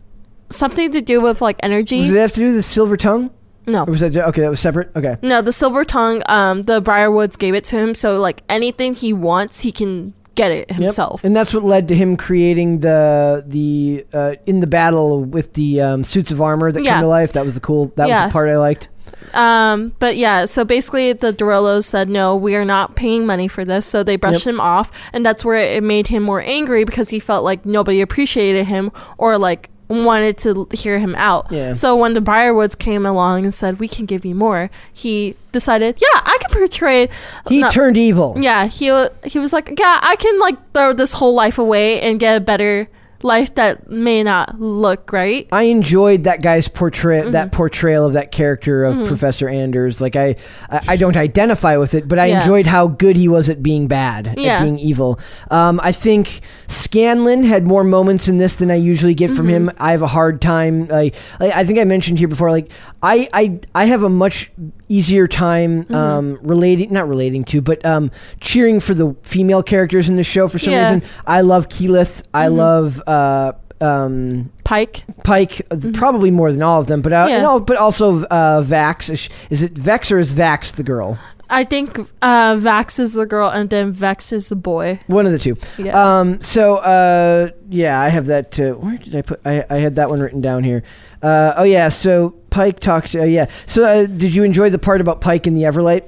something 0.51 0.93
to 0.93 1.01
do 1.01 1.21
with 1.21 1.41
like 1.41 1.59
energy. 1.63 1.99
energy. 2.01 2.17
it 2.17 2.21
have 2.21 2.33
to 2.33 2.41
do 2.41 2.47
with 2.47 2.57
the 2.57 2.63
silver 2.63 2.97
tongue? 2.97 3.31
No. 3.67 3.83
Or 3.83 3.91
was 3.91 4.01
that 4.01 4.17
okay? 4.17 4.41
That 4.41 4.51
was 4.51 4.61
separate. 4.61 4.91
Okay. 4.97 5.17
No, 5.23 5.43
the 5.43 5.53
silver 5.53 5.85
tongue, 5.85 6.23
um, 6.27 6.63
the 6.63 6.81
Briarwoods 6.81 7.39
gave 7.39 7.55
it 7.55 7.65
to 7.65 7.79
him, 7.79 7.95
so 7.95 8.19
like 8.19 8.43
anything 8.49 8.95
he 8.95 9.13
wants, 9.13 9.61
he 9.61 9.73
can 9.73 10.15
get 10.39 10.51
it 10.53 10.71
himself. 10.71 11.23
And 11.25 11.37
that's 11.37 11.53
what 11.53 11.65
led 11.65 11.89
to 11.89 11.95
him 11.95 12.17
creating 12.17 12.81
the 12.81 13.45
the 13.47 14.07
uh, 14.13 14.35
in 14.47 14.61
the 14.61 14.67
battle 14.67 15.25
with 15.25 15.53
the 15.53 15.81
um, 15.83 16.05
suits 16.05 16.31
of 16.31 16.41
armor 16.41 16.73
that 16.73 16.83
Yeah. 16.83 16.95
come 16.95 17.03
to 17.03 17.09
life. 17.09 17.33
That 17.35 17.45
was 17.45 17.55
the 17.55 17.61
cool. 17.61 17.93
That 17.97 18.05
was 18.05 18.11
Yeah. 18.11 18.27
the 18.29 18.33
part 18.33 18.49
I 18.49 18.57
liked. 18.57 18.89
Um, 19.35 19.93
but 19.99 20.17
yeah, 20.17 20.45
so 20.45 20.65
basically 20.65 21.13
the 21.13 21.33
de 21.33 21.45
Rolos 21.45 21.85
said 21.85 22.09
no, 22.09 22.37
we 22.37 22.55
are 22.55 22.65
not 22.65 22.95
paying 22.97 23.27
money 23.27 23.49
for 23.49 23.65
this, 23.65 23.85
so 23.85 24.03
they 24.03 24.17
brushed 24.17 24.47
Yep. 24.47 24.55
him 24.55 24.61
off, 24.61 24.91
and 25.13 25.25
that's 25.27 25.45
where 25.45 25.57
it 25.57 25.83
made 25.83 26.07
him 26.07 26.23
more 26.23 26.41
angry 26.41 26.85
because 26.85 27.11
he 27.11 27.19
felt 27.19 27.45
like 27.45 27.67
nobody 27.67 28.01
appreciated 28.01 28.67
him 28.67 28.91
or 29.19 29.37
like 29.37 29.71
wanted 29.89 30.39
to 30.39 30.67
hear 30.73 30.99
him 30.99 31.15
out. 31.17 31.47
Yeah. 31.51 31.73
So 31.73 31.97
when 31.97 32.15
the 32.15 32.21
Briarwoods 32.21 32.77
came 32.79 33.07
along 33.07 33.45
and 33.45 33.55
said 33.55 33.79
we 33.81 33.89
can 33.89 34.07
give 34.07 34.25
you 34.25 34.35
more, 34.35 34.71
he 34.93 35.35
decided, 35.53 35.99
yeah, 36.01 36.21
I 36.25 36.37
can 36.41 36.51
portray. 36.51 37.09
He 37.49 37.61
not- 37.61 37.73
turned 37.73 37.97
evil. 37.97 38.37
yeah, 38.39 38.67
he 38.67 38.87
he 39.25 39.39
was 39.39 39.53
like, 39.53 39.79
yeah, 39.79 39.99
I 40.03 40.17
can 40.17 40.39
like 40.39 40.57
throw 40.75 40.93
this 40.93 41.13
whole 41.15 41.35
life 41.35 41.59
away 41.59 42.01
and 42.01 42.21
get 42.21 42.37
a 42.37 42.41
better 42.41 42.89
life 43.25 43.53
that 43.57 43.91
may 43.91 44.23
not 44.23 44.61
look 44.61 45.05
great. 45.07 45.49
I 45.51 45.63
enjoyed 45.65 46.23
that 46.25 46.41
guy's 46.41 46.69
portray 46.69 47.23
Mm-hmm. 47.23 47.33
that 47.33 47.51
portrayal 47.51 48.07
of 48.07 48.13
that 48.13 48.31
character 48.31 48.85
of 48.85 49.09
Professor 49.09 49.49
Anders. 49.49 50.01
Like 50.01 50.15
I, 50.15 50.37
I, 50.71 50.81
I 50.91 50.97
don't 50.97 51.17
identify 51.17 51.77
with 51.79 51.95
it, 51.95 52.07
but 52.07 52.21
I 52.21 52.27
Yeah. 52.27 52.43
enjoyed 52.43 52.69
how 52.69 52.87
good 52.87 53.17
he 53.17 53.27
was 53.27 53.49
at 53.49 53.61
being 53.61 53.89
bad, 53.89 54.35
Yeah. 54.37 54.59
at 54.59 54.63
being 54.63 54.79
evil. 54.79 55.19
Um, 55.51 55.81
I 55.83 55.91
think 55.91 56.43
Scanlan 56.69 57.45
had 57.45 57.65
more 57.67 57.83
moments 57.83 58.29
in 58.29 58.39
this 58.39 58.57
than 58.57 58.71
I 58.71 58.75
usually 58.77 59.15
get 59.15 59.29
from 59.31 59.47
Mm-hmm. 59.47 59.69
him. 59.69 59.71
I 59.79 59.93
have 59.93 60.03
a 60.03 60.07
hard 60.07 60.41
time. 60.41 60.87
Like, 60.87 61.15
like 61.41 61.53
I 61.55 61.65
think 61.65 61.79
I 61.79 61.85
mentioned 61.85 62.19
here 62.19 62.29
before. 62.29 62.51
Like 62.51 62.71
I, 63.03 63.29
I, 63.33 63.59
I 63.75 63.87
have 63.87 64.03
a 64.03 64.09
much 64.09 64.51
easier 64.89 65.27
time 65.27 65.85
Mm-hmm. 65.85 65.95
um, 65.95 66.39
relating, 66.43 66.93
not 66.93 67.09
relating 67.09 67.45
to, 67.45 67.61
but 67.63 67.85
um, 67.87 68.11
cheering 68.41 68.81
for 68.81 68.95
the 68.95 69.15
female 69.23 69.63
characters 69.63 70.09
in 70.09 70.17
the 70.17 70.25
show 70.25 70.47
for 70.49 70.59
some 70.59 70.73
Yeah. 70.73 70.93
reason. 70.95 71.09
I 71.27 71.41
love 71.41 71.69
Keyleth. 71.69 72.23
I 72.35 72.49
love. 72.49 73.03
Uh, 73.07 73.53
um, 73.81 74.51
Pike. 74.65 75.05
Pike, 75.25 75.63
uh, 75.71 75.77
probably 75.95 76.31
more 76.31 76.51
than 76.53 76.63
all 76.63 76.81
of 76.81 76.87
them, 76.89 77.01
but 77.01 77.13
uh, 77.13 77.25
Mm-hmm. 77.25 77.31
Yeah. 77.33 77.43
no, 77.43 77.61
but 77.61 77.77
also 77.77 78.25
uh, 78.25 78.63
Vax. 78.63 79.09
Is, 79.11 79.29
is 79.51 79.63
it 79.63 79.73
Vex 79.73 80.11
or 80.11 80.19
is 80.19 80.33
Vax 80.35 80.73
the 80.75 80.83
girl? 80.83 81.19
I 81.51 81.65
think 81.65 81.99
uh, 82.23 82.55
Vax 82.57 82.99
is 83.01 83.15
the 83.15 83.25
girl 83.27 83.49
and 83.49 83.71
then 83.71 83.93
Vex 83.93 84.33
is 84.33 84.49
the 84.51 84.57
boy. 84.57 85.01
One 85.07 85.25
of 85.27 85.33
the 85.33 85.39
two. 85.39 85.57
Yeah. 85.79 86.19
Um. 86.21 86.41
So, 86.43 86.77
uh, 86.77 87.51
yeah, 87.71 88.01
I 88.01 88.09
have 88.09 88.27
that. 88.27 88.59
Uh, 88.61 88.73
where 88.75 88.99
did 88.99 89.17
I 89.17 89.23
put? 89.23 89.41
I, 89.45 89.65
I 89.71 89.77
had 89.79 89.97
that 89.97 90.11
one 90.11 90.21
written 90.21 90.41
down 90.41 90.63
here. 90.65 90.83
Uh. 91.23 91.55
Oh 91.57 91.65
yeah. 91.65 91.89
So 91.89 92.31
Pike 92.51 92.81
talks. 92.81 93.15
Uh, 93.15 93.23
yeah. 93.25 93.47
So, 93.67 93.85
uh, 93.85 94.07
did 94.07 94.35
you 94.35 94.43
enjoy 94.45 94.71
the 94.71 94.79
part 94.79 95.01
about 95.01 95.21
Pike 95.21 95.47
and 95.47 95.57
the 95.57 95.63
Everlight? 95.63 96.05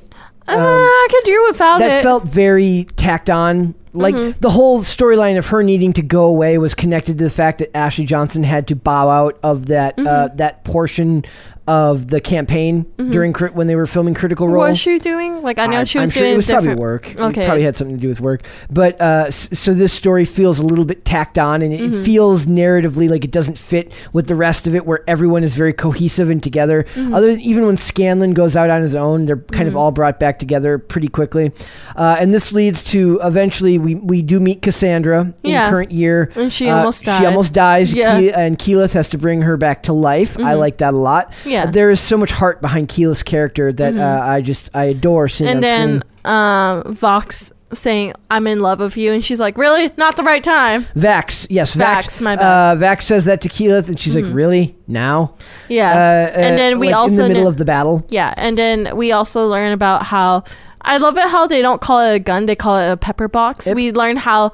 uh, 0.49 0.53
I 0.57 1.07
could 1.11 1.25
do 1.25 1.45
without 1.49 1.75
um, 1.75 1.81
that 1.81 2.01
it. 2.01 2.03
felt 2.03 2.25
very 2.25 2.87
tacked 2.97 3.31
on. 3.31 3.75
Like 3.93 4.15
Mm-hmm. 4.15 4.39
the 4.41 4.51
whole 4.51 4.81
storyline 4.83 5.37
of 5.37 5.49
her 5.49 5.65
needing 5.65 5.93
to 5.95 6.03
go 6.03 6.25
away 6.27 6.59
was 6.59 6.75
connected 6.77 7.19
to 7.19 7.25
the 7.25 7.31
fact 7.31 7.59
that 7.59 7.77
Ashley 7.77 8.05
Johnson 8.05 8.45
had 8.45 8.69
to 8.69 8.77
bow 8.77 9.09
out 9.09 9.39
of 9.43 9.67
that 9.67 9.99
uh, 9.99 10.03
Mm-hmm. 10.03 10.37
that 10.37 10.63
portion 10.65 11.25
of 11.71 12.09
the 12.09 12.21
campaign 12.21 12.85
during 13.11 13.33
cri- 13.33 13.51
when 13.51 13.69
they 13.69 13.77
were 13.77 13.87
filming 13.87 14.13
Critical 14.13 14.49
Role. 14.49 14.59
what 14.59 14.71
was 14.71 14.79
she 14.79 14.99
doing? 14.99 15.41
Like 15.43 15.59
I 15.61 15.67
know 15.67 15.85
she 15.85 15.99
I'm 15.99 16.03
was 16.03 16.13
sure 16.13 16.23
doing 16.23 16.33
it 16.33 16.37
was 16.37 16.47
different. 16.47 16.65
probably 16.67 16.81
work. 16.81 17.11
It 17.11 17.21
Okay. 17.21 17.47
probably 17.47 17.63
had 17.63 17.77
something 17.77 17.97
to 17.97 18.01
do 18.03 18.09
with 18.09 18.21
work. 18.21 18.43
But 18.69 19.01
uh, 19.01 19.31
so 19.31 19.73
this 19.73 19.93
story 19.93 20.25
feels 20.25 20.59
a 20.59 20.65
little 20.65 20.85
bit 20.85 21.05
tacked 21.05 21.39
on, 21.39 21.63
and 21.63 21.73
it, 21.73 21.81
Mm-hmm. 21.81 22.01
it 22.01 22.05
feels 22.05 22.47
narratively 22.47 23.09
like 23.09 23.25
it 23.25 23.31
doesn't 23.31 23.57
fit 23.57 23.93
with 24.13 24.27
the 24.27 24.35
rest 24.35 24.67
of 24.67 24.75
it, 24.75 24.85
where 24.85 25.05
everyone 25.09 25.45
is 25.45 25.55
very 25.55 25.73
cohesive 25.73 26.29
and 26.29 26.43
together. 26.43 26.83
Mm-hmm. 26.95 27.15
Other 27.15 27.29
even 27.41 27.65
when 27.67 27.77
Scanlan 27.77 28.35
goes 28.35 28.57
out 28.57 28.69
on 28.69 28.83
his 28.83 28.95
own, 28.97 29.27
they're 29.27 29.37
kind 29.37 29.69
of 29.69 29.77
all 29.77 29.93
brought 29.93 30.19
back 30.19 30.39
together 30.41 30.77
pretty 30.77 31.09
quickly. 31.09 31.53
Uh, 31.97 32.17
and 32.19 32.35
this 32.35 32.53
leads 32.53 32.83
to 32.85 33.21
eventually 33.23 33.79
we 33.79 33.95
we 33.95 34.23
do 34.23 34.41
meet 34.41 34.61
Cassandra 34.63 35.33
in 35.45 35.51
Yeah. 35.51 35.71
current 35.71 35.93
year. 35.93 36.31
And 36.35 36.53
she 36.53 36.69
Uh, 36.69 36.79
almost 36.79 37.05
She 37.07 37.25
almost 37.27 37.53
dies. 37.55 37.93
Yeah. 37.95 38.19
Mm-hmm. 38.19 38.29
Ke- 38.31 38.37
and 38.39 38.59
Keyleth 38.59 38.93
has 38.93 39.09
to 39.11 39.19
bring 39.19 39.43
her 39.43 39.57
back 39.57 39.85
to 39.85 39.93
life. 39.93 40.37
I 40.41 40.55
like 40.55 40.79
that 40.79 40.95
a 40.95 40.97
lot. 40.99 41.33
Yeah. 41.45 41.60
Mm-hmm. 41.65 41.73
there 41.73 41.91
is 41.91 42.01
so 42.01 42.17
much 42.17 42.31
heart 42.31 42.61
behind 42.61 42.89
Keyleth's 42.89 43.23
character 43.23 43.73
that 43.73 43.97
uh, 43.97 44.21
I 44.25 44.41
just 44.41 44.71
I 44.75 44.85
adore 44.85 45.29
seeing. 45.29 45.51
and 45.51 45.63
then 45.63 46.03
um, 46.25 46.95
Vox 46.95 47.53
saying, 47.73 48.13
"I'm 48.31 48.47
in 48.47 48.61
love 48.61 48.81
with 48.81 48.97
you," 48.97 49.13
and 49.13 49.25
she's 49.25 49.41
like, 49.41 49.57
"Really? 49.57 49.93
Not 49.97 50.17
the 50.17 50.23
right 50.23 50.43
time." 50.43 50.85
Vax, 50.97 51.47
yes, 51.49 51.75
Vax. 51.75 52.05
Vax, 52.05 52.21
my 52.21 52.37
bad. 52.37 52.77
Uh, 52.77 52.81
Vax 52.81 53.03
says 53.03 53.25
that 53.27 53.41
to 53.43 53.49
Keyleth, 53.49 53.89
and 53.89 53.99
she's 53.99 54.17
like, 54.17 54.25
"Really 54.27 54.77
now?" 54.87 55.35
Yeah. 55.69 55.91
Uh, 55.91 56.37
and 56.39 56.55
uh, 56.55 56.57
then 56.57 56.79
we 56.79 56.89
like, 56.89 56.97
also 56.97 57.23
in 57.23 57.23
the 57.23 57.29
middle 57.29 57.43
kn- 57.45 57.53
of 57.53 57.57
the 57.59 57.65
battle. 57.65 58.05
Yeah, 58.09 58.35
and 58.37 58.59
then 58.59 58.97
we 58.97 59.13
also 59.13 59.47
learn 59.47 59.73
about 59.73 60.05
how 60.07 60.45
I 60.83 60.97
love 60.99 61.17
it 61.17 61.29
how 61.29 61.47
they 61.47 61.63
don't 61.63 61.81
call 61.81 62.01
it 62.01 62.15
a 62.15 62.19
gun; 62.19 62.47
they 62.47 62.57
call 62.57 62.77
it 62.79 62.91
a 62.91 62.97
pepper 62.97 63.29
box. 63.29 63.67
Yep. 63.67 63.77
We 63.77 63.93
learn 63.93 64.17
how 64.17 64.53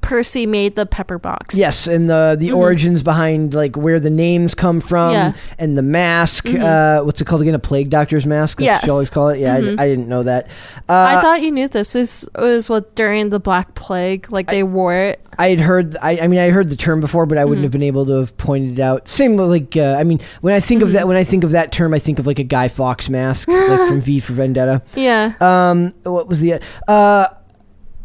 Percy 0.00 0.46
made 0.46 0.74
the 0.76 0.86
pepper 0.86 1.18
box. 1.18 1.54
Yes, 1.56 1.86
and 1.86 2.08
the 2.08 2.36
the 2.38 2.52
origins 2.52 3.02
behind 3.02 3.54
like 3.54 3.76
where 3.76 4.00
the 4.00 4.10
names 4.10 4.54
come 4.54 4.80
from, 4.80 5.12
Mm-hmm. 5.12 5.36
Yeah. 5.36 5.42
and 5.58 5.76
the 5.78 5.82
mask. 5.82 6.46
Uh, 6.48 7.02
what's 7.02 7.20
it 7.20 7.26
called 7.26 7.42
again? 7.42 7.54
A 7.54 7.58
plague 7.58 7.90
doctor's 7.90 8.26
mask. 8.26 8.58
That's 8.58 8.64
Yes. 8.66 8.78
Mm-hmm. 8.80 8.86
you 8.88 8.92
always 8.92 9.10
call 9.10 9.28
it. 9.28 9.38
Yeah, 9.40 9.54
I, 9.54 9.58
I 9.58 9.86
didn't 9.88 10.08
know 10.08 10.22
that. 10.22 10.48
Uh, 10.88 11.16
I 11.18 11.20
thought 11.20 11.42
you 11.42 11.50
knew 11.50 11.68
this. 11.68 11.92
This 11.92 12.28
was 12.36 12.68
what 12.70 12.94
during 12.94 13.30
the 13.30 13.40
Black 13.40 13.74
Plague, 13.74 14.30
like 14.30 14.48
they 14.48 14.62
wore 14.62 14.94
it. 14.94 15.20
I 15.38 15.50
had 15.50 15.60
heard. 15.60 15.96
I, 16.02 16.18
I 16.20 16.26
mean, 16.28 16.40
I 16.40 16.50
heard 16.50 16.68
the 16.70 16.76
term 16.76 17.00
before, 17.00 17.26
but 17.26 17.38
I 17.38 17.42
Mm-hmm. 17.42 17.48
wouldn't 17.48 17.62
have 17.64 17.72
been 17.72 17.82
able 17.82 18.04
to 18.06 18.12
have 18.20 18.36
pointed 18.36 18.78
it 18.78 18.82
out. 18.82 19.08
Same 19.08 19.36
with 19.36 19.48
like. 19.48 19.76
Uh, 19.76 19.96
I 19.98 20.04
mean, 20.04 20.20
when 20.40 20.54
I 20.54 20.60
think 20.60 20.82
of 20.82 20.88
Mm-hmm. 20.88 20.94
that, 20.96 21.08
when 21.08 21.16
I 21.16 21.24
think 21.24 21.44
of 21.44 21.52
that 21.52 21.70
term, 21.72 21.94
I 21.94 21.98
think 21.98 22.18
of 22.18 22.26
like 22.26 22.38
a 22.38 22.44
Guy 22.44 22.68
Fawkes 22.68 23.08
mask, 23.08 23.48
like 23.48 23.88
from 23.88 24.00
V 24.00 24.20
for 24.20 24.32
Vendetta. 24.32 24.82
Yeah. 24.94 25.34
Um, 25.40 25.92
what 26.02 26.26
was 26.28 26.40
the? 26.40 26.60
Uh, 26.88 27.28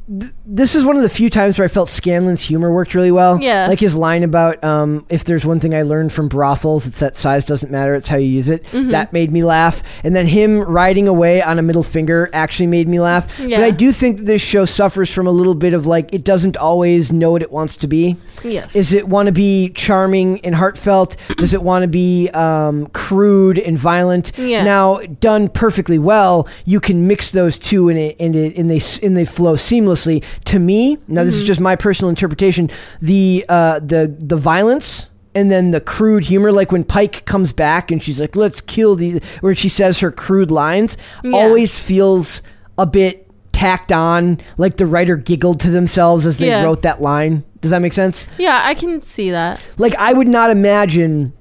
th- 0.08 0.32
this 0.46 0.76
is 0.76 0.84
one 0.86 0.96
of 0.96 1.02
the 1.02 1.10
few 1.10 1.30
times 1.30 1.58
where 1.58 1.66
I 1.66 1.68
felt 1.68 1.90
Scanlan's 1.90 2.42
humor 2.42 2.72
worked 2.72 2.94
really 2.96 3.12
well. 3.12 3.42
Yeah. 3.42 3.68
like 3.68 3.80
his 3.80 3.96
line 3.96 4.24
about 4.24 4.64
um, 4.64 5.06
if 5.10 5.24
there's 5.24 5.46
one 5.46 5.60
thing 5.60 5.74
I 5.74 5.84
learned 5.84 6.12
from 6.12 6.28
brothels, 6.28 6.86
it's 6.86 7.00
that 7.00 7.16
size 7.16 7.46
doesn't 7.46 7.72
matter; 7.72 7.96
it's 7.96 8.08
how 8.08 8.18
you 8.18 8.28
use 8.28 8.50
it. 8.50 8.64
Mm-hmm. 8.66 8.90
That 8.90 9.14
made 9.14 9.32
me 9.32 9.44
laugh. 9.44 9.82
And 10.04 10.16
then 10.16 10.28
him 10.28 10.62
riding 10.62 11.08
away 11.08 11.42
on 11.42 11.60
a 11.60 11.62
middle 11.62 11.84
finger 11.84 12.30
actually 12.34 12.68
made 12.68 12.88
me 12.88 13.00
laugh. 13.00 13.40
Yeah. 13.40 13.58
But 13.60 13.64
I 13.66 13.72
do 13.72 13.92
think 13.94 14.18
that 14.18 14.24
this 14.26 14.42
show 14.42 14.66
suffers 14.66 15.12
from 15.12 15.28
a 15.28 15.32
little 15.32 15.56
bit 15.56 15.74
of 15.74 15.86
like 15.86 16.14
it 16.14 16.24
doesn't 16.24 16.58
always 16.58 17.12
know 17.14 17.32
what 17.32 17.42
it 17.42 17.52
wants 17.52 17.78
to 17.78 17.88
be. 17.88 18.18
yes. 18.44 18.76
Is 18.76 18.92
it 18.94 19.08
want 19.08 19.28
to 19.28 19.32
be 19.32 19.70
charming 19.70 20.40
and 20.42 20.54
heartfelt? 20.56 21.16
Does 21.38 21.54
it 21.54 21.64
want 21.64 21.84
to 21.84 21.88
be 21.88 22.30
um, 22.30 22.88
crude 22.88 23.58
and 23.60 23.78
violent? 23.78 24.38
Yeah. 24.38 24.64
Now, 24.64 24.98
done 25.00 25.48
perfectly 25.50 26.00
well, 26.00 26.48
you 26.66 26.80
can 26.80 27.08
mix 27.08 27.32
those 27.32 27.58
two 27.58 27.88
and 27.90 27.98
it 27.98 28.16
and 28.20 28.36
it 28.36 28.58
and 28.58 28.70
they 28.70 28.82
and 29.02 29.16
they 29.16 29.26
flow 29.26 29.54
seamlessly. 29.54 29.93
To 29.96 30.60
me, 30.60 30.98
now 31.08 31.24
this 31.24 31.36
is 31.36 31.44
just 31.44 31.60
my 31.60 31.76
personal 31.76 32.10
interpretation. 32.10 32.70
The 33.02 33.46
uh, 33.50 33.80
the 33.80 34.14
the 34.20 34.36
violence. 34.38 35.08
And 35.36 35.50
then 35.50 35.72
the 35.72 35.82
crude 35.82 36.26
humor, 36.26 36.52
like 36.52 36.72
when 36.72 36.84
Pike 36.84 37.26
comes 37.26 37.52
back 37.54 37.90
and 37.90 38.04
she's 38.04 38.22
like, 38.22 38.36
"Let's 38.36 38.62
kill 38.62 38.96
the," 38.96 39.20
where 39.42 39.56
she 39.56 39.68
says 39.68 39.98
her 40.00 40.12
crude 40.12 40.52
lines, 40.52 40.96
Yeah. 41.24 41.32
always 41.40 41.80
feels 41.80 42.44
a 42.78 42.86
bit 42.86 43.28
tacked 43.52 43.92
on. 43.92 44.38
Like 44.58 44.78
the 44.78 44.86
writer 44.86 45.16
giggled 45.16 45.60
to 45.62 45.72
themselves 45.72 46.28
as 46.28 46.38
they 46.38 46.50
Yeah. 46.50 46.64
wrote 46.64 46.84
that 46.84 47.02
line. 47.02 47.44
Does 47.62 47.72
that 47.72 47.80
make 47.82 47.94
sense? 47.94 48.28
yeah, 48.38 48.62
I 48.64 48.76
can 48.76 49.02
see 49.02 49.32
that. 49.32 49.60
like 49.80 49.96
I 49.96 50.14
would 50.14 50.28
not 50.28 50.52
imagine 50.52 51.34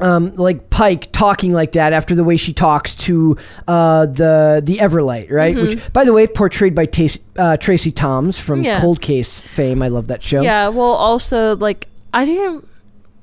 um, 0.00 0.34
like 0.36 0.70
Pike 0.70 1.10
talking 1.12 1.52
like 1.52 1.72
that 1.72 1.92
after 1.92 2.14
the 2.14 2.24
way 2.24 2.36
she 2.36 2.52
talks 2.52 2.94
to 2.96 3.36
uh, 3.66 4.06
the 4.06 4.60
the 4.62 4.76
Everlight, 4.78 5.30
right? 5.30 5.54
Which, 5.56 5.92
by 5.92 6.04
the 6.04 6.12
way, 6.12 6.26
portrayed 6.26 6.74
by 6.74 6.88
uh, 7.36 7.56
Tracie 7.56 7.92
Thoms 7.92 8.38
from 8.38 8.56
Mm-hmm. 8.56 8.64
Yeah. 8.66 8.80
Cold 8.80 9.00
Case 9.00 9.40
fame. 9.40 9.82
I 9.82 9.88
love 9.88 10.06
that 10.08 10.22
show. 10.22 10.40
Yeah, 10.42 10.68
well, 10.68 10.86
also, 10.92 11.56
like, 11.56 11.88
I 12.14 12.24
didn't. 12.24 12.68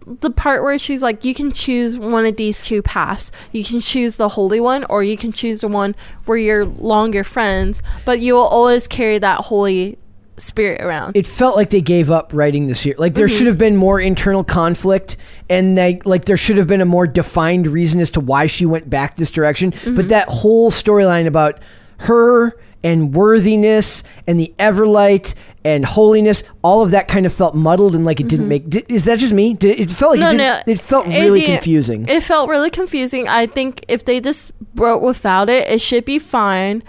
The 0.05 0.31
part 0.31 0.63
where 0.63 0.77
she's 0.77 1.01
like, 1.01 1.23
you 1.23 1.33
can 1.33 1.51
choose 1.51 1.97
one 1.97 2.25
of 2.25 2.35
these 2.35 2.59
two 2.59 2.81
paths. 2.81 3.31
You 3.53 3.63
can 3.63 3.79
choose 3.79 4.17
the 4.17 4.27
holy 4.29 4.59
one, 4.59 4.83
or 4.85 5.01
you 5.01 5.15
can 5.15 5.31
choose 5.31 5.61
the 5.61 5.69
one 5.69 5.95
where 6.25 6.37
you're 6.37 6.65
longer 6.65 7.23
friends, 7.23 7.81
but 8.05 8.19
you 8.19 8.33
will 8.33 8.41
always 8.41 8.85
carry 8.87 9.17
that 9.19 9.45
holy 9.45 9.97
spirit 10.37 10.81
around. 10.81 11.15
It 11.15 11.27
felt 11.27 11.55
like 11.55 11.69
they 11.69 11.81
gave 11.81 12.09
up 12.11 12.31
writing 12.33 12.67
this 12.67 12.85
year. 12.85 12.95
Like 12.97 13.13
there 13.13 13.27
Mm-hmm. 13.27 13.37
should 13.37 13.47
have 13.47 13.57
been 13.57 13.75
more 13.77 13.99
internal 13.99 14.43
conflict, 14.43 15.17
and 15.49 15.77
they 15.77 15.99
like 16.05 16.25
there 16.25 16.37
should 16.37 16.57
have 16.57 16.67
been 16.67 16.81
a 16.81 16.85
more 16.85 17.07
defined 17.07 17.67
reason 17.67 17.99
as 17.99 18.11
to 18.11 18.19
why 18.19 18.47
she 18.47 18.65
went 18.65 18.89
back 18.89 19.17
this 19.17 19.29
direction. 19.31 19.71
Mm-hmm. 19.71 19.95
But 19.95 20.09
that 20.09 20.27
whole 20.29 20.71
storyline 20.71 21.27
about 21.27 21.59
her 21.99 22.57
and 22.85 23.13
worthiness 23.13 24.03
and 24.27 24.37
the 24.37 24.53
Everlight 24.59 25.35
and 25.63 25.85
holiness, 25.85 26.43
all 26.63 26.81
of 26.81 26.91
that 26.91 27.07
kind 27.07 27.25
of 27.25 27.33
felt 27.33 27.55
muddled 27.55 27.95
and 27.95 28.03
like 28.03 28.19
it 28.19 28.27
didn't 28.27 28.49
make. 28.49 28.69
Di- 28.69 28.83
is 28.89 29.05
that 29.05 29.19
just 29.19 29.31
me? 29.31 29.53
Did, 29.53 29.79
it 29.79 29.89
felt 29.91 30.17
like 30.17 30.27
Mm-hmm. 30.27 30.37
No, 30.37 30.53
it, 30.57 30.63
no, 30.67 30.73
it 30.73 30.81
felt 30.81 31.07
really 31.07 31.39
didn't- 31.41 31.55
confusing. 31.57 32.05
It 32.09 32.23
felt 32.23 32.49
really 32.49 32.69
confusing. 32.69 33.29
I 33.29 33.45
think 33.45 33.85
if 33.87 34.03
they 34.03 34.19
just 34.19 34.51
wrote 34.75 35.01
without 35.01 35.49
it, 35.49 35.69
it 35.69 35.79
should 35.79 36.03
be 36.03 36.19
fine. 36.19 36.83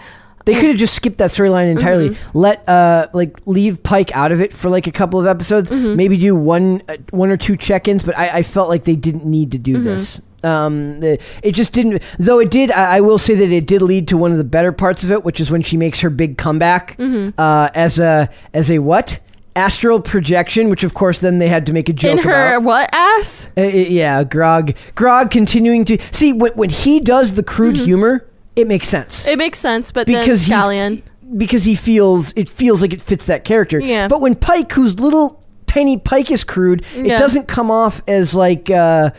They 0.45 0.53
could 0.55 0.69
have 0.69 0.77
just 0.77 0.93
skipped 0.95 1.17
that 1.17 1.31
storyline 1.31 1.71
entirely. 1.71 2.11
Mm-hmm. 2.11 2.37
Let 2.37 2.69
uh 2.69 3.07
like 3.13 3.37
leave 3.45 3.81
Pike 3.83 4.15
out 4.15 4.31
of 4.31 4.39
it 4.41 4.53
for 4.53 4.69
like 4.69 4.87
a 4.87 4.91
couple 4.91 5.19
of 5.19 5.25
episodes. 5.27 5.69
Mm-hmm. 5.69 5.95
Maybe 5.95 6.17
do 6.17 6.35
one 6.35 6.81
uh, 6.87 6.97
one 7.09 7.29
or 7.31 7.37
two 7.37 7.57
check-ins. 7.57 8.03
But 8.03 8.17
I, 8.17 8.37
I 8.37 8.43
felt 8.43 8.69
like 8.69 8.83
they 8.83 8.95
didn't 8.95 9.25
need 9.25 9.51
to 9.51 9.57
do 9.57 9.73
Mm-hmm. 9.75 9.83
this. 9.85 10.21
Um, 10.43 10.99
the, 10.99 11.19
it 11.41 11.53
just 11.53 11.73
didn't. 11.73 12.03
Though 12.19 12.37
it 12.39 12.51
did. 12.51 12.69
I, 12.71 12.97
I 12.97 13.01
will 13.01 13.17
say 13.17 13.33
that 13.33 13.51
it 13.51 13.65
did 13.65 13.81
lead 13.81 14.07
to 14.09 14.17
one 14.17 14.31
of 14.31 14.37
the 14.37 14.43
better 14.43 14.71
parts 14.71 15.03
of 15.03 15.11
it, 15.11 15.25
which 15.25 15.39
is 15.39 15.49
when 15.49 15.63
she 15.63 15.75
makes 15.77 15.99
her 16.01 16.09
big 16.11 16.37
comeback 16.37 16.95
Mm-hmm. 16.97 17.39
uh, 17.41 17.69
as 17.73 17.97
a 17.97 18.29
as 18.53 18.69
a 18.69 18.77
what 18.79 19.19
astral 19.55 19.99
projection, 20.01 20.69
which 20.69 20.83
of 20.83 20.93
course 20.93 21.19
then 21.19 21.39
they 21.39 21.47
had 21.47 21.65
to 21.65 21.73
make 21.73 21.89
a 21.89 21.93
joke 21.93 22.11
In 22.19 22.23
her 22.25 22.55
about. 22.57 22.63
what 22.63 22.89
ass? 22.93 23.47
Uh, 23.57 23.61
uh, 23.61 23.63
yeah, 23.63 24.23
Grog. 24.23 24.75
Grog 24.93 25.31
continuing 25.31 25.85
to 25.85 25.97
see 26.11 26.33
when, 26.33 26.51
when 26.53 26.69
he 26.69 26.99
does 26.99 27.33
the 27.33 27.41
crude 27.43 27.77
humor, 27.77 28.27
it 28.55 28.67
makes 28.67 28.87
sense. 28.87 29.25
It 29.27 29.37
makes 29.37 29.59
sense, 29.59 29.91
but 29.91 30.07
because 30.07 30.47
then 30.47 30.59
Scallion. 30.59 30.95
he 30.95 31.37
because 31.37 31.63
he 31.63 31.75
feels 31.75 32.31
it 32.35 32.49
feels 32.49 32.81
like 32.81 32.93
it 32.93 33.01
fits 33.01 33.25
that 33.25 33.43
character. 33.45 33.79
Yeah. 33.79 34.07
But 34.07 34.21
when 34.21 34.35
Pike, 34.35 34.71
whose 34.71 34.99
little 34.99 35.43
tiny 35.67 35.97
Pike 35.97 36.31
is 36.31 36.43
crude, 36.43 36.85
Yeah. 36.95 37.15
it 37.15 37.19
doesn't 37.19 37.47
come 37.47 37.69
off 37.71 38.01
as 38.07 38.33
like. 38.33 38.69
Uh, 38.69 39.11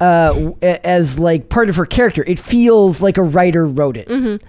uh, 0.00 0.52
as 0.62 1.18
like 1.18 1.50
part 1.50 1.68
of 1.68 1.76
her 1.76 1.84
character, 1.84 2.24
it 2.26 2.40
feels 2.40 3.02
like 3.02 3.18
a 3.18 3.22
writer 3.22 3.66
wrote 3.66 3.98
it. 3.98 4.08
Mm-hmm. 4.08 4.42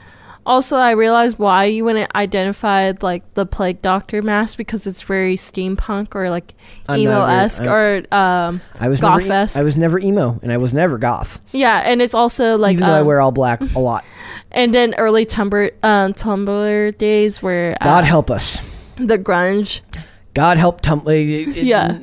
Also, 0.45 0.75
I 0.75 0.91
realized 0.91 1.37
why 1.37 1.65
you 1.65 1.85
wouldn't 1.85 2.13
identify 2.15 2.93
like 3.01 3.31
the 3.35 3.45
plague 3.45 3.81
doctor 3.81 4.21
mask 4.21 4.57
because 4.57 4.87
it's 4.87 5.01
very 5.03 5.35
steampunk 5.35 6.15
or 6.15 6.29
like 6.31 6.55
emo 6.89 7.25
esque 7.25 7.63
or 7.63 8.03
um 8.11 8.59
I 8.79 8.87
was 8.89 8.99
goth 8.99 9.29
esque. 9.29 9.59
I 9.59 9.63
was 9.63 9.75
never 9.75 9.99
emo, 9.99 10.39
and 10.41 10.51
I 10.51 10.57
was 10.57 10.73
never 10.73 10.97
goth, 10.97 11.39
Yeah, 11.51 11.83
and 11.85 12.01
it's 12.01 12.15
also 12.15 12.57
like 12.57 12.73
even 12.73 12.87
though 12.87 12.93
I 12.95 13.01
um, 13.01 13.05
wear 13.07 13.21
all 13.21 13.31
black 13.31 13.61
a 13.75 13.79
lot. 13.79 14.03
and 14.51 14.73
then 14.73 14.95
early 14.97 15.25
Tumblr 15.25 15.71
um, 15.83 16.13
Tumblr 16.13 16.97
days 16.97 17.41
where 17.43 17.77
uh, 17.79 17.83
God 17.85 18.05
help 18.05 18.31
us. 18.31 18.57
the 18.95 19.19
grunge 19.19 19.81
God 20.33 20.57
help 20.57 20.81
Tumblr. 20.81 21.55
Yeah. 21.63 21.97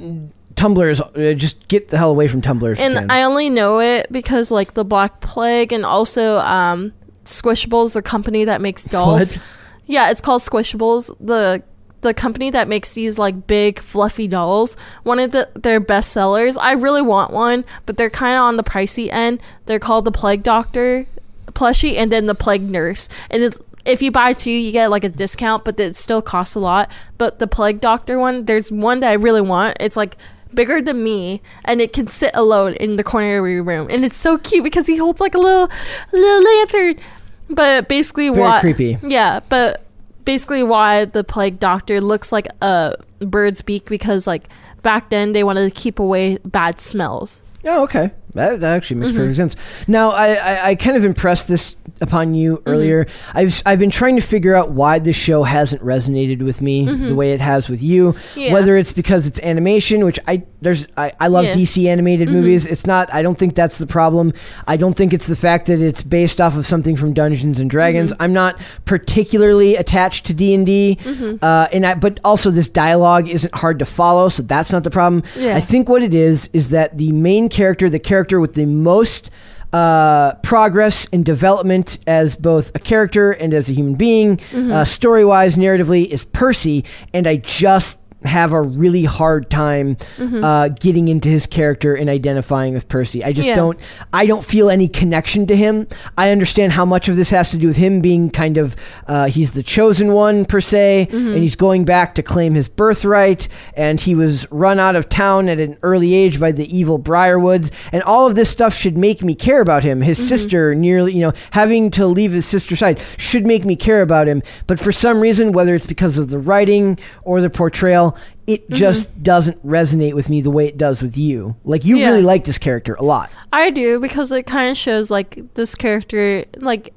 Tumblr's 0.55 1.01
uh, 1.01 1.35
just 1.35 1.67
get 1.69 1.89
the 1.89 1.97
hell 1.99 2.11
away 2.11 2.29
from 2.29 2.43
Tumblr. 2.43 2.79
and. 2.79 3.11
I 3.11 3.23
only 3.23 3.49
know 3.51 3.81
it 3.81 4.11
because 4.13 4.51
like 4.51 4.75
the 4.75 4.85
Black 4.85 5.21
Plague 5.21 5.73
and 5.73 5.85
also 5.85 6.39
um 6.39 6.93
Squishables, 7.29 7.95
the 7.95 8.03
company 8.03 8.45
that 8.45 8.61
makes 8.61 8.85
dolls. 8.85 9.37
What? 9.37 9.43
Yeah, 9.87 10.11
it's 10.11 10.21
called 10.21 10.43
Squishables. 10.43 11.15
The 11.21 11.63
the 12.01 12.15
company 12.15 12.51
that 12.51 12.69
makes 12.69 12.95
these 12.95 13.19
like 13.19 13.47
big 13.47 13.81
fluffy 13.81 14.29
dolls. 14.29 14.77
One 15.03 15.19
of 15.19 15.33
the 15.33 15.49
their 15.55 15.81
best 15.81 16.13
sellers. 16.13 16.57
I 16.57 16.73
really 16.73 17.03
want 17.03 17.33
one, 17.33 17.65
but 17.87 17.97
they're 17.97 18.11
kind 18.11 18.37
of 18.37 18.43
on 18.43 18.57
the 18.57 18.65
pricey 18.65 19.11
end. 19.11 19.41
They're 19.67 19.79
called 19.79 20.05
the 20.05 20.13
Plague 20.13 20.43
Doctor 20.43 21.07
plushie 21.53 21.97
and 21.97 22.13
then 22.13 22.27
the 22.27 22.35
Plague 22.35 22.63
Nurse. 22.63 23.09
And 23.31 23.43
it's 23.43 23.61
if 23.85 24.03
you 24.03 24.11
buy 24.11 24.33
two, 24.33 24.51
you 24.51 24.71
get 24.71 24.91
like 24.91 25.05
a 25.05 25.09
discount, 25.09 25.65
but 25.65 25.81
it 25.81 25.97
still 25.97 26.23
costs 26.23 26.55
a 26.55 26.61
lot. 26.61 26.91
But 27.17 27.39
the 27.39 27.47
Plague 27.47 27.81
Doctor 27.81 28.19
one, 28.19 28.45
there's 28.45 28.71
one 28.71 29.01
that 29.01 29.11
I 29.11 29.15
really 29.15 29.41
want. 29.41 29.77
It's 29.81 29.97
like 29.97 30.17
bigger 30.55 30.81
than 30.81 31.03
me, 31.03 31.43
and 31.65 31.81
it 31.81 31.93
can 31.93 32.09
sit 32.09 32.31
alone 32.35 32.75
in 32.75 32.97
the 32.97 33.05
corner 33.05 33.39
of 33.39 33.51
your 33.51 33.63
room, 33.63 33.89
and 33.91 34.05
it's 34.05 34.17
so 34.17 34.39
cute 34.39 34.65
because 34.65 34.87
he 34.87 34.97
holds 34.97 35.21
like 35.21 35.35
a 35.35 35.39
little 35.39 35.71
little 36.13 36.43
lantern. 36.43 37.03
But 37.51 37.89
basically, 37.89 38.29
Very 38.31 38.41
why? 38.41 38.61
creepy. 38.61 38.99
Yeah, 39.03 39.41
but 39.49 39.85
basically, 40.25 40.63
why 40.63 41.07
the 41.07 41.25
Plague 41.25 41.59
Doctor 41.59 42.01
looks 42.01 42.33
like 42.33 42.49
a 42.61 42.97
bird's 43.21 43.63
beak 43.63 43.87
because 43.87 44.27
like 44.27 44.49
back 44.83 45.11
then 45.11 45.33
they 45.33 45.45
wanted 45.45 45.65
to 45.73 45.75
keep 45.75 45.99
away 45.99 46.39
bad 46.45 46.81
smells. 46.81 47.43
Oh, 47.65 47.83
okay. 47.85 48.13
That, 48.35 48.61
that 48.61 48.73
actually 48.73 49.01
makes 49.01 49.13
Mm-hmm. 49.13 49.21
perfect 49.21 49.37
sense. 49.37 49.57
Now, 49.89 50.11
I, 50.11 50.35
I, 50.35 50.67
I 50.69 50.75
kind 50.75 50.97
of 50.97 51.05
impressed 51.05 51.49
this 51.49 51.77
upon 52.01 52.35
you 52.35 52.59
Mm-hmm. 52.59 52.71
earlier. 52.71 53.07
I've, 53.35 53.63
I've 53.67 53.79
been 53.79 53.91
trying 53.91 54.17
to 54.17 54.23
figure 54.23 54.55
out 54.55 54.71
why 54.71 54.99
this 54.99 55.17
show 55.17 55.43
hasn't 55.43 55.83
resonated 55.83 56.43
with 56.43 56.61
me 56.63 56.85
the 56.85 57.15
way 57.15 57.33
it 57.33 57.41
has 57.41 57.69
with 57.69 57.83
you. 57.83 58.13
Mm-hmm. 58.13 58.39
Yeah. 58.41 58.53
Whether 58.53 58.77
it's 58.77 58.93
because 58.93 59.27
it's 59.27 59.41
animation, 59.41 60.05
which 60.05 60.19
I 60.27 60.43
there's 60.61 60.87
I, 60.97 61.13
I 61.21 61.29
love 61.29 61.45
Yeah. 61.45 61.53
Mm-hmm. 61.53 61.61
DC 61.63 61.89
animated 61.89 62.29
movies. 62.29 62.67
It's 62.67 62.87
not. 62.87 63.13
I 63.15 63.23
don't 63.23 63.39
think 63.39 63.55
that's 63.55 63.79
the 63.79 63.87
problem. 63.87 64.33
I 64.67 64.77
don't 64.77 64.95
think 64.95 65.13
it's 65.13 65.27
the 65.29 65.37
fact 65.37 65.67
that 65.67 65.81
it's 65.81 66.03
based 66.03 66.41
off 66.41 66.57
of 66.57 66.67
something 66.67 66.97
from 66.97 67.13
Dungeons 67.15 67.59
and 67.61 67.71
Dragons. 67.71 68.13
Mm-hmm. 68.13 68.23
I'm 68.23 68.33
not 68.33 68.59
particularly 68.85 69.77
attached 69.77 70.27
to 70.27 70.35
D 70.35 70.55
and 70.55 70.67
D, 70.67 70.99
Mm-hmm. 71.03 71.37
uh, 71.43 71.69
and 71.73 71.87
I, 71.87 71.95
but 71.95 72.19
also 72.25 72.51
this 72.51 72.69
dialogue 72.69 73.29
isn't 73.29 73.55
hard 73.55 73.79
to 73.79 73.85
follow, 73.85 74.29
so 74.29 74.43
that's 74.43 74.71
not 74.73 74.85
the 74.85 74.91
problem. 74.91 75.23
Yeah. 75.37 75.57
I 75.57 75.61
think 75.61 75.89
what 75.89 76.03
it 76.03 76.13
is 76.13 76.49
is 76.53 76.71
that 76.71 76.99
the 76.99 77.13
main 77.13 77.49
character, 77.49 77.89
the 77.89 77.99
character 77.99 78.18
with 78.41 78.55
the 78.55 78.67
most 78.67 79.31
uh, 79.73 80.33
progress 80.37 81.07
and 81.13 81.25
development 81.25 81.99
as 82.07 82.35
both 82.35 82.75
a 82.75 82.79
character 82.79 83.33
and 83.33 83.53
as 83.53 83.69
a 83.69 83.73
human 83.73 83.95
being, 83.95 84.41
uh, 84.55 84.85
story 84.85 85.25
wise, 85.25 85.57
narratively, 85.57 86.07
is 86.07 86.25
Percy, 86.25 86.85
and 87.13 87.27
I 87.27 87.37
just 87.37 87.98
have 88.25 88.53
a 88.53 88.61
really 88.61 89.05
hard 89.05 89.49
time 89.49 89.97
uh, 90.19 90.69
getting 90.69 91.07
into 91.09 91.29
his 91.29 91.47
character 91.47 91.95
and 91.95 92.11
identifying 92.11 92.75
with 92.75 92.89
Percy. 92.89 93.23
I 93.25 93.33
just 93.33 93.47
Yeah. 93.47 93.55
don't. 93.55 93.79
I 94.13 94.27
don't 94.27 94.45
feel 94.45 94.71
any 94.71 94.89
connection 94.89 95.47
to 95.47 95.57
him. 95.57 95.87
I 96.17 96.31
understand 96.31 96.73
how 96.73 96.85
much 96.85 97.09
of 97.09 97.17
this 97.17 97.31
has 97.31 97.51
to 97.53 97.57
do 97.59 97.69
with 97.69 97.77
him 97.77 98.01
being 98.01 98.29
kind 98.31 98.57
of 98.57 98.75
uh, 99.07 99.27
he's 99.27 99.53
the 99.53 99.63
chosen 99.63 100.13
one 100.13 100.45
per 100.45 100.61
se, 100.61 101.09
and 101.13 101.37
he's 101.39 101.55
going 101.57 101.85
back 101.85 102.15
to 102.17 102.23
claim 102.23 102.55
his 102.55 102.69
birthright. 102.69 103.47
And 103.75 104.01
he 104.01 104.15
was 104.17 104.51
run 104.51 104.79
out 104.81 104.97
of 104.97 105.09
town 105.09 105.49
at 105.49 105.61
an 105.61 105.77
early 105.83 106.15
age 106.15 106.41
by 106.41 106.51
the 106.53 106.77
evil 106.77 106.99
Briarwoods, 106.99 107.71
and 107.93 108.03
all 108.03 108.27
of 108.27 108.35
this 108.35 108.51
stuff 108.51 108.75
should 108.75 108.99
make 108.99 109.23
me 109.23 109.35
care 109.37 109.61
about 109.61 109.85
him. 109.85 110.01
His 110.01 110.19
sister 110.29 110.75
nearly, 110.75 111.13
you 111.15 111.21
know, 111.21 111.33
having 111.53 111.91
to 111.93 112.07
leave 112.07 112.33
his 112.33 112.47
sister's 112.47 112.81
side 112.81 113.01
should 113.17 113.47
make 113.47 113.65
me 113.65 113.77
care 113.77 114.03
about 114.03 114.27
him. 114.27 114.43
But 114.67 114.81
for 114.81 114.91
some 114.93 115.21
reason, 115.21 115.53
whether 115.53 115.75
it's 115.75 115.87
because 115.87 116.19
of 116.19 116.31
the 116.31 116.39
writing 116.39 116.99
or 117.23 117.41
the 117.41 117.51
portrayal. 117.51 118.09
It 118.49 118.65
mm-hmm. 118.65 118.75
just 118.77 119.23
doesn't 119.23 119.65
resonate 119.65 120.15
with 120.15 120.31
me 120.31 120.41
the 120.41 120.51
way 120.51 120.67
it 120.67 120.79
does 120.79 121.03
with 121.03 121.19
you. 121.19 121.55
Like 121.65 121.85
you 121.85 121.99
Yeah. 121.99 122.07
really 122.07 122.23
like 122.23 122.45
this 122.45 122.57
character 122.57 122.95
a 122.95 123.05
lot. 123.05 123.31
I 123.53 123.71
do 123.71 124.01
because 124.01 124.33
it 124.33 124.47
kind 124.47 124.71
of 124.71 124.77
shows 124.77 125.11
like 125.11 125.55
this 125.55 125.75
character 125.75 126.47
like 126.57 126.95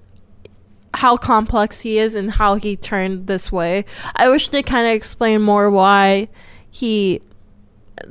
how 0.94 1.18
complex 1.18 1.82
he 1.82 1.98
is 1.98 2.16
and 2.16 2.32
how 2.32 2.56
he 2.56 2.78
turned 2.78 3.28
this 3.28 3.52
way. 3.52 3.84
I 4.16 4.30
wish 4.30 4.48
they 4.50 4.64
kind 4.64 4.88
of 4.88 4.94
explained 4.94 5.44
more 5.44 5.70
why 5.70 6.30
he 6.70 7.22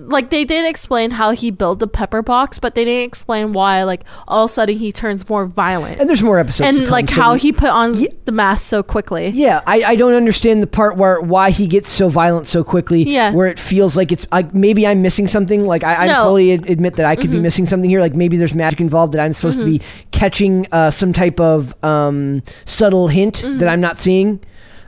like 0.08 0.30
they 0.30 0.44
did 0.44 0.66
explain 0.66 1.10
how 1.10 1.32
he 1.32 1.50
built 1.50 1.78
the 1.78 1.86
pepper 1.86 2.22
box, 2.22 2.58
but 2.58 2.74
they 2.74 2.84
didn't 2.84 3.06
explain 3.06 3.52
why 3.52 3.82
like 3.84 4.02
all 4.26 4.44
of 4.44 4.50
a 4.50 4.52
sudden 4.52 4.76
he 4.76 4.92
turns 4.92 5.28
more 5.28 5.46
violent. 5.46 6.00
And 6.00 6.08
there's 6.08 6.22
more 6.22 6.38
episodes. 6.38 6.68
And 6.76 6.88
like 6.88 7.10
how 7.10 7.34
he 7.34 7.52
put 7.52 7.68
on 7.70 7.96
Ye- 7.96 8.08
the 8.24 8.32
mask 8.32 8.66
so 8.66 8.82
quickly. 8.82 9.28
Yeah, 9.28 9.62
I, 9.66 9.82
I 9.82 9.96
don't 9.96 10.14
understand 10.14 10.62
the 10.62 10.66
part 10.66 10.96
where 10.96 11.20
why 11.20 11.50
he 11.50 11.66
gets 11.66 11.88
so 11.88 12.08
violent 12.08 12.46
so 12.46 12.64
quickly. 12.64 13.02
Yeah. 13.02 13.32
Where 13.32 13.46
it 13.46 13.58
feels 13.58 13.96
like 13.96 14.12
it's 14.12 14.26
like 14.32 14.54
maybe 14.54 14.86
I'm 14.86 15.02
missing 15.02 15.26
something. 15.28 15.66
Like 15.66 15.84
I, 15.84 15.94
I 15.94 16.06
No. 16.06 16.12
Mm-hmm. 16.12 16.22
fully 16.24 16.52
ad- 16.52 16.70
admit 16.70 16.96
that 16.96 17.06
I 17.06 17.16
could 17.16 17.30
be 17.30 17.38
missing 17.40 17.66
something 17.66 17.88
here. 17.90 18.00
Like 18.00 18.14
maybe 18.14 18.36
there's 18.36 18.54
magic 18.54 18.80
involved 18.80 19.12
that 19.14 19.20
I'm 19.20 19.32
supposed 19.32 19.58
to 19.58 19.64
be 19.64 19.80
catching 20.10 20.66
uh, 20.72 20.90
some 20.90 21.12
type 21.12 21.40
of 21.40 21.74
um, 21.84 22.42
subtle 22.64 23.08
hint 23.08 23.30
Mm-hmm. 23.40 23.58
that 23.58 23.68
I'm 23.68 23.80
not 23.80 23.98
seeing. 23.98 24.40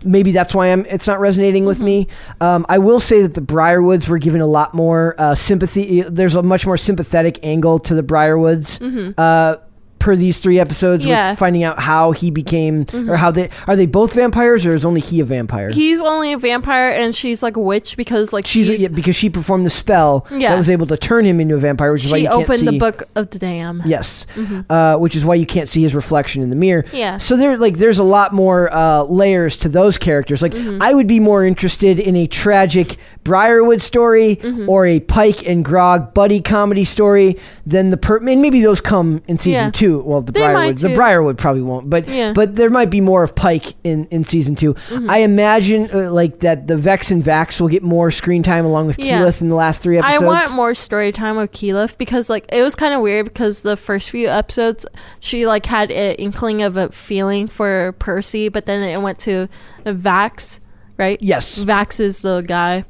Maybe 0.04 0.32
that's 0.32 0.54
why 0.54 0.68
I'm. 0.68 0.84
It's 0.86 1.06
not 1.06 1.20
resonating 1.20 1.64
with 1.64 1.80
me. 1.80 2.06
Mm-hmm. 2.06 2.42
Um, 2.42 2.66
I 2.68 2.78
will 2.78 3.00
say 3.00 3.22
that 3.22 3.34
the 3.34 3.40
Briarwoods 3.40 4.08
were 4.08 4.18
given 4.18 4.40
a 4.40 4.46
lot 4.46 4.74
more 4.74 5.14
uh, 5.18 5.34
sympathy. 5.34 6.02
There's 6.02 6.34
a 6.34 6.42
much 6.42 6.66
more 6.66 6.76
sympathetic 6.76 7.38
angle 7.42 7.78
to 7.80 7.94
the 7.94 8.02
Briarwoods. 8.02 9.14
Uh, 9.18 9.56
per 10.02 10.16
these 10.16 10.38
three 10.40 10.58
episodes, 10.58 11.04
Mm-hmm. 11.04 11.10
Yeah. 11.10 11.22
Mm-hmm. 11.22 11.30
with 11.32 11.38
finding 11.38 11.62
out 11.64 11.78
how 11.78 12.10
he 12.12 12.30
became 12.30 12.86
or 13.08 13.16
how 13.16 13.30
they 13.30 13.48
are 13.66 13.76
they 13.76 13.86
both 13.86 14.12
vampires 14.14 14.66
or 14.66 14.74
is 14.74 14.84
only 14.84 15.00
he 15.00 15.20
a 15.20 15.24
vampire? 15.24 15.70
He's 15.70 16.00
only 16.02 16.32
a 16.32 16.38
vampire 16.38 16.90
and 16.90 17.14
she's 17.14 17.42
like 17.42 17.56
a 17.56 17.60
witch 17.60 17.96
because 17.96 18.32
like 18.32 18.46
She's 18.46 18.66
she's, 18.66 18.80
yeah, 18.82 18.88
because 18.88 19.16
she 19.16 19.30
performed 19.30 19.64
the 19.64 19.70
spell 19.70 20.26
Yeah. 20.30 20.50
that 20.50 20.58
was 20.58 20.68
able 20.68 20.86
to 20.88 20.96
turn 20.96 21.24
him 21.24 21.40
into 21.40 21.54
a 21.54 21.58
vampire, 21.58 21.92
which 21.92 22.04
is 22.04 22.10
why 22.12 22.18
she 22.18 22.24
you 22.24 22.28
can't 22.30 22.42
opened 22.42 22.68
the 22.68 22.78
book 22.78 23.04
of 23.14 23.30
the 23.30 23.38
dam. 23.38 23.80
Yes, 23.86 24.26
uh, 24.68 24.96
which 24.98 25.14
is 25.16 25.24
why 25.24 25.36
you 25.36 25.46
can't 25.46 25.68
see 25.68 25.82
his 25.82 25.94
reflection 25.94 26.42
in 26.42 26.50
the 26.50 26.56
mirror. 26.56 26.84
Yeah. 26.92 27.18
So 27.18 27.36
there, 27.36 27.56
like, 27.56 27.78
there's 27.78 27.98
a 27.98 28.02
lot 28.04 28.32
more 28.32 28.72
uh, 28.74 29.04
layers 29.04 29.56
to 29.58 29.68
those 29.68 29.96
characters. 29.98 30.42
Like, 30.42 30.52
Mm-hmm. 30.52 30.82
I 30.82 30.92
would 30.94 31.06
be 31.06 31.18
more 31.20 31.44
interested 31.44 31.98
in 31.98 32.14
a 32.16 32.26
tragic 32.26 32.96
Briarwood 33.24 33.80
story 33.82 34.36
Mm-hmm. 34.36 34.68
or 34.68 34.86
a 34.86 35.00
Pike 35.00 35.46
and 35.46 35.64
Grog 35.64 36.12
buddy 36.14 36.40
comedy 36.40 36.84
story 36.84 37.36
than 37.66 37.90
the 37.90 37.96
per. 37.96 38.16
And 38.18 38.40
maybe 38.42 38.60
those 38.60 38.80
come 38.80 39.22
in 39.28 39.38
season 39.38 39.52
Yeah. 39.52 39.70
Two. 40.00 40.02
Well, 40.02 40.20
the 40.22 40.32
They 40.32 40.40
might 40.40 40.52
Briarwood, 40.52 40.78
the 40.78 40.88
too. 40.88 40.94
Briarwood 40.94 41.38
probably 41.38 41.62
won't, 41.62 41.88
but 41.90 42.08
Yeah. 42.08 42.26
Mm-hmm. 42.28 42.34
but 42.34 42.56
there 42.56 42.70
might 42.70 42.90
be 42.90 43.00
more 43.00 43.22
of 43.22 43.34
Pike 43.34 43.74
in 43.84 44.06
in 44.10 44.24
season 44.24 44.54
2 44.54 44.74
I 45.08 45.18
imagine 45.18 45.88
uh, 45.92 46.10
like 46.10 46.40
that 46.40 46.66
the 46.68 46.76
Vex 46.76 47.10
and 47.10 47.22
Vax 47.22 47.60
will 47.60 47.68
get 47.68 47.82
more 47.82 48.10
screen 48.10 48.42
time 48.42 48.64
along 48.64 48.86
with 48.86 48.98
Yeah. 48.98 49.20
Keyleth 49.20 49.40
in 49.40 49.48
the 49.48 49.56
last 49.56 49.82
three 49.82 49.98
I 49.98 50.00
episodes. 50.14 50.24
want 50.24 50.52
more 50.52 50.74
story 50.74 51.12
time 51.12 51.36
with 51.36 51.52
Keyleth 51.52 51.98
because 51.98 52.28
like 52.30 52.44
it 52.52 52.62
was 52.62 52.74
kind 52.74 52.94
of 52.94 53.00
weird 53.00 53.26
because 53.26 53.62
the 53.62 53.76
first 53.76 54.10
few 54.10 54.28
episodes 54.28 54.86
she 55.20 55.46
like 55.46 55.66
had 55.66 55.90
an 55.90 56.16
inkling 56.16 56.62
of 56.62 56.76
a 56.76 56.90
feeling 56.90 57.48
for 57.48 57.94
Percy, 57.98 58.48
but 58.48 58.66
then 58.66 58.82
it 58.82 59.00
went 59.02 59.18
to 59.20 59.48
Vax, 59.86 60.60
right? 60.98 61.18
Yes. 61.22 61.58
Vax 61.58 62.00
is 62.00 62.22
the 62.22 62.42
guy. 62.46 62.84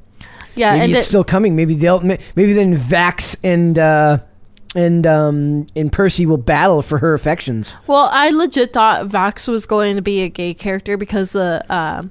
Yeah, 0.55 0.73
maybe 0.73 0.83
and 0.85 0.93
it's 0.93 1.07
it, 1.07 1.09
still 1.09 1.25
coming. 1.25 1.57
Maybe 1.57 1.75
they'll 1.75 2.01
ma- 2.01 2.17
maybe 2.37 2.53
then 2.53 2.77
Vax 2.77 3.37
and 3.43 3.79
uh, 3.79 4.19
and 4.75 5.07
um, 5.07 5.66
and 5.77 5.93
Percy 5.93 6.27
will 6.27 6.39
battle 6.39 6.83
for 6.83 6.99
her 6.99 7.14
affections. 7.14 7.75
well, 7.87 8.09
I 8.12 8.31
legit 8.31 8.73
thought 8.73 9.07
Vax 9.09 9.49
was 9.49 9.66
going 9.66 9.97
to 9.97 10.03
be 10.03 10.23
a 10.23 10.29
gay 10.29 10.55
character 10.55 10.97
because 10.97 11.33
the 11.33 11.64
um 11.75 12.11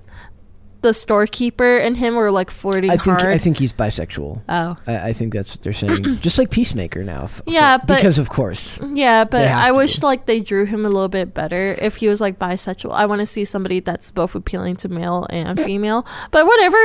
the 0.81 0.93
storekeeper 0.95 1.77
and 1.77 1.95
him 1.95 2.15
were 2.15 2.31
like 2.31 2.49
flirting 2.49 2.89
I 2.89 2.97
think 2.97 3.19
hard. 3.19 3.33
I 3.33 3.37
think 3.37 3.57
he's 3.57 3.71
bisexual. 3.71 4.41
oh. 4.49 4.77
I, 4.87 5.09
I 5.09 5.13
think 5.13 5.31
that's 5.31 5.51
what 5.51 5.61
they're 5.61 5.73
saying. 5.73 6.15
Just 6.21 6.39
like 6.39 6.49
Peacemaker 6.49 7.03
now. 7.03 7.25
f- 7.25 7.39
Yeah, 7.45 7.77
but- 7.77 7.97
because 7.97 8.17
of 8.17 8.29
course. 8.29 8.79
Yeah, 8.91 9.25
but 9.25 9.45
I 9.47 9.71
wish 9.73 9.99
be. 9.99 10.07
like 10.07 10.25
they 10.25 10.39
drew 10.39 10.65
him 10.65 10.83
a 10.83 10.89
little 10.89 11.07
bit 11.07 11.35
better 11.35 11.75
if 11.79 11.97
he 11.97 12.07
was 12.07 12.19
like 12.19 12.39
bisexual. 12.39 12.93
I 12.93 13.05
want 13.05 13.19
to 13.19 13.27
see 13.27 13.45
somebody 13.45 13.79
that's 13.79 14.09
both 14.09 14.33
appealing 14.33 14.75
to 14.77 14.89
male 14.89 15.27
and 15.29 15.59
female. 15.63 16.03
But 16.31 16.47
whatever. 16.47 16.79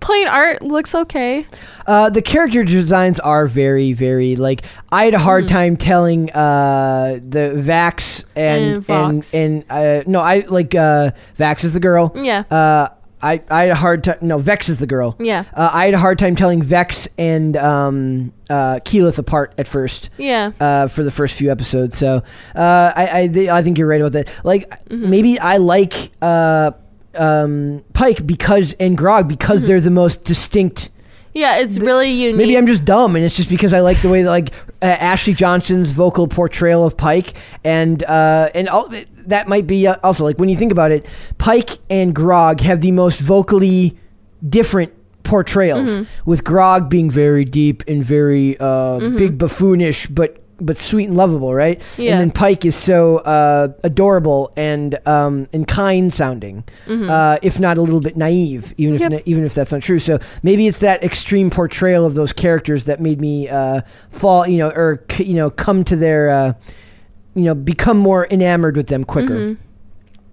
Plain 0.00 0.28
art 0.28 0.62
looks 0.62 0.94
okay. 0.94 1.44
Uh, 1.86 2.10
the 2.10 2.22
character 2.22 2.64
designs 2.64 3.18
are 3.20 3.46
very, 3.46 3.92
very 3.92 4.36
like. 4.36 4.62
I 4.92 5.04
had 5.06 5.14
a 5.14 5.18
hard 5.18 5.44
Mm. 5.44 5.48
time 5.48 5.76
telling 5.76 6.30
uh, 6.32 7.18
the 7.26 7.52
Vax 7.56 8.24
and 8.36 8.84
And 8.88 8.90
and 9.34 9.34
and, 9.34 9.64
uh, 9.70 10.02
no, 10.06 10.20
I 10.20 10.40
like 10.48 10.74
uh, 10.74 11.12
Vax 11.38 11.64
is 11.64 11.72
the 11.72 11.80
girl. 11.80 12.12
Yeah. 12.14 12.44
Uh, 12.50 12.88
I 13.20 13.40
I 13.50 13.62
had 13.62 13.70
a 13.70 13.74
hard 13.74 14.04
time. 14.04 14.18
No, 14.20 14.38
Vex 14.38 14.68
is 14.68 14.78
the 14.78 14.86
girl. 14.86 15.16
Yeah. 15.18 15.42
Uh, 15.52 15.70
I 15.72 15.86
had 15.86 15.94
a 15.94 15.98
hard 15.98 16.20
time 16.20 16.36
telling 16.36 16.62
Vex 16.62 17.08
and 17.18 17.56
um, 17.56 18.32
uh, 18.48 18.78
Keyleth 18.84 19.18
apart 19.18 19.54
at 19.58 19.66
first. 19.66 20.10
Yeah. 20.18 20.52
uh, 20.60 20.86
for 20.86 21.02
the 21.02 21.10
first 21.10 21.34
few 21.34 21.50
episodes. 21.50 21.98
So 21.98 22.22
uh, 22.54 22.92
I 22.94 23.20
I, 23.22 23.26
th- 23.28 23.48
I 23.48 23.62
think 23.62 23.76
you're 23.76 23.88
right 23.88 24.00
about 24.00 24.12
that. 24.12 24.32
Like 24.44 24.68
Mm-hmm. 24.88 25.10
maybe 25.10 25.38
I 25.40 25.56
like 25.56 26.10
uh, 26.22 26.70
um, 27.14 27.84
Pike 27.92 28.26
because 28.26 28.74
and 28.80 28.96
Grog 28.96 29.28
because 29.28 29.60
Mm-hmm. 29.60 29.68
they're 29.68 29.80
the 29.80 29.90
most 29.90 30.24
distinct. 30.24 30.90
Yeah, 31.34 31.58
it's 31.58 31.78
really 31.78 32.10
unique. 32.10 32.36
Maybe 32.36 32.56
I'm 32.58 32.66
just 32.66 32.84
dumb, 32.84 33.14
and 33.14 33.24
it's 33.24 33.36
just 33.36 33.48
because 33.50 33.72
I 33.72 33.80
like 33.80 34.00
the 34.02 34.08
way 34.08 34.22
that, 34.22 34.30
like 34.30 34.50
uh, 34.82 34.86
Ashley 34.86 35.34
Johnson's 35.34 35.90
vocal 35.90 36.26
portrayal 36.26 36.84
of 36.84 36.96
Pike, 36.96 37.34
and 37.62 38.02
uh, 38.04 38.50
and 38.54 38.68
all, 38.68 38.92
that 39.26 39.46
might 39.46 39.66
be 39.66 39.86
uh, 39.86 39.96
also 40.02 40.24
like 40.24 40.38
when 40.38 40.48
you 40.48 40.56
think 40.56 40.72
about 40.72 40.90
it, 40.90 41.06
Pike 41.36 41.78
and 41.90 42.14
Grog 42.14 42.60
have 42.62 42.80
the 42.80 42.90
most 42.92 43.20
vocally 43.20 43.96
different 44.48 44.92
portrayals, 45.22 45.90
Mm-hmm. 45.90 46.30
with 46.30 46.42
Grog 46.42 46.88
being 46.88 47.10
very 47.10 47.44
deep 47.44 47.84
and 47.86 48.02
very 48.02 48.56
uh, 48.58 48.98
big 48.98 49.38
buffoonish, 49.38 50.06
but 50.08 50.42
but 50.60 50.76
sweet 50.76 51.08
and 51.08 51.16
lovable, 51.16 51.54
right? 51.54 51.80
Yeah. 51.96 52.12
And 52.12 52.20
then 52.20 52.30
Pike 52.30 52.64
is 52.64 52.74
so 52.74 53.18
uh, 53.18 53.72
adorable 53.84 54.52
and 54.56 54.98
um, 55.06 55.48
and 55.52 55.66
kind 55.68 56.12
sounding, 56.12 56.64
uh, 56.86 57.38
if 57.42 57.60
not 57.60 57.78
a 57.78 57.82
little 57.82 58.00
bit 58.00 58.16
naive, 58.16 58.74
even 58.76 58.94
if 58.94 59.00
Mm-hmm. 59.02 59.28
Even 59.30 59.44
if 59.44 59.54
that's 59.54 59.72
not 59.72 59.82
true. 59.82 59.98
So 59.98 60.18
maybe 60.42 60.66
it's 60.66 60.80
that 60.80 61.02
extreme 61.02 61.50
portrayal 61.50 62.04
of 62.04 62.14
those 62.14 62.32
characters 62.32 62.84
that 62.86 63.00
made 63.00 63.20
me 63.20 63.48
uh, 63.48 63.82
fall, 64.10 64.46
you 64.46 64.58
know, 64.58 64.70
or 64.70 65.04
c- 65.10 65.24
you 65.24 65.34
know, 65.34 65.50
come 65.50 65.84
to 65.84 65.96
their, 65.96 66.28
uh, 66.28 66.52
you 67.34 67.44
know, 67.44 67.54
become 67.54 67.96
more 67.98 68.26
enamored 68.30 68.76
with 68.76 68.88
them 68.88 69.04
quicker. 69.04 69.34
Mm-hmm. 69.34 69.62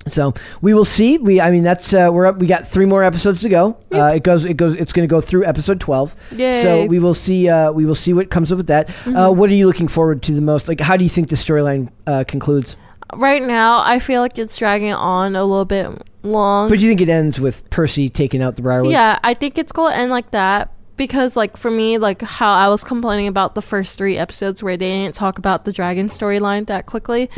So 0.07 0.33
we 0.61 0.73
will 0.73 0.85
see. 0.85 1.17
We, 1.17 1.41
I 1.41 1.51
mean, 1.51 1.63
that's 1.63 1.93
uh, 1.93 2.09
we're 2.11 2.27
up. 2.27 2.37
We 2.37 2.47
got 2.47 2.67
three 2.67 2.85
more 2.85 3.03
episodes 3.03 3.41
to 3.41 3.49
go. 3.49 3.77
Uh, 3.91 4.13
it 4.15 4.23
goes. 4.23 4.45
It 4.45 4.55
goes. 4.55 4.73
It's 4.75 4.93
going 4.93 5.07
to 5.07 5.11
go 5.11 5.21
through 5.21 5.45
episode 5.45 5.79
twelve. 5.79 6.15
Yay. 6.31 6.37
Mm-hmm. 6.37 6.63
So 6.63 6.85
we 6.85 6.99
will 6.99 7.13
see. 7.13 7.49
Uh, 7.49 7.71
we 7.71 7.85
will 7.85 7.95
see 7.95 8.13
what 8.13 8.29
comes 8.29 8.51
up 8.51 8.57
with 8.57 8.67
that. 8.67 8.89
Uh, 9.05 9.31
what 9.31 9.49
are 9.49 9.53
you 9.53 9.67
looking 9.67 9.87
forward 9.87 10.21
to 10.23 10.31
the 10.31 10.41
most? 10.41 10.67
Like, 10.67 10.79
how 10.79 10.97
do 10.97 11.03
you 11.03 11.09
think 11.09 11.29
the 11.29 11.35
storyline 11.35 11.89
uh, 12.05 12.23
concludes? 12.27 12.75
right 13.13 13.41
now, 13.41 13.81
I 13.83 13.99
feel 13.99 14.21
like 14.21 14.37
it's 14.37 14.57
dragging 14.57 14.93
on 14.93 15.35
a 15.35 15.43
little 15.43 15.65
bit 15.65 15.89
long. 16.23 16.69
But 16.69 16.79
do 16.79 16.85
you 16.85 16.89
think 16.89 17.01
it 17.01 17.09
ends 17.09 17.39
with 17.39 17.69
Percy 17.69 18.09
taking 18.09 18.41
out 18.41 18.55
the 18.55 18.61
Briarwood? 18.61 18.91
Yeah, 18.91 19.19
I 19.23 19.33
think 19.33 19.57
it's 19.57 19.71
gonna 19.71 19.95
end 19.95 20.11
like 20.11 20.31
that 20.31 20.71
because, 20.97 21.35
like, 21.35 21.57
for 21.57 21.69
me, 21.69 21.97
like 21.97 22.21
how 22.21 22.51
I 22.53 22.67
was 22.69 22.83
complaining 22.83 23.27
about 23.27 23.53
the 23.55 23.61
first 23.61 23.97
three 23.97 24.17
episodes 24.17 24.63
where 24.63 24.77
they 24.77 24.89
didn't 24.89 25.15
talk 25.15 25.37
about 25.37 25.65
the 25.65 25.71
dragon 25.73 26.07
storyline 26.07 26.67
that 26.67 26.85
quickly 26.85 27.29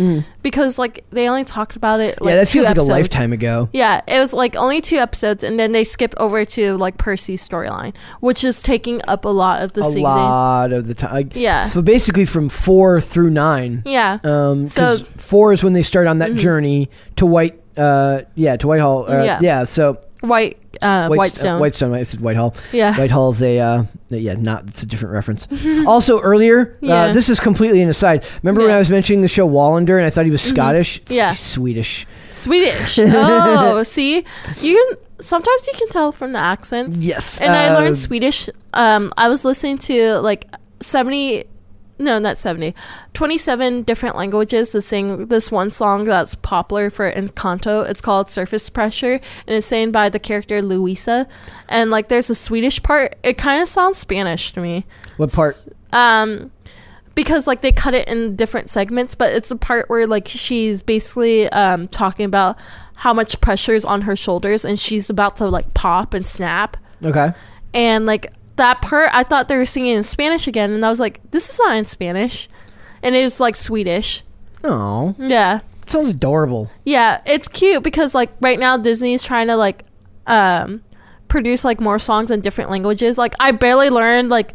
because, 0.43 0.78
like, 0.78 1.03
they 1.10 1.28
only 1.28 1.43
talked 1.43 1.76
about 1.76 1.99
it. 1.99 2.22
Like, 2.22 2.28
Mm. 2.28 2.30
yeah, 2.32 2.36
that 2.41 2.47
two 2.47 2.51
feels 2.60 2.64
like 2.66 2.72
episodes. 2.72 2.89
a 2.89 2.91
lifetime 2.91 3.34
ago. 3.34 3.70
Yeah, 3.74 4.01
it 4.08 4.20
was 4.20 4.34
like 4.34 4.55
only 4.55 4.82
two 4.82 4.97
episodes, 4.97 5.43
and 5.43 5.60
then 5.60 5.72
they 5.72 5.84
skip 5.84 6.14
over 6.18 6.45
to 6.45 6.76
like 6.78 6.97
Percy's 6.97 7.47
storyline, 7.47 7.93
which 8.20 8.43
is 8.43 8.62
taking 8.62 9.01
up 9.08 9.26
a 9.26 9.30
lot 9.30 9.62
of 9.64 9.74
the 9.74 9.82
a 9.82 9.86
season. 9.86 10.01
lot 10.03 10.72
of 10.72 10.88
the 10.88 10.93
time. 10.93 11.32
Yeah. 11.34 11.68
So 11.70 11.82
basically, 11.82 12.26
from 12.26 12.49
four 12.49 13.01
through 13.01 13.30
nine. 13.32 13.84
Yeah, 13.86 14.18
Um, 14.24 14.68
So- 14.68 14.99
four 15.18 15.51
is 15.53 15.64
when 15.64 15.74
they 15.74 15.82
start 15.82 16.08
on 16.08 16.20
that 16.20 16.36
journey 16.36 16.89
to 17.16 17.26
White. 17.26 17.60
Uh, 17.78 18.22
yeah, 18.36 18.55
to 18.58 18.68
Whitehall. 18.68 19.05
Uh, 19.08 19.24
Yeah. 19.24 19.39
yeah. 19.41 19.64
So 19.64 19.97
White 20.22 20.57
uh, 20.82 21.07
White- 21.07 21.18
Whitestone. 21.18 21.55
Uh, 21.55 21.59
Whitestone. 21.59 21.93
I 21.93 22.03
said 22.03 22.20
Whitehall. 22.22 22.55
Yeah. 22.72 22.95
Whitehall's 22.95 23.41
a 23.41 23.59
uh, 23.59 23.84
yeah, 24.09 24.34
not 24.34 24.68
it's 24.68 24.84
a 24.84 24.86
different 24.86 25.13
reference. 25.13 25.47
also 25.88 26.20
earlier, 26.22 26.74
uh, 26.84 26.86
Yeah. 26.88 27.11
this 27.13 27.30
is 27.30 27.39
completely 27.39 27.82
an 27.82 27.89
aside. 27.89 28.26
Remember 28.43 28.61
when 28.61 28.70
Yeah. 28.70 28.74
Mm-hmm. 28.74 28.76
I 28.78 28.80
was 28.80 28.89
mentioning 28.89 29.22
the 29.22 29.28
show 29.28 29.47
Wallander 29.47 29.97
and 29.97 30.05
I 30.05 30.09
thought 30.09 30.26
he 30.26 30.32
was 30.32 30.41
Scottish? 30.41 30.97
It's- 30.97 31.15
Yeah. 31.15 31.34
Swedish. 31.34 32.05
Swedish. 32.32 32.99
Oh, 33.07 33.84
see, 33.84 34.24
you 34.61 34.76
can 34.89 34.97
sometimes 35.20 35.68
you 35.68 35.74
can 35.78 35.89
tell 35.89 36.11
from 36.11 36.34
the 36.34 36.39
accents. 36.39 37.01
Yes. 37.01 37.39
And 37.39 37.51
I 37.51 37.76
learned 37.78 37.97
Swedish. 37.97 38.49
Um, 38.74 39.13
I 39.18 39.30
was 39.30 39.43
listening 39.45 39.78
to 39.80 40.20
like 40.20 40.45
seventy. 40.80 41.45
No, 42.00 42.20
not 42.20 42.38
70. 42.38 42.76
27 43.14 43.84
different 43.84 44.16
languages 44.16 44.72
to 44.72 44.82
sing 44.82 45.28
this 45.28 45.52
one 45.52 45.72
song 45.72 46.04
that's 46.04 46.36
popular 46.36 46.89
for 46.89 47.12
Encanto. 47.12 47.89
It's 47.89 48.02
called 48.02 48.30
Surface 48.30 48.70
Pressure, 48.70 49.14
and 49.14 49.56
it's 49.56 49.66
sang 49.66 49.91
by 49.91 50.10
the 50.10 50.20
character 50.20 50.62
Luisa. 50.62 51.28
And 51.70 51.89
like, 51.89 52.08
there's 52.10 52.30
a 52.30 52.36
Swedish 52.36 52.82
part. 52.84 53.16
It 53.24 53.38
kind 53.38 53.62
of 53.62 53.68
sounds 53.68 53.98
Spanish 53.98 54.54
to 54.54 54.62
me. 54.62 54.86
What 55.18 55.32
part? 55.34 55.58
um 55.93 56.52
because 57.16 57.48
like 57.48 57.62
they 57.62 57.72
cut 57.72 57.93
it 57.95 58.08
in 58.10 58.36
different 58.36 58.70
segments 58.70 59.16
but 59.16 59.32
it's 59.34 59.50
a 59.50 59.56
part 59.56 59.89
where 59.89 60.06
like 60.06 60.28
she's 60.28 60.82
basically 60.82 61.48
um 61.50 61.88
talking 61.88 62.26
about 62.26 62.60
how 62.95 63.14
much 63.14 63.39
pressure 63.39 63.74
is 63.74 63.86
on 63.86 64.02
her 64.02 64.14
shoulders 64.16 64.66
and 64.66 64.78
she's 64.78 65.10
about 65.10 65.38
to 65.38 65.48
like 65.48 65.74
pop 65.74 66.14
and 66.14 66.26
snap 66.26 66.76
Okay. 67.06 67.32
and 67.74 68.06
like 68.06 68.28
that 68.58 68.82
part 68.82 69.10
i 69.14 69.24
thought 69.24 69.47
they 69.47 69.58
were 69.58 69.66
singing 69.66 69.95
in 69.95 70.03
spanish 70.03 70.47
again 70.47 70.72
and 70.72 70.86
i 70.86 70.89
was 70.89 70.99
like 70.99 71.20
this 71.32 71.49
is 71.49 71.60
not 71.60 71.78
in 71.78 71.86
spanish. 71.86 72.47
And 73.03 73.16
it 73.16 73.24
was 73.24 73.39
like 73.39 73.55
swedish. 73.55 74.24
Oh, 74.64 75.16
yeah. 75.20 75.60
Sounds 75.88 76.10
adorable. 76.10 76.70
yeah 76.84 77.22
it's 77.26 77.47
cute 77.47 77.84
because 77.84 78.14
like 78.14 78.32
right 78.41 78.60
now 78.60 78.76
disney's 78.78 79.24
trying 79.24 79.47
to 79.47 79.55
like 79.55 79.86
um 80.26 80.82
produce 81.28 81.64
like 81.64 81.80
more 81.80 81.99
songs 81.99 82.32
in 82.32 82.41
different 82.41 82.70
languages. 82.70 83.18
Like 83.18 83.34
i 83.39 83.51
barely 83.51 83.89
learned 83.89 84.30
like 84.30 84.53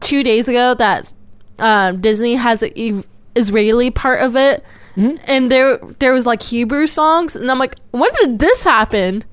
two 0.00 0.22
days 0.22 0.48
ago 0.48 0.74
that 0.74 1.12
um, 1.58 2.00
Disney 2.00 2.36
has 2.36 2.62
an 2.62 2.70
e- 2.76 3.02
Israeli 3.34 3.90
part 3.90 4.20
of 4.22 4.36
it, 4.36 4.64
and 4.96 5.50
there 5.50 5.78
there 5.98 6.12
was 6.12 6.24
like 6.26 6.40
Hebrew 6.42 6.86
songs, 6.86 7.34
and 7.36 7.50
I'm 7.50 7.58
like, 7.58 7.74
when 7.90 8.10
did 8.20 8.38
this 8.38 8.62
happen? 8.64 9.24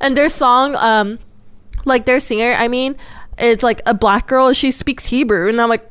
And 0.00 0.16
their 0.16 0.28
song, 0.28 0.74
um, 0.76 1.18
like 1.84 2.06
their 2.06 2.20
singer, 2.20 2.54
I 2.56 2.68
mean, 2.68 2.96
it's 3.38 3.62
like 3.62 3.80
a 3.86 3.94
black 3.94 4.26
girl, 4.26 4.52
she 4.52 4.70
speaks 4.70 5.06
Hebrew, 5.06 5.48
and 5.48 5.60
I'm 5.60 5.68
like, 5.68 5.86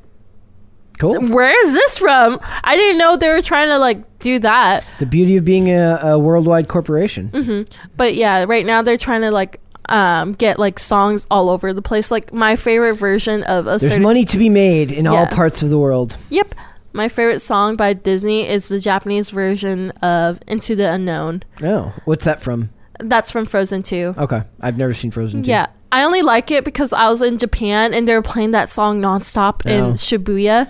Cool. 0.99 1.19
where 1.29 1.57
is 1.65 1.73
this 1.73 1.97
from? 1.97 2.39
I 2.63 2.75
didn't 2.75 2.97
know 2.97 3.15
they 3.15 3.29
were 3.29 3.41
trying 3.41 3.69
to 3.69 3.77
like 3.77 4.19
do 4.19 4.37
that. 4.39 4.83
The 4.99 5.05
beauty 5.05 5.37
of 5.37 5.45
being 5.45 5.69
a, 5.71 5.97
a 6.01 6.19
worldwide 6.19 6.67
corporation. 6.67 7.29
Mm-hmm. 7.31 7.73
But 7.95 8.15
yeah, 8.15 8.43
right 8.47 8.65
now 8.65 8.81
they're 8.81 8.97
trying 8.97 9.21
to 9.21 9.31
like 9.31 9.61
um 9.87 10.33
get 10.33 10.59
like 10.59 10.77
songs 10.77 11.25
all 11.31 11.49
over 11.49 11.73
the 11.73 11.81
place. 11.81 12.11
Like 12.11 12.33
my 12.33 12.57
favorite 12.57 12.95
version 12.95 13.43
of 13.43 13.65
a 13.65 13.77
There's 13.77 13.99
money 14.01 14.25
to 14.25 14.37
be 14.37 14.49
made 14.49 14.91
in 14.91 15.07
all 15.07 15.25
parts 15.27 15.63
of 15.63 15.69
the 15.69 15.79
world. 15.79 16.17
Yep. 16.29 16.53
My 16.91 17.07
favorite 17.07 17.39
song 17.39 17.75
by 17.75 17.93
Disney 17.93 18.47
is 18.47 18.67
the 18.67 18.79
Japanese 18.79 19.29
version 19.29 19.91
of 20.01 20.39
Into 20.47 20.75
the 20.75 20.91
Unknown. 20.91 21.43
Oh, 21.63 21.93
what's 22.05 22.25
that 22.25 22.41
from? 22.41 22.71
That's 22.99 23.31
from 23.31 23.45
Frozen 23.45 23.83
2. 23.83 24.15
Okay, 24.17 24.41
I've 24.59 24.77
never 24.77 24.93
seen 24.93 25.11
Frozen. 25.11 25.43
2. 25.43 25.49
Yeah. 25.49 25.67
I 25.91 26.03
only 26.03 26.21
like 26.21 26.51
it 26.51 26.63
because 26.63 26.93
I 26.93 27.09
was 27.09 27.21
in 27.21 27.37
Japan 27.37 27.93
and 27.93 28.07
they 28.07 28.13
were 28.13 28.21
playing 28.21 28.51
that 28.51 28.69
song 28.69 29.01
nonstop 29.01 29.61
Oh. 29.65 29.69
in 29.69 29.83
Shibuya. 29.93 30.67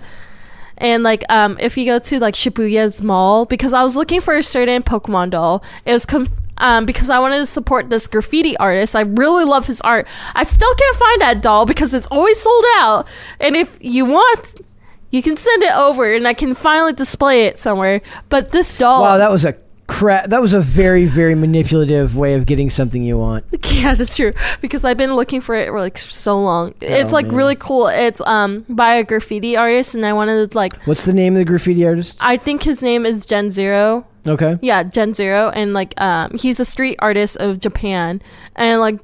And 0.78 1.02
like 1.02 1.24
um 1.28 1.58
if 1.60 1.76
you 1.76 1.84
go 1.84 1.98
to 1.98 2.18
like 2.18 2.34
Shibuya's 2.34 3.02
mall 3.02 3.44
because 3.44 3.74
I 3.74 3.82
was 3.82 3.96
looking 3.96 4.20
for 4.22 4.34
a 4.34 4.42
certain 4.42 4.82
Pokemon 4.82 5.30
doll. 5.30 5.62
It 5.84 5.92
was 5.92 6.06
com- 6.06 6.28
um, 6.58 6.84
because 6.84 7.08
I 7.08 7.18
wanted 7.18 7.38
to 7.38 7.46
support 7.46 7.88
this 7.88 8.06
graffiti 8.06 8.54
artist. 8.58 8.94
I 8.94 9.00
really 9.00 9.44
love 9.44 9.66
his 9.66 9.80
art. 9.80 10.06
I 10.34 10.44
still 10.44 10.74
can't 10.74 10.96
find 10.96 11.20
that 11.22 11.40
doll 11.42 11.64
because 11.64 11.94
it's 11.94 12.06
always 12.08 12.38
sold 12.40 12.64
out. 12.76 13.06
And 13.40 13.56
if 13.56 13.78
you 13.80 14.04
want, 14.04 14.60
you 15.10 15.22
can 15.22 15.36
send 15.38 15.62
it 15.62 15.72
over 15.74 16.12
and 16.12 16.28
I 16.28 16.34
can 16.34 16.54
finally 16.54 16.92
display 16.92 17.46
it 17.46 17.58
somewhere. 17.58 18.02
But 18.28 18.52
this 18.52 18.76
doll, 18.76 19.00
Wow, 19.02 19.16
that 19.18 19.30
was 19.30 19.44
a 19.46 19.54
cra- 19.90 20.24
That 20.26 20.40
was 20.40 20.52
a 20.52 20.60
very, 20.60 21.04
very 21.06 21.34
manipulative 21.34 22.16
way 22.16 22.34
of 22.34 22.46
getting 22.46 22.70
something 22.70 23.02
you 23.02 23.18
want. 23.18 23.44
Yeah, 23.70 23.94
that's 23.94 24.16
true. 24.16 24.32
Because 24.60 24.84
I've 24.84 24.96
been 24.98 25.14
looking 25.14 25.40
for 25.40 25.54
it 25.54 25.68
for 25.68 25.80
like 25.80 25.96
so 25.96 26.38
long. 26.38 26.74
it's 26.80 27.12
like 27.12 27.26
man. 27.26 27.36
really 27.36 27.56
cool. 27.56 27.86
It's 27.86 28.20
um 28.22 28.66
by 28.68 28.94
a 28.94 29.04
graffiti 29.04 29.56
artist, 29.56 29.94
and 29.94 30.04
I 30.04 30.12
wanted 30.12 30.50
to 30.50 30.56
like. 30.56 30.74
What's 30.86 31.04
the 31.04 31.14
name 31.14 31.34
of 31.34 31.38
the 31.38 31.44
graffiti 31.44 31.86
artist? 31.86 32.16
I 32.20 32.36
think 32.36 32.62
his 32.62 32.82
name 32.82 33.06
is 33.06 33.24
Gen 33.24 33.50
Zero. 33.50 34.06
Okay. 34.26 34.58
Yeah, 34.60 34.82
Gen 34.82 35.14
Zero, 35.14 35.50
and 35.54 35.72
like 35.72 35.98
um 36.00 36.36
he's 36.36 36.60
a 36.60 36.64
street 36.64 36.96
artist 36.98 37.36
of 37.38 37.58
Japan, 37.60 38.20
and 38.56 38.80
like 38.80 38.98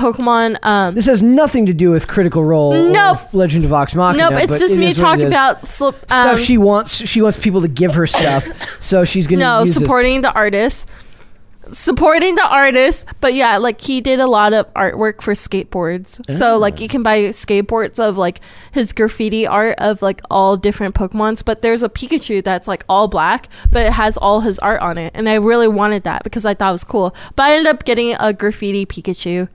Pokemon. 0.00 0.56
Um, 0.64 0.94
This 0.94 1.06
has 1.06 1.20
nothing 1.22 1.66
to 1.66 1.72
do 1.74 1.90
with 1.90 2.08
Critical 2.08 2.42
Role 2.44 2.72
Nope. 2.90 3.18
Legend 3.34 3.64
of 3.64 3.70
Vox 3.70 3.94
Machina. 3.94 4.30
nope, 4.30 4.42
it's 4.42 4.58
just 4.58 4.74
it 4.74 4.78
me 4.78 4.90
is 4.90 4.98
what 5.00 5.02
it 5.02 5.12
talking 5.12 5.26
about 5.26 5.60
slip. 5.60 5.96
stuff 6.06 6.38
Um, 6.38 6.38
she 6.42 6.56
wants. 6.58 6.94
She 6.94 7.20
wants 7.22 7.38
people 7.38 7.60
to 7.62 7.68
give 7.68 7.94
her 7.94 8.06
stuff, 8.06 8.46
so 8.80 9.04
she's 9.04 9.26
gonna 9.26 9.40
no 9.44 9.60
use 9.60 9.74
this. 9.74 9.82
supporting 9.82 10.22
the 10.22 10.32
artist. 10.32 10.90
Supporting 11.72 12.34
the 12.34 12.48
artist, 12.48 13.06
but 13.20 13.32
yeah, 13.34 13.56
like 13.58 13.80
he 13.80 14.00
did 14.00 14.18
a 14.18 14.26
lot 14.26 14.52
of 14.52 14.66
artwork 14.74 15.22
for 15.22 15.34
skateboards. 15.34 16.18
So 16.28 16.58
like 16.58 16.80
you 16.80 16.88
can 16.88 17.04
buy 17.04 17.18
skateboards 17.28 18.00
of 18.00 18.16
like 18.16 18.40
his 18.72 18.92
graffiti 18.92 19.46
art 19.46 19.76
of 19.78 20.02
like 20.02 20.20
all 20.30 20.56
different 20.56 20.96
Pokemons. 20.96 21.44
But 21.44 21.62
there's 21.62 21.84
a 21.84 21.88
Pikachu 21.88 22.42
that's 22.42 22.66
like 22.66 22.82
all 22.88 23.06
black, 23.06 23.48
but 23.70 23.86
it 23.86 23.92
has 23.92 24.16
all 24.16 24.40
his 24.40 24.58
art 24.58 24.80
on 24.80 24.98
it, 24.98 25.12
and 25.14 25.28
I 25.28 25.34
really 25.34 25.68
wanted 25.68 26.02
that 26.04 26.24
because 26.24 26.44
I 26.44 26.54
thought 26.54 26.70
it 26.70 26.72
was 26.72 26.82
cool. 26.84 27.14
But 27.36 27.42
I 27.44 27.52
ended 27.56 27.72
up 27.72 27.84
getting 27.84 28.16
a 28.18 28.32
graffiti 28.32 28.84
Pikachu. 28.84 29.48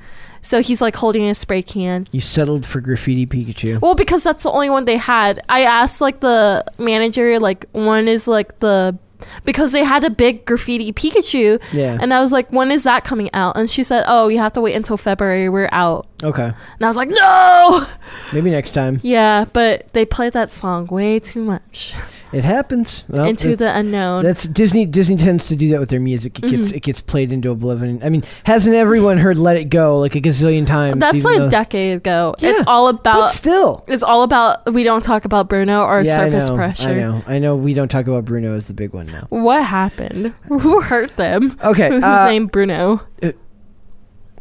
So 0.46 0.62
he's 0.62 0.80
like 0.80 0.96
holding 0.96 1.28
a 1.28 1.34
spray 1.34 1.64
can. 1.64 2.08
You 2.12 2.22
settled 2.22 2.68
for 2.68 2.80
graffiti 2.80 3.26
Pikachu. 3.26 3.82
Well, 3.82 3.96
because 3.96 4.24
that's 4.24 4.44
the 4.44 4.52
only 4.52 4.70
one 4.70 4.86
they 4.86 4.98
had. 4.98 5.44
I 5.50 5.62
asked 5.62 6.02
like 6.02 6.20
the 6.20 6.64
manager, 6.78 7.40
like 7.40 7.66
one 7.72 8.08
is 8.08 8.28
like 8.28 8.60
the 8.60 8.96
because 9.44 9.72
they 9.72 9.84
had 9.84 10.04
a 10.04 10.10
big 10.12 10.46
graffiti 10.46 10.94
Pikachu. 10.94 11.60
Yeah. 11.72 11.98
And 12.00 12.14
I 12.14 12.22
was 12.22 12.32
like, 12.32 12.52
when 12.52 12.72
is 12.72 12.84
that 12.84 13.04
coming 13.04 13.30
out? 13.34 13.58
And 13.58 13.70
she 13.70 13.84
said, 13.84 14.04
oh, 14.08 14.28
you 14.28 14.38
have 14.38 14.54
to 14.54 14.62
wait 14.62 14.76
until 14.76 14.98
February. 14.98 15.50
We're 15.50 15.70
out. 15.72 16.06
Okay. 16.24 16.44
And 16.44 16.82
I 16.82 16.86
was 16.88 16.96
like, 16.98 17.10
no. 17.10 17.88
Maybe 18.32 18.52
next 18.52 18.72
time. 18.72 19.00
Yeah, 19.02 19.46
but 19.52 19.92
they 19.94 20.06
played 20.06 20.34
that 20.34 20.52
song 20.52 20.86
way 20.88 21.20
too 21.20 21.44
much 21.44 21.96
It 22.36 22.44
happens. 22.44 23.06
Well, 23.08 23.24
into 23.24 23.56
the 23.56 23.74
unknown. 23.74 24.24
That's 24.26 24.44
Disney. 24.44 24.86
Disney 24.86 25.16
tends 25.16 25.48
to 25.48 25.56
do 25.56 25.70
that 25.70 25.80
with 25.80 25.88
their 25.88 26.02
music. 26.02 26.38
It 26.40 26.50
gets 26.50 26.68
Mhm. 26.68 26.76
it 26.76 26.80
gets 26.82 27.00
played 27.00 27.32
into 27.32 27.50
oblivion. 27.50 28.02
I 28.04 28.10
mean, 28.10 28.26
hasn't 28.44 28.76
everyone 28.76 29.20
heard 29.20 29.38
"Let 29.38 29.56
It 29.56 29.70
Go" 29.70 29.98
like 30.00 30.16
a 30.16 30.20
gazillion 30.22 30.68
times? 30.68 31.00
That's 31.00 31.24
like 31.24 31.40
a 31.40 31.48
decade 31.48 31.96
ago. 31.96 32.36
Yeah, 32.40 32.50
it's 32.50 32.64
all 32.68 32.90
about. 32.90 33.32
still, 33.32 33.86
It's 33.88 34.04
all 34.04 34.24
about. 34.24 34.74
We 34.74 34.84
don't 34.84 35.02
talk 35.02 35.24
about 35.24 35.48
Bruno 35.48 35.84
or 35.86 36.02
yeah, 36.02 36.14
surface 36.14 36.48
I 36.48 36.50
know, 36.50 36.56
pressure. 36.58 36.90
I 36.90 36.94
know. 36.96 37.24
I 37.26 37.40
know. 37.40 37.56
We 37.56 37.74
don't 37.74 37.88
talk 37.90 38.06
about 38.06 38.26
Bruno 38.26 38.54
as 38.54 38.68
the 38.68 38.74
big 38.74 38.92
one 38.92 39.06
now. 39.06 39.28
What 39.30 39.64
happened? 39.64 40.34
Who 40.50 40.82
hurt 40.82 41.16
them? 41.16 41.58
Okay. 41.64 41.88
Who's 41.88 42.04
uh, 42.04 42.26
named 42.26 42.52
Bruno? 42.52 43.02
uh, 43.24 43.32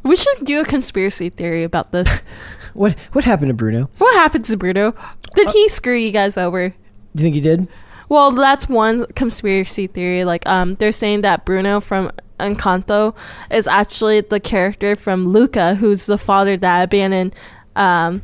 we 0.03 0.16
should 0.16 0.45
do 0.45 0.61
a 0.61 0.65
conspiracy 0.65 1.29
theory 1.31 1.62
about 1.62 1.93
this. 1.93 2.25
what 2.75 2.97
what 3.12 3.25
happened 3.25 3.51
to 3.51 3.55
Bruno? 3.55 3.89
what 3.99 4.16
happened 4.16 4.45
to 4.47 4.57
Bruno? 4.57 4.89
Uh, 4.89 5.15
Did 5.37 5.51
he 5.51 5.69
screw 5.69 5.95
you 5.95 6.11
guys 6.11 6.37
over? 6.37 6.71
Do 6.71 6.75
you 7.23 7.27
think 7.31 7.37
he 7.37 7.41
did? 7.41 7.69
Well, 8.09 8.31
that's 8.33 8.69
one 8.69 9.07
conspiracy 9.15 9.87
theory. 9.87 10.25
Like, 10.25 10.47
um, 10.49 10.75
they're 10.77 10.93
saying 10.93 11.23
that 11.23 11.45
Bruno 11.45 11.81
from 11.81 12.11
Encanto 12.39 13.15
is 13.51 13.67
actually 13.67 14.21
the 14.21 14.41
character 14.41 14.97
from 14.97 15.25
Luca, 15.27 15.77
who's 15.77 16.07
the 16.07 16.19
father 16.19 16.57
that 16.57 16.83
abandoned. 16.83 17.35
Um, 17.77 18.23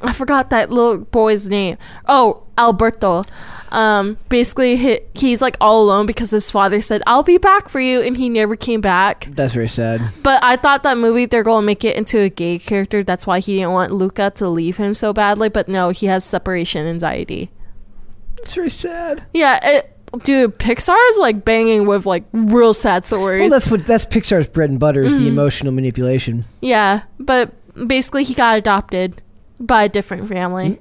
I 0.00 0.12
forgot 0.12 0.50
that 0.50 0.70
little 0.70 0.98
boy's 0.98 1.48
name. 1.48 1.78
Oh, 2.06 2.44
Alberto. 2.58 3.24
Um, 3.72 4.16
basically, 4.28 4.76
he, 4.76 5.00
he's 5.14 5.42
like 5.42 5.56
all 5.60 5.82
alone 5.82 6.06
because 6.06 6.30
his 6.30 6.50
father 6.50 6.80
said, 6.80 7.02
"I'll 7.06 7.22
be 7.22 7.38
back 7.38 7.68
for 7.68 7.80
you," 7.80 8.00
and 8.00 8.16
he 8.16 8.28
never 8.28 8.56
came 8.56 8.80
back. 8.80 9.28
That's 9.32 9.54
very 9.54 9.68
sad. 9.68 10.00
But 10.22 10.42
I 10.42 10.56
thought 10.56 10.82
that 10.84 10.98
movie 10.98 11.26
they're 11.26 11.42
gonna 11.42 11.66
make 11.66 11.84
it 11.84 11.96
into 11.96 12.20
a 12.20 12.28
gay 12.28 12.58
character. 12.58 13.02
That's 13.02 13.26
why 13.26 13.40
he 13.40 13.56
didn't 13.56 13.72
want 13.72 13.92
Luca 13.92 14.32
to 14.36 14.48
leave 14.48 14.76
him 14.76 14.94
so 14.94 15.12
badly. 15.12 15.48
But 15.48 15.68
no, 15.68 15.90
he 15.90 16.06
has 16.06 16.24
separation 16.24 16.86
anxiety. 16.86 17.50
It's 18.46 18.54
very 18.54 18.70
sad. 18.70 19.24
Yeah, 19.34 19.58
it, 19.62 19.96
dude, 20.22 20.58
Pixar 20.58 20.96
is 21.10 21.18
like 21.18 21.44
banging 21.44 21.86
with 21.86 22.06
like 22.06 22.24
real 22.32 22.72
sad 22.72 23.04
stories. 23.04 23.40
Well, 23.40 23.50
that's 23.50 23.68
what 23.70 23.84
that's 23.86 24.06
Pixar's 24.06 24.46
bread 24.48 24.70
and 24.70 24.78
butter 24.78 25.02
is 25.02 25.12
Mm-hmm. 25.12 25.22
the 25.24 25.28
emotional 25.28 25.72
manipulation. 25.72 26.44
yeah, 26.60 27.02
but 27.18 27.52
basically 27.86 28.22
he 28.24 28.34
got 28.34 28.56
adopted 28.58 29.20
by 29.60 29.84
a 29.84 29.88
different 29.88 30.28
family. 30.28 30.78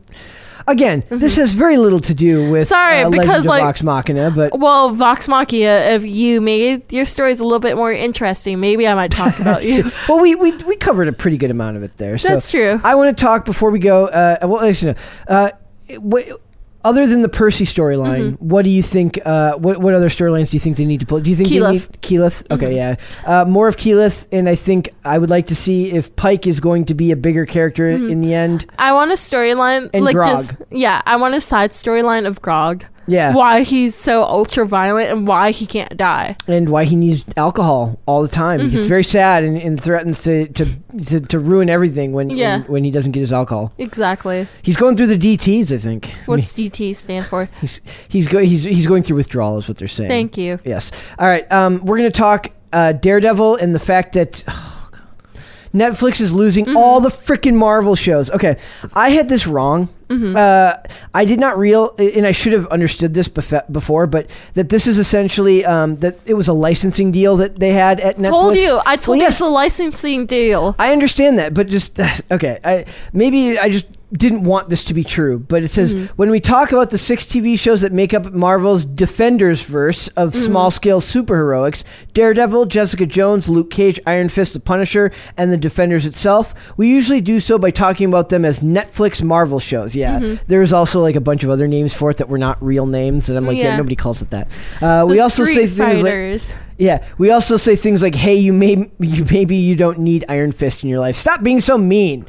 Again, 0.68 1.04
this 1.10 1.36
has 1.36 1.52
very 1.54 1.78
little 1.78 2.00
to 2.00 2.14
do 2.16 2.50
with 2.52 2.64
Mm-hmm. 2.64 2.74
Sorry, 2.74 3.02
uh, 3.02 3.10
because, 3.12 3.44
of 3.46 3.50
like- 3.50 3.62
Vox 3.62 3.84
Machina, 3.84 4.32
but 4.32 4.58
Well, 4.58 4.94
Vox 4.96 5.28
Machina, 5.28 5.70
if 5.96 6.04
you 6.04 6.42
made 6.42 6.92
your 6.92 7.06
stories 7.06 7.40
a 7.40 7.44
little 7.44 7.60
bit 7.60 7.76
more 7.76 7.92
interesting, 7.92 8.60
maybe 8.60 8.88
I 8.88 8.96
might 8.96 9.12
talk 9.12 9.40
about 9.40 9.64
you. 9.70 9.92
well, 10.10 10.20
we, 10.20 10.34
we 10.36 10.52
we 10.64 10.76
covered 10.76 11.08
a 11.08 11.14
pretty 11.14 11.38
good 11.38 11.52
amount 11.52 11.78
of 11.78 11.84
it 11.84 11.98
there. 11.98 12.18
So 12.18 12.30
That's 12.30 12.50
true. 12.50 12.80
I 12.84 12.96
want 12.96 13.16
to 13.16 13.22
talk 13.24 13.46
before 13.46 13.70
we 13.70 13.78
go. 13.80 14.06
Uh, 14.06 14.38
well, 14.44 14.62
actually, 14.62 14.96
uh, 15.28 15.52
what, 16.00 16.42
other 16.86 17.06
than 17.06 17.22
the 17.22 17.28
Percy 17.30 17.66
storyline, 17.66 18.32
Mm-hmm. 18.36 18.48
what 18.48 18.64
do 18.64 18.70
you 18.70 18.82
think? 18.82 19.20
Uh, 19.26 19.56
what 19.58 19.80
what 19.80 19.94
other 19.94 20.08
storylines 20.10 20.52
do 20.52 20.56
you 20.56 20.62
think 20.62 20.78
they 20.78 20.86
need 20.86 21.02
to 21.02 21.06
pull? 21.06 21.20
Do 21.20 21.30
you 21.30 21.36
think 21.36 21.50
they 21.50 21.56
Keyleth. 21.58 21.72
need 21.74 22.02
Keyleth? 22.02 22.52
Okay, 22.52 22.76
Mm-hmm. 22.76 23.26
yeah, 23.28 23.42
uh, 23.42 23.46
more 23.46 23.68
of 23.68 23.76
Keyleth, 23.76 24.28
and 24.32 24.48
I 24.48 24.56
think 24.56 24.90
I 25.04 25.18
would 25.18 25.30
like 25.30 25.48
to 25.48 25.56
see 25.56 25.92
if 25.92 26.16
Pike 26.16 26.48
is 26.48 26.60
going 26.62 26.86
to 26.86 26.94
be 26.94 27.12
a 27.12 27.16
bigger 27.18 27.46
character 27.46 27.92
Mm-hmm. 27.92 28.10
in 28.12 28.22
the 28.22 28.34
end. 28.34 28.66
I 28.80 28.94
want 28.94 29.12
a 29.12 29.16
storyline 29.16 29.90
like 29.94 30.16
Grog. 30.16 30.28
just 30.30 30.54
yeah, 30.72 31.02
I 31.06 31.16
want 31.18 31.36
a 31.36 31.42
side 31.42 31.72
storyline 31.72 32.26
of 32.28 32.42
Grog. 32.42 32.86
Yeah, 33.08 33.34
Why 33.34 33.62
he's 33.62 33.96
so 33.96 34.24
ultra 34.24 34.66
violent 34.66 35.10
and 35.10 35.28
why 35.28 35.52
he 35.52 35.66
can't 35.66 35.96
die. 35.98 36.36
and 36.48 36.70
why 36.70 36.86
he 36.86 36.96
needs 36.96 37.24
alcohol 37.38 38.00
all 38.06 38.22
the 38.22 38.28
time. 38.28 38.60
He 38.60 38.66
Mm-hmm. 38.68 38.76
gets 38.76 38.86
very 38.88 39.04
sad 39.04 39.44
and, 39.44 39.58
and 39.58 39.82
threatens 39.82 40.24
to, 40.24 40.48
to, 40.50 40.66
to, 41.06 41.20
to 41.22 41.40
ruin 41.40 41.70
everything 41.70 42.14
when, 42.14 42.30
Yeah. 42.30 42.60
when 42.64 42.72
when 42.76 42.84
he 42.84 42.92
doesn't 42.92 43.12
get 43.12 43.20
his 43.22 43.32
alcohol. 43.34 43.72
Exactly. 43.78 44.48
He's 44.62 44.76
going 44.78 44.98
through 44.98 45.08
the 45.16 45.18
DTS, 45.38 45.74
I 45.74 45.78
think. 45.78 46.14
What's 46.26 46.54
DT 46.54 46.96
stand 46.96 47.26
for? 47.28 47.48
He's 47.62 47.82
he's 48.08 48.28
go, 48.28 48.40
he's 48.40 48.64
he's 48.64 48.88
going 48.88 49.04
through 49.04 49.18
withdrawal, 49.18 49.58
is 49.58 49.68
what 49.68 49.78
they're 49.78 49.88
saying. 49.88 50.10
Thank 50.10 50.38
you. 50.38 50.60
Yes. 50.66 50.92
All 51.20 51.28
right. 51.28 51.50
Um, 51.52 51.84
we're 51.86 51.98
gonna 51.98 52.12
talk 52.12 52.50
uh, 52.74 52.92
Daredevil 52.94 53.58
and 53.58 53.74
the 53.76 53.80
fact 53.80 54.14
that. 54.14 54.44
Netflix 55.76 56.22
is 56.22 56.34
losing 56.34 56.66
Mm-hmm. 56.66 56.78
all 56.78 57.00
the 57.02 57.10
freaking 57.10 57.56
Marvel 57.56 57.96
shows. 57.96 58.32
Okay, 58.32 58.58
I 58.94 59.10
had 59.10 59.28
this 59.30 59.46
wrong. 59.46 59.90
Mm-hmm. 60.10 60.36
Uh, 60.36 60.74
I 61.16 61.26
did 61.26 61.40
not 61.40 61.58
real, 61.58 61.96
and 61.98 62.26
I 62.28 62.32
should 62.32 62.54
have 62.54 62.68
understood 62.68 63.14
this 63.16 63.28
bef- 63.28 63.72
before, 63.72 64.06
but 64.08 64.30
that 64.54 64.70
this 64.70 64.86
is 64.88 64.98
essentially 65.00 65.66
um, 65.66 65.96
that 65.98 66.20
it 66.26 66.36
was 66.36 66.48
a 66.48 66.54
licensing 66.54 67.12
deal 67.12 67.38
that 67.38 67.58
they 67.60 67.74
had 67.74 68.00
at 68.00 68.16
Netflix. 68.18 68.30
Told 68.30 68.56
you. 68.56 68.80
I 68.86 68.96
told 68.98 69.08
Well, 69.14 69.18
you 69.18 69.24
yes, 69.24 69.34
it's 69.34 69.42
a 69.42 69.46
licensing 69.46 70.26
deal. 70.28 70.76
I 70.80 70.92
understand 70.94 71.40
that, 71.40 71.54
but 71.54 71.68
just 71.68 72.00
okay. 72.32 72.60
I 72.64 72.86
maybe 73.14 73.58
I 73.60 73.70
just 73.70 73.88
didn't 74.18 74.44
want 74.44 74.70
this 74.70 74.84
to 74.86 74.94
be 74.94 75.04
true, 75.04 75.40
but 75.40 75.64
it 75.64 75.70
says 75.70 75.94
Mm-hmm. 75.94 76.06
when 76.16 76.30
we 76.30 76.40
talk 76.40 76.72
about 76.72 76.90
the 76.90 76.98
six 76.98 77.26
TV 77.26 77.58
shows 77.60 77.82
that 77.82 77.92
make 77.92 78.14
up 78.14 78.34
Marvel's 78.34 78.86
Defenders 78.86 79.62
verse 79.64 80.08
of 80.10 80.34
Mm-hmm. 80.34 80.46
small 80.46 80.72
scale 80.72 81.02
superheroics 81.02 81.84
Daredevil, 82.14 82.66
Jessica 82.68 83.06
Jones, 83.06 83.50
Luke 83.50 83.70
Cage, 83.72 84.00
Iron 84.08 84.30
Fist, 84.30 84.54
The 84.54 84.60
Punisher, 84.60 85.12
and 85.38 85.52
the 85.52 85.58
Defenders 85.58 86.06
itself, 86.06 86.54
we 86.78 86.88
usually 86.88 87.22
do 87.22 87.40
so 87.40 87.58
by 87.58 87.72
talking 87.72 88.08
about 88.08 88.30
them 88.30 88.46
as 88.46 88.60
Netflix 88.62 89.22
Marvel 89.22 89.60
shows. 89.60 89.96
Yeah, 89.96 90.20
Mm-hmm. 90.20 90.44
there's 90.48 90.72
also 90.74 91.02
like 91.02 91.16
a 91.16 91.22
bunch 91.22 91.44
of 91.44 91.50
other 91.50 91.68
names 91.68 91.94
for 91.94 92.10
it 92.12 92.18
that 92.18 92.30
were 92.30 92.38
not 92.38 92.62
real 92.64 92.86
names, 92.86 93.30
and 93.30 93.38
I'm 93.38 93.46
like, 93.46 93.58
yeah, 93.58 93.64
Yeah. 93.66 93.78
nobody 93.78 93.96
calls 93.96 94.22
it 94.22 94.30
that. 94.32 94.48
Uh, 94.82 95.06
we 95.08 95.20
also 95.20 95.46
say 95.46 95.68
things 95.68 96.02
like. 96.04 96.60
Yeah, 96.78 97.06
we 97.18 97.30
also 97.32 97.56
say 97.56 97.78
things 97.78 98.02
like, 98.02 98.16
"Hey, 98.16 98.36
you 98.36 98.52
may 98.52 98.92
you 99.00 99.26
maybe 99.32 99.56
you 99.56 99.76
don't 99.78 100.00
need 100.00 100.26
Iron 100.28 100.52
Fist 100.52 100.84
in 100.84 100.90
your 100.90 101.00
life. 101.00 101.16
Stop 101.16 101.42
being 101.44 101.62
so 101.62 101.78
mean." 101.78 102.26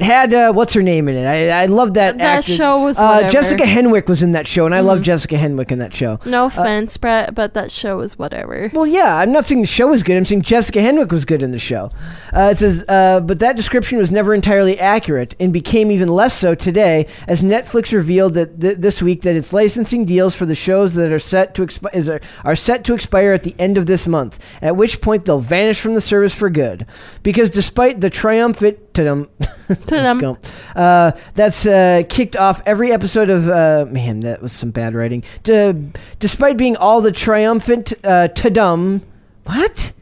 Had 0.00 0.32
uh, 0.32 0.52
what's 0.52 0.72
her 0.72 0.82
name 0.82 1.08
in 1.08 1.16
it? 1.16 1.26
I 1.26 1.62
I 1.62 1.66
love 1.66 1.94
that. 1.94 2.18
That 2.18 2.42
show 2.44 2.82
was 2.82 2.98
uh. 2.98 3.20
Mm-hmm. 3.20 3.30
Jessica 3.30 3.64
Henwick 3.64 4.08
was 4.08 4.22
in 4.22 4.32
that 4.32 4.46
show, 4.46 4.64
and 4.64 4.74
I 4.74 4.80
love 4.80 5.02
Jessica 5.02 5.36
Henwick 5.36 5.70
in 5.70 5.78
that 5.78 5.94
show. 5.94 6.18
No 6.24 6.46
offense, 6.46 6.96
Brett, 6.96 7.34
but 7.34 7.54
that 7.54 7.70
show 7.70 7.98
was 7.98 8.18
whatever. 8.18 8.70
Well, 8.72 8.86
yeah, 8.86 9.16
I'm 9.16 9.30
not 9.32 9.44
saying 9.44 9.60
the 9.60 9.66
show 9.66 9.88
was 9.88 10.02
good. 10.02 10.16
I'm 10.16 10.24
saying 10.24 10.42
Jessica 10.42 10.78
Henwick 10.78 11.12
was 11.12 11.24
good 11.24 11.42
in 11.42 11.50
the 11.50 11.58
show. 11.58 11.90
Uh, 12.32 12.50
it 12.52 12.58
says, 12.58 12.84
uh, 12.88 13.20
but 13.20 13.38
that 13.40 13.56
description 13.56 13.98
was 13.98 14.10
never 14.10 14.32
entirely 14.32 14.78
accurate 14.78 15.34
and 15.38 15.52
became 15.52 15.90
even 15.90 16.08
less 16.08 16.32
so 16.34 16.54
today 16.54 17.06
as 17.28 17.42
Netflix 17.42 17.92
revealed 17.92 18.34
that 18.34 18.60
th- 18.60 18.78
this 18.78 19.02
week 19.02 19.22
that 19.22 19.36
its 19.36 19.52
licensing 19.52 20.04
deals 20.04 20.34
for 20.34 20.46
the 20.46 20.54
shows 20.54 20.94
that 20.94 21.12
are 21.12 21.18
set 21.18 21.54
to 21.54 21.62
expi- 21.62 21.94
is, 21.94 22.08
are, 22.08 22.20
are 22.44 22.56
set 22.56 22.84
to 22.84 22.94
expire 22.94 23.32
at 23.32 23.42
the 23.42 23.54
end 23.58 23.76
of 23.76 23.86
this 23.86 24.06
month. 24.06 24.38
At 24.62 24.76
which 24.76 25.00
point 25.00 25.24
they'll 25.26 25.40
vanish 25.40 25.80
from 25.80 25.94
the 25.94 26.00
service 26.00 26.34
for 26.34 26.48
good, 26.48 26.86
because 27.22 27.50
despite 27.50 28.00
the 28.00 28.10
triumphant. 28.10 28.78
Ta-dum, 28.92 29.28
Ta-dum. 29.86 30.38
Uh, 30.74 31.12
that's 31.34 31.66
uh, 31.66 32.02
kicked 32.08 32.36
off 32.36 32.62
every 32.66 32.92
episode 32.92 33.30
of. 33.30 33.48
Uh, 33.48 33.86
man, 33.90 34.20
that 34.20 34.42
was 34.42 34.52
some 34.52 34.70
bad 34.70 34.94
writing. 34.94 35.22
D- 35.42 35.90
despite 36.18 36.56
being 36.56 36.76
all 36.76 37.00
the 37.00 37.12
triumphant 37.12 37.92
uh, 38.04 38.28
ta-dum. 38.28 39.02
What? 39.44 39.92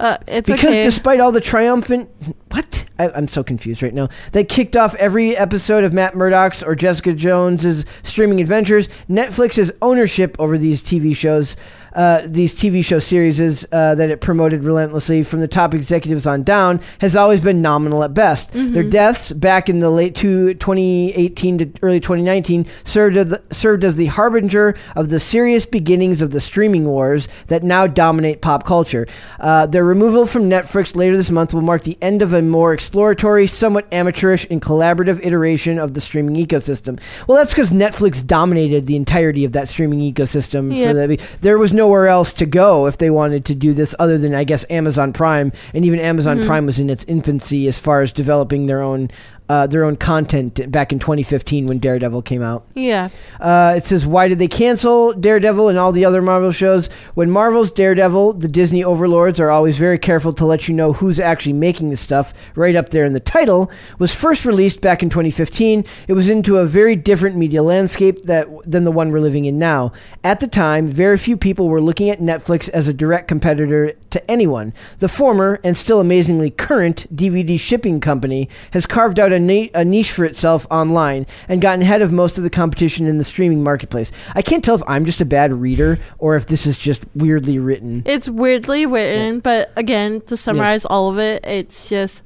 Uh, 0.00 0.18
it's 0.26 0.50
Because 0.50 0.70
okay. 0.70 0.82
despite 0.82 1.20
all 1.20 1.32
the 1.32 1.40
triumphant. 1.40 2.10
What? 2.50 2.86
I, 2.98 3.10
I'm 3.10 3.28
so 3.28 3.44
confused 3.44 3.82
right 3.82 3.94
now. 3.94 4.08
They 4.32 4.42
kicked 4.42 4.76
off 4.76 4.94
every 4.96 5.36
episode 5.36 5.84
of 5.84 5.92
Matt 5.92 6.14
Murdock's 6.16 6.62
or 6.62 6.74
Jessica 6.74 7.12
Jones's 7.12 7.84
streaming 8.02 8.40
adventures. 8.40 8.88
Netflix's 9.08 9.70
ownership 9.80 10.34
over 10.38 10.58
these 10.58 10.82
TV 10.82 11.14
shows, 11.14 11.56
uh, 11.94 12.22
these 12.24 12.56
TV 12.56 12.84
show 12.84 12.98
series 12.98 13.40
uh, 13.72 13.94
that 13.94 14.10
it 14.10 14.20
promoted 14.20 14.64
relentlessly 14.64 15.22
from 15.22 15.40
the 15.40 15.48
top 15.48 15.74
executives 15.74 16.26
on 16.26 16.42
down, 16.42 16.80
has 17.00 17.16
always 17.16 17.40
been 17.40 17.60
nominal 17.62 18.02
at 18.04 18.14
best. 18.14 18.50
Their 18.52 18.82
deaths 18.82 19.32
back 19.32 19.68
in 19.68 19.80
the 19.80 19.90
late 19.90 20.14
two, 20.14 20.54
2018 20.54 21.58
to 21.58 21.70
early 21.82 22.00
2019 22.00 22.66
served 22.84 23.16
as, 23.16 23.26
the, 23.30 23.42
served 23.50 23.84
as 23.84 23.96
the 23.96 24.06
harbinger 24.06 24.74
of 24.96 25.10
the 25.10 25.20
serious 25.20 25.66
beginnings 25.66 26.22
of 26.22 26.30
the 26.30 26.40
streaming 26.40 26.84
wars 26.86 27.28
that 27.48 27.62
now 27.62 27.86
dominate 27.86 28.40
pop 28.42 28.64
culture. 28.64 29.06
Uh, 29.40 29.66
their 29.66 29.84
removal 29.84 30.26
from 30.26 30.48
Netflix 30.48 30.94
later 30.96 31.16
this 31.16 31.30
month 31.30 31.52
will 31.54 31.62
mark 31.62 31.82
the 31.84 31.98
end 32.02 32.22
of 32.22 32.32
a 32.32 32.42
more 32.42 32.72
exploratory, 32.72 33.46
somewhat 33.46 33.86
amateurish, 33.92 34.46
and 34.50 34.60
collaborative 34.62 35.24
iteration 35.24 35.78
of 35.78 35.94
the 35.94 36.00
streaming 36.00 36.34
ecosystem. 36.36 37.00
Well, 37.26 37.38
that's 37.38 37.52
because 37.52 37.70
Netflix 37.70 38.26
dominated 38.26 38.86
the 38.86 38.96
entirety 38.96 39.44
of 39.44 39.52
that 39.52 39.68
streaming 39.68 40.00
ecosystem. 40.00 40.68
For 40.68 40.92
Yep. 40.92 41.08
the, 41.08 41.20
there 41.40 41.58
was 41.58 41.72
nowhere 41.82 42.06
else 42.06 42.32
to 42.32 42.46
go 42.46 42.86
if 42.86 42.98
they 42.98 43.10
wanted 43.10 43.44
to 43.44 43.56
do 43.56 43.72
this 43.72 43.92
other 43.98 44.16
than, 44.16 44.36
I 44.36 44.44
guess, 44.44 44.64
Amazon 44.70 45.12
Prime. 45.12 45.50
And 45.74 45.84
even 45.84 45.98
Amazon 45.98 46.38
mm-hmm. 46.38 46.46
Prime 46.46 46.64
was 46.64 46.78
in 46.78 46.88
its 46.88 47.02
infancy 47.04 47.66
as 47.66 47.76
far 47.76 48.02
as 48.02 48.12
developing 48.12 48.66
their 48.66 48.80
own 48.80 49.10
uh, 49.48 49.66
their 49.66 49.84
own 49.84 49.96
content 49.96 50.70
back 50.70 50.92
in 50.92 50.98
2015 50.98 51.66
when 51.66 51.78
Daredevil 51.78 52.22
came 52.22 52.42
out. 52.42 52.66
Yeah. 52.74 53.10
Uh, 53.38 53.74
it 53.76 53.84
says, 53.84 54.06
Why 54.06 54.28
did 54.28 54.38
they 54.38 54.48
cancel 54.48 55.12
Daredevil 55.12 55.68
and 55.68 55.78
all 55.78 55.92
the 55.92 56.04
other 56.04 56.22
Marvel 56.22 56.52
shows? 56.52 56.88
When 57.14 57.30
Marvel's 57.30 57.70
Daredevil, 57.70 58.34
the 58.34 58.48
Disney 58.48 58.82
overlords 58.82 59.38
are 59.40 59.50
always 59.50 59.76
very 59.76 59.98
careful 59.98 60.32
to 60.34 60.46
let 60.46 60.68
you 60.68 60.74
know 60.74 60.94
who's 60.94 61.20
actually 61.20 61.52
making 61.52 61.90
the 61.90 61.98
stuff 61.98 62.32
right 62.54 62.74
up 62.74 62.88
there 62.88 63.04
in 63.04 63.12
the 63.12 63.20
title, 63.20 63.70
was 63.98 64.14
first 64.14 64.46
released 64.46 64.80
back 64.80 65.02
in 65.02 65.10
2015. 65.10 65.84
It 66.08 66.14
was 66.14 66.30
into 66.30 66.56
a 66.56 66.64
very 66.64 66.96
different 66.96 67.36
media 67.36 67.62
landscape 67.62 68.22
that, 68.22 68.48
than 68.64 68.84
the 68.84 68.90
one 68.90 69.12
we're 69.12 69.20
living 69.20 69.44
in 69.44 69.58
now. 69.58 69.92
At 70.24 70.40
the 70.40 70.48
time, 70.48 70.88
very 70.88 71.18
few 71.18 71.36
people 71.36 71.68
were 71.68 71.82
looking 71.82 72.08
at 72.08 72.20
Netflix 72.20 72.70
as 72.70 72.88
a 72.88 72.94
direct 72.94 73.28
competitor 73.28 73.92
to 74.10 74.30
anyone. 74.30 74.72
The 75.00 75.08
former, 75.08 75.60
and 75.62 75.76
still 75.76 76.00
amazingly 76.00 76.50
current, 76.50 77.06
DVD 77.14 77.60
shipping 77.60 78.00
company 78.00 78.48
has 78.70 78.86
carved 78.86 79.18
out 79.18 79.32
a, 79.32 79.41
na- 79.46 79.68
a 79.74 79.84
niche 79.84 80.10
for 80.12 80.24
itself 80.24 80.66
online 80.70 81.26
and 81.48 81.60
gotten 81.60 81.82
ahead 81.82 82.02
of 82.02 82.12
most 82.12 82.38
of 82.38 82.44
the 82.44 82.50
competition 82.50 83.06
in 83.06 83.18
the 83.18 83.24
streaming 83.24 83.62
marketplace. 83.62 84.10
I 84.34 84.42
can't 84.42 84.64
tell 84.64 84.74
if 84.74 84.82
I'm 84.86 85.04
just 85.04 85.20
a 85.20 85.24
bad 85.24 85.52
reader 85.52 85.98
or 86.18 86.36
if 86.36 86.46
this 86.46 86.66
is 86.66 86.78
just 86.78 87.02
weirdly 87.14 87.58
written. 87.58 88.02
It's 88.06 88.28
weirdly 88.28 88.86
written, 88.86 89.40
but 89.40 89.70
again, 89.76 90.20
to 90.22 90.36
summarize 90.36 90.84
all 90.84 91.10
of 91.10 91.18
it, 91.18 91.44
it's 91.46 91.88
just 91.88 92.22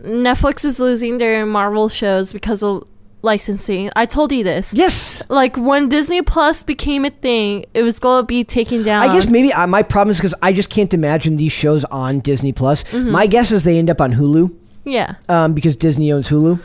Netflix 0.00 0.64
is 0.64 0.80
losing 0.80 1.18
their 1.18 1.46
Marvel 1.46 1.88
shows 1.88 2.32
because 2.32 2.62
of 2.62 2.84
licensing. 3.22 3.90
I 3.96 4.06
told 4.06 4.32
you 4.32 4.44
this. 4.44 4.74
Yes. 4.74 5.22
Like 5.28 5.56
when 5.56 5.88
Disney 5.88 6.20
Plus 6.22 6.62
became 6.62 7.04
a 7.04 7.10
thing, 7.10 7.64
it 7.74 7.82
was 7.82 7.98
going 7.98 8.22
to 8.22 8.26
be 8.26 8.44
taken 8.44 8.82
down. 8.82 9.08
I 9.08 9.14
guess 9.14 9.26
maybe 9.26 9.52
uh, 9.52 9.66
my 9.66 9.82
problem 9.82 10.10
is 10.10 10.18
because 10.18 10.34
I 10.42 10.52
just 10.52 10.68
can't 10.70 10.92
imagine 10.92 11.36
these 11.36 11.52
shows 11.52 11.84
on 11.86 12.20
Disney 12.20 12.52
Plus. 12.52 12.84
My 12.92 13.26
guess 13.26 13.50
is 13.50 13.64
they 13.64 13.78
end 13.78 13.88
up 13.90 14.00
on 14.00 14.12
Hulu 14.12 14.54
Yeah. 14.84 15.14
um, 15.28 15.54
because 15.54 15.76
Disney 15.76 16.12
owns 16.12 16.28
Hulu. 16.28 16.60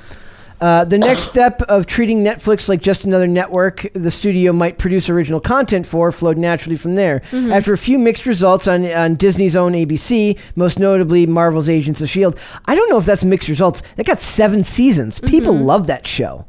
Uh, 0.61 0.83
the 0.83 0.97
next 0.97 1.21
step 1.31 1.61
of 1.63 1.85
treating 1.85 2.21
Netflix 2.21 2.67
like 2.67 2.81
just 2.81 3.05
another 3.05 3.27
network 3.27 3.87
the 3.93 4.11
studio 4.11 4.51
might 4.51 4.77
produce 4.77 5.09
original 5.09 5.39
content 5.39 5.85
for 5.87 6.11
flowed 6.11 6.37
naturally 6.37 6.75
from 6.75 6.95
there. 6.95 7.21
After 7.31 7.71
a 7.71 7.77
few 7.77 7.97
mixed 7.97 8.25
results 8.25 8.67
on, 8.67 8.85
on 8.91 9.15
Disney's 9.15 9.55
own 9.55 9.71
ABC, 9.71 10.37
most 10.57 10.77
notably 10.77 11.25
Marvel's 11.25 11.69
Agents 11.69 12.01
of 12.01 12.05
S.H.I.E.L.D., 12.09 12.37
I 12.65 12.75
don't 12.75 12.89
know 12.89 12.97
if 12.97 13.05
that's 13.05 13.23
mixed 13.23 13.47
results. 13.47 13.81
They 13.95 14.03
got 14.03 14.19
seven 14.19 14.65
seasons. 14.65 15.19
People 15.21 15.53
love 15.53 15.87
that 15.87 16.05
show. 16.05 16.45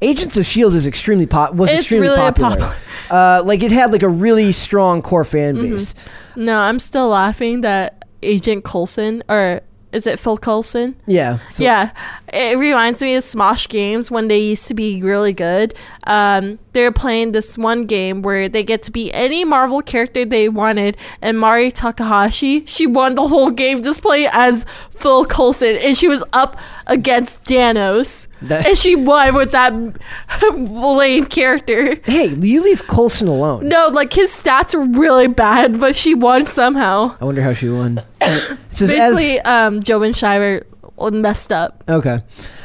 Agents 0.00 0.36
of 0.36 0.42
S.H.I.E.L.D. 0.42 0.76
is 0.76 0.86
extremely 0.86 1.26
pop- 1.26 1.54
was 1.54 1.70
It's 1.70 1.80
extremely 1.80 2.06
really 2.06 2.20
popular. 2.20 2.50
popular. 2.50 2.76
Uh, 3.10 3.42
like 3.44 3.64
it 3.64 3.72
had 3.72 3.90
like 3.90 4.04
a 4.04 4.08
really 4.08 4.52
strong 4.52 5.02
core 5.02 5.24
fan 5.24 5.56
base. 5.56 5.96
No, 6.36 6.60
I'm 6.60 6.78
still 6.78 7.08
laughing 7.08 7.62
that 7.62 8.04
Agent 8.22 8.62
Coulson, 8.64 9.24
or 9.28 9.62
is 9.92 10.06
it 10.06 10.18
Phil 10.18 10.36
Coulson? 10.38 10.94
Yeah. 11.06 11.38
Phil- 11.54 11.64
Yeah, 11.66 11.90
it 12.32 12.56
reminds 12.58 13.02
me 13.02 13.14
of 13.16 13.24
Smosh 13.24 13.68
games 13.68 14.10
when 14.10 14.28
they 14.28 14.38
used 14.38 14.66
to 14.68 14.74
be 14.74 15.02
really 15.02 15.32
good. 15.32 15.74
Um, 16.06 16.58
they're 16.72 16.92
playing 16.92 17.32
this 17.32 17.58
one 17.58 17.86
game 17.86 18.22
where 18.22 18.48
they 18.48 18.62
get 18.62 18.82
to 18.84 18.90
be 18.90 19.12
any 19.12 19.44
Marvel 19.44 19.82
character 19.82 20.24
they 20.24 20.48
wanted, 20.48 20.96
and 21.20 21.38
Mari 21.38 21.70
Takahashi, 21.70 22.64
she 22.66 22.86
won 22.86 23.14
the 23.14 23.26
whole 23.28 23.50
game 23.50 23.82
just 23.82 24.02
playing 24.02 24.28
as 24.32 24.64
Phil 24.90 25.24
Coulson, 25.24 25.76
and 25.76 25.96
she 25.96 26.08
was 26.08 26.22
up 26.32 26.56
against 26.86 27.44
Thanos, 27.44 28.26
That- 28.42 28.66
and 28.66 28.78
she 28.78 28.96
won 28.96 29.34
with 29.34 29.52
that 29.52 29.72
lame 30.54 31.26
character. 31.26 31.96
Hey, 32.04 32.28
you 32.28 32.62
leave 32.62 32.86
Coulson 32.88 33.28
alone. 33.28 33.68
No, 33.68 33.88
like 33.92 34.12
his 34.12 34.30
stats 34.30 34.74
were 34.74 34.86
really 34.98 35.28
bad, 35.28 35.80
but 35.80 35.94
she 35.96 36.14
won 36.14 36.46
somehow. 36.46 37.16
I 37.20 37.24
wonder 37.24 37.42
how 37.42 37.52
she 37.52 37.68
won. 37.68 38.02
Says, 38.20 38.56
as- 38.82 38.88
Basically, 38.88 39.40
um, 39.40 39.80
Jovenshire 39.82 40.64
messed 41.12 41.50
up. 41.52 41.82
Okay. 41.88 42.20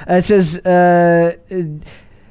Uh, 0.09 0.13
it 0.15 0.23
says 0.23 0.57
uh, 0.59 1.35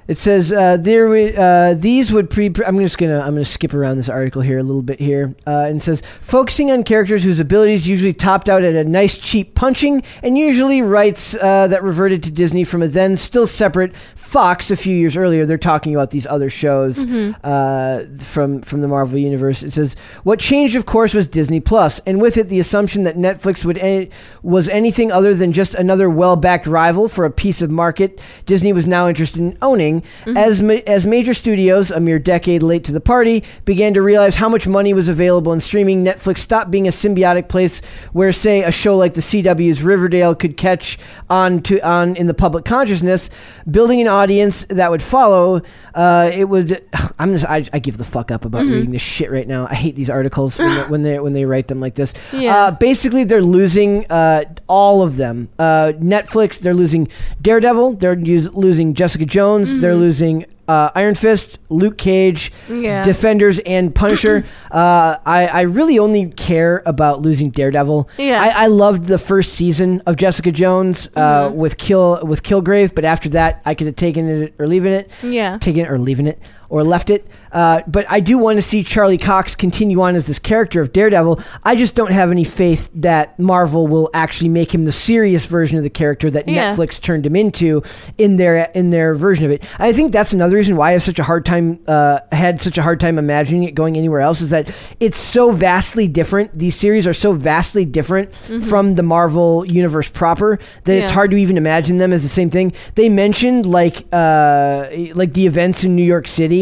it 0.09 0.19
says 0.19 0.53
uh, 0.53 0.77
there 0.77 1.09
we, 1.09 1.37
uh, 1.37 1.75
these 1.75 2.13
would 2.13 2.31
pre. 2.31 2.47
I'm 2.67 2.79
just 2.79 2.99
gonna 2.99 3.21
I'm 3.21 3.35
gonna 3.35 3.45
skip 3.45 3.75
around 3.75 3.97
this 3.97 4.09
article 4.09 4.43
here 4.43 4.59
a 4.59 4.63
little 4.63 4.83
bit 4.83 5.01
here. 5.01 5.35
Uh, 5.47 5.67
and 5.69 5.81
it 5.81 5.85
says 5.85 6.03
focusing 6.21 6.71
on 6.71 6.85
characters 6.85 7.23
whose 7.23 7.41
abilities 7.41 7.87
usually 7.87 8.13
topped 8.13 8.49
out 8.49 8.63
at 8.63 8.75
a 8.75 8.85
nice 8.85 9.17
cheap 9.17 9.55
punching, 9.55 10.03
and 10.23 10.39
usually 10.39 10.83
rights 10.83 11.35
uh, 11.37 11.67
that 11.69 11.83
reverted 11.83 12.23
to 12.25 12.31
Disney 12.31 12.65
from 12.65 12.83
a 12.83 12.89
then 12.89 13.17
still 13.17 13.47
separate 13.47 13.95
Fox 14.15 14.71
a 14.71 14.77
few 14.77 14.97
years 14.97 15.17
earlier. 15.17 15.47
They're 15.47 15.59
talking 15.59 15.95
about 15.95 16.11
these 16.11 16.27
other 16.27 16.51
shows 16.51 16.99
uh, 16.99 18.07
from 18.19 18.63
from 18.63 18.81
the 18.81 18.89
Marvel 18.89 19.19
universe. 19.19 19.63
It 19.63 19.73
says 19.73 19.97
what 20.25 20.39
changed, 20.39 20.77
of 20.77 20.87
course, 20.87 21.15
was 21.15 21.29
Disney 21.29 21.61
Plus, 21.61 22.01
and 22.01 22.21
with 22.21 22.37
it 22.37 22.49
the 22.49 22.61
assumption 22.61 23.05
that 23.05 23.17
Netflix 23.17 23.65
would 23.65 23.79
any, 23.79 24.11
was 24.43 24.69
anything 24.69 25.13
other 25.13 25.35
than 25.35 25.53
just 25.53 25.75
another 25.75 26.11
well-backed 26.11 26.67
rival 26.67 27.09
for 27.09 27.25
a 27.25 27.31
piece 27.31 27.63
of 27.63 27.71
market 27.71 28.21
Disney 28.47 28.73
was 28.73 28.87
now 28.87 29.09
interested 29.09 29.41
in 29.41 29.57
owning. 29.63 29.94
As 30.27 30.63
ma- 30.63 30.81
as 30.87 31.07
major 31.07 31.35
studios, 31.35 31.91
a 31.91 32.01
mere 32.01 32.19
decade 32.19 32.63
late 32.63 32.85
to 32.85 32.93
the 32.93 33.01
party, 33.01 33.45
began 33.65 33.95
to 33.95 34.03
realize 34.03 34.37
how 34.37 34.49
much 34.49 34.67
money 34.67 34.95
was 34.95 35.09
available 35.09 35.53
in 35.53 35.61
streaming, 35.61 36.05
Netflix 36.05 36.39
stopped 36.39 36.71
being 36.71 36.89
a 36.89 36.91
symbiotic 36.91 37.49
place 37.49 37.81
where, 38.13 38.33
say, 38.33 38.63
a 38.63 38.71
show 38.71 38.97
like 38.97 39.15
the 39.15 39.21
CW's 39.21 39.83
Riverdale 39.83 40.35
could 40.35 40.57
catch 40.57 40.99
on 41.31 41.63
to 41.63 41.81
on 41.81 42.17
in 42.17 42.27
the 42.27 42.35
public 42.35 42.65
consciousness, 42.65 43.31
building 43.71 44.01
an 44.01 44.09
audience 44.09 44.67
that 44.71 44.91
would 44.91 45.03
follow. 45.03 45.63
Uh, 45.95 46.31
it 46.33 46.49
would. 46.49 46.83
I'm 47.19 47.33
just. 47.33 47.45
I, 47.47 47.67
I 47.73 47.79
give 47.79 47.99
the 47.99 48.05
fuck 48.05 48.31
up 48.31 48.45
about 48.45 48.65
reading 48.65 48.91
this 48.93 49.03
shit 49.03 49.31
right 49.31 49.47
now. 49.47 49.67
I 49.69 49.75
hate 49.75 49.95
these 49.97 50.11
articles 50.11 50.59
when, 50.59 50.75
they, 50.75 50.83
when 50.89 51.03
they 51.03 51.19
when 51.21 51.33
they 51.33 51.45
write 51.45 51.69
them 51.69 51.81
like 51.81 51.95
this. 51.95 52.15
Yeah. 52.33 52.57
Uh, 52.57 52.71
basically, 52.73 53.25
they're 53.25 53.43
losing 53.43 54.11
uh, 54.11 54.45
all 54.67 55.03
of 55.03 55.17
them. 55.17 55.49
Uh, 55.59 55.93
Netflix, 55.97 56.59
they're 56.59 56.75
losing 56.75 57.09
Daredevil. 57.43 57.95
They're 57.95 58.17
losing 58.17 58.95
Jessica 58.95 59.25
Jones. 59.25 59.75
They're 59.85 59.95
losing 59.95 60.47
uh, 60.67 60.91
Iron 60.95 61.15
Fist, 61.15 61.59
Luke 61.69 61.99
Cage, 61.99 62.51
Yeah. 62.71 63.05
Defenders, 63.05 63.59
and 63.67 63.95
Punisher. 63.95 64.45
uh, 64.71 65.19
I, 65.27 65.47
I 65.47 65.61
really 65.63 65.99
only 65.99 66.31
care 66.31 66.83
about 66.87 67.21
losing 67.21 67.51
Daredevil. 67.51 68.09
Yeah. 68.17 68.41
I, 68.43 68.65
I 68.65 68.67
loved 68.69 69.05
the 69.05 69.19
first 69.19 69.53
season 69.53 70.01
of 70.07 70.17
Jessica 70.17 70.51
Jones 70.51 71.09
uh, 71.17 71.51
with 71.55 71.77
Kill 71.77 72.25
with 72.25 72.43
Kilgrave, 72.43 72.95
but 72.95 73.05
after 73.05 73.29
that, 73.31 73.61
I 73.67 73.75
could 73.75 73.87
have 73.89 73.97
taken 73.97 74.27
it 74.27 74.55
or 74.59 74.67
leaving 74.67 74.93
it 74.95 75.11
Yeah. 75.23 75.59
taken 75.59 75.85
it 75.85 75.91
or 75.91 75.99
leaving 75.99 76.27
it 76.27 76.39
or 76.71 76.83
left 76.85 77.11
it. 77.11 77.27
Uh, 77.53 77.83
but 77.87 78.05
I 78.11 78.21
do 78.21 78.39
want 78.39 78.57
to 78.57 78.63
see 78.63 78.83
Charlie 78.83 79.19
Cox 79.19 79.55
continue 79.55 80.01
on 80.01 80.17
as 80.17 80.27
this 80.27 80.39
character 80.39 80.81
of 80.81 80.93
Daredevil. 80.93 81.41
I 81.63 81.77
just 81.77 81.95
don't 81.95 82.11
have 82.11 82.31
any 82.31 82.45
faith 82.45 82.91
that 82.95 83.39
Marvel 83.39 83.87
will 83.87 84.11
actually 84.15 84.49
make 84.51 84.75
him 84.75 84.85
the 84.85 84.93
serious 84.93 85.45
version 85.47 85.77
of 85.77 85.85
the 85.85 85.91
character 85.91 86.31
that 86.31 86.49
Yeah. 86.49 86.75
Netflix 86.75 87.01
turned 87.01 87.25
him 87.27 87.37
into 87.37 87.83
in 88.19 88.37
their 88.37 88.71
in 88.75 88.91
their 88.91 89.15
version 89.15 89.45
of 89.45 89.51
it. 89.51 89.63
I 89.79 89.93
think 89.93 90.13
that's 90.13 90.33
another 90.33 90.57
reason 90.57 90.77
why 90.77 90.91
I 90.91 90.93
have 90.93 91.03
such 91.03 91.19
a 91.19 91.25
hard 91.25 91.45
time 91.47 91.79
uh, 91.87 92.21
had 92.33 92.61
such 92.61 92.79
a 92.79 92.83
hard 92.83 92.99
time 93.01 93.19
imagining 93.19 93.65
it 93.65 93.75
going 93.75 93.97
anywhere 93.97 94.21
else 94.21 94.41
is 94.41 94.51
that 94.51 94.71
it's 95.01 95.17
so 95.17 95.53
vastly 95.53 96.09
different. 96.09 96.59
These 96.59 96.77
series 96.77 97.07
are 97.07 97.15
so 97.15 97.33
vastly 97.33 97.85
different 97.85 98.35
from 98.69 98.95
the 98.95 99.03
Marvel 99.03 99.65
universe 99.67 100.09
proper 100.09 100.59
that 100.85 100.97
it's 100.97 101.11
hard 101.11 101.31
to 101.31 101.37
even 101.37 101.57
imagine 101.57 101.99
them 101.99 102.13
as 102.13 102.23
the 102.23 102.29
same 102.29 102.51
thing. 102.51 102.73
They 102.95 103.09
mentioned 103.09 103.67
like 103.67 104.05
uh, 104.13 104.89
like 105.15 105.33
the 105.35 105.47
events 105.47 105.85
in 105.85 105.95
New 105.97 106.05
York 106.15 106.27
City, 106.29 106.54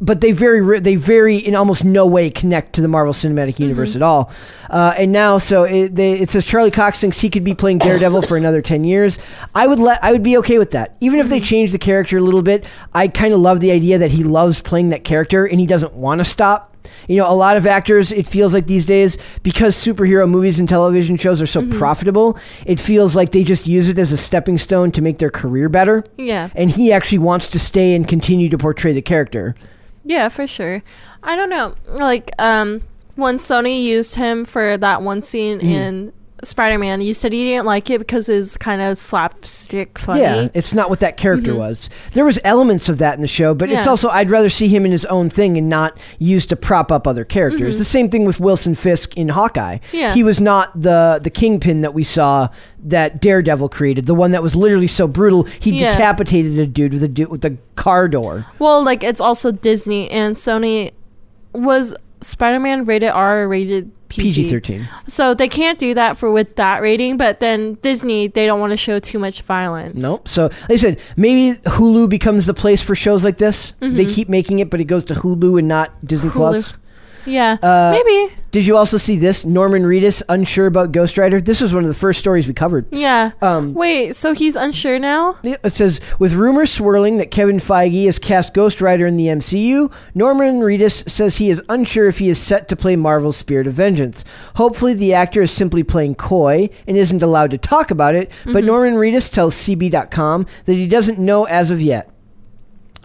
but 0.00 0.20
they 0.20 0.32
very 0.32 0.80
they 0.80 0.94
very 0.94 1.36
in 1.36 1.54
almost 1.54 1.84
no 1.84 2.06
way 2.06 2.30
connect 2.30 2.74
to 2.74 2.80
the 2.80 2.88
Marvel 2.88 3.12
Cinematic 3.12 3.58
Universe 3.58 3.96
at 3.96 4.02
all. 4.02 4.30
Uh, 4.70 4.94
and 4.96 5.10
now, 5.12 5.38
so 5.38 5.64
it, 5.64 5.94
they, 5.94 6.12
it 6.12 6.30
says 6.30 6.44
Charlie 6.44 6.70
Cox 6.70 7.00
thinks 7.00 7.20
he 7.20 7.30
could 7.30 7.44
be 7.44 7.54
playing 7.54 7.78
Daredevil 7.78 8.22
for 8.22 8.36
another 8.36 8.62
ten 8.62 8.84
years. 8.84 9.18
I 9.54 9.66
would 9.66 9.80
let 9.80 10.02
I 10.04 10.12
would 10.12 10.22
be 10.22 10.36
okay 10.38 10.58
with 10.58 10.70
that, 10.72 10.96
even 11.00 11.18
if 11.18 11.28
they 11.28 11.40
change 11.40 11.72
the 11.72 11.78
character 11.78 12.18
a 12.18 12.20
little 12.20 12.42
bit. 12.42 12.64
I 12.94 13.08
kind 13.08 13.34
of 13.34 13.40
love 13.40 13.60
the 13.60 13.72
idea 13.72 13.98
that 13.98 14.12
he 14.12 14.22
loves 14.24 14.62
playing 14.62 14.90
that 14.90 15.04
character 15.04 15.46
and 15.46 15.58
he 15.58 15.66
doesn't 15.66 15.94
want 15.94 16.20
to 16.20 16.24
stop. 16.24 16.67
You 17.08 17.16
know, 17.16 17.30
a 17.30 17.34
lot 17.34 17.56
of 17.56 17.66
actors, 17.66 18.12
it 18.12 18.26
feels 18.26 18.52
like 18.54 18.66
these 18.66 18.84
days, 18.86 19.16
because 19.42 19.76
superhero 19.76 20.28
movies 20.28 20.58
and 20.60 20.68
television 20.68 21.16
shows 21.16 21.40
are 21.40 21.46
so 21.46 21.66
profitable, 21.68 22.38
it 22.66 22.80
feels 22.80 23.16
like 23.16 23.32
they 23.32 23.44
just 23.44 23.66
use 23.66 23.88
it 23.88 23.98
as 23.98 24.12
a 24.12 24.16
stepping 24.16 24.58
stone 24.58 24.90
to 24.92 25.02
make 25.02 25.18
their 25.18 25.30
career 25.30 25.68
better. 25.68 26.04
Yeah. 26.16 26.50
And 26.54 26.70
he 26.70 26.92
actually 26.92 27.18
wants 27.18 27.48
to 27.50 27.58
stay 27.58 27.94
and 27.94 28.06
continue 28.06 28.48
to 28.48 28.58
portray 28.58 28.92
the 28.92 29.02
character. 29.02 29.54
Yeah, 30.04 30.28
for 30.28 30.46
sure. 30.46 30.82
I 31.22 31.36
don't 31.36 31.50
know. 31.50 31.74
Like, 31.86 32.30
um, 32.38 32.82
when 33.16 33.36
Sony 33.36 33.82
used 33.82 34.14
him 34.14 34.44
for 34.44 34.76
that 34.78 35.02
one 35.02 35.22
scene 35.22 35.58
Mm-hmm. 35.58 35.68
in 35.68 36.12
Spider 36.44 36.78
Man, 36.78 37.00
you 37.00 37.12
said 37.12 37.34
you 37.34 37.44
didn't 37.44 37.66
like 37.66 37.90
it 37.90 37.98
because 37.98 38.28
it's 38.28 38.56
kind 38.56 38.80
of 38.80 38.96
slapstick 38.96 39.98
funny. 39.98 40.20
Yeah, 40.20 40.48
it's 40.54 40.72
not 40.72 40.88
what 40.88 41.00
that 41.00 41.16
character 41.16 41.50
mm-hmm. 41.50 41.60
was. 41.60 41.90
There 42.12 42.24
was 42.24 42.38
elements 42.44 42.88
of 42.88 42.98
that 42.98 43.16
in 43.16 43.22
the 43.22 43.28
show, 43.28 43.54
but 43.54 43.70
it's 43.70 43.86
also 43.86 44.08
I'd 44.08 44.30
rather 44.30 44.48
see 44.48 44.68
him 44.68 44.84
in 44.84 44.92
his 44.92 45.04
own 45.06 45.30
thing 45.30 45.56
and 45.58 45.68
not 45.68 45.98
used 46.18 46.48
to 46.50 46.56
prop 46.56 46.92
up 46.92 47.06
other 47.06 47.24
characters. 47.24 47.74
Mm-hmm. 47.74 47.78
The 47.78 47.84
same 47.84 48.10
thing 48.10 48.24
with 48.24 48.38
Wilson 48.38 48.74
Fisk 48.74 49.16
in 49.16 49.30
Hawkeye. 49.30 49.78
Yeah. 49.92 50.14
He 50.14 50.22
was 50.22 50.40
not 50.40 50.80
the 50.80 51.20
the 51.22 51.30
kingpin 51.30 51.80
that 51.80 51.94
we 51.94 52.04
saw 52.04 52.48
that 52.84 53.20
Daredevil 53.20 53.68
created, 53.70 54.06
the 54.06 54.14
one 54.14 54.30
that 54.30 54.42
was 54.42 54.54
literally 54.54 54.86
so 54.86 55.08
brutal 55.08 55.44
he 55.44 55.72
Yeah. 55.72 55.92
decapitated 55.92 56.58
a 56.58 56.66
dude 56.66 56.92
with 56.92 57.02
a 57.02 57.08
dude 57.08 57.28
with 57.28 57.44
a 57.44 57.56
car 57.74 58.08
door. 58.08 58.46
Well, 58.58 58.84
like, 58.84 59.02
it's 59.02 59.20
also 59.20 59.50
Disney, 59.50 60.10
and 60.10 60.36
Sony 60.36 60.92
was 61.52 61.94
Spider 62.20 62.58
Man 62.60 62.84
rated 62.84 63.10
R 63.10 63.42
or 63.42 63.48
rated 63.48 63.90
PG 64.08 64.50
thirteen. 64.50 64.88
So 65.06 65.34
they 65.34 65.48
can't 65.48 65.78
do 65.78 65.94
that 65.94 66.16
for 66.16 66.32
with 66.32 66.56
that 66.56 66.80
rating, 66.80 67.16
but 67.16 67.40
then 67.40 67.74
Disney 67.82 68.26
they 68.28 68.46
don't 68.46 68.58
want 68.60 68.70
to 68.72 68.76
show 68.76 68.98
too 68.98 69.18
much 69.18 69.42
violence. 69.42 70.00
Nope. 70.02 70.26
So, 70.28 70.44
like 70.44 70.70
I 70.70 70.76
said, 70.76 71.00
maybe 71.16 71.58
Hulu 71.62 72.08
becomes 72.08 72.46
the 72.46 72.54
place 72.54 72.80
for 72.82 72.94
shows 72.94 73.22
like 73.22 73.38
this. 73.38 73.74
They 73.80 74.06
keep 74.06 74.28
making 74.28 74.60
it, 74.60 74.70
but 74.70 74.80
it 74.80 74.84
goes 74.84 75.04
to 75.06 75.14
Hulu 75.14 75.58
and 75.58 75.68
not 75.68 75.92
Disney 76.06 76.30
Mm-hmm. 76.30 76.38
Hulu. 76.38 76.62
Plus. 76.62 76.74
Yeah, 77.26 77.56
Uh, 77.62 77.90
maybe. 77.92 78.32
Did 78.50 78.64
you 78.64 78.78
also 78.78 78.96
see 78.96 79.16
this? 79.18 79.44
Norman 79.44 79.82
Reedus 79.82 80.22
unsure 80.30 80.66
about 80.66 80.90
Ghost 80.90 81.18
Rider. 81.18 81.38
This 81.38 81.60
was 81.60 81.74
one 81.74 81.82
of 81.84 81.88
the 81.88 81.94
first 81.94 82.18
stories 82.18 82.46
we 82.46 82.54
covered. 82.54 82.86
Yeah. 82.90 83.32
Um, 83.42 83.74
Wait, 83.74 84.16
so 84.16 84.32
he's 84.32 84.56
unsure 84.56 84.98
now? 84.98 85.36
It 85.42 85.76
says, 85.76 86.00
with 86.18 86.32
rumors 86.32 86.70
swirling 86.72 87.18
that 87.18 87.30
Kevin 87.30 87.58
Feige 87.58 88.06
has 88.06 88.18
cast 88.18 88.54
Ghost 88.54 88.80
Rider 88.80 89.06
in 89.06 89.18
the 89.18 89.26
MCU, 89.26 89.92
Norman 90.14 90.60
Reedus 90.60 91.06
says 91.10 91.36
he 91.36 91.50
is 91.50 91.60
unsure 91.68 92.08
if 92.08 92.20
he 92.20 92.30
is 92.30 92.38
set 92.38 92.68
to 92.70 92.76
play 92.76 92.96
Marvel's 92.96 93.36
Spirit 93.36 93.66
of 93.66 93.74
Vengeance. 93.74 94.24
Hopefully, 94.54 94.94
the 94.94 95.12
actor 95.12 95.42
is 95.42 95.50
simply 95.50 95.82
playing 95.82 96.14
coy 96.14 96.70
and 96.86 96.96
isn't 96.96 97.22
allowed 97.22 97.50
to 97.50 97.58
talk 97.58 97.90
about 97.90 98.14
it, 98.14 98.30
but 98.46 98.64
Norman 98.64 98.94
Reedus 98.94 99.30
tells 99.30 99.54
CB.com 99.56 100.46
that 100.64 100.72
he 100.74 100.86
doesn't 100.86 101.18
know 101.18 101.44
as 101.44 101.70
of 101.70 101.82
yet. 101.82 102.10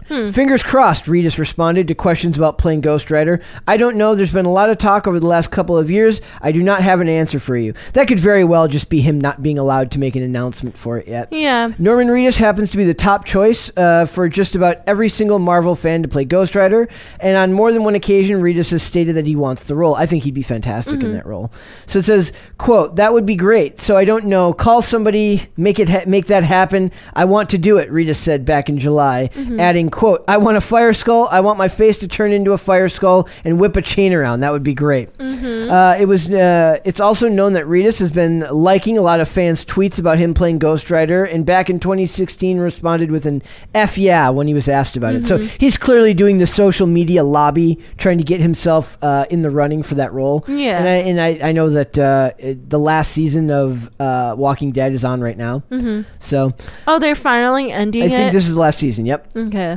Hmm. 0.08 0.30
Fingers 0.30 0.62
crossed, 0.62 1.04
Reedus 1.06 1.38
responded 1.38 1.88
to 1.88 1.94
questions 1.94 2.36
about 2.36 2.58
playing 2.58 2.82
Ghost 2.82 3.10
Rider. 3.10 3.40
I 3.66 3.76
don't 3.76 3.96
know. 3.96 4.14
There's 4.14 4.32
been 4.32 4.44
a 4.44 4.52
lot 4.52 4.68
of 4.68 4.76
talk 4.76 5.06
over 5.06 5.18
the 5.18 5.26
last 5.26 5.50
couple 5.50 5.78
of 5.78 5.90
years. 5.90 6.20
I 6.42 6.52
do 6.52 6.62
not 6.62 6.82
have 6.82 7.00
an 7.00 7.08
answer 7.08 7.38
for 7.38 7.56
you. 7.56 7.72
That 7.94 8.06
could 8.06 8.20
very 8.20 8.44
well 8.44 8.68
just 8.68 8.90
be 8.90 9.00
him 9.00 9.18
not 9.18 9.42
being 9.42 9.58
allowed 9.58 9.90
to 9.92 9.98
make 9.98 10.14
an 10.14 10.22
announcement 10.22 10.76
for 10.76 10.98
it 10.98 11.08
yet. 11.08 11.32
Yeah. 11.32 11.72
Norman 11.78 12.08
Reedus 12.08 12.36
happens 12.36 12.70
to 12.72 12.76
be 12.76 12.84
the 12.84 12.94
top 12.94 13.24
choice 13.24 13.70
uh, 13.76 14.04
for 14.04 14.28
just 14.28 14.54
about 14.54 14.82
every 14.86 15.08
single 15.08 15.38
Marvel 15.38 15.74
fan 15.74 16.02
to 16.02 16.08
play 16.08 16.24
Ghost 16.24 16.54
Rider, 16.54 16.88
and 17.20 17.36
on 17.36 17.52
more 17.52 17.72
than 17.72 17.84
one 17.84 17.94
occasion, 17.94 18.40
Reedus 18.42 18.70
has 18.72 18.82
stated 18.82 19.16
that 19.16 19.26
he 19.26 19.36
wants 19.36 19.64
the 19.64 19.74
role. 19.74 19.94
I 19.94 20.06
think 20.06 20.24
he'd 20.24 20.34
be 20.34 20.42
fantastic 20.42 20.94
in 20.94 21.00
mm-hmm. 21.00 21.12
that 21.12 21.26
role. 21.26 21.50
So 21.86 21.98
it 21.98 22.04
says, 22.04 22.32
"quote 22.58 22.96
That 22.96 23.12
would 23.12 23.26
be 23.26 23.36
great. 23.36 23.80
So 23.80 23.96
I 23.96 24.04
don't 24.04 24.26
know. 24.26 24.52
Call 24.52 24.82
somebody, 24.82 25.46
make 25.56 25.78
it, 25.78 25.88
ha- 25.88 26.04
make 26.06 26.26
that 26.26 26.44
happen. 26.44 26.92
I 27.14 27.24
want 27.24 27.50
to 27.50 27.58
do 27.58 27.78
it." 27.78 27.90
Reedus 27.90 28.16
said 28.16 28.44
back 28.44 28.68
in 28.68 28.78
July, 28.78 29.30
mm-hmm. 29.32 29.58
adding, 29.58 29.90
"quote 29.94 30.24
I 30.28 30.36
want 30.38 30.56
a 30.56 30.60
fire 30.60 30.92
skull. 30.92 31.28
I 31.30 31.40
want 31.40 31.56
my 31.58 31.68
face 31.68 31.98
to 31.98 32.08
turn 32.08 32.32
into 32.32 32.52
a 32.52 32.58
fire 32.58 32.88
skull 32.88 33.28
and 33.44 33.58
whip 33.60 33.76
a 33.76 33.82
chain 33.82 34.12
around. 34.12 34.40
That 34.40 34.52
would 34.52 34.62
be 34.64 34.74
great." 34.74 35.08
Uh, 35.20 35.96
it 35.98 36.06
was. 36.06 36.28
Uh, 36.30 36.78
it's 36.84 37.00
also 37.00 37.28
known 37.28 37.52
that 37.54 37.64
Reedus 37.66 37.98
has 38.00 38.10
been 38.10 38.40
liking 38.50 38.98
a 38.98 39.02
lot 39.02 39.20
of 39.20 39.28
fans' 39.28 39.64
tweets 39.64 39.98
about 39.98 40.18
him 40.18 40.34
playing 40.34 40.58
Ghost 40.58 40.90
Rider, 40.90 41.24
and 41.24 41.46
back 41.46 41.70
in 41.70 41.78
2016 41.80 42.58
responded 42.58 43.10
with 43.10 43.24
an 43.26 43.42
"f 43.74 43.96
yeah" 43.96 44.28
when 44.30 44.46
he 44.46 44.54
was 44.54 44.68
asked 44.68 44.96
about 44.96 45.14
it. 45.14 45.24
So 45.26 45.38
he's 45.38 45.76
clearly 45.78 46.12
doing 46.14 46.38
the 46.38 46.46
social 46.46 46.86
media 46.86 47.22
lobby, 47.24 47.78
trying 47.96 48.18
to 48.18 48.24
get 48.24 48.40
himself 48.40 48.98
uh, 49.02 49.26
in 49.30 49.42
the 49.42 49.50
running 49.50 49.82
for 49.82 49.94
that 49.96 50.12
role. 50.12 50.44
Yeah. 50.48 50.78
and 50.78 50.88
I 50.88 50.94
and 51.08 51.20
I, 51.20 51.48
I 51.48 51.52
know 51.52 51.70
that 51.70 51.96
uh, 51.98 52.32
it- 52.38 52.68
the 52.68 52.78
last 52.78 53.12
season 53.12 53.50
of 53.50 53.88
uh, 54.00 54.34
Walking 54.36 54.72
Dead 54.72 54.92
is 54.92 55.04
on 55.04 55.20
right 55.20 55.36
now. 55.36 55.62
Mm-hmm. 55.70 56.02
So 56.18 56.52
Oh, 56.86 56.98
they're 56.98 57.14
finally 57.14 57.70
ending 57.72 58.02
I 58.02 58.08
think 58.08 58.32
this 58.32 58.46
is 58.46 58.54
the 58.54 58.60
last 58.60 58.78
season. 58.78 59.06
Yep. 59.06 59.32
okay. 59.36 59.76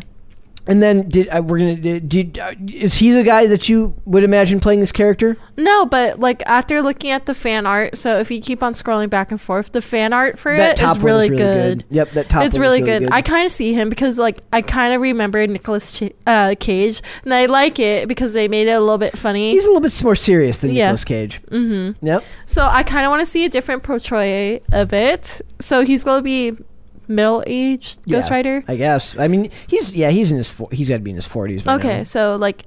And 0.68 0.84
then 0.84 1.07
did 1.10 1.30
uh, 1.30 1.41
we're 1.45 1.60
gonna 1.60 1.76
did, 1.76 2.10
did 2.10 2.39
uh, 2.39 2.53
is 2.68 2.95
he 2.95 3.11
the 3.11 3.23
guy 3.23 3.48
that 3.48 3.69
you 3.69 3.95
would 4.06 4.23
imagine 4.23 4.60
playing 4.60 4.81
this 4.81 4.91
character? 4.91 5.38
No, 5.56 5.85
but 5.85 6.19
like 6.19 6.44
after 6.45 6.81
looking 6.81 7.10
at 7.11 7.26
the 7.26 7.34
fan 7.34 7.65
art, 7.65 7.98
so 7.98 8.19
if 8.19 8.30
you 8.30 8.41
keep 8.41 8.61
on 8.61 8.73
scrolling 8.73 9.10
back 9.10 9.31
and 9.31 9.39
forth, 9.39 9.72
the 9.72 9.81
fan 9.81 10.11
art 10.14 10.38
for 10.38 10.56
That 10.56 10.80
it 10.80 10.84
is 10.84 10.98
really, 10.99 11.30
really 11.30 11.38
good. 11.38 11.80
good. 11.89 11.95
Yep, 11.95 12.11
that 12.11 12.30
top 12.30 12.44
It's 12.44 12.57
really, 12.57 12.81
really 12.81 12.99
good. 12.99 13.06
good. 13.07 13.11
I 13.14 13.22
kind 13.22 13.45
of 13.45 13.52
see 13.52 13.73
him 13.73 13.89
because 13.89 14.19
like 14.19 14.39
I 14.52 14.61
kind 14.61 14.94
of 14.94 15.02
remember 15.02 15.45
Nicholas 15.48 15.91
Ch- 15.91 16.11
uh, 16.27 16.56
Cage, 16.60 17.02
and 17.23 17.34
I 17.34 17.45
like 17.45 17.80
it 17.80 18.07
because 18.07 18.34
they 18.34 18.48
made 18.48 18.68
it 18.68 18.72
a 18.72 18.80
little 18.80 18.98
bit 18.98 19.18
funny. 19.18 19.52
He's 19.53 19.64
a 19.65 19.68
little 19.68 19.81
bit 19.81 20.03
more 20.03 20.15
serious 20.15 20.57
than 20.57 20.72
Yeah. 20.72 20.88
Nicolas 20.88 21.06
Cage. 21.06 21.41
Mm-hmm. 21.49 22.06
Yep. 22.06 22.23
so 22.45 22.65
I 22.69 22.84
kind 22.84 23.06
of 23.06 23.10
want 23.10 23.22
to 23.22 23.26
see 23.26 23.45
a 23.45 23.49
different 23.49 23.84
portray 23.84 24.61
of 24.72 24.94
it. 24.94 25.41
So 25.60 25.84
he's 25.85 26.03
gonna 26.03 26.22
be 26.22 26.56
middle 27.08 27.44
aged 27.48 28.00
Yeah, 28.06 28.28
Rider. 28.30 28.64
I 28.68 28.76
guess. 28.76 29.18
I 29.18 29.28
mean, 29.28 29.50
he's 29.68 29.94
yeah, 29.94 30.10
he's 30.10 30.32
in 30.32 30.38
his 30.38 30.54
he's 30.72 30.90
got 30.90 30.96
to 30.96 31.00
be 31.02 31.12
in 31.12 31.16
his 31.16 31.28
forties. 31.28 31.68
Okay, 31.68 32.04
so 32.04 32.36
like 32.36 32.66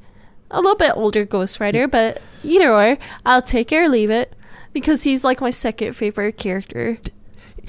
a 0.51 0.61
little 0.61 0.77
bit 0.77 0.93
older 0.95 1.25
Ghost 1.25 1.61
Rider, 1.61 1.87
but 1.87 2.21
either 2.43 2.73
or, 2.73 2.99
I'll 3.25 3.43
take 3.43 3.73
it 3.73 3.77
or 3.77 3.89
leave 3.89 4.11
it 4.11 4.35
because 4.73 5.03
he's 5.03 5.25
like 5.25 5.41
my 5.41 5.51
second 5.51 5.95
favorite 5.95 6.37
character. 6.37 6.99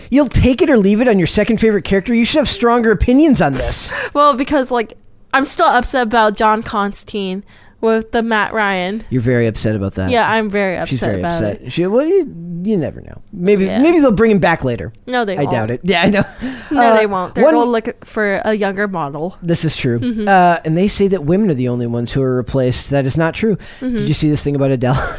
You'll 0.10 0.30
take 0.30 0.62
it 0.62 0.70
or 0.70 0.78
leave 0.78 1.02
it 1.02 1.08
on 1.08 1.20
your 1.20 1.28
second 1.28 1.58
favorite 1.58 1.84
character. 1.84 2.14
You 2.14 2.26
should 2.26 2.40
have 2.40 2.50
stronger 2.50 2.92
opinions 2.92 3.42
on 3.42 3.54
this. 3.54 3.92
Well, 4.14 4.36
because 4.36 4.72
like 4.72 4.98
I'm 5.34 5.46
still 5.46 5.68
upset 5.68 6.08
about 6.08 6.36
John 6.36 6.64
Constantine 6.64 7.44
with 7.82 8.12
the 8.12 8.24
Matt 8.24 8.54
Ryan. 8.54 9.04
You're 9.10 9.22
very 9.22 9.48
upset 9.48 9.76
about 9.76 9.96
that. 9.96 10.10
Yeah, 10.10 10.30
I'm 10.32 10.50
very 10.50 10.76
upset 10.78 10.90
she's 10.90 11.00
very 11.02 11.20
about 11.20 11.44
upset. 11.44 11.62
it. 11.64 11.72
She, 11.74 11.86
well, 11.88 12.06
you, 12.06 12.20
you 12.64 12.78
never 12.78 13.02
know. 13.02 13.22
Maybe 13.34 13.66
Yeah. 13.66 13.82
maybe 13.82 14.00
they'll 14.00 14.12
bring 14.12 14.32
him 14.32 14.40
back 14.40 14.64
later. 14.64 14.94
No, 15.08 15.26
they 15.26 15.36
I 15.38 15.42
won't. 15.42 15.52
doubt 15.52 15.72
it. 15.72 15.82
Yeah, 15.92 16.04
I 16.04 16.10
know. 16.10 16.24
No, 16.72 16.80
Uh, 16.82 16.98
they 16.98 17.08
won't. 17.08 17.36
They're 17.36 17.44
one- 17.44 17.54
going 17.56 17.66
to 17.66 17.72
look 17.72 18.06
for 18.06 18.42
a 18.46 18.54
younger 18.54 18.88
model. 18.88 19.38
This 19.42 19.66
is 19.66 19.76
true. 19.76 20.00
Mm-hmm. 20.00 20.28
Uh, 20.28 20.60
and 20.64 20.78
they 20.78 20.88
say 20.88 21.08
that 21.10 21.24
women 21.26 21.50
are 21.50 21.54
the 21.56 21.68
only 21.70 21.88
ones 21.88 22.12
who 22.14 22.22
are 22.22 22.36
replaced. 22.36 22.90
That 22.92 23.06
is 23.06 23.18
not 23.18 23.34
true. 23.34 23.56
Mm-hmm. 23.80 23.98
Did 23.98 24.08
you 24.08 24.14
see 24.14 24.30
this 24.30 24.44
thing 24.44 24.56
about 24.56 24.72
Adele? 24.72 24.96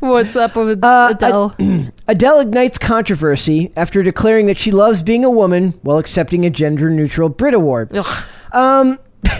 What's 0.00 0.34
up 0.36 0.56
with 0.56 0.82
Uh, 0.82 1.08
Adele? 1.12 1.54
Adele 2.08 2.40
ignites 2.40 2.78
controversy 2.78 3.72
after 3.76 4.02
declaring 4.02 4.46
that 4.46 4.58
she 4.58 4.70
loves 4.72 5.02
being 5.02 5.24
a 5.24 5.30
woman 5.30 5.74
while 5.82 5.98
accepting 5.98 6.44
a 6.46 6.50
gender 6.50 6.88
neutral 6.90 7.28
Brit 7.28 7.54
Award. 7.54 7.90
Ugh. 7.94 8.24
Um, 8.52 8.98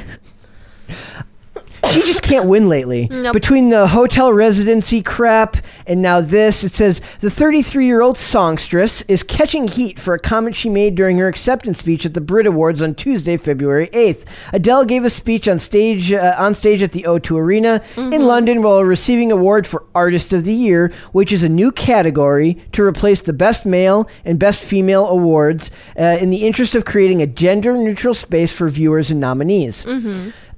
she 1.90 2.02
just 2.02 2.23
can't 2.23 2.47
win 2.47 2.69
lately. 2.69 3.09
Nope. 3.11 3.32
Between 3.32 3.70
the 3.70 3.89
hotel 3.89 4.32
residency 4.32 5.02
crap 5.02 5.57
and 5.86 6.02
now 6.02 6.20
this, 6.20 6.62
it 6.65 6.73
says 6.73 7.01
the 7.20 7.31
33 7.31 7.86
year 7.86 8.01
old 8.01 8.16
songstress 8.16 9.02
is 9.02 9.23
catching 9.23 9.69
heat 9.69 9.98
for 9.98 10.15
a 10.15 10.19
comment 10.19 10.57
she 10.57 10.69
made 10.69 10.94
during 10.94 11.19
her 11.19 11.28
acceptance 11.28 11.78
speech 11.78 12.05
at 12.07 12.15
the 12.15 12.20
Brit 12.20 12.47
Awards 12.47 12.82
on 12.82 12.94
Tuesday, 12.94 13.36
February 13.36 13.89
8th. 13.89 14.27
Adele 14.52 14.85
gave 14.85 15.05
a 15.05 15.11
speech 15.11 15.48
on 15.48 15.59
stage 15.59 16.12
uh, 16.12 16.35
on 16.39 16.55
stage 16.55 16.82
at 16.82 16.93
the 16.93 17.02
O2 17.02 17.36
Arena 17.36 17.82
in 17.97 18.24
London 18.24 18.62
while 18.62 18.85
receiving 18.85 19.32
award 19.32 19.66
for 19.66 19.85
Artist 19.94 20.32
of 20.32 20.44
the 20.44 20.52
Year, 20.55 20.93
which 21.12 21.32
is 21.32 21.43
a 21.43 21.48
new 21.48 21.73
category 21.73 22.57
to 22.73 22.82
replace 22.82 23.23
the 23.23 23.32
Best 23.32 23.65
Male 23.66 24.09
and 24.24 24.39
Best 24.39 24.61
Female 24.61 25.07
awards 25.07 25.70
uh, 25.98 26.02
in 26.20 26.31
the 26.31 26.47
interest 26.47 26.74
of 26.74 26.85
creating 26.85 27.23
a 27.23 27.27
gender 27.27 27.77
neutral 27.77 28.15
space 28.15 28.52
for 28.52 28.69
viewers 28.69 29.11
and 29.11 29.20
nominees. 29.20 29.85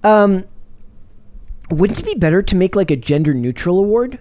Um, 0.05 0.44
wouldn't 1.73 1.99
it 1.99 2.05
be 2.05 2.15
better 2.15 2.43
to 2.43 2.57
make 2.57 2.77
like 2.77 2.90
a 2.90 2.97
gender 2.97 3.35
neutral 3.35 3.78
award? 3.78 4.19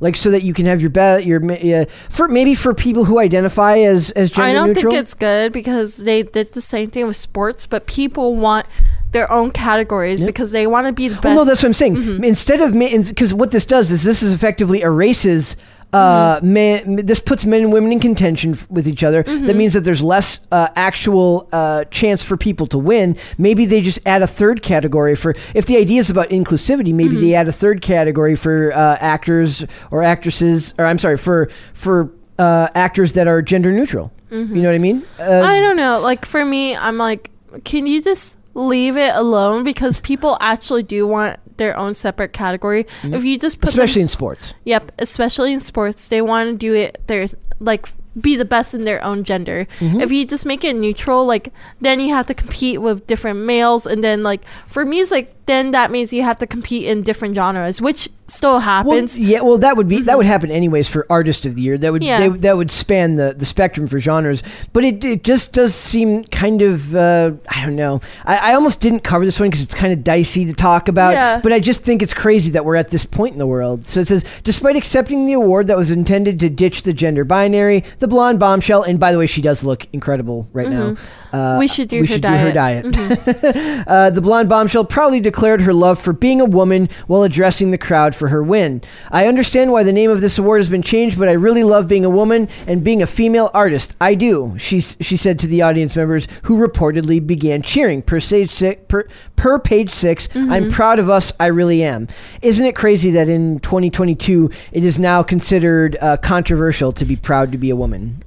Like 0.00 0.14
so 0.14 0.30
that 0.30 0.42
you 0.42 0.54
can 0.54 0.66
have 0.66 0.80
your 0.80 0.90
bet 0.90 1.26
your 1.26 1.42
uh, 1.50 1.86
for 2.08 2.28
maybe 2.28 2.54
for 2.54 2.72
people 2.72 3.04
who 3.04 3.18
identify 3.18 3.78
as 3.78 4.10
as 4.12 4.30
gender 4.30 4.46
neutral? 4.46 4.46
I 4.46 4.52
don't 4.52 4.66
neutral. 4.68 4.92
think 4.92 5.02
it's 5.02 5.14
good 5.14 5.52
because 5.52 5.96
they 5.98 6.22
did 6.22 6.52
the 6.52 6.60
same 6.60 6.88
thing 6.88 7.06
with 7.06 7.16
sports, 7.16 7.66
but 7.66 7.86
people 7.86 8.36
want 8.36 8.66
their 9.10 9.30
own 9.32 9.50
categories 9.50 10.22
because 10.22 10.52
they 10.52 10.66
want 10.66 10.86
to 10.86 10.92
be 10.92 11.08
the 11.08 11.14
best. 11.14 11.24
Well, 11.24 11.36
no, 11.36 11.44
that's 11.44 11.62
what 11.62 11.68
I'm 11.68 11.74
saying. 11.74 11.96
Mm-hmm. 11.96 12.24
Instead 12.24 12.60
of 12.60 12.74
me 12.74 12.96
because 12.96 13.34
what 13.34 13.50
this 13.50 13.64
does 13.64 13.90
is 13.90 14.04
this 14.04 14.22
is 14.22 14.32
effectively 14.32 14.82
erases. 14.82 15.56
Uh, 15.92 16.36
Mm-hmm. 16.38 16.52
man, 16.52 16.96
this 17.06 17.18
puts 17.18 17.46
men 17.46 17.62
and 17.62 17.72
women 17.72 17.92
in 17.92 17.98
contention 18.00 18.52
f- 18.52 18.66
with 18.70 18.86
each 18.86 19.02
other. 19.02 19.24
Mm-hmm. 19.24 19.46
That 19.46 19.56
means 19.56 19.72
that 19.72 19.84
there's 19.84 20.02
less 20.02 20.38
uh, 20.52 20.68
actual 20.76 21.48
uh, 21.50 21.84
chance 21.84 22.22
for 22.22 22.36
people 22.36 22.66
to 22.68 22.78
win. 22.78 23.16
Maybe 23.38 23.64
they 23.64 23.80
just 23.80 23.98
add 24.04 24.20
a 24.22 24.26
third 24.26 24.62
category 24.62 25.16
for. 25.16 25.34
If 25.54 25.64
the 25.64 25.78
idea 25.78 26.00
is 26.00 26.10
about 26.10 26.28
inclusivity, 26.28 26.92
maybe 26.92 27.14
Mm-hmm. 27.14 27.20
they 27.22 27.34
add 27.34 27.48
a 27.48 27.52
third 27.52 27.80
category 27.80 28.36
for 28.36 28.70
uh, 28.74 28.96
actors 29.00 29.64
or 29.90 30.02
actresses, 30.02 30.74
or 30.78 30.84
I'm 30.84 30.98
sorry, 30.98 31.16
for 31.16 31.48
for 31.72 32.12
uh, 32.38 32.68
actors 32.74 33.14
that 33.14 33.26
are 33.26 33.40
gender 33.40 33.72
neutral. 33.72 34.12
You 34.30 34.44
know 34.44 34.68
what 34.68 34.74
I 34.74 34.78
mean? 34.78 35.04
Uh, 35.18 35.22
Mm-hmm. 35.22 35.46
I 35.46 35.60
don't 35.60 35.76
know. 35.76 36.00
Like 36.00 36.26
for 36.26 36.44
me, 36.44 36.76
I'm 36.76 36.98
like, 36.98 37.30
can 37.64 37.86
you 37.86 38.02
just 38.02 38.36
leave 38.58 38.96
it 38.96 39.14
alone 39.14 39.62
because 39.64 40.00
people 40.00 40.36
actually 40.40 40.82
do 40.82 41.06
want 41.06 41.38
their 41.56 41.76
own 41.76 41.94
separate 41.94 42.32
category. 42.32 42.86
If 43.02 43.24
you 43.24 43.38
just 43.38 43.60
put 43.60 43.70
them- 43.70 43.78
Mm-hmm. 43.78 43.84
especially 43.84 44.02
in 44.02 44.08
sports. 44.08 44.54
Yep, 44.64 44.92
especially 44.98 45.52
in 45.52 45.60
sports, 45.60 46.08
they 46.08 46.20
want 46.22 46.50
to 46.50 46.56
do 46.56 46.74
it. 46.74 47.00
They're 47.06 47.26
like 47.60 47.88
be 48.20 48.34
the 48.34 48.44
best 48.44 48.74
in 48.74 48.82
their 48.84 49.02
own 49.04 49.22
gender. 49.22 49.66
Mm-hmm. 49.78 50.00
If 50.00 50.10
you 50.10 50.24
just 50.26 50.44
make 50.44 50.64
it 50.64 50.74
neutral, 50.74 51.24
like 51.24 51.52
then 51.80 52.00
you 52.00 52.12
have 52.14 52.26
to 52.26 52.34
compete 52.34 52.82
with 52.82 53.06
different 53.06 53.40
males, 53.40 53.86
and 53.86 54.02
then 54.02 54.22
like 54.24 54.42
for 54.66 54.84
music, 54.84 55.34
then 55.48 55.72
that 55.72 55.90
means 55.90 56.12
you 56.12 56.22
have 56.22 56.38
to 56.38 56.46
compete 56.46 56.84
in 56.86 57.02
different 57.02 57.34
genres, 57.34 57.80
which 57.82 58.08
still 58.28 58.52
Well, 58.52 58.60
happens. 58.60 59.18
yeah, 59.18 59.40
well, 59.40 59.56
that 59.58 59.76
would 59.76 59.88
be 59.88 60.02
that 60.02 60.16
would 60.18 60.26
happen 60.26 60.50
anyways 60.50 60.86
for 60.86 61.06
artist 61.10 61.46
of 61.46 61.54
the 61.56 61.62
year. 61.62 61.78
That 61.78 61.92
would 61.92 62.02
Mm-hmm. 62.02 62.22
Yeah. 62.22 62.28
they, 62.28 62.38
that 62.40 62.56
would 62.58 62.70
span 62.70 63.16
the, 63.16 63.34
the 63.36 63.46
spectrum 63.46 63.88
for 63.88 63.98
genres. 63.98 64.42
But 64.74 64.84
it, 64.84 65.02
it 65.04 65.24
just 65.24 65.52
does 65.54 65.74
seem 65.74 66.24
kind 66.24 66.60
of 66.62 66.94
uh, 66.94 67.32
I 67.48 67.64
don't 67.64 67.74
know. 67.74 68.00
I, 68.24 68.50
I 68.50 68.54
almost 68.54 68.80
didn't 68.80 69.00
cover 69.00 69.24
this 69.24 69.40
one 69.40 69.48
because 69.48 69.62
it's 69.62 69.74
kind 69.74 69.92
of 69.92 70.04
dicey 70.04 70.44
to 70.44 70.52
talk 70.52 70.88
about. 70.88 71.12
Yeah. 71.14 71.40
But 71.42 71.52
I 71.54 71.58
just 71.58 71.80
think 71.82 72.02
it's 72.02 72.14
crazy 72.14 72.50
that 72.52 72.64
we're 72.66 72.76
at 72.76 72.90
this 72.90 73.04
point 73.06 73.32
in 73.32 73.38
the 73.38 73.46
world. 73.46 73.88
So 73.88 74.00
it 74.00 74.08
says, 74.08 74.24
despite 74.44 74.76
accepting 74.76 75.24
the 75.26 75.32
award 75.32 75.66
that 75.68 75.76
was 75.78 75.90
intended 75.90 76.38
to 76.40 76.50
ditch 76.50 76.82
the 76.82 76.92
gender 76.92 77.24
binary, 77.24 77.82
the 77.98 78.08
blonde 78.08 78.38
bombshell, 78.38 78.82
and 78.82 79.00
by 79.00 79.10
the 79.12 79.18
way, 79.18 79.26
she 79.26 79.40
does 79.40 79.64
look 79.64 79.86
incredible 79.94 80.46
right 80.52 80.68
now. 80.68 80.96
Uh, 81.32 81.58
Mm-hmm. 81.58 81.58
We 81.58 81.68
should 81.68 81.88
do 81.88 82.00
we 82.00 82.06
her 82.06 82.14
should 82.14 82.22
do 82.22 82.28
her 82.28 82.52
diet. 82.52 82.86
Mm-hmm. 82.86 83.82
uh, 83.90 84.10
the 84.10 84.20
blonde 84.20 84.48
bombshell 84.48 84.84
proudly 84.84 85.20
declared 85.20 85.60
her 85.62 85.74
love 85.74 85.98
for 85.98 86.12
being 86.12 86.40
a 86.40 86.44
woman 86.44 86.88
while 87.06 87.22
addressing 87.22 87.70
the 87.70 87.78
crowd 87.78 88.14
for 88.14 88.28
her 88.28 88.42
win. 88.42 88.82
I 89.10 89.26
understand 89.26 89.72
why 89.72 89.82
the 89.82 89.92
name 89.92 90.10
of 90.10 90.20
this 90.20 90.38
award 90.38 90.60
has 90.60 90.68
been 90.68 90.82
changed, 90.82 91.18
but 91.18 91.28
I 91.28 91.32
really 91.32 91.64
love 91.64 91.88
being 91.88 92.04
a 92.04 92.10
woman 92.10 92.48
and 92.66 92.84
being 92.84 93.02
a 93.02 93.06
female 93.06 93.50
artist. 93.54 93.96
I 94.00 94.14
do, 94.14 94.54
she, 94.58 94.80
she 94.80 95.16
said 95.16 95.38
to 95.40 95.46
the 95.46 95.62
audience 95.62 95.96
members 95.96 96.28
who 96.44 96.56
reportedly 96.58 97.24
began 97.24 97.62
cheering. 97.62 98.02
Per, 98.02 98.20
six, 98.20 98.62
per, 98.88 99.06
per 99.36 99.58
page 99.58 99.90
6 99.90 100.28
i 100.34 100.56
I'm 100.56 100.70
proud 100.70 100.98
of 100.98 101.08
us. 101.08 101.32
I 101.38 101.46
really 101.46 101.82
am. 101.82 102.08
Isn't 102.42 102.64
it 102.64 102.74
crazy 102.74 103.10
that 103.12 103.28
in 103.28 103.60
2022 103.60 104.50
it 104.72 104.84
is 104.84 104.98
now 104.98 105.22
considered 105.22 105.96
uh, 106.00 106.16
controversial 106.16 106.92
to 106.92 107.04
be 107.04 107.16
proud 107.16 107.52
to 107.52 107.58
be 107.58 107.70
a 107.70 107.76
woman? 107.76 108.22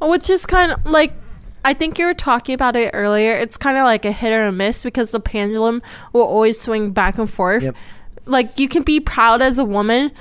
Which 0.00 0.28
is 0.30 0.46
kind 0.46 0.72
of 0.72 0.84
like, 0.84 1.12
I 1.66 1.74
think 1.74 1.98
you 1.98 2.06
were 2.06 2.14
talking 2.14 2.54
about 2.54 2.76
it 2.76 2.92
earlier. 2.94 3.32
It's 3.32 3.56
kind 3.56 3.76
of 3.76 3.82
like 3.82 4.04
a 4.04 4.12
hit 4.12 4.32
or 4.32 4.44
a 4.44 4.52
miss 4.52 4.84
because 4.84 5.10
the 5.10 5.18
pendulum 5.18 5.82
will 6.12 6.22
always 6.22 6.60
swing 6.60 6.92
back 6.92 7.18
and 7.18 7.28
forth. 7.28 7.64
Yep. 7.64 7.74
Like, 8.24 8.60
you 8.60 8.68
can 8.68 8.84
be 8.84 9.00
proud 9.00 9.42
as 9.42 9.58
a 9.58 9.64
woman, 9.64 10.12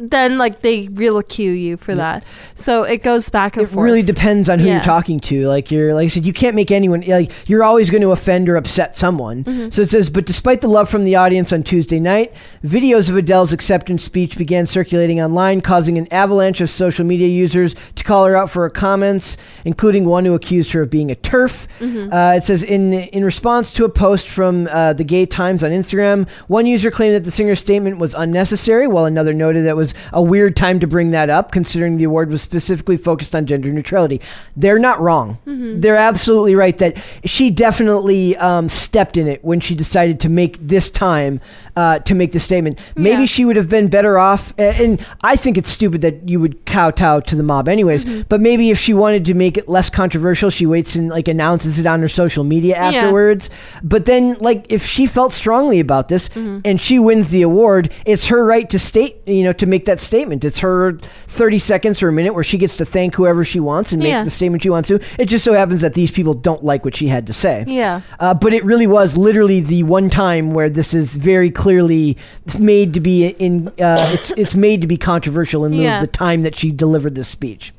then, 0.00 0.38
like, 0.38 0.60
they 0.60 0.88
ridicule 0.88 1.54
you 1.54 1.76
for 1.76 1.94
that. 1.94 2.24
So 2.54 2.82
it 2.82 3.02
goes 3.02 3.28
back 3.28 3.56
and 3.56 3.62
forth. 3.66 3.72
it 3.72 3.74
forth. 3.74 3.84
really 3.84 4.02
depends 4.02 4.48
on 4.48 4.58
who 4.58 4.66
Yeah. 4.66 4.74
you're 4.74 4.84
talking 4.84 5.20
to. 5.20 5.46
Like 5.48 5.70
you're, 5.70 5.94
like 5.94 6.04
I 6.04 6.08
said, 6.08 6.24
you 6.24 6.32
can't 6.32 6.54
make 6.54 6.70
anyone 6.70 7.02
like 7.06 7.30
you're 7.48 7.62
always 7.62 7.90
going 7.90 8.02
to 8.02 8.10
offend 8.12 8.48
or 8.48 8.56
upset 8.56 8.96
someone. 8.96 9.44
Mm-hmm. 9.44 9.70
So 9.70 9.82
it 9.82 9.88
says, 9.88 10.10
but 10.10 10.26
despite 10.26 10.60
the 10.60 10.68
love 10.68 10.88
from 10.88 11.04
the 11.04 11.16
audience 11.16 11.52
on 11.52 11.62
Tuesday 11.62 12.00
night, 12.00 12.32
videos 12.64 13.08
of 13.08 13.16
Adele's 13.16 13.52
acceptance 13.52 14.02
speech 14.04 14.36
began 14.36 14.66
circulating 14.66 15.20
online, 15.20 15.60
causing 15.60 15.98
an 15.98 16.06
avalanche 16.12 16.60
of 16.60 16.70
social 16.70 17.04
media 17.04 17.28
users 17.28 17.74
to 17.96 18.04
call 18.04 18.24
her 18.26 18.36
out 18.36 18.50
for 18.50 18.62
her 18.62 18.70
comments, 18.70 19.36
including 19.64 20.04
one 20.04 20.24
who 20.24 20.34
accused 20.34 20.72
her 20.72 20.82
of 20.82 20.90
being 20.90 21.10
a 21.10 21.14
TERF. 21.14 21.66
Mm-hmm. 21.80 22.12
Uh, 22.12 22.32
it 22.34 22.44
says 22.44 22.62
in 22.62 22.92
in 22.92 23.24
response 23.24 23.72
to 23.74 23.84
a 23.84 23.88
post 23.88 24.28
from 24.28 24.68
uh, 24.70 24.92
the 24.92 25.04
Gay 25.04 25.26
Times 25.26 25.62
on 25.64 25.70
Instagram, 25.70 26.28
one 26.48 26.66
user 26.66 26.90
claimed 26.90 27.14
that 27.14 27.24
the 27.24 27.30
singer's 27.30 27.60
statement 27.60 27.98
was 27.98 28.14
unnecessary, 28.14 28.86
while 28.86 29.04
another 29.06 29.32
noted 29.34 29.64
that 29.64 29.70
it 29.70 29.76
was 29.76 29.89
a 30.12 30.22
weird 30.22 30.56
time 30.56 30.80
to 30.80 30.86
bring 30.86 31.10
that 31.10 31.30
up, 31.30 31.52
considering 31.52 31.96
the 31.96 32.04
award 32.04 32.30
was 32.30 32.42
specifically 32.42 32.96
focused 32.96 33.34
on 33.34 33.46
gender 33.46 33.72
neutrality. 33.72 34.20
They're 34.56 34.78
not 34.78 35.00
wrong. 35.00 35.38
Mm-hmm. 35.46 35.80
They're 35.80 35.96
absolutely 35.96 36.54
right 36.54 36.76
that 36.78 36.96
she 37.24 37.50
definitely 37.50 38.36
um, 38.36 38.68
stepped 38.68 39.16
in 39.16 39.26
it 39.26 39.44
when 39.44 39.60
she 39.60 39.74
decided 39.74 40.20
to 40.20 40.28
make 40.28 40.58
this 40.60 40.90
time 40.90 41.40
uh, 41.80 41.98
to 42.08 42.14
make 42.14 42.32
the 42.32 42.40
statement. 42.40 42.78
Maybe 42.96 43.22
Yeah. 43.22 43.26
she 43.34 43.42
would 43.46 43.56
have 43.56 43.68
been 43.76 43.88
better 43.88 44.14
off. 44.18 44.42
And 44.58 45.00
I 45.32 45.34
think 45.42 45.56
it's 45.60 45.70
stupid 45.70 46.00
that 46.02 46.16
you 46.28 46.38
would 46.42 46.54
kowtow 46.66 47.20
to 47.20 47.34
the 47.36 47.42
mob, 47.42 47.68
anyways. 47.68 48.04
Mm-hmm. 48.04 48.22
But 48.28 48.40
maybe 48.40 48.70
if 48.70 48.78
she 48.78 48.92
wanted 48.94 49.24
to 49.26 49.34
make 49.34 49.56
it 49.60 49.66
less 49.68 49.88
controversial, 49.90 50.50
she 50.50 50.66
waits 50.66 50.94
and 50.96 51.08
like 51.08 51.28
announces 51.28 51.78
it 51.78 51.86
on 51.86 52.00
her 52.00 52.08
social 52.22 52.44
media 52.44 52.74
Yeah. 52.76 52.86
afterwards. 52.88 53.48
But 53.82 54.04
then, 54.04 54.36
like, 54.40 54.66
if 54.68 54.82
she 54.94 55.06
felt 55.06 55.32
strongly 55.32 55.80
about 55.80 56.08
this 56.08 56.28
Mm-hmm. 56.30 56.58
and 56.68 56.80
she 56.80 56.98
wins 56.98 57.28
the 57.30 57.42
award, 57.42 57.90
it's 58.04 58.26
her 58.26 58.44
right 58.44 58.68
to 58.70 58.78
state, 58.78 59.16
you 59.26 59.42
know, 59.44 59.52
to 59.54 59.66
make 59.66 59.84
that 59.86 60.00
statement. 60.00 60.44
It's 60.44 60.58
her 60.60 60.92
30 61.28 61.58
seconds 61.58 62.02
or 62.02 62.08
a 62.08 62.12
minute 62.12 62.34
where 62.34 62.44
she 62.44 62.58
gets 62.58 62.76
to 62.76 62.84
thank 62.84 63.14
whoever 63.14 63.42
she 63.44 63.60
wants 63.60 63.92
and 63.92 64.02
make 64.02 64.10
Yeah. 64.12 64.24
the 64.24 64.30
statement 64.30 64.62
she 64.62 64.70
wants 64.70 64.88
to. 64.88 65.00
It 65.18 65.26
just 65.26 65.44
so 65.44 65.52
happens 65.54 65.80
that 65.80 65.94
these 65.94 66.10
people 66.10 66.34
don't 66.34 66.62
like 66.64 66.84
what 66.84 66.94
she 66.96 67.08
had 67.08 67.26
to 67.28 67.32
say. 67.32 67.64
Yeah. 67.66 68.00
Uh, 68.18 68.34
but 68.34 68.52
it 68.52 68.64
really 68.64 68.86
was 68.86 69.16
literally 69.16 69.60
the 69.60 69.82
one 69.84 70.10
time 70.10 70.50
where 70.52 70.68
this 70.70 70.92
is 70.94 71.14
very 71.16 71.50
clearly 71.70 72.16
made 72.58 72.92
to 72.94 73.00
be 73.00 73.28
in. 73.28 73.68
Uh, 73.78 74.10
it's 74.12 74.30
it's 74.32 74.54
made 74.56 74.80
to 74.80 74.86
be 74.88 74.96
controversial 74.96 75.64
in 75.64 75.72
lieu 75.76 75.82
Yeah. 75.84 75.96
of 75.96 76.00
the 76.00 76.06
time 76.08 76.42
that 76.42 76.56
she 76.56 76.72
delivered 76.72 77.14
this 77.14 77.28
speech. 77.28 77.72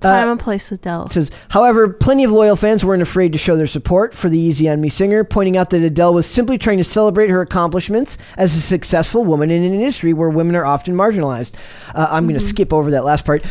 Time 0.00 0.28
Uh, 0.28 0.32
and 0.32 0.40
place, 0.40 0.70
Adele. 0.72 1.04
It 1.04 1.12
says, 1.12 1.30
however, 1.50 1.88
plenty 1.88 2.24
of 2.24 2.32
loyal 2.32 2.56
fans 2.56 2.84
weren't 2.84 3.00
afraid 3.02 3.32
to 3.32 3.38
show 3.38 3.56
their 3.56 3.68
support 3.68 4.14
for 4.14 4.28
the 4.28 4.38
Easy 4.38 4.68
on 4.68 4.80
Me 4.80 4.88
singer, 4.88 5.22
pointing 5.24 5.56
out 5.56 5.70
that 5.70 5.80
Adele 5.82 6.12
was 6.12 6.26
simply 6.26 6.58
trying 6.58 6.76
to 6.78 6.84
celebrate 6.84 7.30
her 7.30 7.40
accomplishments 7.40 8.18
as 8.36 8.54
a 8.56 8.60
successful 8.60 9.24
woman 9.24 9.50
in 9.52 9.62
an 9.62 9.72
industry 9.72 10.12
where 10.12 10.28
women 10.28 10.56
are 10.56 10.66
often 10.66 10.94
marginalized. 10.94 11.52
Uh, 11.94 12.08
I'm 12.10 12.24
going 12.24 12.34
to 12.38 12.44
skip 12.44 12.72
over 12.72 12.90
that 12.90 13.04
last 13.04 13.24
part. 13.24 13.44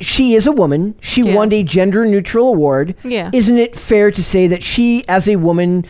She 0.00 0.34
is 0.34 0.48
a 0.48 0.52
woman. 0.52 0.96
She 1.00 1.22
Yeah. 1.22 1.36
won 1.36 1.52
a 1.52 1.62
gender 1.62 2.04
neutral 2.06 2.48
award. 2.48 2.96
Yeah. 3.04 3.30
Isn't 3.32 3.58
it 3.58 3.76
fair 3.76 4.10
to 4.10 4.24
say 4.24 4.48
that 4.48 4.62
she, 4.64 5.04
as 5.06 5.28
a 5.28 5.36
woman, 5.36 5.84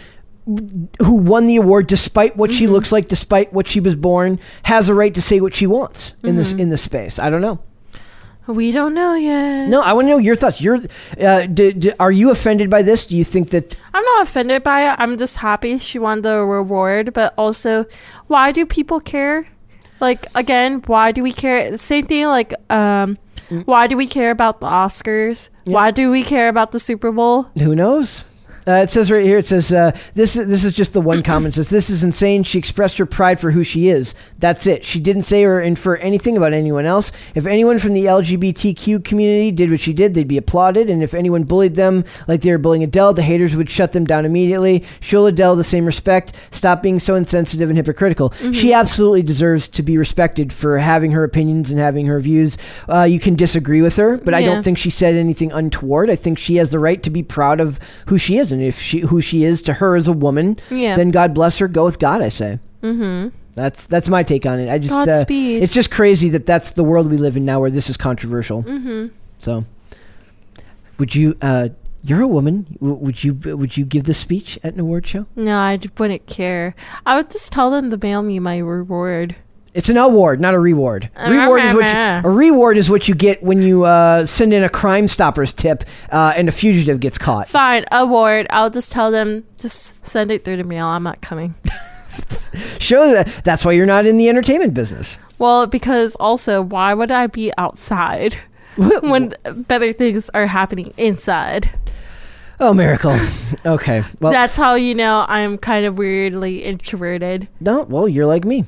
who 0.46 1.16
won 1.16 1.46
the 1.46 1.56
award 1.56 1.86
despite 1.86 2.36
what 2.36 2.52
she 2.52 2.66
looks 2.66 2.92
like, 2.92 3.08
despite 3.08 3.52
what 3.52 3.66
she 3.66 3.80
was 3.80 3.96
born, 3.96 4.38
has 4.64 4.88
a 4.88 4.94
right 4.94 5.14
to 5.14 5.22
say 5.22 5.40
what 5.40 5.54
she 5.54 5.66
wants 5.66 6.14
in 6.22 6.36
this 6.36 6.52
in 6.52 6.68
this 6.68 6.82
space. 6.82 7.18
I 7.18 7.30
don't 7.30 7.40
know. 7.40 7.58
we 8.46 8.72
don't 8.72 8.92
know 8.92 9.14
yet. 9.14 9.68
No, 9.68 9.80
I 9.80 9.94
want 9.94 10.04
to 10.06 10.10
know 10.10 10.18
your 10.18 10.36
thoughts. 10.36 10.60
You're, 10.60 10.78
uh, 11.18 11.46
d- 11.46 11.72
d- 11.72 11.92
are 11.98 12.12
you 12.12 12.30
offended 12.30 12.68
by 12.68 12.82
this? 12.82 13.06
Do 13.06 13.16
you 13.16 13.24
think 13.24 13.50
that? 13.50 13.74
I'm 13.94 14.04
not 14.04 14.22
offended 14.22 14.62
by 14.62 14.90
it. 14.92 14.96
I'm 14.98 15.16
just 15.16 15.38
happy 15.38 15.78
she 15.78 15.98
won 15.98 16.20
the 16.20 16.44
reward, 16.44 17.14
but 17.14 17.32
also, 17.38 17.86
why 18.26 18.52
do 18.52 18.66
people 18.66 19.00
care? 19.00 19.46
Like 20.00 20.26
again, 20.34 20.82
why 20.86 21.12
do 21.12 21.22
we 21.22 21.32
care? 21.32 21.78
Same 21.78 22.06
thing. 22.06 22.26
Like, 22.26 22.52
um, 22.70 23.16
why 23.64 23.86
do 23.86 23.96
we 23.96 24.06
care 24.06 24.30
about 24.30 24.60
the 24.60 24.66
Oscars? 24.66 25.48
Why 25.64 25.90
do 25.90 26.10
we 26.10 26.22
care 26.22 26.48
about 26.50 26.72
the 26.72 26.78
Super 26.78 27.12
Bowl? 27.12 27.44
Who 27.58 27.74
knows? 27.74 28.24
Uh, 28.66 28.72
it 28.74 28.90
says 28.90 29.10
right 29.10 29.24
here. 29.24 29.38
It 29.38 29.46
says 29.46 29.72
uh, 29.72 29.96
this. 30.14 30.36
Is, 30.36 30.48
this 30.48 30.64
is 30.64 30.74
just 30.74 30.92
the 30.92 31.00
one 31.00 31.22
comment. 31.22 31.54
It 31.54 31.56
says 31.56 31.68
this 31.68 31.90
is 31.90 32.02
insane. 32.02 32.42
She 32.42 32.58
expressed 32.58 32.98
her 32.98 33.06
pride 33.06 33.40
for 33.40 33.50
who 33.50 33.62
she 33.62 33.88
is. 33.88 34.14
That's 34.38 34.66
it. 34.66 34.84
She 34.84 35.00
didn't 35.00 35.22
say 35.22 35.44
or 35.44 35.60
infer 35.60 35.96
anything 35.96 36.36
about 36.36 36.52
anyone 36.52 36.86
else. 36.86 37.12
If 37.34 37.46
anyone 37.46 37.78
from 37.78 37.92
the 37.92 38.04
LGBTQ 38.04 39.04
community 39.04 39.50
did 39.50 39.70
what 39.70 39.80
she 39.80 39.92
did, 39.92 40.14
they'd 40.14 40.28
be 40.28 40.38
applauded. 40.38 40.88
And 40.88 41.02
if 41.02 41.14
anyone 41.14 41.44
bullied 41.44 41.74
them 41.74 42.04
like 42.26 42.40
they 42.40 42.50
were 42.50 42.58
bullying 42.58 42.82
Adele, 42.84 43.14
the 43.14 43.22
haters 43.22 43.54
would 43.54 43.70
shut 43.70 43.92
them 43.92 44.04
down 44.04 44.24
immediately. 44.24 44.84
Show 45.00 45.26
Adele 45.26 45.56
the 45.56 45.64
same 45.64 45.84
respect. 45.84 46.34
Stop 46.50 46.82
being 46.82 46.98
so 46.98 47.14
insensitive 47.14 47.68
and 47.68 47.76
hypocritical. 47.76 48.32
She 48.52 48.72
absolutely 48.72 49.22
deserves 49.22 49.68
to 49.68 49.82
be 49.82 49.98
respected 49.98 50.52
for 50.52 50.78
having 50.78 51.10
her 51.12 51.24
opinions 51.24 51.70
and 51.70 51.78
having 51.78 52.06
her 52.06 52.20
views. 52.20 52.56
Uh, 52.88 53.02
you 53.02 53.20
can 53.20 53.34
disagree 53.34 53.82
with 53.82 53.96
her, 53.96 54.16
but 54.16 54.32
I 54.34 54.42
don't 54.42 54.62
think 54.62 54.78
she 54.78 54.90
said 54.90 55.14
anything 55.14 55.52
untoward. 55.52 56.10
I 56.10 56.16
think 56.16 56.38
she 56.38 56.56
has 56.56 56.70
the 56.70 56.78
right 56.78 57.02
to 57.02 57.10
be 57.10 57.22
proud 57.22 57.60
of 57.60 57.78
who 58.06 58.18
she 58.18 58.38
is, 58.38 58.52
and 58.54 58.62
if 58.62 58.80
she 58.80 59.00
who 59.00 59.20
she 59.20 59.44
is 59.44 59.60
to 59.62 59.74
her 59.74 59.96
as 59.96 60.08
a 60.08 60.12
woman, 60.12 60.56
Yeah. 60.70 60.96
then 60.96 61.10
God 61.10 61.34
bless 61.34 61.58
her. 61.58 61.68
Go 61.68 61.84
with 61.84 61.98
God, 61.98 62.22
I 62.22 62.30
say. 62.30 62.58
Mm-hmm. 62.82 63.28
That's 63.52 63.86
that's 63.86 64.08
my 64.08 64.22
take 64.22 64.46
on 64.46 64.58
it. 64.58 64.68
I 64.70 64.78
just 64.78 64.92
uh, 64.94 65.24
it's 65.28 65.72
just 65.72 65.90
crazy 65.90 66.28
that 66.30 66.46
that's 66.46 66.72
the 66.72 66.82
world 66.84 67.10
we 67.10 67.16
live 67.18 67.36
in 67.36 67.44
now, 67.44 67.60
where 67.60 67.70
this 67.70 67.88
is 67.90 67.96
controversial. 67.96 68.62
Mm-hmm. 68.64 69.08
So, 69.38 69.64
would 70.98 71.14
you? 71.14 71.36
Uh, 71.40 71.68
you're 72.02 72.20
a 72.20 72.26
woman. 72.28 72.66
W- 72.80 72.94
Would 72.96 73.24
you? 73.24 73.34
Would 73.56 73.76
you 73.76 73.84
give 73.84 74.04
this 74.04 74.18
speech 74.18 74.58
at 74.64 74.74
an 74.74 74.80
award 74.80 75.06
show? 75.06 75.26
No, 75.36 75.56
I 75.56 75.78
wouldn't 75.98 76.26
care. 76.26 76.74
I 77.06 77.16
would 77.16 77.30
just 77.30 77.52
tell 77.52 77.70
them 77.70 77.90
to 77.90 77.96
mail 77.96 78.22
me 78.22 78.38
my 78.40 78.58
reward. 78.58 79.36
It's 79.74 79.88
an 79.88 79.96
award, 79.96 80.40
not 80.40 80.54
a 80.54 80.58
reward. 80.58 81.10
Reward 81.28 81.60
is 81.62 81.74
what 81.74 81.86
you, 81.86 82.30
a 82.30 82.32
reward 82.32 82.76
is 82.76 82.88
what 82.88 83.08
you 83.08 83.14
get 83.16 83.42
when 83.42 83.60
you 83.60 83.84
uh, 83.84 84.24
send 84.24 84.52
in 84.52 84.62
a 84.62 84.68
Crime 84.68 85.08
Stoppers 85.08 85.52
tip 85.52 85.82
uh, 86.10 86.32
and 86.36 86.48
a 86.48 86.52
fugitive 86.52 87.00
gets 87.00 87.18
caught. 87.18 87.48
Fine, 87.48 87.84
award. 87.90 88.46
I'll 88.50 88.70
just 88.70 88.92
tell 88.92 89.10
them 89.10 89.44
just 89.58 89.96
send 90.06 90.30
it 90.30 90.44
through 90.44 90.58
the 90.58 90.64
mail. 90.64 90.86
I'm 90.86 91.02
not 91.02 91.20
coming. 91.20 91.56
Show 92.78 93.12
that 93.14 93.26
that's 93.42 93.64
why 93.64 93.72
you're 93.72 93.84
not 93.84 94.06
in 94.06 94.16
the 94.16 94.28
entertainment 94.28 94.74
business. 94.74 95.18
Well, 95.38 95.66
because 95.66 96.14
also, 96.16 96.62
why 96.62 96.94
would 96.94 97.10
I 97.10 97.26
be 97.26 97.52
outside 97.58 98.36
when 98.76 99.32
better 99.66 99.92
things 99.92 100.30
are 100.30 100.46
happening 100.46 100.94
inside? 100.96 101.68
Oh, 102.64 102.72
miracle. 102.72 103.18
Okay. 103.66 104.02
Well, 104.20 104.32
That's 104.32 104.56
how 104.56 104.74
you 104.74 104.94
know 104.94 105.26
I'm 105.28 105.58
kind 105.58 105.84
of 105.84 105.98
weirdly 105.98 106.64
introverted. 106.64 107.46
no. 107.60 107.82
Well, 107.82 108.08
you're 108.08 108.24
like 108.26 108.44
me. 108.44 108.64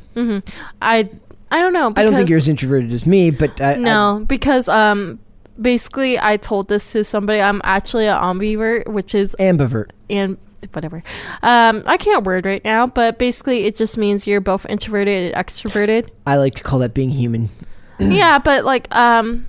I 0.82 1.09
I 1.51 1.60
don't 1.60 1.73
know. 1.73 1.93
I 1.97 2.02
don't 2.02 2.12
think 2.12 2.28
you're 2.28 2.39
as 2.39 2.48
introverted 2.48 2.93
as 2.93 3.06
me, 3.06 3.31
but 3.31 3.59
I, 3.60 3.77
No, 3.77 4.24
because 4.27 4.68
um, 4.68 5.18
basically, 5.60 6.18
I 6.18 6.36
told 6.36 6.68
this 6.68 6.93
to 6.93 7.05
somebody. 7.05 7.40
I'm 7.40 7.62
actually 7.64 8.06
an 8.06 8.20
ambivert, 8.20 8.86
which 8.86 9.14
is 9.14 9.35
ambivert. 9.39 9.90
and 10.10 10.36
whatever. 10.73 11.02
Um, 11.43 11.82
I 11.86 11.97
can't 11.97 12.24
word 12.24 12.44
right 12.44 12.64
now, 12.64 12.86
but 12.86 13.18
basically, 13.18 13.64
it 13.64 13.77
just 13.77 13.97
means 13.97 14.27
you're 14.27 14.40
both 14.43 14.66
introverted 14.66 15.35
and 15.35 15.47
extroverted. 15.47 16.10
I 16.27 16.36
like 16.36 16.55
to 16.56 16.62
call 16.62 16.81
that 16.81 16.93
being 16.93 17.10
human. 17.10 17.48
yeah, 17.98 18.39
but 18.39 18.64
like 18.64 18.94
um, 18.94 19.47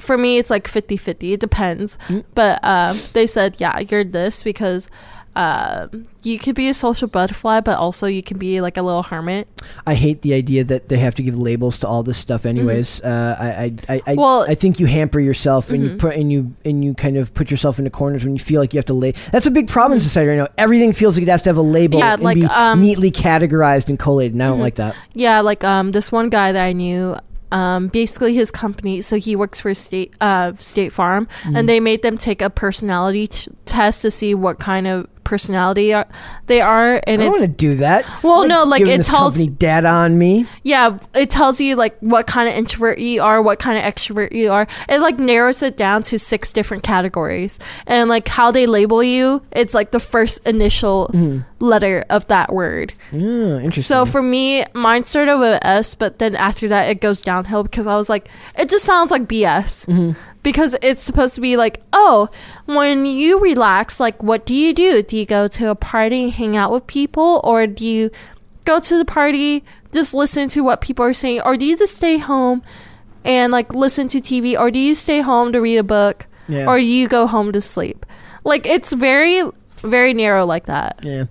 for 0.00 0.16
me, 0.18 0.38
it's 0.38 0.50
like 0.50 0.68
50-50. 0.68 1.32
It 1.32 1.40
depends. 1.40 1.98
But 2.34 2.60
um, 2.64 2.98
they 3.12 3.26
said, 3.26 3.56
yeah, 3.58 3.78
you're 3.80 4.04
this 4.04 4.42
because. 4.42 4.90
Um, 5.38 6.04
you 6.22 6.38
could 6.38 6.54
be 6.54 6.66
a 6.70 6.72
social 6.72 7.08
butterfly, 7.08 7.60
but 7.60 7.76
also 7.78 8.06
you 8.06 8.22
can 8.22 8.38
be 8.38 8.62
like 8.62 8.78
a 8.78 8.82
little 8.82 9.02
hermit. 9.02 9.46
I 9.86 9.92
hate 9.92 10.22
the 10.22 10.32
idea 10.32 10.64
that 10.64 10.88
they 10.88 10.96
have 10.96 11.14
to 11.16 11.22
give 11.22 11.36
labels 11.36 11.78
to 11.80 11.86
all 11.86 12.02
this 12.02 12.16
stuff. 12.16 12.46
Anyways, 12.46 13.02
uh, 13.02 13.36
I, 13.38 13.46
I, 13.46 13.64
I, 13.64 13.68
Mm-hmm. 13.98 14.14
Well- 14.18 14.42
mm-hmm. 14.44 14.50
I 14.50 14.54
think 14.54 14.80
you 14.80 14.86
hamper 14.86 15.20
yourself 15.20 15.68
and 15.68 15.82
you 15.82 15.96
put 15.98 16.16
and 16.16 16.32
you 16.32 16.56
and 16.64 16.82
you 16.82 16.94
kind 16.94 17.18
of 17.18 17.34
put 17.34 17.50
yourself 17.50 17.78
into 17.78 17.90
corners 17.90 18.24
when 18.24 18.34
you 18.34 18.42
feel 18.42 18.62
like 18.62 18.72
you 18.72 18.78
have 18.78 18.86
to 18.86 18.94
lay. 18.94 19.12
That's 19.30 19.44
a 19.44 19.50
big 19.50 19.68
problem 19.68 19.96
in 19.98 20.00
society 20.00 20.30
right 20.30 20.36
now. 20.36 20.48
Everything 20.56 20.94
feels 20.94 21.16
like 21.18 21.24
it 21.24 21.28
has 21.28 21.42
to 21.42 21.50
have 21.50 21.58
a 21.58 21.60
label 21.60 21.98
Mm-hmm. 22.00 22.06
Yeah, 22.06 22.14
and 22.14 22.22
like, 22.22 22.36
be 22.36 22.46
um, 22.46 22.80
neatly 22.80 23.10
categorized 23.10 23.90
and 23.90 23.98
collated. 23.98 24.32
And 24.32 24.42
I 24.42 24.46
don't 24.46 24.60
like 24.60 24.76
that. 24.76 24.96
Yeah, 25.12 25.42
like 25.42 25.62
um 25.64 25.90
this 25.90 26.10
one 26.10 26.30
guy 26.30 26.52
that 26.52 26.64
I 26.64 26.72
knew, 26.72 27.14
um 27.52 27.88
basically 27.88 28.34
his 28.34 28.50
company, 28.50 29.00
so 29.00 29.16
he 29.16 29.36
works 29.36 29.60
for 29.60 29.72
state 29.74 30.12
uh 30.20 30.52
State 30.58 30.92
Farm, 30.92 31.26
Mm-hmm. 31.42 31.56
and 31.56 31.68
they 31.68 31.80
made 31.80 32.02
them 32.02 32.18
take 32.18 32.42
a 32.42 32.50
personality 32.50 33.26
t- 33.28 33.50
test 33.64 34.02
to 34.02 34.10
see 34.10 34.34
what 34.34 34.58
kind 34.58 34.86
of 34.86 35.06
personality 35.26 35.92
are, 35.92 36.06
they 36.46 36.60
are, 36.60 37.02
and 37.06 37.20
I 37.20 37.24
don't 37.24 37.32
want 37.32 37.42
to 37.42 37.48
do 37.48 37.76
that. 37.76 38.06
Well, 38.22 38.48
no, 38.48 38.64
like, 38.64 38.78
giving 38.78 38.94
it 38.94 38.98
this 38.98 39.08
tells- 39.08 39.36
company 39.36 39.54
data 39.54 39.88
on 39.88 40.16
me. 40.16 40.46
yeah, 40.62 40.98
it 41.14 41.28
tells 41.28 41.60
you 41.60 41.76
like 41.76 41.98
what 42.00 42.26
kind 42.26 42.48
of 42.48 42.54
introvert 42.54 42.98
you 42.98 43.20
are, 43.22 43.42
what 43.42 43.58
kind 43.58 43.76
of 43.76 43.84
extrovert 43.84 44.32
you 44.32 44.50
are. 44.50 44.66
It 44.88 45.00
like 45.00 45.18
narrows 45.18 45.62
it 45.62 45.76
down 45.76 46.02
to 46.04 46.18
six 46.18 46.52
different 46.52 46.82
categories, 46.82 47.58
and 47.86 48.08
like 48.08 48.28
how 48.28 48.50
they 48.50 48.66
label 48.66 49.02
you, 49.02 49.42
it's 49.52 49.74
like 49.74 49.90
the 49.90 50.00
first 50.00 50.46
initial 50.46 51.10
mm-hmm. 51.12 51.40
letter 51.58 52.04
of 52.08 52.26
that 52.28 52.54
word. 52.54 52.94
Yeah, 53.12 53.58
interesting. 53.58 53.82
So 53.82 54.06
for 54.06 54.22
me, 54.22 54.64
mine 54.72 55.04
started 55.04 55.38
with 55.38 55.58
S, 55.62 55.94
but 55.94 56.18
then 56.18 56.36
after 56.36 56.68
that, 56.68 56.88
it 56.88 57.00
goes 57.00 57.20
downhill 57.20 57.64
because 57.64 57.86
I 57.86 57.96
was 57.96 58.08
like, 58.08 58.28
it 58.58 58.68
just 58.68 58.84
sounds 58.84 59.10
like 59.10 59.22
BS. 59.22 59.86
Mm-hmm. 59.86 60.12
Because 60.46 60.76
it's 60.80 61.02
supposed 61.02 61.34
to 61.34 61.40
be 61.40 61.56
like, 61.56 61.82
oh, 61.92 62.28
when 62.66 63.04
you 63.04 63.40
relax, 63.40 63.98
like, 63.98 64.22
what 64.22 64.46
do 64.46 64.54
you 64.54 64.72
do? 64.72 65.02
Do 65.02 65.16
you 65.16 65.26
go 65.26 65.48
to 65.48 65.70
a 65.70 65.74
party 65.74 66.22
and 66.22 66.32
hang 66.32 66.56
out 66.56 66.70
with 66.70 66.86
people? 66.86 67.40
Or 67.42 67.66
do 67.66 67.84
you 67.84 68.12
go 68.64 68.78
to 68.78 68.96
the 68.96 69.04
party, 69.04 69.64
just 69.90 70.14
listen 70.14 70.48
to 70.50 70.60
what 70.60 70.80
people 70.80 71.04
are 71.04 71.12
saying? 71.12 71.40
Or 71.44 71.56
do 71.56 71.64
you 71.66 71.76
just 71.76 71.96
stay 71.96 72.18
home 72.18 72.62
and, 73.24 73.50
like, 73.50 73.74
listen 73.74 74.06
to 74.06 74.20
TV? 74.20 74.56
Or 74.56 74.70
do 74.70 74.78
you 74.78 74.94
stay 74.94 75.20
home 75.20 75.50
to 75.50 75.58
read 75.60 75.78
a 75.78 75.82
book? 75.82 76.28
Yeah. 76.46 76.66
Or 76.66 76.78
do 76.78 76.84
you 76.84 77.08
go 77.08 77.26
home 77.26 77.50
to 77.50 77.60
sleep? 77.60 78.06
Like, 78.44 78.66
it's 78.66 78.92
very, 78.92 79.42
very 79.82 80.14
narrow 80.14 80.46
like 80.46 80.66
that. 80.66 81.00
Yeah, 81.02 81.24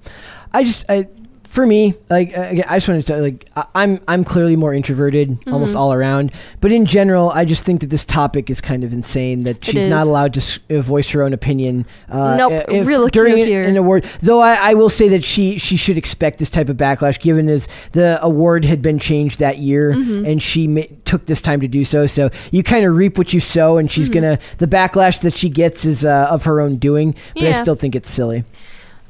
I 0.51 0.65
just 0.65 0.83
I 0.89 1.07
for 1.55 1.65
me 1.65 1.95
like 2.09 2.29
again, 2.35 2.65
I 2.69 2.75
just 2.77 2.87
wanted 2.87 3.07
to 3.07 3.17
like 3.17 3.47
I- 3.55 3.65
I'm 3.73 3.99
I'm 4.07 4.23
clearly 4.23 4.55
more 4.55 4.73
introverted 4.73 5.29
Mm-hmm. 5.29 5.53
almost 5.53 5.75
all 5.75 5.93
around, 5.93 6.31
but 6.61 6.71
in 6.71 6.85
general, 6.85 7.31
I 7.31 7.45
just 7.45 7.63
think 7.63 7.81
that 7.81 7.89
this 7.89 8.05
topic 8.05 8.49
is 8.49 8.59
kind 8.61 8.83
of 8.83 8.91
insane 8.93 9.39
that 9.45 9.63
she's 9.65 9.83
is. 9.85 9.89
not 9.89 10.05
allowed 10.05 10.33
to 10.35 10.59
uh, 10.77 10.81
voice 10.81 11.09
her 11.11 11.23
own 11.23 11.33
opinion. 11.33 11.85
Uh, 12.09 12.35
Nope, 12.35 12.51
uh, 12.51 12.71
if- 12.73 12.85
real 12.85 13.07
during 13.07 13.35
cute 13.35 13.47
an- 13.47 13.51
here. 13.53 13.63
an 13.63 13.77
award. 13.77 14.03
Though 14.21 14.41
I, 14.41 14.71
I 14.71 14.73
will 14.75 14.89
say 14.89 15.07
that 15.09 15.23
she 15.23 15.57
she 15.57 15.77
should 15.77 15.97
expect 15.97 16.37
this 16.39 16.49
type 16.49 16.69
of 16.69 16.77
backlash, 16.77 17.19
given 17.19 17.47
as 17.49 17.67
the 17.93 18.19
award 18.21 18.65
had 18.65 18.81
been 18.81 18.99
changed 18.99 19.39
that 19.39 19.57
year, 19.59 19.93
Mm-hmm. 19.93 20.25
and 20.25 20.43
she 20.43 20.67
ma- 20.67 20.81
took 21.05 21.25
this 21.25 21.41
time 21.41 21.61
to 21.61 21.67
do 21.67 21.85
so. 21.85 22.05
So 22.07 22.29
you 22.51 22.61
kind 22.63 22.85
of 22.85 22.95
reap 22.95 23.17
what 23.17 23.33
you 23.33 23.39
sow, 23.39 23.77
and 23.77 23.87
Mm-hmm. 23.87 23.93
she's 23.93 24.09
gonna 24.09 24.37
the 24.57 24.67
backlash 24.67 25.21
that 25.21 25.35
she 25.35 25.47
gets 25.49 25.85
is 25.85 26.03
uh, 26.03 26.27
of 26.29 26.43
her 26.43 26.59
own 26.59 26.75
doing. 26.75 27.15
But 27.33 27.43
I 27.45 27.51
still 27.61 27.75
think 27.75 27.95
it's 27.95 28.09
silly. 28.09 28.43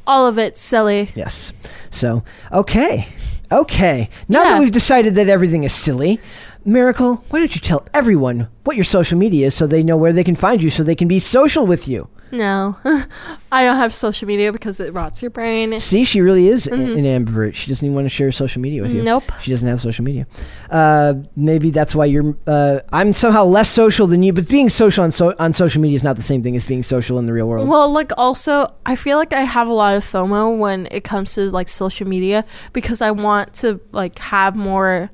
All 0.08 0.28
of 0.28 0.38
it 0.38 0.58
silly. 0.58 1.10
Yes. 1.16 1.54
So, 1.92 2.24
okay. 2.52 3.08
Okay. 3.52 4.10
Now 4.28 4.44
that 4.44 4.60
we've 4.60 4.72
decided 4.72 5.16
that 5.16 5.30
everything 5.30 5.64
is 5.64 5.74
silly, 5.74 6.20
Miracle, 6.64 7.24
why 7.30 7.40
don't 7.40 7.54
you 7.54 7.62
tell 7.62 7.86
everyone 7.94 8.48
what 8.64 8.76
your 8.76 8.86
social 8.86 9.18
media 9.18 9.48
is 9.48 9.56
so 9.56 9.68
they 9.68 9.84
know 9.84 9.98
where 9.98 10.14
they 10.14 10.24
can 10.24 10.36
find 10.36 10.64
you 10.64 10.70
so 10.70 10.84
they 10.84 10.96
can 10.96 11.08
be 11.08 11.20
social 11.20 11.66
with 11.68 11.88
you? 11.88 12.10
No, 12.38 12.78
I 13.52 13.64
don't 13.64 13.78
have 13.78 13.94
social 13.94 14.28
media 14.28 14.52
because 14.52 14.80
it 14.80 14.94
rots 14.94 15.22
your 15.22 15.32
brain. 15.32 15.80
See, 15.80 16.04
she 16.04 16.22
really 16.22 16.48
is 16.48 16.68
a- 16.68 16.74
an 16.74 16.96
ambivert. 17.04 17.56
She 17.56 17.70
doesn't 17.70 17.86
even 17.86 17.96
want 17.96 18.06
to 18.06 18.10
share 18.10 18.32
social 18.32 18.62
media 18.62 18.82
with 18.82 18.92
you. 18.92 18.98
Mm-hmm. 18.98 19.06
Nope. 19.06 19.24
She 19.42 19.52
doesn't 19.52 19.68
have 19.68 19.82
social 19.82 20.04
media. 20.04 20.28
Uh, 20.70 21.16
maybe 21.36 21.70
that's 21.72 21.94
why 21.96 22.06
you're. 22.06 22.36
Uh, 22.48 22.80
I'm 22.92 23.14
somehow 23.14 23.46
less 23.46 23.70
social 23.70 24.08
than 24.08 24.24
you, 24.24 24.34
but 24.34 24.48
being 24.50 24.70
social 24.70 25.04
on, 25.04 25.12
so- 25.12 25.36
on 25.40 25.54
social 25.54 25.82
media 25.82 25.96
is 25.96 26.04
not 26.04 26.16
the 26.16 26.22
same 26.24 26.44
thing 26.44 26.56
as 26.56 26.64
being 26.64 26.84
social 26.84 27.20
in 27.20 27.26
the 27.26 27.34
real 27.34 27.48
world. 27.48 27.68
Well, 27.68 27.92
like 27.92 28.12
also, 28.18 28.74
I 28.86 28.96
feel 28.96 29.18
like 29.18 29.34
I 29.34 29.42
have 29.42 29.68
a 29.68 29.74
lot 29.74 29.96
of 29.96 30.04
FOMO 30.06 30.58
when 30.58 30.88
it 30.92 31.04
comes 31.04 31.34
to 31.36 31.50
like 31.52 31.70
social 31.70 32.08
media 32.08 32.46
because 32.74 33.02
I 33.02 33.12
want 33.12 33.54
to 33.56 33.80
like 33.92 34.20
have 34.20 34.56
more 34.56 35.10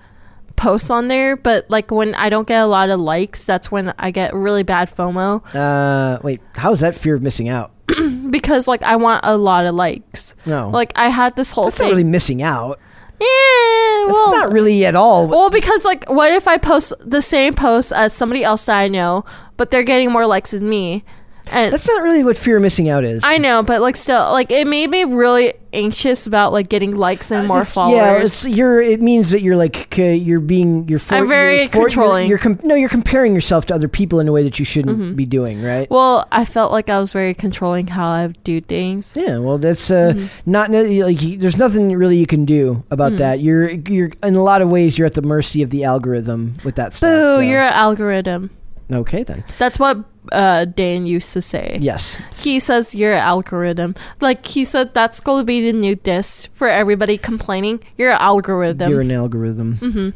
posts 0.56 0.90
on 0.90 1.08
there, 1.08 1.36
but 1.36 1.70
like 1.70 1.92
when 1.92 2.14
I 2.16 2.30
don't 2.30 2.48
get 2.48 2.62
a 2.62 2.66
lot 2.68 2.90
of 2.90 3.00
likes, 3.00 3.46
that's 3.46 3.72
when 3.72 3.94
I 3.98 4.12
get 4.12 4.34
really 4.34 4.64
bad 4.64 4.94
FOMO 4.96 5.42
Uh, 5.56 6.20
wait, 6.24 6.42
how 6.56 6.72
is 6.74 6.80
that 6.80 6.96
fear 6.96 7.16
of 7.16 7.22
missing 7.22 7.50
out? 7.50 7.72
because 8.30 8.68
like 8.68 8.84
I 8.84 8.96
want 8.96 9.22
a 9.26 9.38
lot 9.38 9.66
of 9.66 9.76
likes. 9.76 10.36
No. 10.46 10.70
Like 10.70 10.94
I 10.96 11.10
had 11.10 11.36
this 11.36 11.52
whole 11.52 11.66
That's 11.66 11.78
thing. 11.78 11.88
not 11.88 11.92
really 11.92 12.04
missing 12.04 12.42
out. 12.42 12.80
yeah, 13.20 14.06
well, 14.08 14.32
not 14.32 14.52
really 14.54 14.86
at 14.86 14.96
all. 14.96 15.28
Well, 15.28 15.50
because 15.50 15.86
like, 15.86 16.10
what 16.10 16.32
if 16.32 16.48
I 16.48 16.58
post 16.58 16.94
the 17.00 17.22
same 17.22 17.54
post 17.54 17.92
as 17.92 18.14
somebody 18.14 18.44
else 18.44 18.66
that 18.66 18.78
I 18.78 18.88
know, 18.88 19.26
but 19.58 19.72
they're 19.72 19.84
getting 19.84 20.12
more 20.12 20.26
likes 20.26 20.52
than 20.52 20.68
me? 20.70 21.04
And 21.52 21.74
That's 21.74 21.88
not 21.88 22.04
really 22.04 22.24
what 22.24 22.38
fear 22.38 22.58
of 22.58 22.62
missing 22.62 22.88
out 22.90 23.04
is. 23.04 23.24
I 23.26 23.38
know, 23.38 23.62
but 23.64 23.82
like, 23.82 23.96
still, 23.98 24.32
like, 24.32 24.52
it 24.52 24.68
made 24.68 24.90
me 24.90 25.04
really 25.04 25.54
anxious 25.74 26.28
about 26.28 26.52
like 26.52 26.68
getting 26.70 26.92
likes 26.96 27.32
and 27.32 27.48
more 27.48 27.58
Uh, 27.58 27.62
It's- 27.62 27.74
followers. 27.74 27.96
Yeah, 27.98 28.22
it's, 28.22 28.46
you're. 28.46 28.82
It 28.82 29.02
means 29.02 29.30
that 29.32 29.42
you're 29.42 29.56
like 29.56 29.94
c- 29.94 30.16
you're 30.16 30.40
being 30.42 30.88
you're. 30.88 31.00
For, 31.00 31.16
I'm 31.16 31.28
very 31.28 31.62
you're 31.62 31.70
for- 31.70 31.80
controlling. 31.88 32.30
You're, 32.30 32.38
you're 32.44 32.56
com- 32.56 32.60
no, 32.68 32.76
you're 32.76 32.90
comparing 32.90 33.34
yourself 33.34 33.66
to 33.68 33.76
other 33.76 33.88
people 33.88 34.20
in 34.20 34.28
a 34.28 34.32
way 34.32 34.44
that 34.44 34.60
you 34.60 34.66
shouldn't 34.66 35.16
be 35.16 35.26
doing, 35.26 35.62
right? 35.64 35.90
well, 35.90 36.28
I 36.32 36.46
felt 36.46 36.72
like 36.72 36.90
I 36.90 37.00
was 37.00 37.12
very 37.14 37.34
controlling 37.34 37.88
how 37.88 38.08
I 38.08 38.28
do 38.44 38.60
things. 38.62 39.18
yeah, 39.20 39.38
well, 39.40 39.58
that's 39.58 39.90
uh, 39.90 40.14
Mm-hmm. 40.16 40.26
not 40.52 40.72
ne- 40.72 41.04
like 41.04 41.22
you- 41.22 41.38
there's 41.38 41.58
nothing 41.58 41.92
really 41.98 42.18
you 42.18 42.28
can 42.28 42.46
do 42.46 42.84
about 42.92 43.18
that. 43.18 43.40
You're 43.42 43.72
you're 43.72 44.12
in 44.24 44.36
a 44.36 44.44
lot 44.44 44.62
of 44.62 44.70
ways 44.70 44.98
you're 44.98 45.08
at 45.08 45.14
the 45.16 45.22
mercy 45.22 45.62
of 45.64 45.70
the 45.70 45.84
algorithm 45.86 46.56
with 46.64 46.76
that 46.76 46.94
stuff. 46.94 47.10
Boo, 47.10 47.36
so- 47.36 47.40
you're 47.40 47.62
an 47.64 47.74
algorithm. 47.74 48.50
okay 48.92 49.24
then. 49.24 49.44
That's 49.58 49.80
what 49.80 49.98
uh, 50.32 50.66
Dan 50.66 51.06
used 51.06 51.34
to 51.34 51.42
say. 51.42 51.78
Yes, 51.80 52.18
He 52.44 52.60
says 52.60 52.94
you're 52.96 53.14
algorithm. 53.14 53.96
Like 54.20 54.46
he 54.46 54.66
said, 54.66 54.94
that's 54.94 55.20
going 55.20 55.42
to 55.42 55.46
be 55.46 55.62
the 55.72 55.78
new 55.78 55.96
diss 55.96 56.48
for 56.54 56.68
everybody 56.68 57.18
complaining. 57.18 57.82
You're 57.98 58.12
algorithm. 58.12 58.90
You're 58.92 59.02
an 59.02 59.12
algorithm. 59.12 59.78
Mm-hmm. 59.78 60.10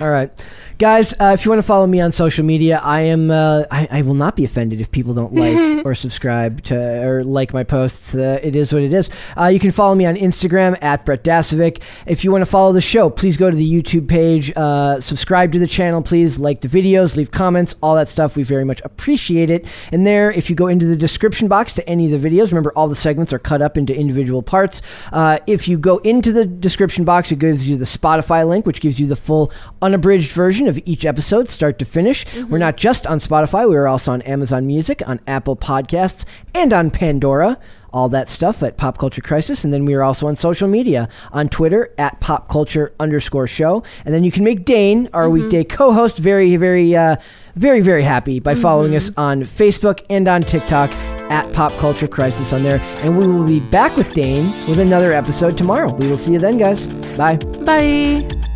Right, 0.00 0.30
guys. 0.76 1.14
Uh, 1.14 1.32
if 1.32 1.44
you 1.44 1.50
want 1.50 1.58
to 1.58 1.66
follow 1.66 1.86
me 1.86 2.02
on 2.02 2.12
social 2.12 2.44
media, 2.44 2.80
I 2.82 3.00
am. 3.02 3.30
Uh, 3.30 3.64
I, 3.70 3.88
I 3.90 4.02
will 4.02 4.14
not 4.14 4.36
be 4.36 4.44
offended 4.44 4.78
if 4.78 4.90
people 4.90 5.14
don't 5.14 5.34
like 5.34 5.86
or 5.86 5.94
subscribe 5.94 6.62
to 6.64 7.08
or 7.08 7.24
like 7.24 7.54
my 7.54 7.64
posts. 7.64 8.14
Uh, 8.14 8.38
it 8.42 8.54
is 8.54 8.74
what 8.74 8.82
it 8.82 8.92
is. 8.92 9.08
Uh, 9.38 9.46
you 9.46 9.58
can 9.58 9.70
follow 9.70 9.94
me 9.94 10.04
on 10.04 10.16
Instagram 10.16 10.76
at 10.82 11.06
Brett 11.06 11.24
Dasovic. 11.24 11.82
If 12.04 12.24
you 12.24 12.30
want 12.30 12.42
to 12.42 12.46
follow 12.46 12.74
the 12.74 12.82
show, 12.82 13.08
please 13.08 13.38
go 13.38 13.50
to 13.50 13.56
the 13.56 13.66
YouTube 13.66 14.06
page. 14.06 14.52
Uh, 14.54 15.00
subscribe 15.00 15.52
to 15.52 15.58
the 15.58 15.66
channel, 15.66 16.02
please. 16.02 16.38
Like 16.38 16.60
the 16.60 16.68
videos, 16.68 17.16
leave 17.16 17.30
comments, 17.30 17.74
all 17.82 17.94
that 17.94 18.10
stuff. 18.10 18.36
We 18.36 18.42
very 18.42 18.64
much 18.64 18.82
appreciate 18.84 19.48
it. 19.48 19.64
And 19.92 20.06
there, 20.06 20.30
if 20.30 20.50
you 20.50 20.56
go 20.56 20.66
into 20.66 20.84
the 20.84 20.96
description 20.96 21.48
box 21.48 21.72
to 21.74 21.88
any 21.88 22.12
of 22.12 22.20
the 22.20 22.28
videos, 22.28 22.48
remember 22.48 22.72
all 22.76 22.88
the 22.88 22.94
segments 22.94 23.32
are 23.32 23.38
cut 23.38 23.62
up 23.62 23.78
into 23.78 23.96
individual 23.96 24.42
parts. 24.42 24.82
Uh, 25.10 25.38
if 25.46 25.68
you 25.68 25.78
go 25.78 25.96
into 25.98 26.32
the 26.32 26.44
description 26.44 27.06
box, 27.06 27.32
it 27.32 27.38
gives 27.38 27.66
you 27.66 27.78
the 27.78 27.86
Spotify 27.86 28.46
link, 28.46 28.66
which 28.66 28.82
gives 28.82 29.00
you 29.00 29.06
the 29.06 29.16
full 29.16 29.50
unabridged 29.86 30.32
version 30.32 30.66
of 30.66 30.80
each 30.84 31.06
episode, 31.06 31.48
start 31.48 31.78
to 31.78 31.84
finish. 31.84 32.26
We're 32.34 32.42
mm-hmm. 32.42 32.58
not 32.58 32.76
just 32.76 33.06
on 33.06 33.20
Spotify, 33.20 33.68
we 33.68 33.76
are 33.76 33.86
also 33.86 34.12
on 34.12 34.20
Amazon 34.22 34.66
Music, 34.66 35.00
on 35.06 35.20
Apple 35.28 35.56
Podcasts, 35.56 36.24
and 36.54 36.72
on 36.72 36.90
Pandora. 36.90 37.58
All 37.92 38.08
that 38.10 38.28
stuff 38.28 38.62
at 38.62 38.76
Pop 38.76 38.98
Culture 38.98 39.22
Crisis. 39.22 39.64
And 39.64 39.72
then 39.72 39.86
we 39.86 39.94
are 39.94 40.02
also 40.02 40.26
on 40.26 40.36
social 40.36 40.68
media 40.68 41.08
on 41.32 41.48
Twitter 41.48 41.94
at 41.96 42.20
Pop 42.20 42.48
Culture 42.48 42.92
underscore 43.00 43.46
show. 43.46 43.84
And 44.04 44.12
then 44.12 44.22
you 44.22 44.30
can 44.30 44.44
make 44.44 44.66
Dane, 44.66 45.08
our 45.14 45.24
mm-hmm. 45.24 45.44
weekday 45.44 45.64
co 45.64 45.92
host, 45.92 46.18
very, 46.18 46.56
very, 46.56 46.94
uh, 46.94 47.16
very, 47.54 47.80
very 47.80 48.02
happy 48.02 48.38
by 48.40 48.52
mm-hmm. 48.52 48.62
following 48.62 48.96
us 48.96 49.10
on 49.16 49.42
Facebook 49.42 50.04
and 50.10 50.28
on 50.28 50.42
TikTok 50.42 50.90
at 51.30 51.50
Pop 51.54 51.72
Culture 51.74 52.08
Crisis 52.08 52.52
on 52.52 52.64
there. 52.64 52.80
And 53.04 53.16
we 53.16 53.26
will 53.26 53.46
be 53.46 53.60
back 53.60 53.96
with 53.96 54.12
Dane 54.12 54.44
with 54.68 54.80
another 54.80 55.12
episode 55.12 55.56
tomorrow. 55.56 55.90
We 55.94 56.08
will 56.08 56.18
see 56.18 56.32
you 56.32 56.38
then, 56.38 56.58
guys. 56.58 56.84
Bye. 57.16 57.36
Bye. 57.64 58.55